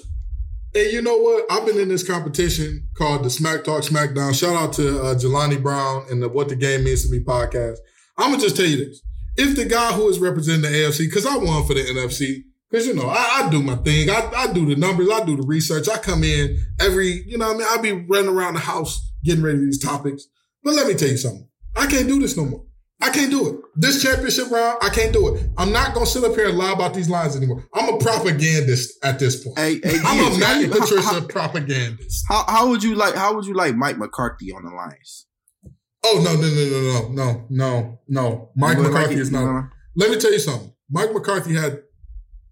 And 0.76 0.92
you 0.92 1.02
know 1.02 1.18
what? 1.18 1.46
I've 1.50 1.66
been 1.66 1.80
in 1.80 1.88
this 1.88 2.06
competition 2.06 2.90
called 2.98 3.24
the 3.24 3.30
Smack 3.30 3.64
Talk 3.64 3.84
Smackdown. 3.84 4.38
Shout 4.38 4.56
out 4.56 4.74
to 4.74 5.02
uh, 5.02 5.16
Jelani 5.16 5.62
Brown 5.62 6.06
and 6.12 6.22
the 6.22 6.28
What 6.28 6.50
the 6.50 6.56
Game 6.58 6.84
Means 6.84 7.06
to 7.06 7.12
Me 7.12 7.24
podcast. 7.24 7.78
I'm 8.18 8.32
gonna 8.32 8.42
just 8.42 8.58
tell 8.58 8.66
you 8.66 8.86
this: 8.86 9.02
if 9.38 9.56
the 9.56 9.66
guy 9.66 9.94
who 9.94 10.10
is 10.10 10.20
representing 10.20 10.64
the 10.64 10.78
AFC, 10.78 11.08
because 11.08 11.26
I 11.26 11.38
won 11.38 11.66
for 11.66 11.74
the 11.74 11.82
NFC, 11.82 12.44
because 12.70 12.88
you 12.88 12.94
know 12.96 13.08
I, 13.08 13.44
I 13.46 13.50
do 13.50 13.62
my 13.62 13.76
thing, 13.76 14.10
I, 14.10 14.32
I 14.36 14.54
do 14.54 14.66
the 14.66 14.76
numbers, 14.76 15.10
I 15.12 15.24
do 15.26 15.36
the 15.38 15.44
research, 15.48 15.88
I 15.90 15.98
come 15.98 16.24
in 16.24 16.58
every, 16.80 17.24
you 17.28 17.38
know, 17.38 17.54
what 17.54 17.56
I 17.80 17.82
mean, 17.82 17.96
I 17.96 18.00
be 18.00 18.06
running 18.08 18.30
around 18.30 18.56
the 18.56 18.60
house 18.62 19.12
getting 19.24 19.44
ready 19.44 19.58
for 19.60 19.66
these 19.66 19.82
topics. 19.84 20.26
But 20.64 20.74
let 20.74 20.88
me 20.88 20.94
tell 20.96 21.10
you 21.10 21.18
something: 21.18 21.48
I 21.76 21.86
can't 21.88 22.08
do 22.08 22.20
this 22.20 22.36
no 22.36 22.46
more. 22.46 22.64
I 23.02 23.10
can't 23.10 23.30
do 23.30 23.48
it. 23.50 23.60
This 23.76 24.02
championship 24.02 24.50
round, 24.50 24.80
I 24.82 24.90
can't 24.90 25.12
do 25.14 25.36
it. 25.36 25.50
I'm 25.58 25.72
not 25.72 25.94
gonna 25.94 26.06
sit 26.06 26.24
up 26.24 26.34
here 26.34 26.48
and 26.48 26.58
lie 26.58 26.72
about 26.72 26.94
these 26.94 27.10
lines 27.10 27.36
anymore. 27.36 27.64
I'm 27.74 27.94
a 27.94 27.98
propagandist 27.98 28.94
at 29.04 29.20
this 29.20 29.44
point. 29.44 29.60
Hey, 29.60 29.80
hey, 29.84 30.00
I'm 30.04 30.34
a 30.34 30.40
Matt 30.40 30.72
Patricia 30.72 31.02
how- 31.02 31.22
propagandist. 31.28 32.26
How 32.28 32.46
how 32.48 32.70
would 32.70 32.82
you 32.84 32.96
like 32.96 33.16
how 33.16 33.36
would 33.36 33.46
you 33.46 33.54
like 33.54 33.76
Mike 33.76 33.98
McCarthy 33.98 34.52
on 34.54 34.64
the 34.64 34.72
Lions? 34.72 35.28
Oh 36.04 36.22
no 36.24 36.36
no 36.36 36.48
no 36.50 36.70
no 36.70 37.10
no 37.10 37.10
no 37.10 37.46
no 37.50 38.00
no! 38.08 38.50
Mike 38.56 38.78
McCarthy 38.80 39.08
like 39.08 39.18
it? 39.18 39.20
is 39.20 39.32
not. 39.32 39.44
wanna- 39.44 39.72
Let 39.96 40.10
me 40.12 40.18
tell 40.18 40.32
you 40.32 40.40
something. 40.40 40.72
Mike 40.90 41.14
McCarthy 41.14 41.54
had. 41.56 41.82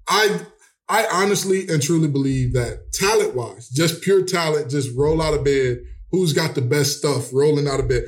I 0.08 0.42
I 0.90 1.08
honestly 1.12 1.68
and 1.70 1.82
truly 1.82 2.08
believe 2.08 2.54
that 2.54 2.92
talent 2.94 3.36
wise, 3.36 3.70
just 3.70 4.02
pure 4.02 4.24
talent, 4.26 4.70
just 4.70 4.96
roll 4.98 5.22
out 5.22 5.34
of 5.34 5.44
bed. 5.44 5.80
Who's 6.12 6.34
got 6.34 6.56
the 6.56 6.62
best 6.62 6.98
stuff 7.00 7.34
rolling 7.34 7.68
out 7.68 7.80
of 7.80 7.88
bed? 7.88 8.04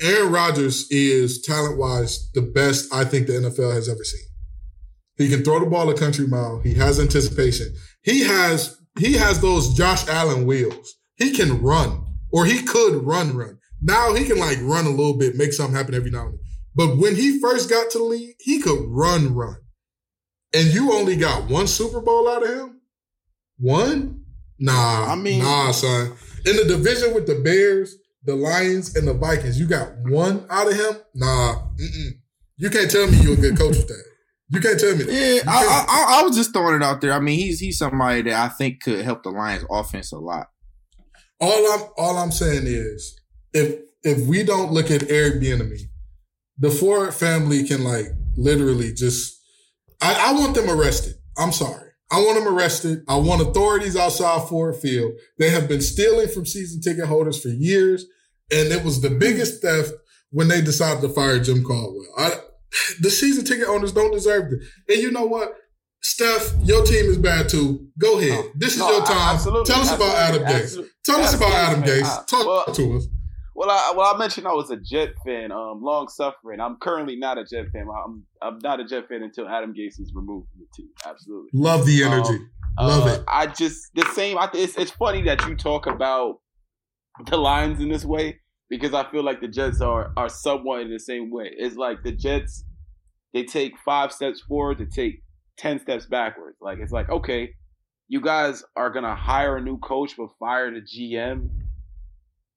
Aaron 0.00 0.30
Rodgers 0.30 0.88
is 0.90 1.42
talent 1.42 1.76
wise 1.76 2.30
the 2.32 2.42
best 2.42 2.92
I 2.94 3.04
think 3.04 3.26
the 3.26 3.32
NFL 3.34 3.74
has 3.74 3.88
ever 3.88 4.04
seen. 4.04 4.28
He 5.16 5.28
can 5.28 5.42
throw 5.42 5.58
the 5.58 5.66
ball 5.66 5.90
a 5.90 5.98
country 5.98 6.28
mile. 6.28 6.60
He 6.60 6.74
has 6.74 7.00
anticipation. 7.00 7.74
He 8.02 8.20
has 8.20 8.76
he 8.98 9.14
has 9.14 9.40
those 9.40 9.74
Josh 9.74 10.06
Allen 10.08 10.46
wheels. 10.46 10.94
He 11.16 11.32
can 11.32 11.60
run, 11.60 12.04
or 12.32 12.46
he 12.46 12.62
could 12.62 13.04
run, 13.04 13.36
run. 13.36 13.58
Now 13.82 14.14
he 14.14 14.24
can 14.24 14.38
like 14.38 14.58
run 14.62 14.86
a 14.86 14.90
little 14.90 15.16
bit, 15.16 15.36
make 15.36 15.52
something 15.52 15.74
happen 15.74 15.94
every 15.94 16.10
now 16.10 16.26
and 16.26 16.34
then. 16.34 16.40
But 16.74 16.96
when 16.98 17.16
he 17.16 17.40
first 17.40 17.68
got 17.68 17.90
to 17.90 17.98
the 17.98 18.04
league, 18.04 18.36
he 18.38 18.60
could 18.60 18.84
run, 18.86 19.34
run. 19.34 19.56
And 20.54 20.68
you 20.68 20.92
only 20.92 21.16
got 21.16 21.48
one 21.50 21.66
Super 21.66 22.00
Bowl 22.00 22.28
out 22.28 22.42
of 22.42 22.48
him? 22.48 22.80
One? 23.58 24.24
Nah. 24.58 25.12
I 25.12 25.14
mean- 25.16 25.42
nah, 25.42 25.72
son. 25.72 26.12
In 26.46 26.56
the 26.56 26.64
division 26.64 27.14
with 27.14 27.26
the 27.26 27.36
Bears, 27.36 27.96
the 28.24 28.34
Lions, 28.34 28.96
and 28.96 29.06
the 29.06 29.14
Vikings, 29.14 29.58
you 29.60 29.66
got 29.66 29.92
one 30.04 30.46
out 30.50 30.68
of 30.70 30.74
him? 30.74 30.96
Nah. 31.14 31.54
Mm-mm. 31.80 32.10
You 32.56 32.70
can't 32.70 32.90
tell 32.90 33.08
me 33.10 33.18
you're 33.18 33.34
a 33.34 33.36
good 33.36 33.56
coach 33.58 33.76
with 33.76 33.88
that. 33.88 34.04
You 34.50 34.60
can't 34.60 34.80
tell 34.80 34.96
me 34.96 35.04
that. 35.04 35.12
Yeah, 35.12 35.42
I. 35.50 35.84
I, 35.88 36.20
I- 36.20 36.22
was 36.22 36.34
just 36.36 36.52
throwing 36.52 36.74
it 36.76 36.82
out 36.82 37.00
there. 37.00 37.12
I 37.12 37.20
mean, 37.20 37.38
he's 37.38 37.60
he's 37.60 37.78
somebody 37.78 38.22
that 38.22 38.32
I 38.34 38.48
think 38.48 38.82
could 38.82 39.04
help 39.04 39.22
the 39.22 39.30
Lions 39.30 39.64
offense 39.70 40.10
a 40.12 40.18
lot. 40.18 40.48
all 41.40 41.72
I'm 41.72 41.88
all 41.98 42.16
I'm 42.16 42.32
saying 42.32 42.62
is 42.66 43.20
if 43.52 43.78
if 44.02 44.26
we 44.26 44.42
don't 44.44 44.72
look 44.72 44.90
at 44.90 45.10
Eric 45.10 45.34
Bieniemy, 45.42 45.80
the 46.56 46.70
Ford 46.70 47.12
family 47.14 47.62
can 47.68 47.84
like 47.84 48.06
literally 48.36 48.92
just 48.94 49.37
I, 50.00 50.30
I 50.30 50.32
want 50.32 50.54
them 50.54 50.70
arrested. 50.70 51.14
I'm 51.36 51.52
sorry. 51.52 51.90
I 52.10 52.16
want 52.20 52.42
them 52.42 52.52
arrested. 52.54 53.00
I 53.08 53.16
want 53.16 53.42
authorities 53.42 53.96
outside 53.96 54.48
Ford 54.48 54.76
Field. 54.76 55.12
They 55.38 55.50
have 55.50 55.68
been 55.68 55.82
stealing 55.82 56.28
from 56.28 56.46
season 56.46 56.80
ticket 56.80 57.06
holders 57.06 57.42
for 57.42 57.48
years, 57.48 58.06
and 58.50 58.72
it 58.72 58.82
was 58.84 59.02
the 59.02 59.10
biggest 59.10 59.60
theft 59.60 59.92
when 60.30 60.48
they 60.48 60.60
decided 60.62 61.02
to 61.02 61.08
fire 61.10 61.38
Jim 61.38 61.62
Caldwell. 61.62 62.06
I, 62.16 62.32
the 63.00 63.10
season 63.10 63.44
ticket 63.44 63.68
owners 63.68 63.92
don't 63.92 64.12
deserve 64.12 64.52
it. 64.52 64.60
And 64.92 65.02
you 65.02 65.10
know 65.10 65.26
what? 65.26 65.54
Steph, 66.00 66.54
your 66.62 66.84
team 66.84 67.06
is 67.06 67.18
bad 67.18 67.48
too. 67.48 67.88
Go 67.98 68.18
ahead. 68.18 68.32
Oh, 68.32 68.50
this 68.54 68.74
is 68.74 68.78
no, 68.78 68.90
your 68.90 69.04
time. 69.04 69.34
absolutely, 69.34 69.72
Tell 69.72 69.80
us 69.82 69.94
about 69.94 70.14
Adam 70.14 70.42
Gase. 70.44 70.86
Tell 71.04 71.20
us 71.20 71.34
about 71.34 71.52
Adam. 71.52 71.82
Uh, 71.82 72.22
Talk 72.24 72.46
well- 72.46 72.74
to 72.74 72.96
us. 72.96 73.06
Well, 73.58 73.70
I 73.70 73.92
well 73.96 74.14
I 74.14 74.16
mentioned 74.16 74.46
I 74.46 74.52
was 74.52 74.70
a 74.70 74.76
Jet 74.76 75.14
fan, 75.26 75.50
um, 75.50 75.82
long 75.82 76.06
suffering. 76.06 76.60
I'm 76.60 76.76
currently 76.76 77.16
not 77.16 77.38
a 77.38 77.44
Jet 77.44 77.66
fan. 77.72 77.88
I'm 78.04 78.24
I'm 78.40 78.58
not 78.62 78.78
a 78.78 78.84
Jet 78.84 79.08
fan 79.08 79.24
until 79.24 79.48
Adam 79.48 79.74
Gase 79.74 79.98
is 79.98 80.12
removed 80.14 80.46
from 80.52 80.60
the 80.60 80.66
team. 80.76 80.90
Absolutely. 81.04 81.50
Love 81.52 81.84
the 81.84 82.04
energy. 82.04 82.38
Um, 82.78 82.86
Love 82.86 83.06
Uh, 83.08 83.14
it. 83.14 83.24
I 83.26 83.46
just 83.48 83.92
the 83.96 84.04
same. 84.14 84.38
I, 84.38 84.48
it's 84.54 84.76
it's 84.78 84.92
funny 84.92 85.22
that 85.22 85.44
you 85.48 85.56
talk 85.56 85.88
about 85.88 86.36
the 87.26 87.36
Lions 87.36 87.80
in 87.80 87.88
this 87.88 88.04
way 88.04 88.38
because 88.70 88.94
I 88.94 89.10
feel 89.10 89.24
like 89.24 89.40
the 89.40 89.48
Jets 89.48 89.80
are 89.80 90.12
are 90.16 90.28
somewhat 90.28 90.82
in 90.82 90.92
the 90.92 91.00
same 91.00 91.28
way. 91.32 91.50
It's 91.56 91.74
like 91.74 92.04
the 92.04 92.12
Jets 92.12 92.62
they 93.34 93.42
take 93.42 93.72
five 93.84 94.12
steps 94.12 94.40
forward 94.40 94.78
to 94.78 94.86
take 94.86 95.24
ten 95.56 95.80
steps 95.80 96.06
backwards. 96.06 96.58
Like 96.60 96.78
it's 96.78 96.92
like 96.92 97.10
okay, 97.10 97.50
you 98.06 98.20
guys 98.20 98.62
are 98.76 98.90
gonna 98.90 99.16
hire 99.16 99.56
a 99.56 99.60
new 99.60 99.78
coach 99.78 100.16
but 100.16 100.28
fire 100.38 100.70
the 100.72 100.80
GM 100.80 101.48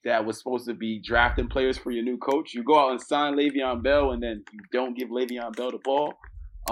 that 0.04 0.26
was 0.26 0.38
supposed 0.38 0.66
to 0.68 0.74
be 0.74 1.00
drafting 1.00 1.48
players 1.48 1.78
for 1.78 1.92
your 1.92 2.04
new 2.04 2.18
coach. 2.18 2.54
You 2.54 2.64
go 2.64 2.80
out 2.80 2.92
and 2.92 3.02
sign 3.02 3.36
Le'Veon 3.36 3.84
Bell 3.84 4.12
and 4.12 4.22
then 4.22 4.44
you 4.52 4.60
don't 4.72 4.98
give 4.98 5.10
Le'Veon 5.10 5.56
Bell 5.56 5.72
the 5.72 5.78
ball. 5.84 6.14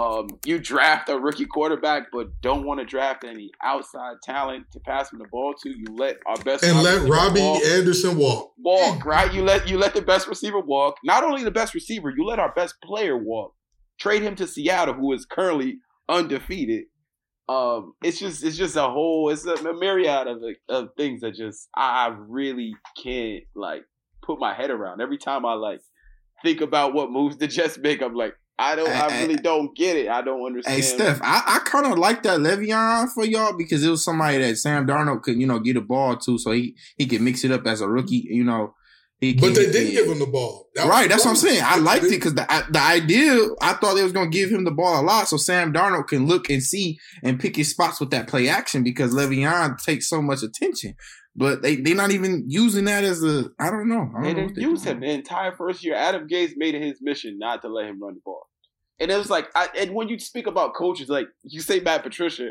Um, 0.00 0.28
you 0.46 0.58
draft 0.60 1.08
a 1.08 1.18
rookie 1.18 1.46
quarterback, 1.46 2.04
but 2.12 2.28
don't 2.42 2.64
want 2.64 2.78
to 2.78 2.86
draft 2.86 3.24
any 3.24 3.50
outside 3.62 4.16
talent 4.22 4.66
to 4.72 4.80
pass 4.80 5.12
him 5.12 5.18
the 5.18 5.26
ball 5.32 5.52
to. 5.62 5.68
You 5.68 5.84
let 5.96 6.16
our 6.26 6.36
best 6.36 6.62
And 6.62 6.82
let 6.82 7.08
Robbie 7.08 7.40
walk, 7.40 7.62
Anderson 7.64 8.16
walk. 8.16 8.52
walk, 8.58 9.04
right? 9.04 9.32
You 9.34 9.42
let 9.42 9.68
you 9.68 9.78
let 9.78 9.94
the 9.94 10.02
best 10.02 10.28
receiver 10.28 10.60
walk. 10.60 10.96
Not 11.04 11.24
only 11.24 11.42
the 11.42 11.50
best 11.50 11.74
receiver, 11.74 12.10
you 12.16 12.24
let 12.24 12.38
our 12.38 12.52
best 12.52 12.76
player 12.82 13.16
walk. 13.16 13.54
Trade 13.98 14.22
him 14.22 14.36
to 14.36 14.46
Seattle, 14.46 14.94
who 14.94 15.12
is 15.12 15.26
currently 15.26 15.78
undefeated. 16.08 16.84
Um, 17.50 17.94
it's 18.04 18.20
just 18.20 18.44
it's 18.44 18.56
just 18.56 18.76
a 18.76 18.82
whole 18.82 19.28
it's 19.30 19.44
a, 19.44 19.74
myriad 19.74 20.28
of 20.28 20.40
of 20.68 20.90
things 20.96 21.22
that 21.22 21.34
just 21.34 21.68
I 21.74 22.14
really 22.16 22.76
can't 23.02 23.42
like 23.56 23.82
put 24.22 24.38
my 24.38 24.54
head 24.54 24.70
around. 24.70 25.00
Every 25.00 25.18
time 25.18 25.44
I 25.44 25.54
like 25.54 25.80
think 26.44 26.60
about 26.60 26.94
what 26.94 27.10
moves 27.10 27.38
the 27.38 27.48
Jets 27.48 27.76
make, 27.76 28.02
I'm 28.02 28.14
like, 28.14 28.34
I 28.56 28.76
don't, 28.76 28.88
I 28.88 29.10
Hey, 29.10 29.26
really 29.26 29.36
don't 29.36 29.76
get 29.76 29.96
it. 29.96 30.08
I 30.08 30.22
don't 30.22 30.46
understand. 30.46 30.76
Hey 30.76 30.82
Steph, 30.82 31.20
I, 31.22 31.42
I 31.44 31.58
kind 31.64 31.86
of 31.86 31.98
like 31.98 32.22
that 32.22 32.38
Le'Veon 32.38 33.08
for 33.08 33.24
y'all 33.24 33.56
because 33.56 33.82
it 33.82 33.90
was 33.90 34.04
somebody 34.04 34.38
that 34.38 34.56
Sam 34.56 34.86
Darnold 34.86 35.22
could, 35.22 35.40
you 35.40 35.46
know, 35.48 35.58
get 35.58 35.76
a 35.76 35.80
ball 35.80 36.16
to, 36.18 36.38
so 36.38 36.52
he 36.52 36.76
he 36.98 37.06
could 37.06 37.20
mix 37.20 37.42
it 37.42 37.50
up 37.50 37.66
as 37.66 37.80
a 37.80 37.88
rookie. 37.88 38.28
You 38.30 38.44
know, 38.44 38.74
he 39.20 39.34
But 39.34 39.54
they 39.54 39.70
didn't 39.70 39.92
give 39.92 40.06
him 40.06 40.18
the 40.18 40.26
ball. 40.26 40.68
That 40.74 40.88
right, 40.88 41.08
that's 41.08 41.24
what 41.24 41.32
I'm 41.32 41.36
saying. 41.36 41.62
I 41.64 41.76
liked 41.76 42.04
it 42.06 42.10
because 42.10 42.34
the 42.34 42.50
I- 42.50 42.64
the 42.70 42.80
idea 42.80 43.48
I 43.60 43.74
thought 43.74 43.94
they 43.94 44.02
was 44.02 44.12
gonna 44.12 44.30
give 44.30 44.50
him 44.50 44.64
the 44.64 44.70
ball 44.70 45.00
a 45.00 45.04
lot, 45.04 45.28
so 45.28 45.36
Sam 45.36 45.72
Darnold 45.72 46.08
can 46.08 46.26
look 46.26 46.48
and 46.48 46.62
see 46.62 46.98
and 47.22 47.38
pick 47.38 47.56
his 47.56 47.70
spots 47.70 48.00
with 48.00 48.10
that 48.10 48.28
play 48.28 48.48
action 48.48 48.82
because 48.82 49.12
Le'Veon 49.14 49.76
takes 49.82 50.08
so 50.08 50.22
much 50.22 50.42
attention. 50.42 50.94
But 51.36 51.62
they 51.62 51.76
they 51.76 51.92
not 51.94 52.10
even 52.10 52.44
using 52.48 52.86
that 52.86 53.04
as 53.04 53.22
a 53.22 53.50
I 53.58 53.70
don't 53.70 53.88
know. 53.88 54.10
I 54.10 54.12
don't 54.14 54.22
They 54.22 54.28
know 54.28 54.34
didn't 54.40 54.54
they 54.56 54.62
use 54.62 54.82
doing. 54.82 54.96
him 54.96 55.00
the 55.02 55.10
entire 55.10 55.52
first 55.54 55.84
year. 55.84 55.94
Adam 55.94 56.26
Gase 56.26 56.52
made 56.56 56.74
it 56.74 56.82
his 56.82 56.98
mission 57.02 57.38
not 57.38 57.62
to 57.62 57.68
let 57.68 57.86
him 57.86 58.02
run 58.02 58.14
the 58.14 58.20
ball. 58.24 58.46
And 58.98 59.10
it 59.10 59.16
was 59.16 59.30
like, 59.30 59.48
I, 59.54 59.68
and 59.78 59.94
when 59.94 60.08
you 60.08 60.18
speak 60.18 60.46
about 60.46 60.74
coaches, 60.74 61.08
like 61.08 61.26
you 61.42 61.60
say 61.60 61.80
Matt 61.80 62.02
Patricia, 62.02 62.50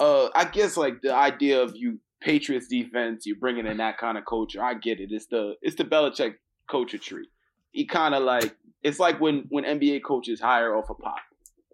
uh, 0.00 0.28
I 0.34 0.44
guess 0.44 0.76
like 0.76 1.02
the 1.02 1.14
idea 1.14 1.60
of 1.62 1.72
you 1.76 2.00
Patriots 2.20 2.66
defense, 2.68 3.24
you're 3.26 3.36
bringing 3.38 3.66
in 3.66 3.76
that 3.78 3.98
kind 3.98 4.18
of 4.18 4.24
culture. 4.26 4.62
I 4.62 4.74
get 4.74 5.00
it. 5.00 5.10
It's 5.12 5.26
the 5.26 5.54
it's 5.62 5.76
the 5.76 5.84
Belichick 5.84 6.34
coach 6.70 6.92
tree. 7.00 7.28
He 7.70 7.86
kind 7.86 8.14
of 8.14 8.22
like 8.24 8.56
it's 8.82 8.98
like 8.98 9.20
when 9.20 9.44
when 9.50 9.64
NBA 9.64 10.02
coaches 10.04 10.40
hire 10.40 10.74
off 10.76 10.90
a 10.90 10.94
pop, 10.94 11.16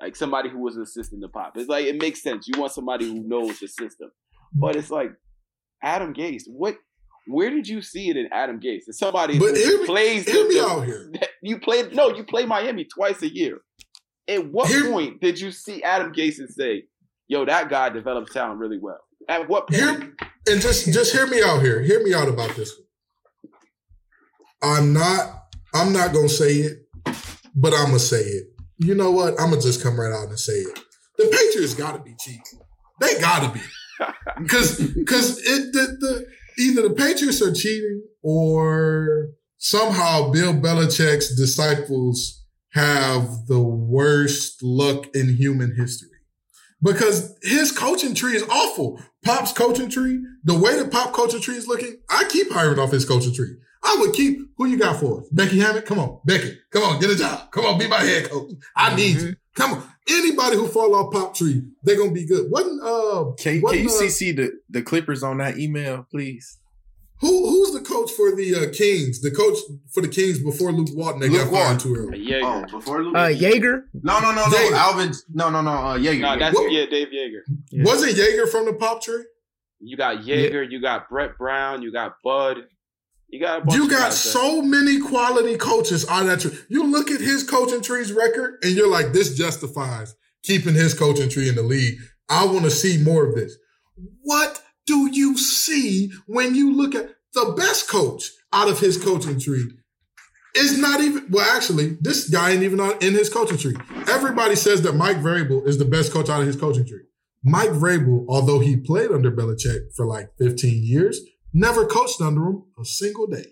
like 0.01 0.17
somebody 0.17 0.49
who 0.51 0.59
was 0.59 0.77
an 0.77 0.83
assistant 0.83 1.23
to 1.23 1.29
pop. 1.29 1.57
It's 1.57 1.69
like 1.69 1.87
it 1.87 2.01
makes 2.01 2.23
sense. 2.23 2.47
You 2.47 2.61
want 2.61 2.73
somebody 2.73 3.07
who 3.09 3.21
knows 3.27 3.59
the 3.61 3.69
system, 3.69 4.11
but 4.53 4.77
it's 4.77 4.91
like 4.91 5.13
Adam 5.83 6.13
Gase. 6.15 6.43
What? 6.47 6.77
Where 7.27 7.49
did 7.49 7.67
you 7.67 7.81
see 7.81 8.11
it 8.11 8.19
in 8.19 8.29
Adam 8.33 8.61
Gase? 8.61 8.83
It's 8.87 8.99
somebody 8.99 9.39
But 9.39 9.57
who 9.57 9.87
plays 9.87 10.27
Hear 10.31 10.43
the- 10.43 10.49
me 10.51 10.61
out 10.61 10.85
here. 10.85 11.11
you 11.43 11.59
played 11.59 11.95
no, 11.95 12.11
you 12.15 12.23
play 12.25 12.45
Miami 12.45 12.85
twice 12.85 13.23
a 13.23 13.35
year. 13.35 13.61
At 14.29 14.51
what 14.53 14.69
Here- 14.69 14.91
point 14.91 15.23
did 15.23 15.41
you 15.41 15.51
see 15.51 15.83
Adam 15.83 16.13
Gase 16.13 16.39
and 16.39 16.51
say, 16.51 16.85
"Yo, 17.29 17.47
that 17.47 17.71
guy 17.71 17.89
develops 17.89 18.33
talent 18.35 18.59
really 18.61 18.79
well"? 18.79 19.01
At 19.27 19.49
what 19.49 19.69
point? 19.69 20.13
And 20.49 20.61
just 20.61 20.93
just 20.93 21.13
hear 21.13 21.27
me 21.27 21.43
out 21.43 21.63
here. 21.63 21.83
Hear 21.83 22.03
me 22.03 22.15
out 22.15 22.29
about 22.29 22.55
this. 22.57 22.73
I'm 24.63 24.93
not 24.93 25.45
I'm 25.75 25.93
not 25.93 26.13
gonna 26.13 26.29
say 26.29 26.55
it, 26.55 26.87
but 27.55 27.75
I'm 27.75 27.87
gonna 27.87 27.99
say 27.99 28.21
it. 28.21 28.47
You 28.79 28.95
know 28.95 29.11
what? 29.11 29.39
I'm 29.41 29.51
gonna 29.51 29.61
just 29.61 29.83
come 29.83 29.99
right 29.99 30.13
out 30.13 30.29
and 30.29 30.39
say 30.39 30.55
it. 30.55 30.79
The 31.19 31.25
Patriots 31.25 31.75
gotta 31.75 32.01
be 32.01 32.15
cheating. 32.19 32.61
They 33.01 33.21
gotta 33.21 33.53
be. 33.53 33.61
Cause 34.49 34.79
cause 35.07 35.39
it 35.39 35.73
the, 35.73 35.97
the 36.01 36.27
either 36.59 36.89
the 36.89 36.95
Patriots 36.95 37.41
are 37.41 37.53
cheating 37.53 38.03
or 38.23 39.29
somehow 39.59 40.31
Bill 40.31 40.53
Belichick's 40.53 41.37
disciples 41.37 42.45
have 42.73 43.47
the 43.47 43.61
worst 43.61 44.63
luck 44.63 45.07
in 45.15 45.37
human 45.37 45.77
history. 45.77 46.14
Because 46.85 47.37
his 47.43 47.73
coaching 47.73 48.15
tree 48.15 48.37
is 48.37 48.43
awful. 48.45 49.01
Pop's 49.25 49.53
coaching 49.53 49.89
tree, 49.89 50.23
the 50.45 50.59
way 50.59 50.79
the 50.79 50.87
Pop 50.87 51.13
coaching 51.13 51.41
tree 51.41 51.57
is 51.57 51.67
looking, 51.67 51.99
I 52.11 52.25
keep 52.29 52.53
hiring 52.53 52.79
off 52.79 52.93
his 52.93 53.07
coaching 53.07 53.35
tree. 53.35 53.57
I 53.83 53.97
would 54.01 54.13
keep 54.13 54.39
who 54.57 54.67
you 54.67 54.79
got 54.79 55.01
for 55.01 55.21
us? 55.21 55.29
Becky 55.31 55.59
Hammon? 55.59 55.83
Come 55.83 55.99
on, 55.99 56.21
Becky. 56.25 56.59
Come 56.71 56.83
on, 56.83 57.01
get 57.01 57.11
a 57.11 57.17
job. 57.17 57.51
Come 57.51 57.65
on, 57.65 57.79
be 57.79 57.89
my 57.89 58.01
head 58.01 58.31
coach. 58.31 58.53
I 58.77 58.95
need 58.95 59.17
you. 59.17 59.35
Come 59.55 59.73
on. 59.73 59.89
Anybody 60.09 60.57
who 60.57 60.69
fall 60.69 60.95
off 60.95 61.13
Pop 61.13 61.35
tree, 61.35 61.63
they're 61.83 61.97
gonna 61.97 62.13
be 62.13 62.27
good. 62.27 62.51
Wasn't 62.51 62.83
uh 62.83 63.33
Can, 63.39 63.63
wasn't, 63.63 63.71
can 63.71 63.79
you 63.83 63.89
uh, 63.89 64.03
CC 64.03 64.37
the, 64.37 64.53
the 64.69 64.83
Clippers 64.83 65.23
on 65.23 65.39
that 65.39 65.59
email, 65.59 66.07
please? 66.11 66.59
Who 67.21 67.49
who's 67.49 67.73
the 67.73 67.81
coach 67.81 68.11
for 68.11 68.35
the 68.35 68.55
uh, 68.55 68.73
Kings? 68.73 69.21
The 69.21 69.31
coach 69.31 69.57
for 69.93 70.01
the 70.03 70.09
Kings 70.09 70.41
before 70.41 70.73
Luke 70.73 70.89
Walton 70.93 71.21
they 71.21 71.29
Luke 71.29 71.43
got 71.45 71.53
fired 71.53 71.63
Walton. 71.63 71.79
too 71.79 71.95
early. 71.97 72.27
Joerger. 72.27 72.67
Oh, 72.73 72.79
before 72.79 73.03
Luke. 73.05 73.15
Uh, 73.17 73.29
Joerger. 73.29 73.83
no, 74.03 74.21
no, 74.21 74.33
no, 74.33 74.45
no. 74.47 74.57
Joerger. 74.57 74.73
Alvin. 74.73 75.13
No, 75.33 75.51
no, 75.51 75.61
no. 75.63 75.71
Uh, 75.71 75.99
Joerger. 75.99 76.21
no, 76.21 76.39
that's 76.39 76.55
What- 76.55 76.73
yeah, 76.73 76.87
Dave 76.87 77.09
Joerger. 77.09 77.41
Yeah. 77.71 77.85
Wasn't 77.85 78.13
Joerger 78.17 78.49
from 78.49 78.67
the 78.67 78.75
Pop 78.75 79.03
tree? 79.03 79.25
You 79.81 79.97
got 79.97 80.19
Joerger, 80.25 80.71
you 80.71 80.81
got 80.81 81.09
Brett 81.09 81.37
Brown, 81.39 81.83
you 81.83 81.93
got 81.93 82.15
Bud, 82.25 82.59
you 83.29 83.39
got 83.41 83.63
a 83.63 83.65
bunch 83.65 83.77
You 83.77 83.89
got 83.89 84.01
guys 84.11 84.23
that- 84.25 84.31
so 84.31 84.63
many 84.63 84.99
quality 84.99 85.57
coaches 85.57 86.05
on 86.07 86.27
that 86.27 86.41
tree. 86.41 86.57
You 86.69 86.85
look 86.87 87.11
at 87.11 87.21
his 87.21 87.43
coaching 87.49 87.81
tree's 87.83 88.13
record 88.13 88.59
and 88.63 88.73
you're 88.75 88.91
like, 88.91 89.13
this 89.13 89.35
justifies 89.35 90.15
keeping 90.43 90.75
his 90.75 90.95
coaching 90.95 91.29
tree 91.29 91.49
in 91.49 91.55
the 91.55 91.63
league. 91.63 91.97
I 92.29 92.45
want 92.47 92.65
to 92.65 92.71
see 92.71 92.97
more 93.03 93.27
of 93.27 93.35
this. 93.35 93.57
What 94.23 94.61
do 94.87 95.11
you 95.13 95.37
see 95.37 96.13
when 96.27 96.55
you 96.55 96.75
look 96.75 96.95
at 96.95 97.11
the 97.35 97.55
best 97.57 97.89
coach 97.89 98.31
out 98.53 98.69
of 98.69 98.81
his 98.81 99.03
coaching 99.03 99.41
tree? 99.41 99.65
Is 100.57 100.79
not 100.79 101.01
even 101.01 101.27
well. 101.31 101.57
Actually, 101.57 101.97
this 102.01 102.31
guy 102.31 102.53
ain't 102.53 102.63
even 102.63 102.79
on, 102.79 102.93
in 103.01 103.15
his 103.15 103.29
coaching 103.29 103.59
tree. 103.59 103.75
Everybody 104.09 104.55
says 104.55 104.83
that 104.83 104.95
Mike 104.95 105.17
Vrabel 105.17 105.67
is 105.67 105.79
the 105.79 105.85
best 105.85 106.13
coach 106.13 106.29
out 106.29 106.41
of 106.41 106.47
his 106.47 106.55
coaching 106.55 106.87
tree. 106.87 107.03
Mike 107.43 107.71
Vrabel, 107.71 108.25
although 108.29 108.61
he 108.61 108.77
played 108.77 109.11
under 109.11 109.33
Belichick 109.33 109.95
for 109.97 110.07
like 110.07 110.31
15 110.39 110.85
years, 110.85 111.21
never 111.53 111.87
coached 111.87 112.21
under 112.21 112.47
him 112.47 112.63
a 112.81 112.85
single 112.85 113.27
day. 113.27 113.45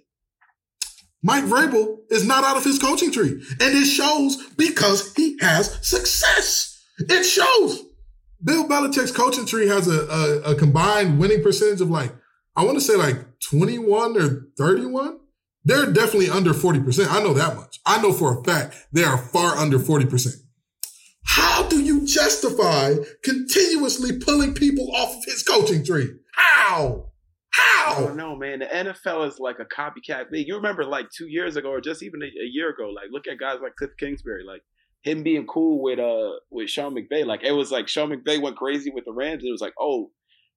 Mike 1.23 1.45
Vrabel 1.45 1.99
is 2.11 2.27
not 2.27 2.43
out 2.43 2.57
of 2.57 2.65
his 2.65 2.79
coaching 2.79 3.13
tree. 3.13 3.43
And 3.61 3.77
it 3.77 3.87
shows 3.87 4.37
because 4.57 5.13
he 5.15 5.39
has 5.41 5.87
success. 5.87 6.85
It 6.99 7.25
shows. 7.25 7.83
Bill 8.45 8.67
Belichick's 8.67 9.13
coaching 9.13 9.47
tree 9.47 9.69
has 9.69 9.87
a, 9.89 10.07
a, 10.07 10.53
a 10.53 10.55
combined 10.55 11.19
winning 11.19 11.43
percentage 11.43 11.81
of 11.81 11.91
like, 11.91 12.15
I 12.57 12.65
want 12.65 12.77
to 12.77 12.85
say 12.85 12.97
like 12.97 13.41
21 13.51 14.21
or 14.21 14.47
31. 14.59 15.19
They're 15.65 15.93
definitely 15.93 16.29
under 16.29 16.53
40%. 16.53 17.07
I 17.09 17.23
know 17.23 17.35
that 17.35 17.57
much. 17.57 17.79
I 17.87 18.03
know 18.03 18.13
for 18.13 18.41
a 18.41 18.45
fact 18.45 18.75
they 18.93 19.05
are 19.05 19.17
far 19.17 19.57
under 19.57 19.79
40%. 19.79 20.35
How 21.25 21.63
do 21.69 21.81
you 21.81 22.05
justify 22.05 22.95
continuously 23.23 24.19
pulling 24.19 24.55
people 24.55 24.91
off 24.95 25.17
of 25.17 25.25
his 25.25 25.45
coaching 25.45 25.85
tree? 25.85 26.09
How? 26.35 27.11
How? 27.53 27.95
I 27.97 28.01
don't 28.01 28.17
know, 28.17 28.35
man. 28.35 28.61
The 28.61 28.67
NFL 28.67 29.29
is 29.29 29.39
like 29.39 29.59
a 29.61 29.65
copycat 29.65 30.31
league. 30.33 30.49
You 30.49 30.57
remember 30.57 30.85
like 30.85 31.07
two 31.17 31.29
years 31.29 31.57
ago, 31.57 31.71
or 31.71 31.81
just 31.81 32.03
even 32.03 32.23
a, 32.23 32.27
a 32.27 32.49
year 32.51 32.71
ago, 32.71 32.89
like 32.89 33.07
look 33.11 33.29
at 33.29 33.39
guys 33.39 33.59
like 33.63 33.77
Cliff 33.77 33.91
Kingsbury, 33.99 34.43
like 34.45 34.63
him 35.03 35.23
being 35.23 35.47
cool 35.47 35.83
with 35.83 35.99
uh 35.99 36.33
with 36.51 36.71
Sean 36.71 36.95
McVay. 36.95 37.25
Like 37.27 37.43
it 37.43 37.53
was 37.53 37.71
like 37.71 37.89
Sean 37.89 38.11
McVay 38.11 38.41
went 38.41 38.57
crazy 38.57 38.91
with 38.91 39.05
the 39.05 39.13
Rams. 39.13 39.43
It 39.45 39.51
was 39.51 39.61
like, 39.61 39.75
oh, 39.79 40.11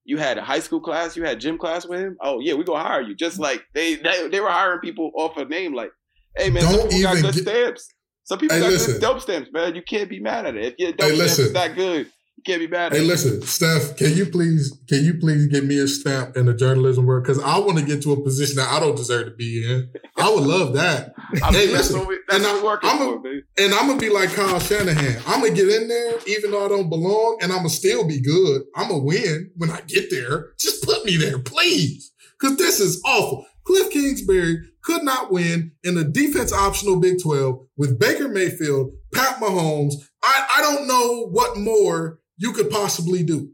you 0.03 0.17
had 0.17 0.37
a 0.37 0.43
high 0.43 0.59
school 0.59 0.79
class, 0.79 1.15
you 1.17 1.23
had 1.23 1.39
gym 1.39 1.57
class 1.57 1.85
with 1.87 1.99
him. 1.99 2.17
Oh 2.21 2.39
yeah, 2.39 2.53
we 2.53 2.63
gonna 2.63 2.83
hire 2.83 3.01
you. 3.01 3.15
Just 3.15 3.39
like 3.39 3.63
they 3.73 3.95
they, 3.95 4.27
they 4.29 4.39
were 4.39 4.49
hiring 4.49 4.79
people 4.79 5.11
off 5.15 5.35
a 5.37 5.45
name. 5.45 5.73
Like, 5.73 5.91
hey 6.37 6.49
man, 6.49 6.63
some 6.63 6.73
Don't 6.77 6.89
people 6.91 7.03
got 7.13 7.21
good 7.21 7.33
get- 7.33 7.41
stamps. 7.43 7.89
Some 8.23 8.39
people 8.39 8.55
Hey, 8.55 8.61
got 8.63 8.71
listen. 8.71 8.93
good 8.93 9.01
dope 9.01 9.21
stamps, 9.21 9.49
man. 9.53 9.75
You 9.75 9.83
can't 9.83 10.09
be 10.09 10.19
mad 10.19 10.47
at 10.47 10.55
it. 10.55 10.65
If 10.65 10.79
your 10.79 10.91
dope 10.93 11.11
Hey, 11.11 11.27
stamp 11.27 11.39
is 11.47 11.53
that 11.53 11.75
good, 11.75 12.11
can't 12.45 12.59
be 12.59 12.67
mad 12.67 12.93
Hey, 12.93 13.01
listen, 13.01 13.41
Steph, 13.41 13.97
can 13.97 14.15
you 14.15 14.25
please, 14.27 14.77
can 14.87 15.03
you 15.03 15.15
please 15.15 15.47
give 15.47 15.65
me 15.65 15.79
a 15.79 15.87
stamp 15.87 16.37
in 16.37 16.45
the 16.45 16.53
journalism 16.53 17.05
world? 17.05 17.23
Because 17.23 17.41
I 17.41 17.57
want 17.59 17.79
to 17.79 17.85
get 17.85 18.03
to 18.03 18.13
a 18.13 18.21
position 18.23 18.57
that 18.57 18.71
I 18.71 18.79
don't 18.79 18.95
deserve 18.95 19.25
to 19.25 19.31
be 19.31 19.65
in. 19.69 19.89
I 20.17 20.33
would 20.33 20.43
love 20.43 20.73
that. 20.73 21.13
I 21.43 21.51
mean, 21.51 21.53
hey, 21.53 21.67
that's 21.67 21.89
listen, 21.89 21.99
what, 21.99 22.07
we, 22.07 22.19
that's 22.27 22.43
and 22.45 22.53
what 22.53 22.63
we're 22.63 22.69
working 22.69 22.89
I'm 22.89 23.01
a- 23.01 23.21
for. 23.21 23.27
And 23.57 23.73
I'm 23.73 23.87
gonna 23.87 23.99
be 23.99 24.09
like 24.09 24.33
Kyle 24.33 24.59
Shanahan. 24.59 25.21
I'm 25.27 25.41
gonna 25.41 25.53
get 25.53 25.69
in 25.69 25.87
there, 25.87 26.19
even 26.27 26.51
though 26.51 26.65
I 26.65 26.69
don't 26.69 26.89
belong, 26.89 27.39
and 27.41 27.51
I'm 27.51 27.59
gonna 27.59 27.69
still 27.69 28.07
be 28.07 28.21
good. 28.21 28.63
I'm 28.75 28.89
gonna 28.89 29.03
win 29.03 29.51
when 29.55 29.71
I 29.71 29.81
get 29.87 30.09
there. 30.11 30.49
Just 30.59 30.83
put 30.83 31.03
me 31.05 31.17
there, 31.17 31.39
please, 31.39 32.11
because 32.39 32.57
this 32.57 32.79
is 32.79 33.01
awful. 33.05 33.45
Cliff 33.65 33.89
Kingsbury 33.91 34.59
could 34.83 35.03
not 35.03 35.31
win 35.31 35.71
in 35.83 35.97
a 35.97 36.03
defense 36.03 36.53
optional 36.53 36.99
Big 36.99 37.19
12 37.21 37.65
with 37.77 37.97
Baker 37.97 38.27
Mayfield, 38.27 38.91
Pat 39.13 39.37
Mahomes. 39.37 39.93
I, 40.23 40.47
I 40.57 40.61
don't 40.61 40.87
know 40.87 41.27
what 41.31 41.57
more 41.57 42.19
you 42.37 42.51
could 42.53 42.69
possibly 42.69 43.23
do. 43.23 43.51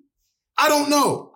I 0.58 0.70
don't 0.70 0.90
know. 0.90 1.34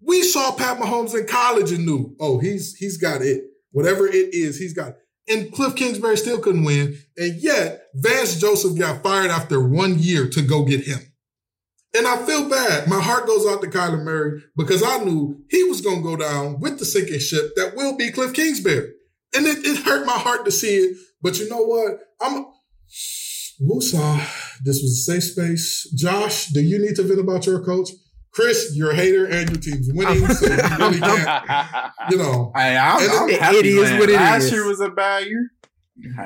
We 0.00 0.22
saw 0.22 0.52
Pat 0.52 0.78
Mahomes 0.78 1.18
in 1.18 1.26
college 1.26 1.72
and 1.72 1.84
knew, 1.84 2.14
oh, 2.20 2.38
he's 2.38 2.76
he's 2.76 2.98
got 2.98 3.22
it. 3.22 3.42
Whatever 3.72 4.06
it 4.06 4.34
is, 4.34 4.58
he's 4.58 4.72
got 4.72 4.90
it. 4.90 4.98
And 5.28 5.52
Cliff 5.52 5.76
Kingsbury 5.76 6.16
still 6.16 6.38
couldn't 6.38 6.64
win. 6.64 6.96
And 7.16 7.34
yet, 7.42 7.82
Vance 7.94 8.40
Joseph 8.40 8.78
got 8.78 9.02
fired 9.02 9.30
after 9.30 9.60
one 9.60 9.98
year 9.98 10.28
to 10.30 10.42
go 10.42 10.64
get 10.64 10.84
him. 10.84 11.00
And 11.94 12.06
I 12.06 12.16
feel 12.24 12.48
bad. 12.48 12.88
My 12.88 13.00
heart 13.00 13.26
goes 13.26 13.46
out 13.46 13.60
to 13.62 13.68
Kyler 13.68 14.02
Murray 14.02 14.42
because 14.56 14.82
I 14.82 14.98
knew 14.98 15.42
he 15.50 15.64
was 15.64 15.80
going 15.80 15.98
to 15.98 16.02
go 16.02 16.16
down 16.16 16.60
with 16.60 16.78
the 16.78 16.84
sinking 16.84 17.18
ship 17.18 17.52
that 17.56 17.74
will 17.76 17.96
be 17.96 18.10
Cliff 18.10 18.32
Kingsbury. 18.34 18.92
And 19.34 19.46
it, 19.46 19.58
it 19.64 19.84
hurt 19.84 20.06
my 20.06 20.18
heart 20.18 20.44
to 20.44 20.50
see 20.50 20.76
it. 20.76 20.96
But 21.20 21.38
you 21.38 21.48
know 21.48 21.62
what? 21.62 21.98
I'm 22.20 22.46
Musa. 23.60 24.20
This 24.64 24.82
was 24.82 24.92
a 24.92 25.12
safe 25.12 25.24
space. 25.24 25.90
Josh, 25.94 26.46
do 26.48 26.60
you 26.60 26.78
need 26.78 26.96
to 26.96 27.02
vent 27.02 27.20
about 27.20 27.46
your 27.46 27.62
coach? 27.64 27.90
Chris, 28.32 28.72
you're 28.74 28.90
a 28.90 28.94
hater 28.94 29.24
and 29.26 29.48
your 29.50 29.58
team's 29.58 29.88
winning, 29.92 30.26
so 30.28 30.46
you 30.46 30.52
really 30.78 31.00
can't. 31.00 31.92
You 32.10 32.18
know, 32.18 32.52
Hey, 32.54 32.76
I'm, 32.76 33.02
And 33.02 33.10
I'm 33.12 33.28
it- 33.30 33.40
happy, 33.40 33.56
it 33.58 33.66
is 33.66 33.82
man. 33.90 33.98
what 33.98 34.08
it 34.10 34.14
Last 34.14 34.44
is. 34.44 34.52
year 34.52 34.66
was 34.66 34.80
a 34.80 34.90
bad 34.90 35.26
year. 35.26 35.50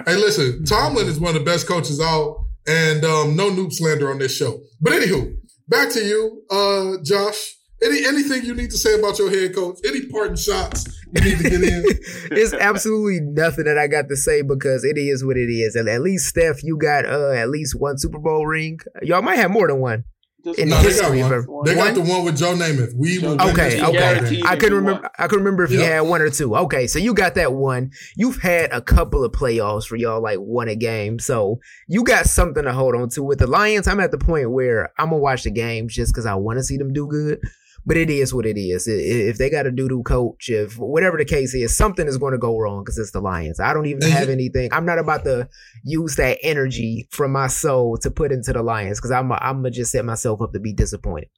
Hey, 0.06 0.16
listen, 0.16 0.64
Tomlin 0.64 1.06
is 1.06 1.18
one 1.18 1.34
of 1.34 1.40
the 1.42 1.44
best 1.50 1.66
coaches 1.66 2.00
out, 2.00 2.44
and 2.66 3.02
um, 3.04 3.34
no 3.36 3.50
noob 3.50 3.72
slander 3.72 4.10
on 4.10 4.18
this 4.18 4.36
show. 4.36 4.60
But 4.82 4.92
anywho, 4.92 5.34
back 5.68 5.88
to 5.92 6.00
you, 6.04 6.42
uh, 6.50 6.96
Josh. 7.02 7.56
Any 7.84 8.04
anything 8.06 8.44
you 8.44 8.54
need 8.54 8.70
to 8.70 8.78
say 8.78 8.98
about 8.98 9.18
your 9.18 9.30
head 9.30 9.54
coach? 9.54 9.78
Any 9.84 10.06
parting 10.06 10.36
shots 10.36 10.86
you 11.14 11.20
need 11.24 11.38
to 11.38 11.42
get 11.50 11.62
in? 11.62 11.82
it's 12.30 12.52
absolutely 12.52 13.20
nothing 13.20 13.64
that 13.64 13.78
I 13.78 13.86
got 13.88 14.08
to 14.08 14.16
say 14.16 14.42
because 14.42 14.84
it 14.84 14.96
is 14.98 15.24
what 15.24 15.36
it 15.36 15.50
is. 15.50 15.74
And 15.74 15.88
at 15.88 16.00
least 16.02 16.26
Steph, 16.28 16.62
you 16.62 16.76
got 16.78 17.04
uh 17.06 17.30
at 17.32 17.48
least 17.48 17.74
one 17.78 17.98
Super 17.98 18.18
Bowl 18.18 18.46
ring. 18.46 18.78
Y'all 19.02 19.22
might 19.22 19.36
have 19.36 19.50
more 19.50 19.66
than 19.68 19.80
one. 19.80 20.04
Just 20.44 20.58
In 20.58 20.70
No, 20.70 20.82
the 20.82 20.88
they 20.88 20.96
got 21.00 21.10
one. 21.10 21.18
every- 21.20 21.46
They 21.66 21.74
got 21.76 21.84
One? 21.84 21.94
the 21.94 22.12
one 22.12 22.24
with 22.24 22.36
Joe 22.36 22.54
Namath. 22.56 22.94
We 22.96 23.20
will. 23.20 23.40
Okay, 23.50 23.80
okay. 23.80 24.42
I 24.44 24.54
if 24.54 24.58
couldn't 24.58 24.74
remember. 24.78 25.08
I 25.16 25.28
couldn't 25.28 25.44
remember 25.44 25.62
if 25.62 25.70
you 25.70 25.78
had 25.80 26.00
one 26.00 26.20
or 26.20 26.30
two. 26.30 26.56
Okay, 26.56 26.88
so 26.88 26.98
you 26.98 27.14
got 27.14 27.36
that 27.36 27.52
one. 27.52 27.90
You've 28.16 28.42
had 28.42 28.72
a 28.72 28.80
couple 28.80 29.22
of 29.24 29.30
playoffs 29.30 29.86
for 29.86 29.94
y'all, 29.94 30.20
like 30.20 30.38
won 30.40 30.66
a 30.68 30.74
game. 30.74 31.20
So 31.20 31.60
you 31.86 32.02
got 32.02 32.26
something 32.26 32.64
to 32.64 32.72
hold 32.72 32.96
on 32.96 33.08
to. 33.10 33.22
With 33.22 33.38
the 33.38 33.46
Lions, 33.46 33.86
I'm 33.86 34.00
at 34.00 34.10
the 34.10 34.18
point 34.18 34.50
where 34.50 34.90
I'm 34.98 35.10
gonna 35.10 35.18
watch 35.18 35.44
the 35.44 35.52
games 35.52 35.94
just 35.94 36.12
because 36.12 36.26
I 36.26 36.34
want 36.34 36.58
to 36.58 36.64
see 36.64 36.76
them 36.76 36.92
do 36.92 37.06
good. 37.06 37.38
But 37.84 37.96
it 37.96 38.10
is 38.10 38.32
what 38.32 38.46
it 38.46 38.56
is. 38.56 38.86
I- 38.86 38.92
i- 38.92 39.28
If 39.30 39.38
they 39.38 39.50
got 39.50 39.66
a 39.66 39.70
doo 39.72 39.88
doo 39.88 40.02
coach, 40.04 40.48
if 40.48 40.78
whatever 40.78 41.16
the 41.18 41.24
case 41.24 41.52
is, 41.54 41.76
something 41.76 42.06
is 42.06 42.16
going 42.16 42.32
to 42.32 42.38
go 42.38 42.56
wrong 42.58 42.84
because 42.84 42.96
it's 42.96 43.10
the 43.10 43.20
Lions. 43.20 43.58
I 43.58 43.74
don't 43.74 43.86
even 43.86 44.02
have 44.02 44.28
anything. 44.28 44.68
I'm 44.72 44.86
not 44.86 44.98
about 45.00 45.24
to 45.24 45.48
use 45.84 46.14
that 46.16 46.38
energy 46.42 47.08
from 47.10 47.32
my 47.32 47.48
soul 47.48 47.96
to 47.98 48.10
put 48.10 48.30
into 48.30 48.52
the 48.52 48.62
Lions 48.62 48.98
because 48.98 49.10
I'm 49.10 49.32
I'm 49.32 49.56
gonna 49.56 49.70
just 49.70 49.90
set 49.90 50.04
myself 50.04 50.40
up 50.40 50.52
to 50.52 50.60
be 50.60 50.72
disappointed. 50.72 51.28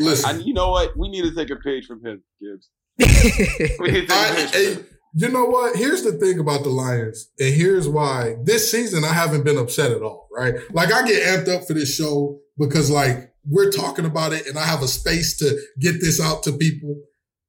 Listen, 0.00 0.36
And 0.36 0.44
you 0.46 0.52
know 0.54 0.70
what? 0.70 0.96
We 0.98 1.08
need 1.08 1.22
to 1.22 1.34
take 1.34 1.50
a 1.50 1.56
page 1.56 1.86
from 1.86 2.04
him, 2.04 2.22
Gibbs. 2.40 2.68
We 3.80 3.90
need 3.90 4.00
to 4.02 4.06
take 4.06 4.10
a 4.10 4.14
I, 4.14 4.34
page 4.34 4.50
from 4.50 4.60
I- 4.60 4.64
him. 4.80 4.86
you 5.14 5.28
know 5.28 5.44
what? 5.46 5.76
Here's 5.76 6.02
the 6.02 6.12
thing 6.12 6.38
about 6.40 6.62
the 6.64 6.68
Lions, 6.70 7.30
and 7.38 7.54
here's 7.54 7.88
why 7.88 8.36
this 8.44 8.70
season 8.70 9.04
I 9.04 9.12
haven't 9.12 9.44
been 9.44 9.56
upset 9.56 9.92
at 9.92 10.02
all, 10.02 10.28
right? 10.36 10.54
Like 10.72 10.92
I 10.92 11.06
get 11.06 11.22
amped 11.22 11.48
up 11.48 11.66
for 11.66 11.72
this 11.74 11.94
show 11.94 12.40
because 12.58 12.90
like 12.90 13.32
we're 13.48 13.70
talking 13.70 14.04
about 14.04 14.32
it 14.32 14.46
and 14.46 14.58
I 14.58 14.64
have 14.64 14.82
a 14.82 14.88
space 14.88 15.36
to 15.38 15.58
get 15.80 16.00
this 16.00 16.20
out 16.20 16.42
to 16.44 16.52
people. 16.52 16.96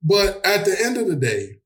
But 0.03 0.45
at 0.45 0.65
the 0.65 0.77
end 0.83 0.97
of 0.97 1.07
the 1.07 1.15
day, 1.15 1.59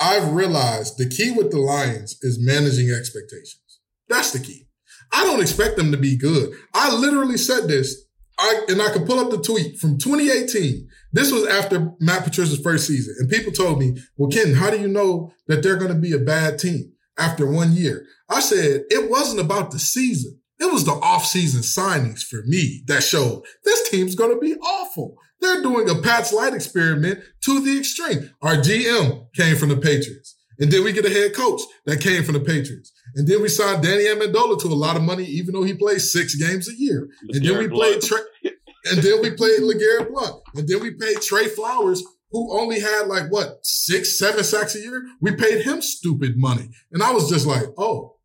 I've 0.00 0.32
realized 0.32 0.98
the 0.98 1.08
key 1.08 1.30
with 1.30 1.50
the 1.50 1.58
Lions 1.58 2.18
is 2.22 2.38
managing 2.40 2.90
expectations. 2.90 3.80
That's 4.08 4.32
the 4.32 4.40
key. 4.40 4.66
I 5.12 5.24
don't 5.24 5.40
expect 5.40 5.76
them 5.76 5.92
to 5.92 5.96
be 5.96 6.16
good. 6.16 6.54
I 6.74 6.94
literally 6.94 7.38
said 7.38 7.68
this. 7.68 8.04
I, 8.38 8.66
and 8.68 8.82
I 8.82 8.92
can 8.92 9.06
pull 9.06 9.18
up 9.18 9.30
the 9.30 9.40
tweet 9.40 9.78
from 9.78 9.96
2018. 9.96 10.86
This 11.12 11.32
was 11.32 11.46
after 11.46 11.92
Matt 12.00 12.24
Patricia's 12.24 12.60
first 12.60 12.86
season. 12.86 13.14
And 13.18 13.30
people 13.30 13.50
told 13.50 13.78
me, 13.78 13.96
well, 14.18 14.28
Ken, 14.28 14.52
how 14.52 14.68
do 14.68 14.78
you 14.78 14.88
know 14.88 15.32
that 15.46 15.62
they're 15.62 15.78
going 15.78 15.92
to 15.92 15.98
be 15.98 16.12
a 16.12 16.18
bad 16.18 16.58
team 16.58 16.92
after 17.18 17.50
one 17.50 17.72
year? 17.72 18.04
I 18.28 18.40
said, 18.40 18.82
it 18.90 19.10
wasn't 19.10 19.40
about 19.40 19.70
the 19.70 19.78
season. 19.78 20.38
It 20.58 20.72
was 20.72 20.84
the 20.84 20.92
off-season 20.92 21.62
signings 21.62 22.22
for 22.22 22.42
me 22.46 22.82
that 22.86 23.02
showed 23.02 23.42
this 23.64 23.88
team's 23.90 24.14
going 24.14 24.34
to 24.34 24.40
be 24.40 24.54
awful. 24.54 25.16
They're 25.40 25.62
doing 25.62 25.88
a 25.88 26.00
Pat's 26.00 26.32
Light 26.32 26.54
experiment 26.54 27.20
to 27.44 27.60
the 27.60 27.78
extreme. 27.78 28.30
Our 28.42 28.56
GM 28.56 29.32
came 29.34 29.56
from 29.56 29.68
the 29.68 29.76
Patriots. 29.76 30.36
And 30.58 30.72
then 30.72 30.84
we 30.84 30.92
get 30.92 31.04
a 31.04 31.10
head 31.10 31.34
coach 31.34 31.60
that 31.84 32.00
came 32.00 32.24
from 32.24 32.34
the 32.34 32.40
Patriots. 32.40 32.92
And 33.14 33.28
then 33.28 33.42
we 33.42 33.48
signed 33.48 33.82
Danny 33.82 34.04
Amendola 34.04 34.58
to 34.60 34.68
a 34.68 34.74
lot 34.74 34.96
of 34.96 35.02
money, 35.02 35.24
even 35.24 35.52
though 35.52 35.62
he 35.62 35.74
plays 35.74 36.10
six 36.10 36.34
games 36.34 36.68
a 36.68 36.74
year. 36.74 37.08
And 37.28 37.44
then 37.44 37.58
we 37.58 37.68
played. 37.68 38.00
Trey, 38.00 38.20
and 38.90 39.02
then 39.02 39.20
we 39.20 39.32
played 39.32 39.60
LeGarrette 39.60 40.10
Blunt. 40.10 40.42
And 40.54 40.66
then 40.66 40.80
we 40.80 40.92
paid 40.92 41.20
Trey 41.20 41.48
Flowers, 41.48 42.02
who 42.30 42.58
only 42.58 42.80
had 42.80 43.06
like 43.06 43.30
what, 43.30 43.58
six, 43.62 44.18
seven 44.18 44.44
sacks 44.44 44.74
a 44.74 44.80
year? 44.80 45.04
We 45.20 45.36
paid 45.36 45.62
him 45.64 45.82
stupid 45.82 46.38
money. 46.38 46.70
And 46.90 47.02
I 47.02 47.12
was 47.12 47.28
just 47.28 47.46
like, 47.46 47.64
oh, 47.76 48.16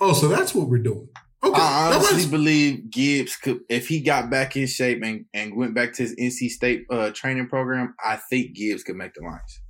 oh, 0.00 0.12
so 0.12 0.28
that's 0.28 0.54
what 0.54 0.68
we're 0.68 0.78
doing. 0.78 1.08
Okay. 1.42 1.60
I 1.60 1.92
honestly 1.94 2.16
was- 2.16 2.26
believe 2.26 2.90
Gibbs 2.90 3.36
could, 3.36 3.60
if 3.68 3.88
he 3.88 4.00
got 4.00 4.28
back 4.30 4.56
in 4.56 4.66
shape 4.66 5.02
and, 5.02 5.24
and 5.32 5.56
went 5.56 5.74
back 5.74 5.92
to 5.94 6.02
his 6.02 6.14
NC 6.16 6.50
State 6.50 6.84
uh, 6.90 7.10
training 7.10 7.48
program, 7.48 7.94
I 8.04 8.16
think 8.28 8.54
Gibbs 8.54 8.82
could 8.82 8.96
make 8.96 9.14
the 9.14 9.22
Lions. 9.22 9.60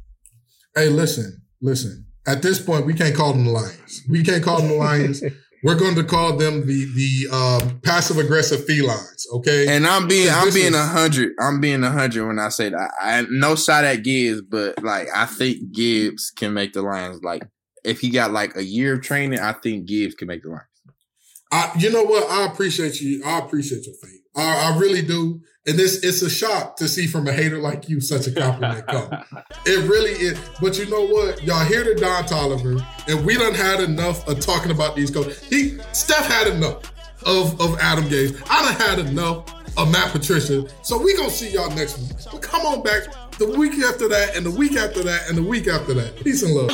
hey, 0.74 0.88
listen, 0.88 1.42
listen. 1.62 2.06
At 2.26 2.42
this 2.42 2.60
point, 2.60 2.86
we 2.86 2.94
can't 2.94 3.14
call 3.14 3.32
them 3.32 3.44
the 3.44 3.50
Lions. 3.52 4.02
We 4.08 4.22
can't 4.22 4.42
call 4.42 4.58
them 4.58 4.68
the 4.68 4.74
Lions. 4.74 5.22
We're 5.62 5.78
going 5.78 5.94
to 5.96 6.04
call 6.04 6.36
them 6.38 6.66
the 6.66 6.86
the 6.94 7.36
um, 7.36 7.80
passive 7.80 8.16
aggressive 8.16 8.64
felines. 8.64 9.26
Okay. 9.34 9.68
And 9.68 9.86
I'm 9.86 10.08
being, 10.08 10.30
I'm 10.30 10.52
being 10.54 10.74
a 10.74 10.86
hundred. 10.86 11.32
I'm 11.38 11.60
being 11.60 11.84
a 11.84 11.90
hundred 11.90 12.26
when 12.26 12.38
I 12.38 12.48
say 12.48 12.70
that. 12.70 12.90
I 12.98 13.26
no 13.28 13.56
shot 13.56 13.84
at 13.84 14.02
Gibbs, 14.02 14.40
but 14.40 14.82
like 14.82 15.08
I 15.14 15.26
think 15.26 15.72
Gibbs 15.72 16.30
can 16.34 16.54
make 16.54 16.72
the 16.72 16.80
Lions. 16.80 17.22
Like 17.22 17.42
if 17.84 18.00
he 18.00 18.08
got 18.08 18.32
like 18.32 18.56
a 18.56 18.64
year 18.64 18.94
of 18.94 19.02
training, 19.02 19.38
I 19.38 19.52
think 19.52 19.86
Gibbs 19.86 20.14
can 20.14 20.28
make 20.28 20.42
the 20.42 20.48
Lions. 20.48 20.64
I, 21.52 21.72
you 21.78 21.90
know 21.90 22.04
what? 22.04 22.30
I 22.30 22.46
appreciate 22.46 23.00
you. 23.00 23.22
I 23.24 23.38
appreciate 23.38 23.84
your 23.86 23.94
faith. 23.96 24.20
I, 24.36 24.72
I 24.72 24.78
really 24.78 25.02
do. 25.02 25.40
And 25.66 25.78
this, 25.78 26.02
it's 26.02 26.22
a 26.22 26.30
shock 26.30 26.76
to 26.76 26.88
see 26.88 27.06
from 27.06 27.26
a 27.26 27.32
hater 27.32 27.58
like 27.58 27.88
you 27.88 28.00
such 28.00 28.26
a 28.26 28.32
compliment 28.32 28.86
come. 28.86 29.10
It 29.66 29.88
really 29.88 30.12
is. 30.12 30.38
But 30.60 30.78
you 30.78 30.88
know 30.88 31.06
what? 31.06 31.42
Y'all 31.42 31.64
hear 31.64 31.84
the 31.84 31.94
Don 31.94 32.24
Tolliver, 32.24 32.84
and 33.08 33.26
we 33.26 33.36
done 33.36 33.54
had 33.54 33.80
enough 33.80 34.26
of 34.26 34.40
talking 34.40 34.70
about 34.70 34.96
these 34.96 35.10
coaches. 35.10 35.38
He, 35.44 35.78
Steph 35.92 36.26
had 36.26 36.46
enough 36.46 36.90
of, 37.26 37.60
of 37.60 37.78
Adam 37.78 38.04
Gase. 38.04 38.42
I 38.48 38.62
done 38.64 38.80
had 38.80 38.98
enough 39.10 39.52
of 39.76 39.92
Matt 39.92 40.12
Patricia. 40.12 40.66
So 40.82 40.98
we 41.00 41.14
gonna 41.14 41.28
see 41.30 41.50
y'all 41.50 41.68
next 41.70 41.98
week. 41.98 42.12
But 42.32 42.40
come 42.40 42.62
on 42.62 42.82
back 42.82 43.02
the 43.38 43.46
week 43.46 43.78
after 43.80 44.08
that, 44.08 44.34
and 44.34 44.46
the 44.46 44.50
week 44.50 44.76
after 44.76 45.02
that, 45.02 45.28
and 45.28 45.36
the 45.36 45.42
week 45.42 45.68
after 45.68 45.92
that. 45.94 46.16
Peace 46.24 46.42
and 46.42 46.54
love. 46.54 46.70